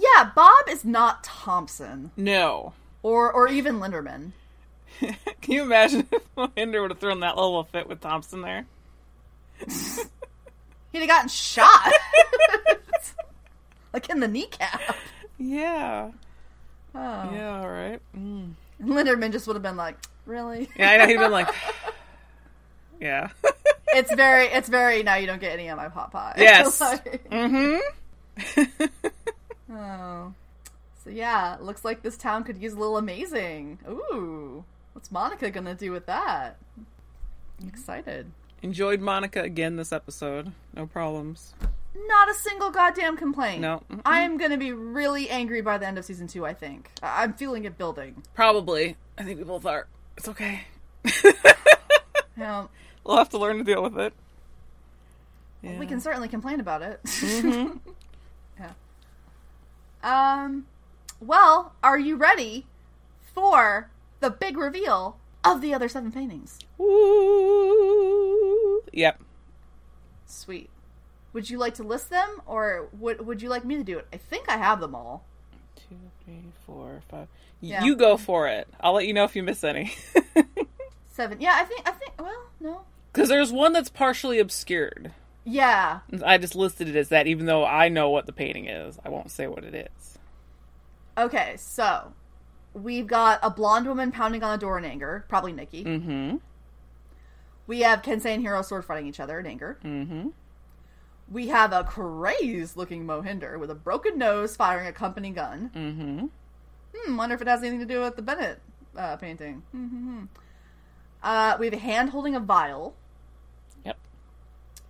Yeah, 0.00 0.30
Bob 0.34 0.68
is 0.68 0.84
not 0.84 1.24
Thompson 1.24 2.10
No. 2.16 2.72
or 3.02 3.32
or 3.32 3.48
even 3.48 3.80
Linderman. 3.80 4.32
Can 5.00 5.16
you 5.46 5.62
imagine 5.62 6.06
if 6.12 6.34
Mohinder 6.36 6.80
would 6.80 6.90
have 6.90 6.98
thrown 6.98 7.20
that 7.20 7.36
little 7.36 7.64
fit 7.64 7.88
with 7.88 8.00
Thompson 8.00 8.42
there? 8.42 8.66
He'd 10.92 11.00
have 11.00 11.08
gotten 11.08 11.28
shot. 11.28 11.92
like 13.92 14.08
in 14.08 14.20
the 14.20 14.28
kneecap. 14.28 14.80
Yeah. 15.38 16.10
Oh. 16.94 17.30
Yeah, 17.32 17.60
all 17.60 17.68
right. 17.68 18.00
Mm. 18.16 18.52
Linderman 18.82 19.32
just 19.32 19.46
would 19.46 19.54
have 19.56 19.62
been 19.62 19.76
like, 19.76 19.96
really? 20.26 20.68
Yeah, 20.76 20.90
I 20.90 20.96
know. 20.96 21.06
He'd 21.06 21.18
been 21.18 21.30
like, 21.30 21.48
yeah. 23.00 23.28
it's 23.88 24.12
very, 24.14 24.46
it's 24.46 24.68
very, 24.68 25.02
now 25.02 25.16
you 25.16 25.26
don't 25.26 25.40
get 25.40 25.52
any 25.52 25.68
of 25.68 25.76
my 25.76 25.88
pot 25.88 26.12
pie. 26.12 26.34
Yes. 26.38 26.80
Like- 26.80 27.28
mm-hmm. 27.30 27.78
Oh. 29.70 30.32
So 31.04 31.10
yeah, 31.10 31.56
looks 31.60 31.84
like 31.84 32.02
this 32.02 32.16
town 32.16 32.44
could 32.44 32.58
use 32.58 32.72
a 32.72 32.78
little 32.78 32.96
amazing. 32.96 33.78
Ooh. 33.88 34.64
What's 34.92 35.10
Monica 35.12 35.50
gonna 35.50 35.74
do 35.74 35.92
with 35.92 36.06
that? 36.06 36.56
I'm 36.76 36.86
mm-hmm. 37.60 37.68
excited. 37.68 38.30
Enjoyed 38.62 39.00
Monica 39.00 39.42
again 39.42 39.76
this 39.76 39.92
episode. 39.92 40.52
No 40.74 40.86
problems. 40.86 41.54
Not 41.94 42.28
a 42.28 42.34
single 42.34 42.70
goddamn 42.70 43.16
complaint. 43.16 43.60
No. 43.60 43.82
Mm-mm. 43.90 44.02
I 44.04 44.20
am 44.22 44.38
gonna 44.38 44.58
be 44.58 44.72
really 44.72 45.30
angry 45.30 45.60
by 45.60 45.78
the 45.78 45.86
end 45.86 45.98
of 45.98 46.04
season 46.04 46.26
two, 46.26 46.44
I 46.44 46.54
think. 46.54 46.90
I- 47.02 47.22
I'm 47.22 47.34
feeling 47.34 47.64
it 47.64 47.78
building. 47.78 48.22
Probably. 48.34 48.96
I 49.16 49.22
think 49.22 49.38
we 49.38 49.44
both 49.44 49.66
are. 49.66 49.86
It's 50.16 50.28
okay. 50.28 50.62
Yeah. 52.38 52.66
we'll 53.04 53.16
have 53.16 53.30
to 53.30 53.38
learn 53.38 53.58
to 53.58 53.64
deal 53.64 53.82
with 53.82 53.98
it. 53.98 54.12
We 55.62 55.86
can 55.86 56.00
certainly 56.00 56.28
complain 56.28 56.60
about 56.60 56.82
it. 56.82 57.00
yeah. 57.04 57.40
Mm-hmm. 57.40 57.90
Um. 60.02 60.66
Well, 61.20 61.74
are 61.82 61.98
you 61.98 62.16
ready 62.16 62.66
for 63.34 63.90
the 64.20 64.30
big 64.30 64.56
reveal 64.56 65.18
of 65.44 65.60
the 65.60 65.74
other 65.74 65.88
seven 65.88 66.12
paintings? 66.12 66.58
Woo. 66.76 67.98
Yep. 68.92 69.20
Sweet. 70.26 70.70
Would 71.32 71.50
you 71.50 71.58
like 71.58 71.74
to 71.74 71.82
list 71.82 72.10
them, 72.10 72.40
or 72.46 72.88
would 72.98 73.26
would 73.26 73.42
you 73.42 73.48
like 73.48 73.64
me 73.64 73.76
to 73.76 73.84
do 73.84 73.98
it? 73.98 74.06
I 74.12 74.16
think 74.16 74.48
I 74.48 74.56
have 74.56 74.80
them 74.80 74.94
all. 74.94 75.24
Two, 75.76 75.96
three, 76.24 76.52
four, 76.66 77.02
five. 77.08 77.28
Yeah. 77.60 77.84
You 77.84 77.96
go 77.96 78.16
for 78.16 78.48
it. 78.48 78.68
I'll 78.80 78.94
let 78.94 79.06
you 79.06 79.12
know 79.12 79.24
if 79.24 79.36
you 79.36 79.42
miss 79.42 79.64
any. 79.64 79.94
Seven. 81.10 81.40
Yeah, 81.40 81.54
I 81.54 81.64
think. 81.64 81.88
I 81.88 81.92
think. 81.92 82.12
Well, 82.18 82.46
no. 82.60 82.82
Because 83.12 83.28
there's 83.28 83.52
one 83.52 83.72
that's 83.72 83.88
partially 83.88 84.38
obscured. 84.38 85.12
Yeah. 85.48 86.00
I 86.24 86.36
just 86.36 86.54
listed 86.54 86.88
it 86.88 86.96
as 86.96 87.08
that, 87.08 87.26
even 87.26 87.46
though 87.46 87.64
I 87.64 87.88
know 87.88 88.10
what 88.10 88.26
the 88.26 88.32
painting 88.32 88.66
is. 88.66 88.98
I 89.02 89.08
won't 89.08 89.30
say 89.30 89.46
what 89.46 89.64
it 89.64 89.74
is. 89.74 90.18
Okay. 91.16 91.54
So 91.56 92.12
we've 92.74 93.06
got 93.06 93.40
a 93.42 93.48
blonde 93.48 93.86
woman 93.86 94.12
pounding 94.12 94.42
on 94.42 94.54
a 94.54 94.58
door 94.58 94.76
in 94.76 94.84
anger, 94.84 95.24
probably 95.28 95.52
Nikki. 95.52 95.84
Mm-hmm. 95.84 96.36
We 97.66 97.80
have 97.80 98.02
Kensei 98.02 98.34
and 98.34 98.42
Hiro 98.42 98.60
sword 98.60 98.84
fighting 98.84 99.06
each 99.06 99.20
other 99.20 99.38
in 99.38 99.46
anger. 99.46 99.78
Mm-hmm. 99.82 100.28
We 101.30 101.48
have 101.48 101.72
a 101.72 101.82
crazed 101.82 102.76
looking 102.76 103.06
Mohinder 103.06 103.58
with 103.58 103.70
a 103.70 103.74
broken 103.74 104.18
nose 104.18 104.54
firing 104.54 104.86
a 104.86 104.92
company 104.92 105.30
gun. 105.30 105.70
Mm-hmm. 105.74 106.26
Hmm, 106.94 107.16
wonder 107.16 107.34
if 107.34 107.42
it 107.42 107.48
has 107.48 107.60
anything 107.62 107.80
to 107.80 107.86
do 107.86 108.00
with 108.00 108.16
the 108.16 108.22
Bennett 108.22 108.60
uh, 108.96 109.16
painting. 109.16 109.62
Hmm. 109.72 110.24
Uh, 111.22 111.56
we 111.58 111.66
have 111.66 111.74
a 111.74 111.78
hand 111.78 112.10
holding 112.10 112.34
a 112.34 112.40
vial. 112.40 112.94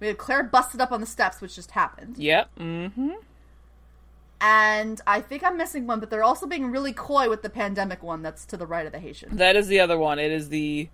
We 0.00 0.06
have 0.08 0.18
Claire 0.18 0.44
busted 0.44 0.80
up 0.80 0.92
on 0.92 1.00
the 1.00 1.06
steps, 1.06 1.40
which 1.40 1.54
just 1.56 1.72
happened. 1.72 2.16
Yep. 2.18 2.50
Mm-hmm. 2.58 3.10
And 4.40 5.00
I 5.06 5.20
think 5.20 5.42
I'm 5.42 5.56
missing 5.56 5.86
one, 5.86 5.98
but 5.98 6.10
they're 6.10 6.22
also 6.22 6.46
being 6.46 6.70
really 6.70 6.92
coy 6.92 7.28
with 7.28 7.42
the 7.42 7.50
pandemic 7.50 8.02
one 8.02 8.22
that's 8.22 8.46
to 8.46 8.56
the 8.56 8.66
right 8.66 8.86
of 8.86 8.92
the 8.92 9.00
Haitian. 9.00 9.36
That 9.36 9.56
is 9.56 9.66
the 9.66 9.80
other 9.80 9.98
one. 9.98 10.18
It 10.18 10.30
is 10.30 10.48
the. 10.48 10.88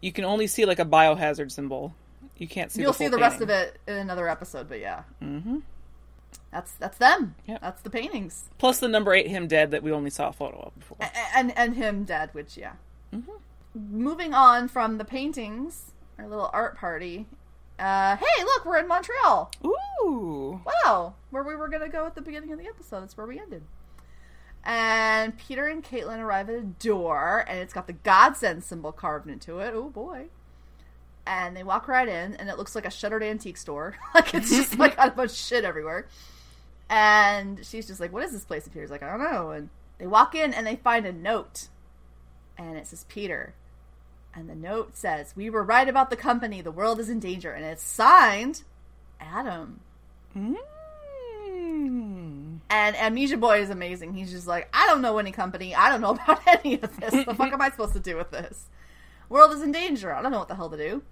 You 0.00 0.12
can 0.12 0.24
only 0.24 0.48
see 0.48 0.64
like 0.64 0.80
a 0.80 0.84
biohazard 0.84 1.52
symbol. 1.52 1.94
You 2.36 2.48
can't 2.48 2.72
see. 2.72 2.80
You'll 2.82 2.90
the 2.92 2.98
see 2.98 3.08
the 3.08 3.18
rest 3.18 3.40
of 3.40 3.48
it 3.48 3.78
in 3.86 3.94
another 3.94 4.28
episode, 4.28 4.68
but 4.68 4.80
yeah, 4.80 5.04
Mm-hmm. 5.22 5.58
that's 6.50 6.72
that's 6.72 6.98
them. 6.98 7.36
Yep. 7.46 7.60
That's 7.60 7.82
the 7.82 7.90
paintings, 7.90 8.50
Plus 8.58 8.80
the 8.80 8.88
number 8.88 9.14
eight 9.14 9.28
him 9.28 9.46
dead 9.46 9.70
that 9.70 9.84
we 9.84 9.92
only 9.92 10.10
saw 10.10 10.30
a 10.30 10.32
photo 10.32 10.58
of 10.66 10.76
before. 10.78 10.96
A- 11.00 11.36
and 11.38 11.56
and 11.56 11.76
him 11.76 12.02
dead, 12.02 12.30
which 12.32 12.56
yeah. 12.56 12.72
Mm-hmm. 13.14 13.30
Moving 14.02 14.34
on 14.34 14.66
from 14.66 14.98
the 14.98 15.04
paintings, 15.04 15.92
our 16.18 16.26
little 16.26 16.50
art 16.52 16.76
party. 16.76 17.26
Uh, 17.78 18.16
hey, 18.16 18.44
look, 18.44 18.64
we're 18.64 18.78
in 18.78 18.88
Montreal. 18.88 19.50
Ooh. 19.64 20.60
Wow, 20.84 21.14
where 21.30 21.42
we 21.42 21.56
were 21.56 21.68
gonna 21.68 21.88
go 21.88 22.06
at 22.06 22.14
the 22.14 22.20
beginning 22.20 22.52
of 22.52 22.58
the 22.58 22.66
episode. 22.66 23.00
That's 23.00 23.16
where 23.16 23.26
we 23.26 23.40
ended. 23.40 23.62
And 24.64 25.36
Peter 25.36 25.66
and 25.66 25.84
Caitlin 25.84 26.20
arrive 26.20 26.48
at 26.48 26.56
a 26.56 26.62
door, 26.62 27.44
and 27.48 27.58
it's 27.58 27.74
got 27.74 27.86
the 27.86 27.92
godsend 27.92 28.64
symbol 28.64 28.92
carved 28.92 29.28
into 29.28 29.58
it. 29.58 29.74
Oh 29.74 29.90
boy! 29.90 30.26
And 31.26 31.56
they 31.56 31.62
walk 31.62 31.88
right 31.88 32.08
in, 32.08 32.34
and 32.36 32.48
it 32.48 32.56
looks 32.56 32.74
like 32.74 32.86
a 32.86 32.90
shuttered 32.90 33.22
antique 33.22 33.56
store. 33.56 33.96
like 34.14 34.34
it's 34.34 34.50
just 34.50 34.78
like 34.78 34.96
got 34.96 35.08
a 35.08 35.12
bunch 35.12 35.32
of 35.32 35.36
shit 35.36 35.64
everywhere. 35.64 36.06
And 36.88 37.64
she's 37.64 37.86
just 37.86 38.00
like, 38.00 38.12
"What 38.12 38.22
is 38.22 38.32
this 38.32 38.44
place?" 38.44 38.64
And 38.64 38.72
Peter's 38.72 38.90
like, 38.90 39.02
"I 39.02 39.10
don't 39.10 39.32
know." 39.32 39.50
And 39.50 39.68
they 39.98 40.06
walk 40.06 40.34
in, 40.34 40.54
and 40.54 40.66
they 40.66 40.76
find 40.76 41.04
a 41.06 41.12
note, 41.12 41.68
and 42.56 42.76
it 42.76 42.86
says 42.86 43.04
Peter. 43.08 43.54
And 44.34 44.48
the 44.48 44.54
note 44.54 44.96
says, 44.96 45.32
"We 45.36 45.48
were 45.50 45.62
right 45.62 45.88
about 45.88 46.10
the 46.10 46.16
company. 46.16 46.60
The 46.60 46.72
world 46.72 46.98
is 46.98 47.08
in 47.08 47.20
danger." 47.20 47.52
And 47.52 47.64
it's 47.64 47.82
signed 47.82 48.62
Adam. 49.20 49.80
Mm. 50.36 50.56
And 52.70 52.96
Amnesia 52.96 53.36
Boy 53.36 53.60
is 53.60 53.70
amazing. 53.70 54.14
He's 54.14 54.32
just 54.32 54.46
like, 54.46 54.68
I 54.72 54.86
don't 54.86 55.00
know 55.00 55.18
any 55.18 55.32
company. 55.32 55.74
I 55.74 55.88
don't 55.90 56.00
know 56.00 56.10
about 56.22 56.40
any 56.46 56.74
of 56.80 56.98
this. 56.98 57.24
The 57.24 57.34
fuck 57.34 57.52
am 57.52 57.60
I 57.60 57.70
supposed 57.70 57.92
to 57.94 58.00
do 58.00 58.16
with 58.16 58.30
this? 58.30 58.66
World 59.28 59.52
is 59.52 59.62
in 59.62 59.72
danger. 59.72 60.12
I 60.12 60.22
don't 60.22 60.32
know 60.32 60.38
what 60.38 60.48
the 60.48 60.54
hell 60.54 60.70
to 60.70 60.76
do. 60.76 61.02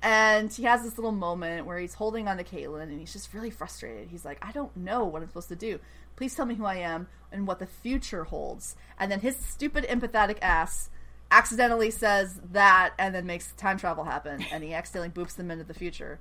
And 0.00 0.52
he 0.52 0.62
has 0.64 0.82
this 0.82 0.96
little 0.96 1.12
moment 1.12 1.66
where 1.66 1.78
he's 1.78 1.94
holding 1.94 2.28
on 2.28 2.36
to 2.36 2.44
Caitlin 2.44 2.84
and 2.84 3.00
he's 3.00 3.12
just 3.12 3.34
really 3.34 3.50
frustrated. 3.50 4.08
He's 4.08 4.24
like, 4.24 4.38
I 4.42 4.52
don't 4.52 4.76
know 4.76 5.04
what 5.04 5.22
I'm 5.22 5.28
supposed 5.28 5.48
to 5.48 5.56
do. 5.56 5.80
Please 6.14 6.34
tell 6.34 6.46
me 6.46 6.54
who 6.54 6.64
I 6.64 6.76
am 6.76 7.08
and 7.32 7.46
what 7.46 7.58
the 7.58 7.66
future 7.66 8.24
holds. 8.24 8.76
And 8.98 9.10
then 9.10 9.20
his 9.20 9.36
stupid 9.36 9.84
empathetic 9.84 10.38
ass 10.40 10.88
accidentally 11.30 11.90
says 11.90 12.40
that 12.52 12.94
and 12.98 13.14
then 13.14 13.26
makes 13.26 13.52
time 13.52 13.78
travel 13.78 14.04
happen 14.04 14.44
and 14.50 14.64
he 14.64 14.72
accidentally 14.72 15.10
boops 15.10 15.36
them 15.36 15.50
into 15.50 15.64
the 15.64 15.74
future 15.74 16.18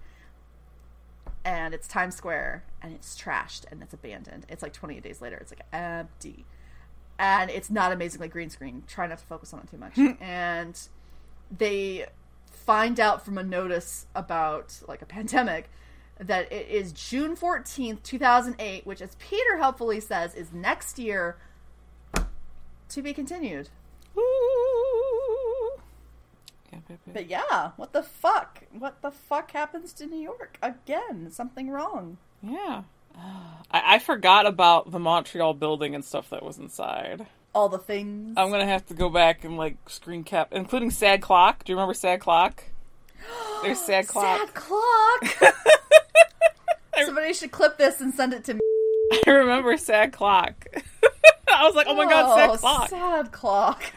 and 1.48 1.74
it's 1.74 1.88
Times 1.88 2.14
Square 2.14 2.66
and 2.82 2.94
it's 2.94 3.20
trashed 3.20 3.64
and 3.72 3.82
it's 3.82 3.94
abandoned. 3.94 4.46
It's 4.50 4.62
like 4.62 4.74
28 4.74 5.02
days 5.02 5.22
later. 5.22 5.38
It's 5.38 5.52
like 5.52 5.62
empty. 5.72 6.46
And 7.18 7.50
it's 7.50 7.70
not 7.70 7.94
amazingly 7.94 8.28
green 8.28 8.50
screen. 8.50 8.84
Try 8.86 9.08
not 9.08 9.20
to 9.20 9.26
focus 9.26 9.54
on 9.54 9.62
it 9.62 9.72
too 9.72 9.78
much. 9.78 9.98
and 10.22 10.78
they 11.58 12.06
find 12.52 13.00
out 13.00 13.24
from 13.24 13.38
a 13.38 13.44
notice 13.44 14.08
about 14.14 14.82
like 14.90 15.02
a 15.02 15.06
pandemic 15.06 15.70
that 16.20 16.52
it 16.52 16.68
is 16.68 16.92
June 16.92 17.38
14th, 17.38 18.04
2008, 18.04 18.86
which 18.86 19.02
as 19.02 19.16
Peter 19.16 19.58
helpfully 19.58 20.02
says 20.02 20.36
is 20.36 20.52
next 20.52 21.00
year 21.00 21.38
to 22.90 23.02
be 23.02 23.14
continued. 23.14 23.70
But 27.18 27.30
yeah, 27.30 27.72
what 27.78 27.94
the 27.94 28.04
fuck? 28.04 28.64
What 28.78 29.02
the 29.02 29.12
fuck 29.12 29.52
happens 29.52 29.94
to 29.94 30.06
New 30.06 30.20
York 30.20 30.58
again? 30.62 31.32
Something 31.32 31.70
wrong. 31.70 32.18
Yeah. 32.42 32.84
I, 33.72 33.96
I 33.96 34.00
forgot 34.00 34.46
about 34.46 34.92
the 34.92 35.00
Montreal 35.00 35.54
building 35.54 35.96
and 35.96 36.06
stuff 36.06 36.30
that 36.30 36.44
was 36.44 36.58
inside. 36.58 37.26
All 37.56 37.70
the 37.70 37.80
things. 37.80 38.36
I'm 38.38 38.52
gonna 38.52 38.68
have 38.68 38.86
to 38.88 38.94
go 38.94 39.10
back 39.10 39.44
and 39.44 39.58
like 39.58 39.78
screen 39.90 40.24
cap, 40.24 40.50
including 40.52 40.92
Sad 40.92 41.22
Clock. 41.22 41.64
Do 41.64 41.72
you 41.72 41.76
remember 41.76 41.96
Sad 41.96 42.20
Clock? 42.20 42.66
There's 43.64 43.80
Sad 43.80 44.08
Clock. 44.08 44.40
Sad 44.40 44.54
clock. 44.54 45.54
Somebody 47.06 47.34
should 47.34 47.52
clip 47.52 47.78
this 47.78 48.00
and 48.02 48.14
send 48.14 48.34
it 48.34 48.44
to 48.46 48.54
me. 48.54 48.60
I 49.28 49.32
remember 49.32 49.76
Sad 49.78 50.14
Clock. 50.14 50.68
I 51.58 51.66
was 51.66 51.76
like, 51.76 51.88
oh 51.90 51.96
my 51.96 52.06
god, 52.06 52.36
Sad 52.36 52.60
Clock. 52.60 52.90
Sad 52.90 53.32
clock. 53.32 53.84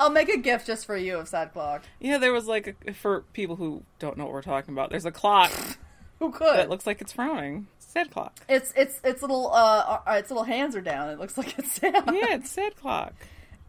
I'll 0.00 0.10
make 0.10 0.28
a 0.28 0.38
gift 0.38 0.66
just 0.66 0.86
for 0.86 0.96
you 0.96 1.18
of 1.18 1.28
sad 1.28 1.52
clock. 1.52 1.82
Yeah, 2.00 2.18
there 2.18 2.32
was 2.32 2.46
like 2.46 2.74
a, 2.86 2.92
for 2.92 3.20
people 3.32 3.56
who 3.56 3.82
don't 3.98 4.16
know 4.16 4.24
what 4.24 4.32
we're 4.32 4.42
talking 4.42 4.74
about. 4.74 4.90
There's 4.90 5.06
a 5.06 5.12
clock 5.12 5.52
Who 6.18 6.30
could? 6.32 6.56
that 6.56 6.70
looks 6.70 6.86
like 6.86 7.00
it's 7.00 7.12
frowning. 7.12 7.66
Sad 7.78 8.10
Clock. 8.10 8.36
it's 8.48 8.72
it's 8.76 8.98
its 9.04 9.22
little 9.22 9.52
uh 9.52 10.00
uh, 10.04 10.12
its 10.14 10.28
little 10.30 10.42
hands 10.42 10.74
are 10.74 10.80
down. 10.80 11.10
It 11.10 11.18
looks 11.20 11.38
like 11.38 11.56
it's 11.58 11.72
sad. 11.72 11.94
Yeah, 11.94 12.02
it's 12.34 12.50
Sad 12.50 12.74
Clock. 12.76 13.12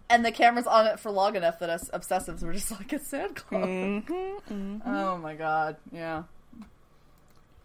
And 0.09 0.25
the 0.25 0.31
camera's 0.31 0.65
on 0.67 0.87
it 0.87 0.99
for 0.99 1.11
long 1.11 1.35
enough 1.35 1.59
that 1.59 1.69
us 1.69 1.89
obsessives 1.93 2.43
were 2.43 2.53
just 2.53 2.71
like 2.71 2.91
it's 2.91 3.07
sad 3.07 3.35
clock. 3.35 3.63
Mm-hmm, 3.63 4.77
Oh 4.85 5.17
my 5.17 5.35
god, 5.35 5.77
yeah. 5.91 6.23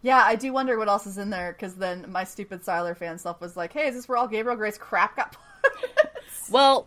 Yeah, 0.02 0.22
I 0.24 0.34
do 0.36 0.52
wonder 0.52 0.78
what 0.78 0.88
else 0.88 1.06
is 1.06 1.18
in 1.18 1.30
there 1.30 1.52
because 1.52 1.74
then 1.74 2.06
my 2.08 2.24
stupid 2.24 2.62
Sylar 2.62 2.96
fan 2.96 3.18
self 3.18 3.40
was 3.40 3.56
like, 3.56 3.72
"Hey, 3.72 3.88
is 3.88 3.94
this 3.94 4.08
where 4.08 4.16
all 4.18 4.28
Gabriel 4.28 4.56
Gray's 4.56 4.78
crap 4.78 5.16
got? 5.16 5.36
Well, 6.50 6.86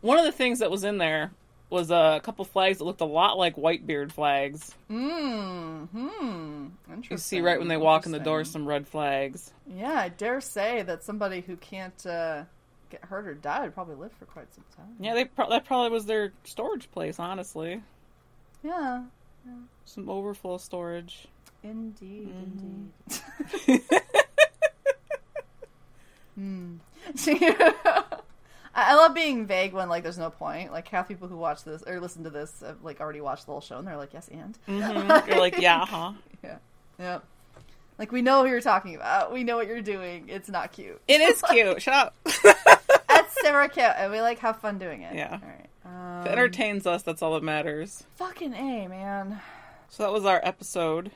one 0.00 0.18
of 0.18 0.24
the 0.24 0.30
things 0.32 0.60
that 0.60 0.70
was 0.70 0.84
in 0.84 0.98
there 0.98 1.32
was 1.70 1.90
a 1.90 2.20
couple 2.22 2.44
flags 2.44 2.78
that 2.78 2.84
looked 2.84 3.00
a 3.00 3.04
lot 3.06 3.36
like 3.38 3.56
Whitebeard 3.56 4.12
flags. 4.12 4.74
Hmm. 4.88 5.84
Hmm. 5.86 6.66
Interesting. 6.88 7.10
You 7.10 7.18
see 7.18 7.40
right 7.40 7.58
when 7.58 7.66
they 7.68 7.76
walk 7.78 8.06
in 8.06 8.12
the 8.12 8.20
door 8.20 8.44
some 8.44 8.66
red 8.66 8.86
flags. 8.86 9.52
Yeah, 9.66 9.92
I 9.94 10.08
dare 10.10 10.40
say 10.40 10.82
that 10.82 11.02
somebody 11.02 11.40
who 11.40 11.56
can't 11.56 12.04
uh, 12.06 12.44
get 12.90 13.04
hurt 13.06 13.26
or 13.26 13.34
die 13.34 13.62
would 13.62 13.74
probably 13.74 13.96
live 13.96 14.12
for 14.12 14.26
quite 14.26 14.52
some 14.54 14.64
time. 14.76 14.94
Yeah, 15.00 15.14
they 15.14 15.24
pro- 15.24 15.48
that 15.50 15.64
probably 15.64 15.90
was 15.90 16.04
their 16.06 16.32
storage 16.44 16.90
place. 16.92 17.18
Honestly, 17.18 17.82
Yeah. 18.62 19.04
some 19.84 20.08
overflow 20.10 20.58
storage. 20.58 21.26
Indeed. 21.62 22.28
Mm-hmm. 22.28 23.70
Indeed. 23.70 23.82
Hmm. 26.34 26.76
I 27.26 28.04
I 28.74 28.94
love 28.94 29.14
being 29.14 29.46
vague 29.46 29.74
when 29.74 29.90
like 29.90 30.02
there's 30.02 30.16
no 30.16 30.30
point. 30.30 30.72
Like 30.72 30.88
half 30.88 31.06
people 31.06 31.28
who 31.28 31.36
watch 31.36 31.62
this 31.62 31.82
or 31.86 32.00
listen 32.00 32.24
to 32.24 32.30
this 32.30 32.60
have 32.60 32.82
like 32.82 33.00
already 33.02 33.20
watched 33.20 33.44
the 33.44 33.52
whole 33.52 33.60
show 33.60 33.76
and 33.76 33.86
they're 33.86 33.98
like, 33.98 34.14
yes, 34.14 34.28
and 34.32 34.56
Mhm. 34.66 35.26
You're 35.28 35.38
like, 35.38 35.58
yeah, 35.58 35.84
huh? 35.84 36.12
yeah, 36.42 36.56
yeah. 36.98 37.18
Like 37.98 38.12
we 38.12 38.22
know 38.22 38.42
who 38.42 38.48
you're 38.48 38.62
talking 38.62 38.94
about. 38.94 39.30
We 39.30 39.44
know 39.44 39.56
what 39.56 39.66
you're 39.66 39.82
doing. 39.82 40.30
It's 40.30 40.48
not 40.48 40.72
cute. 40.72 41.00
It 41.06 41.20
is 41.20 41.42
cute. 41.50 41.82
Shut 41.82 41.92
up. 41.94 42.14
That's 42.24 43.34
super 43.42 43.68
cute, 43.68 43.84
and 43.98 44.10
we 44.10 44.22
like 44.22 44.38
have 44.38 44.56
fun 44.58 44.78
doing 44.78 45.02
it. 45.02 45.14
Yeah. 45.14 45.32
All 45.32 45.48
right. 45.48 45.68
Um, 45.84 46.20
If 46.22 46.28
it 46.28 46.32
entertains 46.32 46.86
us. 46.86 47.02
That's 47.02 47.20
all 47.20 47.34
that 47.34 47.42
matters. 47.42 48.04
fucking 48.16 48.54
a 48.54 48.88
man. 48.88 49.38
So 49.90 50.04
that 50.04 50.12
was 50.12 50.24
our 50.24 50.40
episode. 50.42 51.10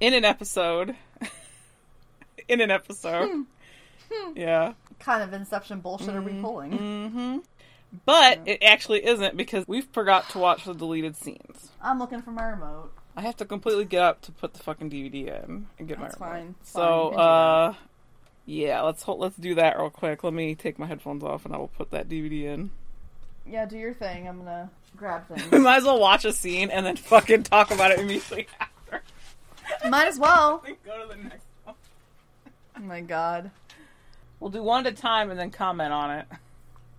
In 0.00 0.14
an 0.14 0.24
episode. 0.24 0.94
In 2.48 2.60
an 2.60 2.70
episode. 2.70 3.44
yeah. 4.34 4.72
kind 5.00 5.22
of 5.22 5.32
Inception 5.32 5.80
bullshit 5.80 6.14
are 6.14 6.22
we 6.22 6.40
pulling? 6.40 6.72
hmm 6.72 7.38
But 8.04 8.40
it 8.46 8.62
actually 8.62 9.04
isn't 9.04 9.36
because 9.36 9.66
we 9.66 9.80
forgot 9.82 10.28
to 10.30 10.38
watch 10.38 10.64
the 10.64 10.74
deleted 10.74 11.16
scenes. 11.16 11.72
I'm 11.82 11.98
looking 11.98 12.22
for 12.22 12.30
my 12.30 12.44
remote. 12.44 12.92
I 13.16 13.22
have 13.22 13.36
to 13.38 13.44
completely 13.44 13.84
get 13.84 14.02
up 14.02 14.20
to 14.22 14.32
put 14.32 14.54
the 14.54 14.60
fucking 14.62 14.90
DVD 14.90 15.44
in 15.44 15.66
and 15.78 15.88
get 15.88 15.98
That's 16.00 16.18
my 16.20 16.26
remote. 16.28 16.38
fine. 16.40 16.54
So, 16.62 16.78
fine. 16.80 17.02
You 17.02 17.08
can 17.10 17.16
do 17.16 17.20
uh, 17.20 17.74
yeah, 18.46 18.80
let's 18.80 19.06
let's 19.06 19.36
do 19.36 19.54
that 19.56 19.78
real 19.78 19.90
quick. 19.90 20.24
Let 20.24 20.32
me 20.32 20.54
take 20.54 20.78
my 20.78 20.86
headphones 20.86 21.22
off 21.22 21.44
and 21.44 21.54
I 21.54 21.58
will 21.58 21.68
put 21.68 21.90
that 21.90 22.08
DVD 22.08 22.44
in. 22.44 22.70
Yeah, 23.46 23.66
do 23.66 23.76
your 23.76 23.92
thing. 23.92 24.26
I'm 24.26 24.38
gonna 24.38 24.70
grab 24.96 25.26
things. 25.34 25.50
We 25.50 25.58
might 25.58 25.78
as 25.78 25.84
well 25.84 26.00
watch 26.00 26.24
a 26.24 26.32
scene 26.32 26.70
and 26.70 26.86
then 26.86 26.96
fucking 26.96 27.42
talk 27.42 27.70
about 27.70 27.90
it 27.90 27.98
immediately. 27.98 28.46
Might 29.88 30.08
as 30.08 30.18
well. 30.18 30.62
Then 30.64 30.76
go 30.84 31.02
to 31.02 31.08
the 31.08 31.22
next 31.22 31.44
one. 31.64 31.74
Oh 32.76 32.80
my 32.80 33.00
god. 33.00 33.50
We'll 34.40 34.50
do 34.50 34.62
one 34.62 34.86
at 34.86 34.92
a 34.92 34.96
time 34.96 35.30
and 35.30 35.38
then 35.38 35.50
comment 35.50 35.92
on 35.92 36.10
it. 36.18 36.26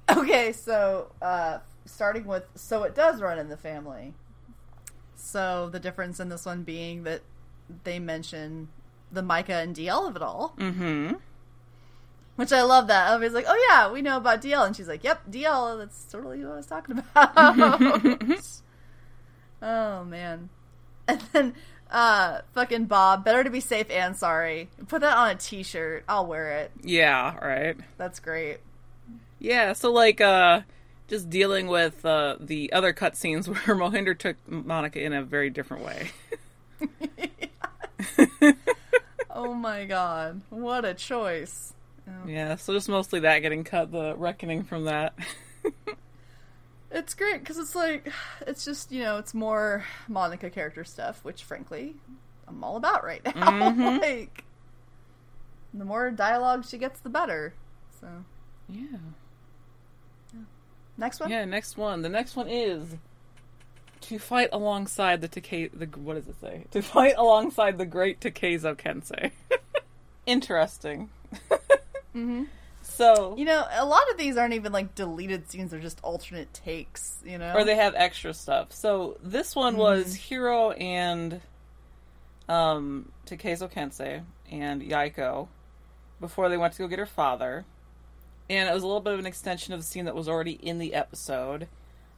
Okay, 0.10 0.52
so 0.52 1.12
uh, 1.22 1.60
starting 1.86 2.26
with 2.26 2.44
so 2.56 2.84
it 2.84 2.96
does 2.96 3.22
run 3.22 3.40
in 3.40 3.48
the 3.50 3.58
family. 3.58 4.14
So 5.16 5.70
the 5.72 5.80
difference 5.80 6.20
in 6.20 6.30
this 6.30 6.46
one 6.46 6.64
being 6.64 7.04
that 7.04 7.22
they 7.84 8.00
mention 8.00 8.70
the 9.12 9.22
Micah 9.22 9.56
and 9.56 9.76
DL 9.76 10.08
of 10.08 10.16
it 10.16 10.22
all, 10.22 10.54
Mm-hmm. 10.58 11.14
which 12.36 12.52
I 12.52 12.62
love. 12.64 12.88
That 12.88 13.12
Elvi's 13.12 13.34
like, 13.34 13.46
"Oh 13.48 13.68
yeah, 13.70 13.92
we 13.92 14.02
know 14.02 14.18
about 14.18 14.42
DL," 14.42 14.66
and 14.66 14.76
she's 14.76 14.88
like, 14.88 15.04
"Yep, 15.04 15.30
DL. 15.32 15.78
That's 15.78 16.06
totally 16.06 16.44
what 16.44 16.54
I 16.54 16.56
was 16.58 16.66
talking 16.66 16.98
about." 16.98 18.22
oh 19.62 20.04
man, 20.06 20.50
and 21.08 21.22
then 21.34 21.54
uh, 21.92 22.42
fucking 22.54 22.86
Bob. 22.86 23.24
Better 23.26 23.44
to 23.44 23.50
be 23.50 23.60
safe 23.60 23.90
and 23.90 24.16
sorry. 24.16 24.70
Put 24.88 25.02
that 25.02 25.18
on 25.18 25.30
a 25.32 25.36
T-shirt. 25.36 26.04
I'll 26.08 26.26
wear 26.26 26.52
it. 26.60 26.72
Yeah, 26.84 27.38
right. 27.38 27.76
That's 27.98 28.20
great. 28.20 28.60
Yeah, 29.40 29.74
so 29.74 29.92
like 29.92 30.20
uh 30.22 30.62
just 31.08 31.30
dealing 31.30 31.68
with 31.68 32.06
uh 32.06 32.36
the 32.40 32.72
other 32.74 32.94
cutscenes 32.94 33.48
where 33.48 33.76
Mohinder 33.76 34.18
took 34.18 34.36
Monica 34.48 35.02
in 35.02 35.14
a 35.14 35.24
very 35.24 35.50
different 35.50 35.84
way. 35.86 36.12
Oh 39.32 39.54
my 39.54 39.86
god, 39.86 40.42
what 40.50 40.84
a 40.84 40.94
choice. 40.94 41.74
yeah, 42.28 42.56
so 42.56 42.74
just 42.74 42.90
mostly 42.90 43.22
that 43.22 43.40
getting 43.40 43.64
cut, 43.64 43.90
the 43.92 44.14
reckoning 44.18 44.64
from 44.64 44.86
that. 44.86 45.14
It's 46.92 47.14
great 47.14 47.40
because 47.40 47.58
it's 47.58 47.76
like, 47.76 48.12
it's 48.48 48.66
just, 48.66 48.92
you 48.92 49.04
know, 49.04 49.18
it's 49.18 49.34
more 49.34 49.86
Monica 50.08 50.50
character 50.50 50.84
stuff, 50.84 51.24
which 51.24 51.44
frankly, 51.44 51.96
I'm 52.48 52.64
all 52.64 52.78
about 52.78 53.04
right 53.04 53.24
now. 53.24 53.32
Mhm. 53.72 54.02
like, 54.02 54.44
the 55.74 55.86
more 55.86 56.10
dialogue 56.12 56.66
she 56.66 56.78
gets, 56.78 57.00
the 57.00 57.10
better. 57.10 57.54
So, 58.00 58.08
yeah. 58.68 58.98
next 60.98 61.20
one? 61.20 61.30
Yeah, 61.30 61.46
next 61.46 61.78
one. 61.78 62.02
The 62.02 62.10
next 62.10 62.36
one 62.36 62.48
is 62.48 62.96
to 64.02 64.18
fight 64.18 64.50
alongside 64.52 65.22
the 65.22 65.28
Take 65.28 65.78
the 65.78 65.86
what 66.00 66.16
does 66.16 66.28
it 66.28 66.40
say? 66.40 66.66
To 66.72 66.82
fight 66.82 67.16
alongside 67.18 67.78
the 67.78 67.86
great 67.86 68.20
Takezo 68.20 68.76
Kensei. 68.76 69.32
Interesting. 70.26 71.10
hmm 72.14 72.46
So 73.00 73.34
You 73.38 73.46
know, 73.46 73.66
a 73.72 73.86
lot 73.86 74.12
of 74.12 74.18
these 74.18 74.36
aren't 74.36 74.56
even 74.56 74.74
like 74.74 74.94
deleted 74.94 75.50
scenes, 75.50 75.72
they're 75.72 75.80
just 75.80 76.02
alternate 76.04 76.54
takes, 76.54 77.18
you 77.26 77.38
know? 77.38 77.56
or 77.56 77.64
they 77.64 77.78
have 77.78 77.94
extra 77.96 78.34
stuff. 78.34 78.74
So 78.74 79.18
this 79.24 79.56
one 79.56 79.78
was 79.78 80.14
Hiro 80.16 80.72
and 80.72 81.40
um 82.50 83.10
Takezo 83.26 83.72
Kensei 83.72 84.24
and 84.52 84.82
Yaeko 84.82 85.48
before 86.20 86.50
they 86.50 86.58
went 86.58 86.74
to 86.74 86.80
go 86.80 86.90
get 86.90 87.00
her 87.00 87.06
father. 87.06 87.64
And 88.50 88.68
it 88.68 88.74
was 88.74 88.84
a 88.84 88.88
little 88.88 89.00
bit 89.00 89.14
of 89.14 89.20
an 89.20 89.26
extension 89.26 89.74
of 89.74 89.80
the 89.80 89.86
scene 89.86 90.04
that 90.04 90.16
was 90.16 90.28
already 90.28 90.60
in 90.62 90.78
the 90.78 90.94
episode. 90.94 91.70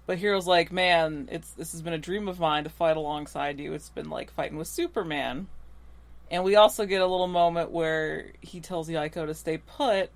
But 0.07 0.17
Hiro's 0.17 0.47
like, 0.47 0.71
"Man, 0.71 1.29
it's 1.31 1.51
this 1.51 1.73
has 1.73 1.83
been 1.83 1.93
a 1.93 1.99
dream 1.99 2.27
of 2.27 2.39
mine 2.39 2.63
to 2.63 2.71
fight 2.71 2.97
alongside 2.97 3.59
you. 3.59 3.73
It's 3.73 3.89
been 3.89 4.09
like 4.09 4.31
fighting 4.31 4.57
with 4.57 4.67
Superman." 4.67 5.47
And 6.31 6.43
we 6.43 6.55
also 6.55 6.87
get 6.87 7.01
a 7.01 7.05
little 7.05 7.27
moment 7.27 7.69
where 7.69 8.31
he 8.41 8.61
tells 8.61 8.89
Yaeko 8.89 9.27
to 9.27 9.35
stay 9.35 9.59
put 9.59 10.09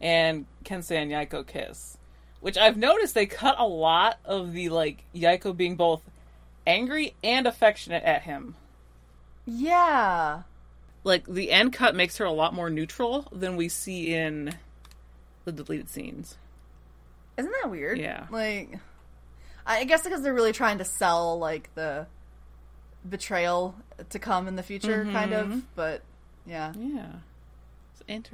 and 0.00 0.46
Kensei 0.64 0.96
and 0.96 1.10
Yaeko 1.10 1.46
kiss. 1.46 1.96
Which 2.40 2.56
I've 2.56 2.76
noticed 2.76 3.14
they 3.14 3.26
cut 3.26 3.56
a 3.58 3.66
lot 3.66 4.18
of 4.24 4.52
the 4.52 4.68
like 4.70 5.04
Yaeko 5.14 5.56
being 5.56 5.76
both 5.76 6.02
angry 6.66 7.14
and 7.22 7.46
affectionate 7.46 8.02
at 8.04 8.22
him. 8.22 8.54
Yeah. 9.46 10.42
Like 11.04 11.26
the 11.26 11.50
end 11.50 11.72
cut 11.72 11.94
makes 11.94 12.16
her 12.18 12.24
a 12.24 12.32
lot 12.32 12.54
more 12.54 12.70
neutral 12.70 13.26
than 13.32 13.56
we 13.56 13.68
see 13.68 14.14
in 14.14 14.54
the 15.44 15.52
deleted 15.52 15.88
scenes. 15.88 16.36
Isn't 17.36 17.52
that 17.62 17.70
weird? 17.70 17.98
Yeah. 17.98 18.26
Like, 18.30 18.78
I 19.66 19.84
guess 19.84 20.02
because 20.02 20.22
they're 20.22 20.34
really 20.34 20.52
trying 20.52 20.76
to 20.78 20.84
sell, 20.84 21.38
like, 21.38 21.74
the 21.74 22.06
betrayal 23.08 23.74
to 24.10 24.18
come 24.18 24.46
in 24.46 24.56
the 24.56 24.62
future, 24.62 25.04
kind 25.10 25.32
Mhm. 25.32 25.40
of. 25.40 25.74
But, 25.74 26.02
yeah. 26.44 26.74
Yeah. 26.76 27.06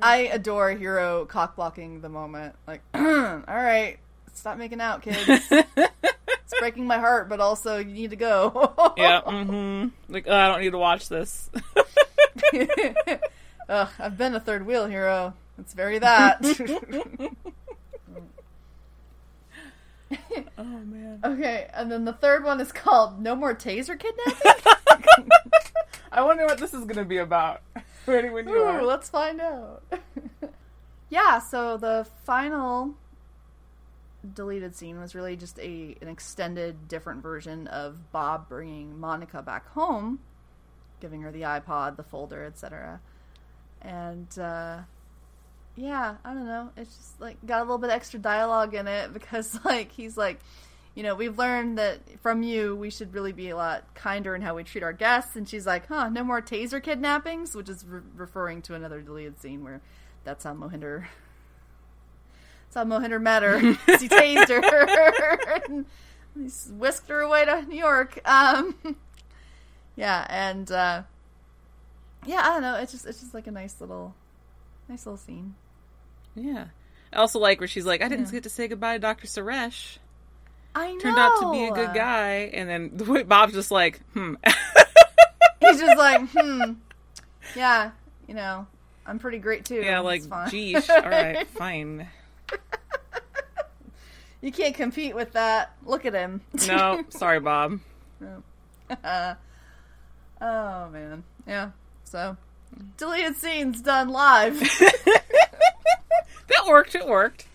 I 0.01 0.17
adore 0.33 0.71
Hiro 0.71 1.27
cock 1.27 1.57
blocking 1.57 2.01
the 2.01 2.09
moment. 2.09 2.55
Like, 2.67 2.83
all 2.95 3.03
right, 3.03 3.99
stop 4.35 4.59
making 4.59 4.81
out, 4.81 5.03
kids. 5.03 5.19
it's 5.51 6.59
breaking 6.59 6.87
my 6.87 6.99
heart, 6.99 7.29
but 7.29 7.41
also 7.41 7.79
you 7.79 7.93
need 7.93 8.11
to 8.11 8.17
go. 8.17 8.73
yeah. 8.97 9.21
Mm-hmm. 9.27 9.89
Like 10.13 10.25
oh, 10.29 10.35
I 10.35 10.49
don't 10.49 10.61
need 10.61 10.71
to 10.71 10.79
watch 10.79 11.09
this. 11.09 11.51
Ugh, 13.69 13.89
I've 13.99 14.17
been 14.17 14.35
a 14.35 14.41
third 14.41 14.65
wheel 14.67 14.87
Hiro. 14.87 15.35
It's 15.59 15.75
very 15.75 15.99
that. 15.99 16.39
oh 20.59 20.65
man. 20.65 21.21
okay, 21.25 21.69
and 21.75 21.91
then 21.91 22.05
the 22.05 22.13
third 22.13 22.45
one 22.45 22.61
is 22.61 22.73
called 22.73 23.21
No 23.21 23.35
More 23.35 23.55
Taser 23.55 23.99
Kidnapping. 23.99 25.31
I 26.13 26.23
wonder 26.23 26.47
what 26.47 26.59
this 26.59 26.73
is 26.73 26.85
going 26.85 26.97
to 26.97 27.05
be 27.05 27.19
about. 27.19 27.63
Ready 28.07 28.31
when 28.31 28.49
you 28.49 28.57
Ooh, 28.57 28.65
are. 28.65 28.83
let's 28.83 29.09
find 29.09 29.41
out. 29.41 29.83
yeah, 31.11 31.39
so 31.39 31.77
the 31.77 32.07
final 32.25 32.95
deleted 34.35 34.75
scene 34.75 34.99
was 35.01 35.15
really 35.15 35.37
just 35.37 35.59
a 35.59 35.97
an 36.01 36.09
extended 36.09 36.89
different 36.89 37.23
version 37.23 37.67
of 37.69 38.11
Bob 38.13 38.49
bringing 38.49 38.99
Monica 38.99 39.43
back 39.43 39.69
home, 39.71 40.21
giving 41.01 41.23
her 41.23 41.33
the 41.33 41.43
iPod, 41.43 41.97
the 41.97 42.03
folder, 42.03 42.45
etc. 42.45 43.01
And 43.83 44.39
uh 44.39 44.81
yeah, 45.77 46.17
I 46.25 46.33
don't 46.33 46.47
know. 46.47 46.71
It's 46.77 46.97
just 46.97 47.21
like 47.21 47.37
got 47.45 47.59
a 47.59 47.65
little 47.65 47.79
bit 47.79 47.91
extra 47.91 48.19
dialogue 48.19 48.75
in 48.75 48.87
it 48.89 49.13
because 49.15 49.59
like 49.65 49.93
he's 49.93 50.17
like 50.17 50.41
you 50.97 51.03
know, 51.05 51.15
we've 51.15 51.39
learned 51.39 51.79
that 51.79 52.01
from 52.21 52.43
you 52.43 52.75
we 52.75 52.91
should 52.91 53.13
really 53.15 53.33
be 53.33 53.51
a 53.51 53.57
lot 53.57 53.95
kinder 53.95 54.35
in 54.35 54.41
how 54.43 54.55
we 54.57 54.65
treat 54.65 54.83
our 54.83 54.93
guests. 54.95 55.37
And 55.37 55.47
she's 55.49 55.67
like, 55.67 55.87
huh, 55.87 56.09
no 56.09 56.25
more 56.25 56.41
taser 56.43 56.83
kidnappings, 56.83 57.55
which 57.55 57.69
is 57.69 57.85
re- 57.87 58.01
referring 58.17 58.63
to 58.63 58.75
another 58.75 59.03
deleted 59.03 59.39
scene 59.41 59.63
where 59.63 59.81
that's 60.25 60.43
how 60.43 60.55
Mohinder. 60.55 61.05
That's 62.75 62.89
how 62.89 62.99
Mohinder 62.99 63.23
met 63.23 63.43
her. 63.45 63.59
he 63.61 64.09
tased 64.09 64.49
her. 64.49 65.65
and 65.69 65.87
he 66.35 66.51
whisked 66.73 67.09
her 67.09 67.21
away 67.21 67.45
to 67.45 67.63
New 67.63 67.77
York. 67.79 68.19
Um, 68.29 68.75
yeah, 69.97 70.27
and 70.29 70.69
uh, 70.73 71.03
yeah, 72.27 72.41
I 72.41 72.49
don't 72.49 72.63
know. 72.63 72.75
It's 72.75 72.91
just 72.91 73.07
it's 73.07 73.21
just 73.21 73.35
like 73.35 73.47
a 73.47 73.53
nice 73.53 73.81
little, 73.81 74.15
nice 74.89 75.07
little 75.07 75.17
scene. 75.17 75.55
Yeah. 76.35 76.67
I 77.13 77.17
also 77.19 77.39
like 77.39 77.61
where 77.61 77.69
she's 77.69 77.87
like, 77.87 78.03
I 78.03 78.09
didn't 78.09 78.27
Yeah. 78.27 78.33
get 78.33 78.43
to 78.43 78.51
say 78.51 78.67
goodbye 78.67 78.95
to 78.95 78.99
Dr. 78.99 79.27
Suresh. 79.29 79.99
I 80.77 80.93
know. 80.93 80.99
Turned 80.99 81.19
out 81.19 81.41
to 81.41 81.51
be 81.53 81.65
a 81.65 81.73
good 81.73 81.95
guy. 81.95 82.51
And 82.53 82.69
then 82.69 82.91
the 82.95 83.25
Bob's 83.29 83.55
just 83.55 83.71
like, 83.71 84.01
hmm. 84.13 84.35
He's 85.61 85.81
just 85.81 85.97
like, 85.97 86.21
hmm, 86.29 86.73
yeah, 87.57 87.93
you 88.29 88.35
know, 88.35 88.67
I'm 89.07 89.19
pretty 89.19 89.39
great 89.39 89.65
too. 89.65 89.77
yeah, 89.77 90.01
like, 90.01 90.23
fine. 90.23 90.77
All 90.77 91.03
right, 91.03 91.47
fine. 91.57 92.07
you 94.43 94.53
can't 94.53 94.75
compete 94.75 95.17
with 95.17 95.33
that. 95.33 95.73
Look 95.85 96.05
at 96.05 96.13
him. 96.13 96.43
No, 96.69 97.03
sorry, 97.09 97.41
Bob. 97.41 97.81
oh 98.93 99.37
man, 100.41 101.25
yeah. 101.49 101.71
So, 102.05 102.37
deleted 102.99 103.37
scenes 103.37 103.81
done 103.81 104.11
live. 104.11 104.61
That 106.49 106.67
worked. 106.69 106.95
It 106.95 107.07
worked. 107.07 107.47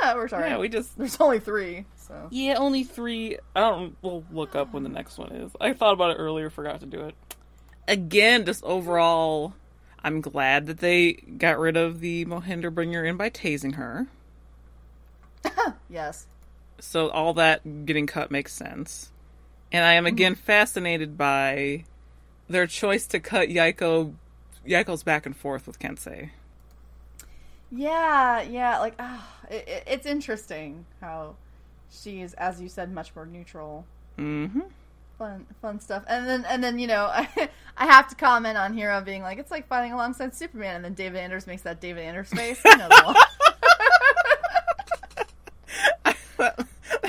yeah, 0.00 0.14
we're 0.14 0.28
sorry. 0.28 0.50
Yeah, 0.50 0.58
we 0.58 0.68
just. 0.68 0.96
There's 0.96 1.18
only 1.20 1.40
three, 1.40 1.84
so 2.12 2.28
Yeah, 2.30 2.56
only 2.58 2.84
three. 2.84 3.38
I 3.56 3.60
don't. 3.60 3.96
We'll 4.02 4.24
look 4.30 4.54
up 4.54 4.72
when 4.72 4.82
the 4.82 4.88
next 4.88 5.18
one 5.18 5.32
is. 5.32 5.52
I 5.60 5.72
thought 5.72 5.94
about 5.94 6.10
it 6.10 6.18
earlier, 6.18 6.50
forgot 6.50 6.80
to 6.80 6.86
do 6.86 7.00
it. 7.00 7.14
Again, 7.88 8.44
just 8.44 8.62
overall, 8.64 9.54
I'm 10.04 10.20
glad 10.20 10.66
that 10.66 10.78
they 10.78 11.12
got 11.12 11.58
rid 11.58 11.76
of 11.76 12.00
the 12.00 12.24
Mohinder 12.26 12.72
bringer 12.72 13.04
in 13.04 13.16
by 13.16 13.30
tasing 13.30 13.74
her. 13.76 14.06
yes. 15.88 16.26
So 16.78 17.08
all 17.08 17.34
that 17.34 17.86
getting 17.86 18.06
cut 18.06 18.30
makes 18.30 18.52
sense. 18.52 19.10
And 19.70 19.84
I 19.84 19.94
am 19.94 20.04
again 20.04 20.34
fascinated 20.34 21.16
by 21.16 21.84
their 22.48 22.66
choice 22.66 23.06
to 23.08 23.20
cut 23.20 23.48
Yaeko 23.48 24.14
Yaeko's 24.66 25.02
back 25.02 25.24
and 25.24 25.36
forth 25.36 25.66
with 25.66 25.78
Kensei. 25.78 26.30
Yeah, 27.74 28.42
yeah, 28.42 28.78
like 28.80 28.94
ah, 28.98 29.26
it, 29.50 29.66
it, 29.66 29.84
it's 29.86 30.06
interesting 30.06 30.84
how 31.00 31.36
she 31.92 32.22
is, 32.22 32.34
as 32.34 32.60
you 32.60 32.68
said, 32.68 32.92
much 32.92 33.14
more 33.14 33.26
neutral. 33.26 33.84
Mm-hmm. 34.18 34.60
Fun, 35.18 35.46
fun 35.60 35.80
stuff. 35.80 36.04
And 36.08 36.26
then, 36.26 36.44
and 36.48 36.64
then, 36.64 36.78
you 36.78 36.86
know, 36.86 37.04
I, 37.06 37.28
I 37.76 37.86
have 37.86 38.08
to 38.08 38.14
comment 38.14 38.56
on 38.56 38.74
Hiro 38.74 39.00
being 39.02 39.22
like, 39.22 39.38
it's 39.38 39.50
like 39.50 39.68
fighting 39.68 39.92
alongside 39.92 40.34
Superman, 40.34 40.76
and 40.76 40.84
then 40.84 40.94
David 40.94 41.18
Anders 41.18 41.46
makes 41.46 41.62
that 41.62 41.80
David 41.80 42.04
Anders 42.04 42.30
face. 42.30 42.60
You 42.64 42.76
know 42.76 42.88
the 42.88 43.02
one. 43.04 43.16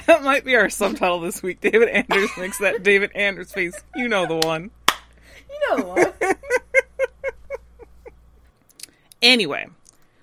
that 0.07 0.23
might 0.23 0.45
be 0.45 0.55
our 0.55 0.69
subtitle 0.69 1.19
this 1.19 1.41
week. 1.41 1.61
David 1.61 1.89
Anders 1.89 2.29
makes 2.37 2.59
that 2.59 2.83
David 2.83 3.11
Anders 3.15 3.51
face. 3.51 3.81
You 3.95 4.07
know 4.07 4.25
the 4.25 4.45
one. 4.47 4.71
You 5.49 5.69
know 5.69 5.77
the 5.77 5.87
one. 5.87 6.13
Anyway, 9.21 9.67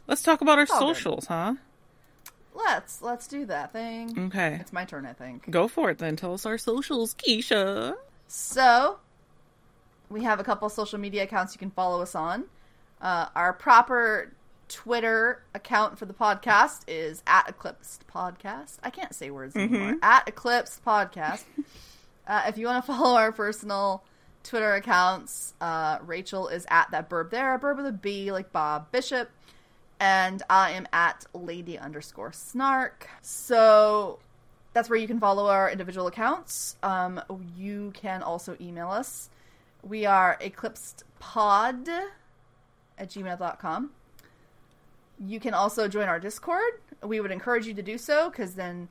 let's 0.06 0.22
talk 0.22 0.42
about 0.42 0.58
our 0.58 0.66
all 0.70 0.80
good. 0.80 0.96
socials, 0.96 1.26
huh? 1.26 1.54
Let's 2.66 3.02
let's 3.02 3.26
do 3.26 3.46
that 3.46 3.72
thing. 3.72 4.26
Okay. 4.26 4.58
It's 4.60 4.72
my 4.72 4.84
turn, 4.84 5.06
I 5.06 5.12
think. 5.12 5.50
Go 5.50 5.68
for 5.68 5.90
it 5.90 5.98
then. 5.98 6.16
Tell 6.16 6.34
us 6.34 6.46
our 6.46 6.58
socials, 6.58 7.14
Keisha. 7.14 7.94
So, 8.28 8.98
we 10.08 10.24
have 10.24 10.40
a 10.40 10.44
couple 10.44 10.68
social 10.68 10.98
media 10.98 11.24
accounts 11.24 11.54
you 11.54 11.58
can 11.58 11.70
follow 11.70 12.02
us 12.02 12.14
on. 12.14 12.44
Uh, 13.00 13.26
our 13.34 13.52
proper 13.52 14.32
Twitter 14.68 15.42
account 15.54 15.98
for 15.98 16.06
the 16.06 16.14
podcast 16.14 16.82
is 16.86 17.22
at 17.26 17.48
Eclipsed 17.48 18.06
Podcast. 18.06 18.78
I 18.82 18.90
can't 18.90 19.14
say 19.14 19.30
words 19.30 19.56
anymore. 19.56 19.96
At 20.02 20.28
Eclipsed 20.28 20.84
Podcast. 20.84 21.44
uh, 22.26 22.44
if 22.46 22.56
you 22.56 22.66
want 22.66 22.84
to 22.84 22.92
follow 22.92 23.16
our 23.16 23.32
personal 23.32 24.04
Twitter 24.44 24.74
accounts, 24.74 25.54
uh, 25.60 25.98
Rachel 26.06 26.48
is 26.48 26.66
at 26.70 26.90
that 26.92 27.10
burb 27.10 27.30
there, 27.30 27.54
a 27.54 27.58
burb 27.58 27.78
with 27.78 27.86
a 27.86 27.92
B, 27.92 28.30
like 28.32 28.52
Bob 28.52 28.92
Bishop. 28.92 29.28
And 30.00 30.42
I 30.48 30.72
am 30.72 30.88
at 30.92 31.26
lady 31.34 31.78
underscore 31.78 32.32
snark. 32.32 33.08
So 33.20 34.18
that's 34.72 34.88
where 34.88 34.98
you 34.98 35.06
can 35.06 35.20
follow 35.20 35.48
our 35.48 35.70
individual 35.70 36.06
accounts. 36.06 36.76
Um, 36.82 37.20
you 37.56 37.92
can 37.94 38.22
also 38.22 38.56
email 38.60 38.88
us. 38.88 39.28
We 39.82 40.06
are 40.06 40.38
eclipsedpod 40.40 41.88
at 42.98 43.10
gmail.com. 43.10 43.90
You 45.26 45.40
can 45.40 45.52
also 45.52 45.86
join 45.86 46.08
our 46.08 46.18
Discord. 46.18 46.80
We 47.02 47.20
would 47.20 47.30
encourage 47.30 47.66
you 47.66 47.74
to 47.74 47.82
do 47.82 47.98
so 47.98 48.30
because 48.30 48.54
then 48.54 48.88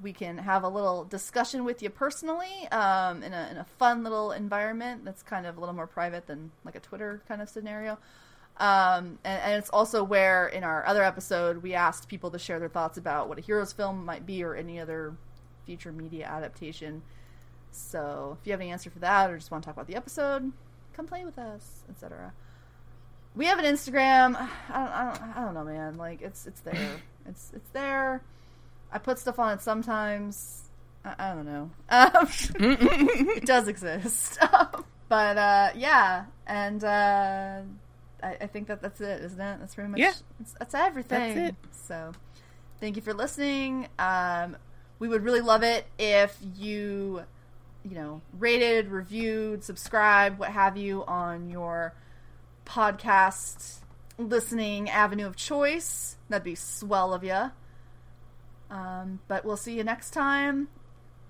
we 0.00 0.12
can 0.12 0.38
have 0.38 0.62
a 0.62 0.68
little 0.68 1.04
discussion 1.04 1.64
with 1.64 1.82
you 1.82 1.90
personally 1.90 2.68
um, 2.70 3.22
in, 3.22 3.32
a, 3.32 3.48
in 3.50 3.56
a 3.56 3.64
fun 3.78 4.02
little 4.04 4.32
environment 4.32 5.04
that's 5.04 5.22
kind 5.22 5.46
of 5.46 5.56
a 5.56 5.60
little 5.60 5.74
more 5.74 5.86
private 5.86 6.26
than 6.26 6.50
like 6.64 6.76
a 6.76 6.80
Twitter 6.80 7.22
kind 7.28 7.40
of 7.40 7.48
scenario. 7.48 7.98
Um, 8.58 9.18
and, 9.24 9.42
and 9.42 9.54
it's 9.58 9.68
also 9.68 10.02
where 10.02 10.48
in 10.48 10.64
our 10.64 10.86
other 10.86 11.02
episode 11.02 11.62
we 11.62 11.74
asked 11.74 12.08
people 12.08 12.30
to 12.30 12.38
share 12.38 12.58
their 12.58 12.70
thoughts 12.70 12.96
about 12.96 13.28
what 13.28 13.38
a 13.38 13.42
Heroes 13.42 13.72
film 13.72 14.04
might 14.04 14.24
be 14.24 14.42
or 14.42 14.54
any 14.54 14.80
other 14.80 15.14
future 15.66 15.92
media 15.92 16.26
adaptation. 16.26 17.02
So 17.70 18.38
if 18.40 18.46
you 18.46 18.52
have 18.52 18.60
any 18.60 18.70
answer 18.70 18.88
for 18.88 19.00
that 19.00 19.30
or 19.30 19.36
just 19.36 19.50
want 19.50 19.62
to 19.64 19.66
talk 19.66 19.76
about 19.76 19.86
the 19.86 19.96
episode, 19.96 20.52
come 20.94 21.06
play 21.06 21.24
with 21.24 21.38
us, 21.38 21.84
etc. 21.90 22.32
We 23.34 23.46
have 23.46 23.58
an 23.58 23.66
Instagram. 23.66 24.34
I 24.70 24.78
don't, 24.78 24.88
I 24.88 25.04
don't, 25.04 25.36
I 25.36 25.40
don't 25.44 25.54
know, 25.54 25.64
man. 25.64 25.98
Like 25.98 26.22
it's 26.22 26.46
it's 26.46 26.60
there. 26.60 26.96
It's 27.28 27.50
it's 27.56 27.70
there. 27.70 28.22
I 28.92 28.98
put 28.98 29.18
stuff 29.18 29.40
on 29.40 29.54
it 29.54 29.60
sometimes. 29.60 30.70
I, 31.04 31.14
I 31.18 31.34
don't 31.34 31.44
know. 31.44 31.70
Um, 31.90 32.28
it 32.60 33.44
does 33.44 33.66
exist. 33.66 34.38
but 35.08 35.36
uh, 35.36 35.70
yeah, 35.74 36.26
and 36.46 36.84
uh, 36.84 37.62
I, 38.26 38.44
I 38.44 38.46
think 38.46 38.68
that 38.68 38.82
that's 38.82 39.00
it, 39.00 39.22
isn't 39.22 39.40
it? 39.40 39.58
That's 39.60 39.74
pretty 39.74 39.90
much 39.90 40.00
Yeah. 40.00 40.12
That's, 40.38 40.52
that's 40.58 40.74
everything. 40.74 41.34
That's 41.36 41.50
it. 41.50 41.56
So, 41.86 42.12
thank 42.80 42.96
you 42.96 43.02
for 43.02 43.14
listening. 43.14 43.88
Um, 43.98 44.56
we 44.98 45.08
would 45.08 45.22
really 45.22 45.40
love 45.40 45.62
it 45.62 45.86
if 45.98 46.36
you, 46.56 47.22
you 47.84 47.94
know, 47.94 48.22
rated, 48.38 48.88
reviewed, 48.88 49.62
subscribed, 49.62 50.38
what 50.38 50.50
have 50.50 50.76
you, 50.76 51.04
on 51.04 51.50
your 51.50 51.94
podcast 52.64 53.78
listening 54.18 54.90
avenue 54.90 55.26
of 55.26 55.36
choice. 55.36 56.16
That'd 56.28 56.44
be 56.44 56.54
swell 56.54 57.14
of 57.14 57.22
you. 57.22 57.50
Um, 58.70 59.20
but 59.28 59.44
we'll 59.44 59.56
see 59.56 59.76
you 59.76 59.84
next 59.84 60.10
time. 60.10 60.68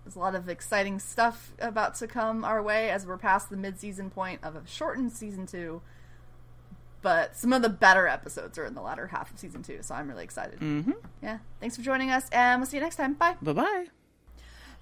There's 0.05 0.17
a 0.17 0.21
lot 0.21 0.37
of 0.37 0.49
exciting 0.49 1.01
stuff 1.01 1.53
about 1.59 1.97
to 1.97 2.07
come 2.07 2.45
our 2.45 2.63
way 2.63 2.91
as 2.91 3.05
we're 3.05 3.19
past 3.19 3.51
the 3.51 3.57
mid-season 3.57 4.09
point 4.11 4.41
of 4.45 4.55
a 4.55 4.63
shortened 4.65 5.13
season 5.13 5.47
two. 5.47 5.83
But 7.07 7.37
some 7.37 7.53
of 7.53 7.63
the 7.63 7.69
better 7.69 8.09
episodes 8.09 8.59
are 8.59 8.65
in 8.65 8.75
the 8.75 8.81
latter 8.81 9.07
half 9.07 9.31
of 9.31 9.39
season 9.39 9.63
two, 9.63 9.79
so 9.81 9.95
I'm 9.95 10.09
really 10.09 10.25
excited. 10.25 10.59
Mm-hmm. 10.59 10.91
Yeah, 11.23 11.39
thanks 11.61 11.77
for 11.77 11.83
joining 11.83 12.11
us, 12.11 12.29
and 12.31 12.61
we'll 12.61 12.67
see 12.67 12.79
you 12.79 12.83
next 12.83 12.97
time. 12.97 13.15
Bye. 13.15 13.37
Bye 13.41 13.53
bye. 13.53 13.87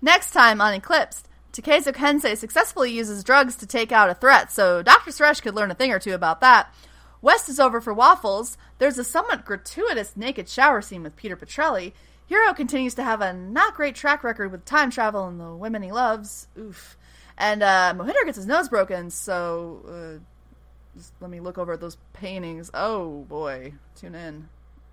Next 0.00 0.30
time 0.30 0.58
on 0.62 0.72
Eclipsed, 0.72 1.28
Takezo 1.52 1.92
Kensei 1.92 2.34
successfully 2.34 2.90
uses 2.90 3.24
drugs 3.24 3.56
to 3.56 3.66
take 3.66 3.92
out 3.92 4.08
a 4.08 4.14
threat, 4.14 4.50
so 4.50 4.82
Dr. 4.82 5.10
Suresh 5.10 5.42
could 5.42 5.54
learn 5.54 5.70
a 5.70 5.74
thing 5.74 5.92
or 5.92 5.98
two 5.98 6.14
about 6.14 6.40
that. 6.40 6.74
West 7.20 7.50
is 7.50 7.60
over 7.60 7.78
for 7.78 7.92
waffles. 7.92 8.56
There's 8.78 8.96
a 8.96 9.04
somewhat 9.04 9.44
gratuitous 9.44 10.16
naked 10.16 10.48
shower 10.48 10.80
scene 10.80 11.02
with 11.02 11.16
Peter 11.16 11.36
Petrelli. 11.36 11.92
Hiro 12.24 12.54
continues 12.54 12.94
to 12.94 13.04
have 13.04 13.20
a 13.20 13.34
not 13.34 13.74
great 13.74 13.96
track 13.96 14.24
record 14.24 14.50
with 14.50 14.64
time 14.64 14.90
travel 14.90 15.28
and 15.28 15.38
the 15.38 15.54
women 15.54 15.82
he 15.82 15.92
loves. 15.92 16.48
Oof. 16.58 16.96
And 17.36 17.62
uh, 17.62 17.92
Mohinder 17.94 18.24
gets 18.24 18.36
his 18.36 18.46
nose 18.46 18.70
broken, 18.70 19.10
so 19.10 19.82
uh, 19.86 20.24
just 20.96 21.12
let 21.20 21.30
me 21.30 21.40
look 21.40 21.58
over 21.58 21.72
at 21.72 21.80
those 21.80 21.96
paintings. 22.12 22.70
Oh 22.74 23.24
boy, 23.28 23.74
tune 23.96 24.14
in. 24.14 24.48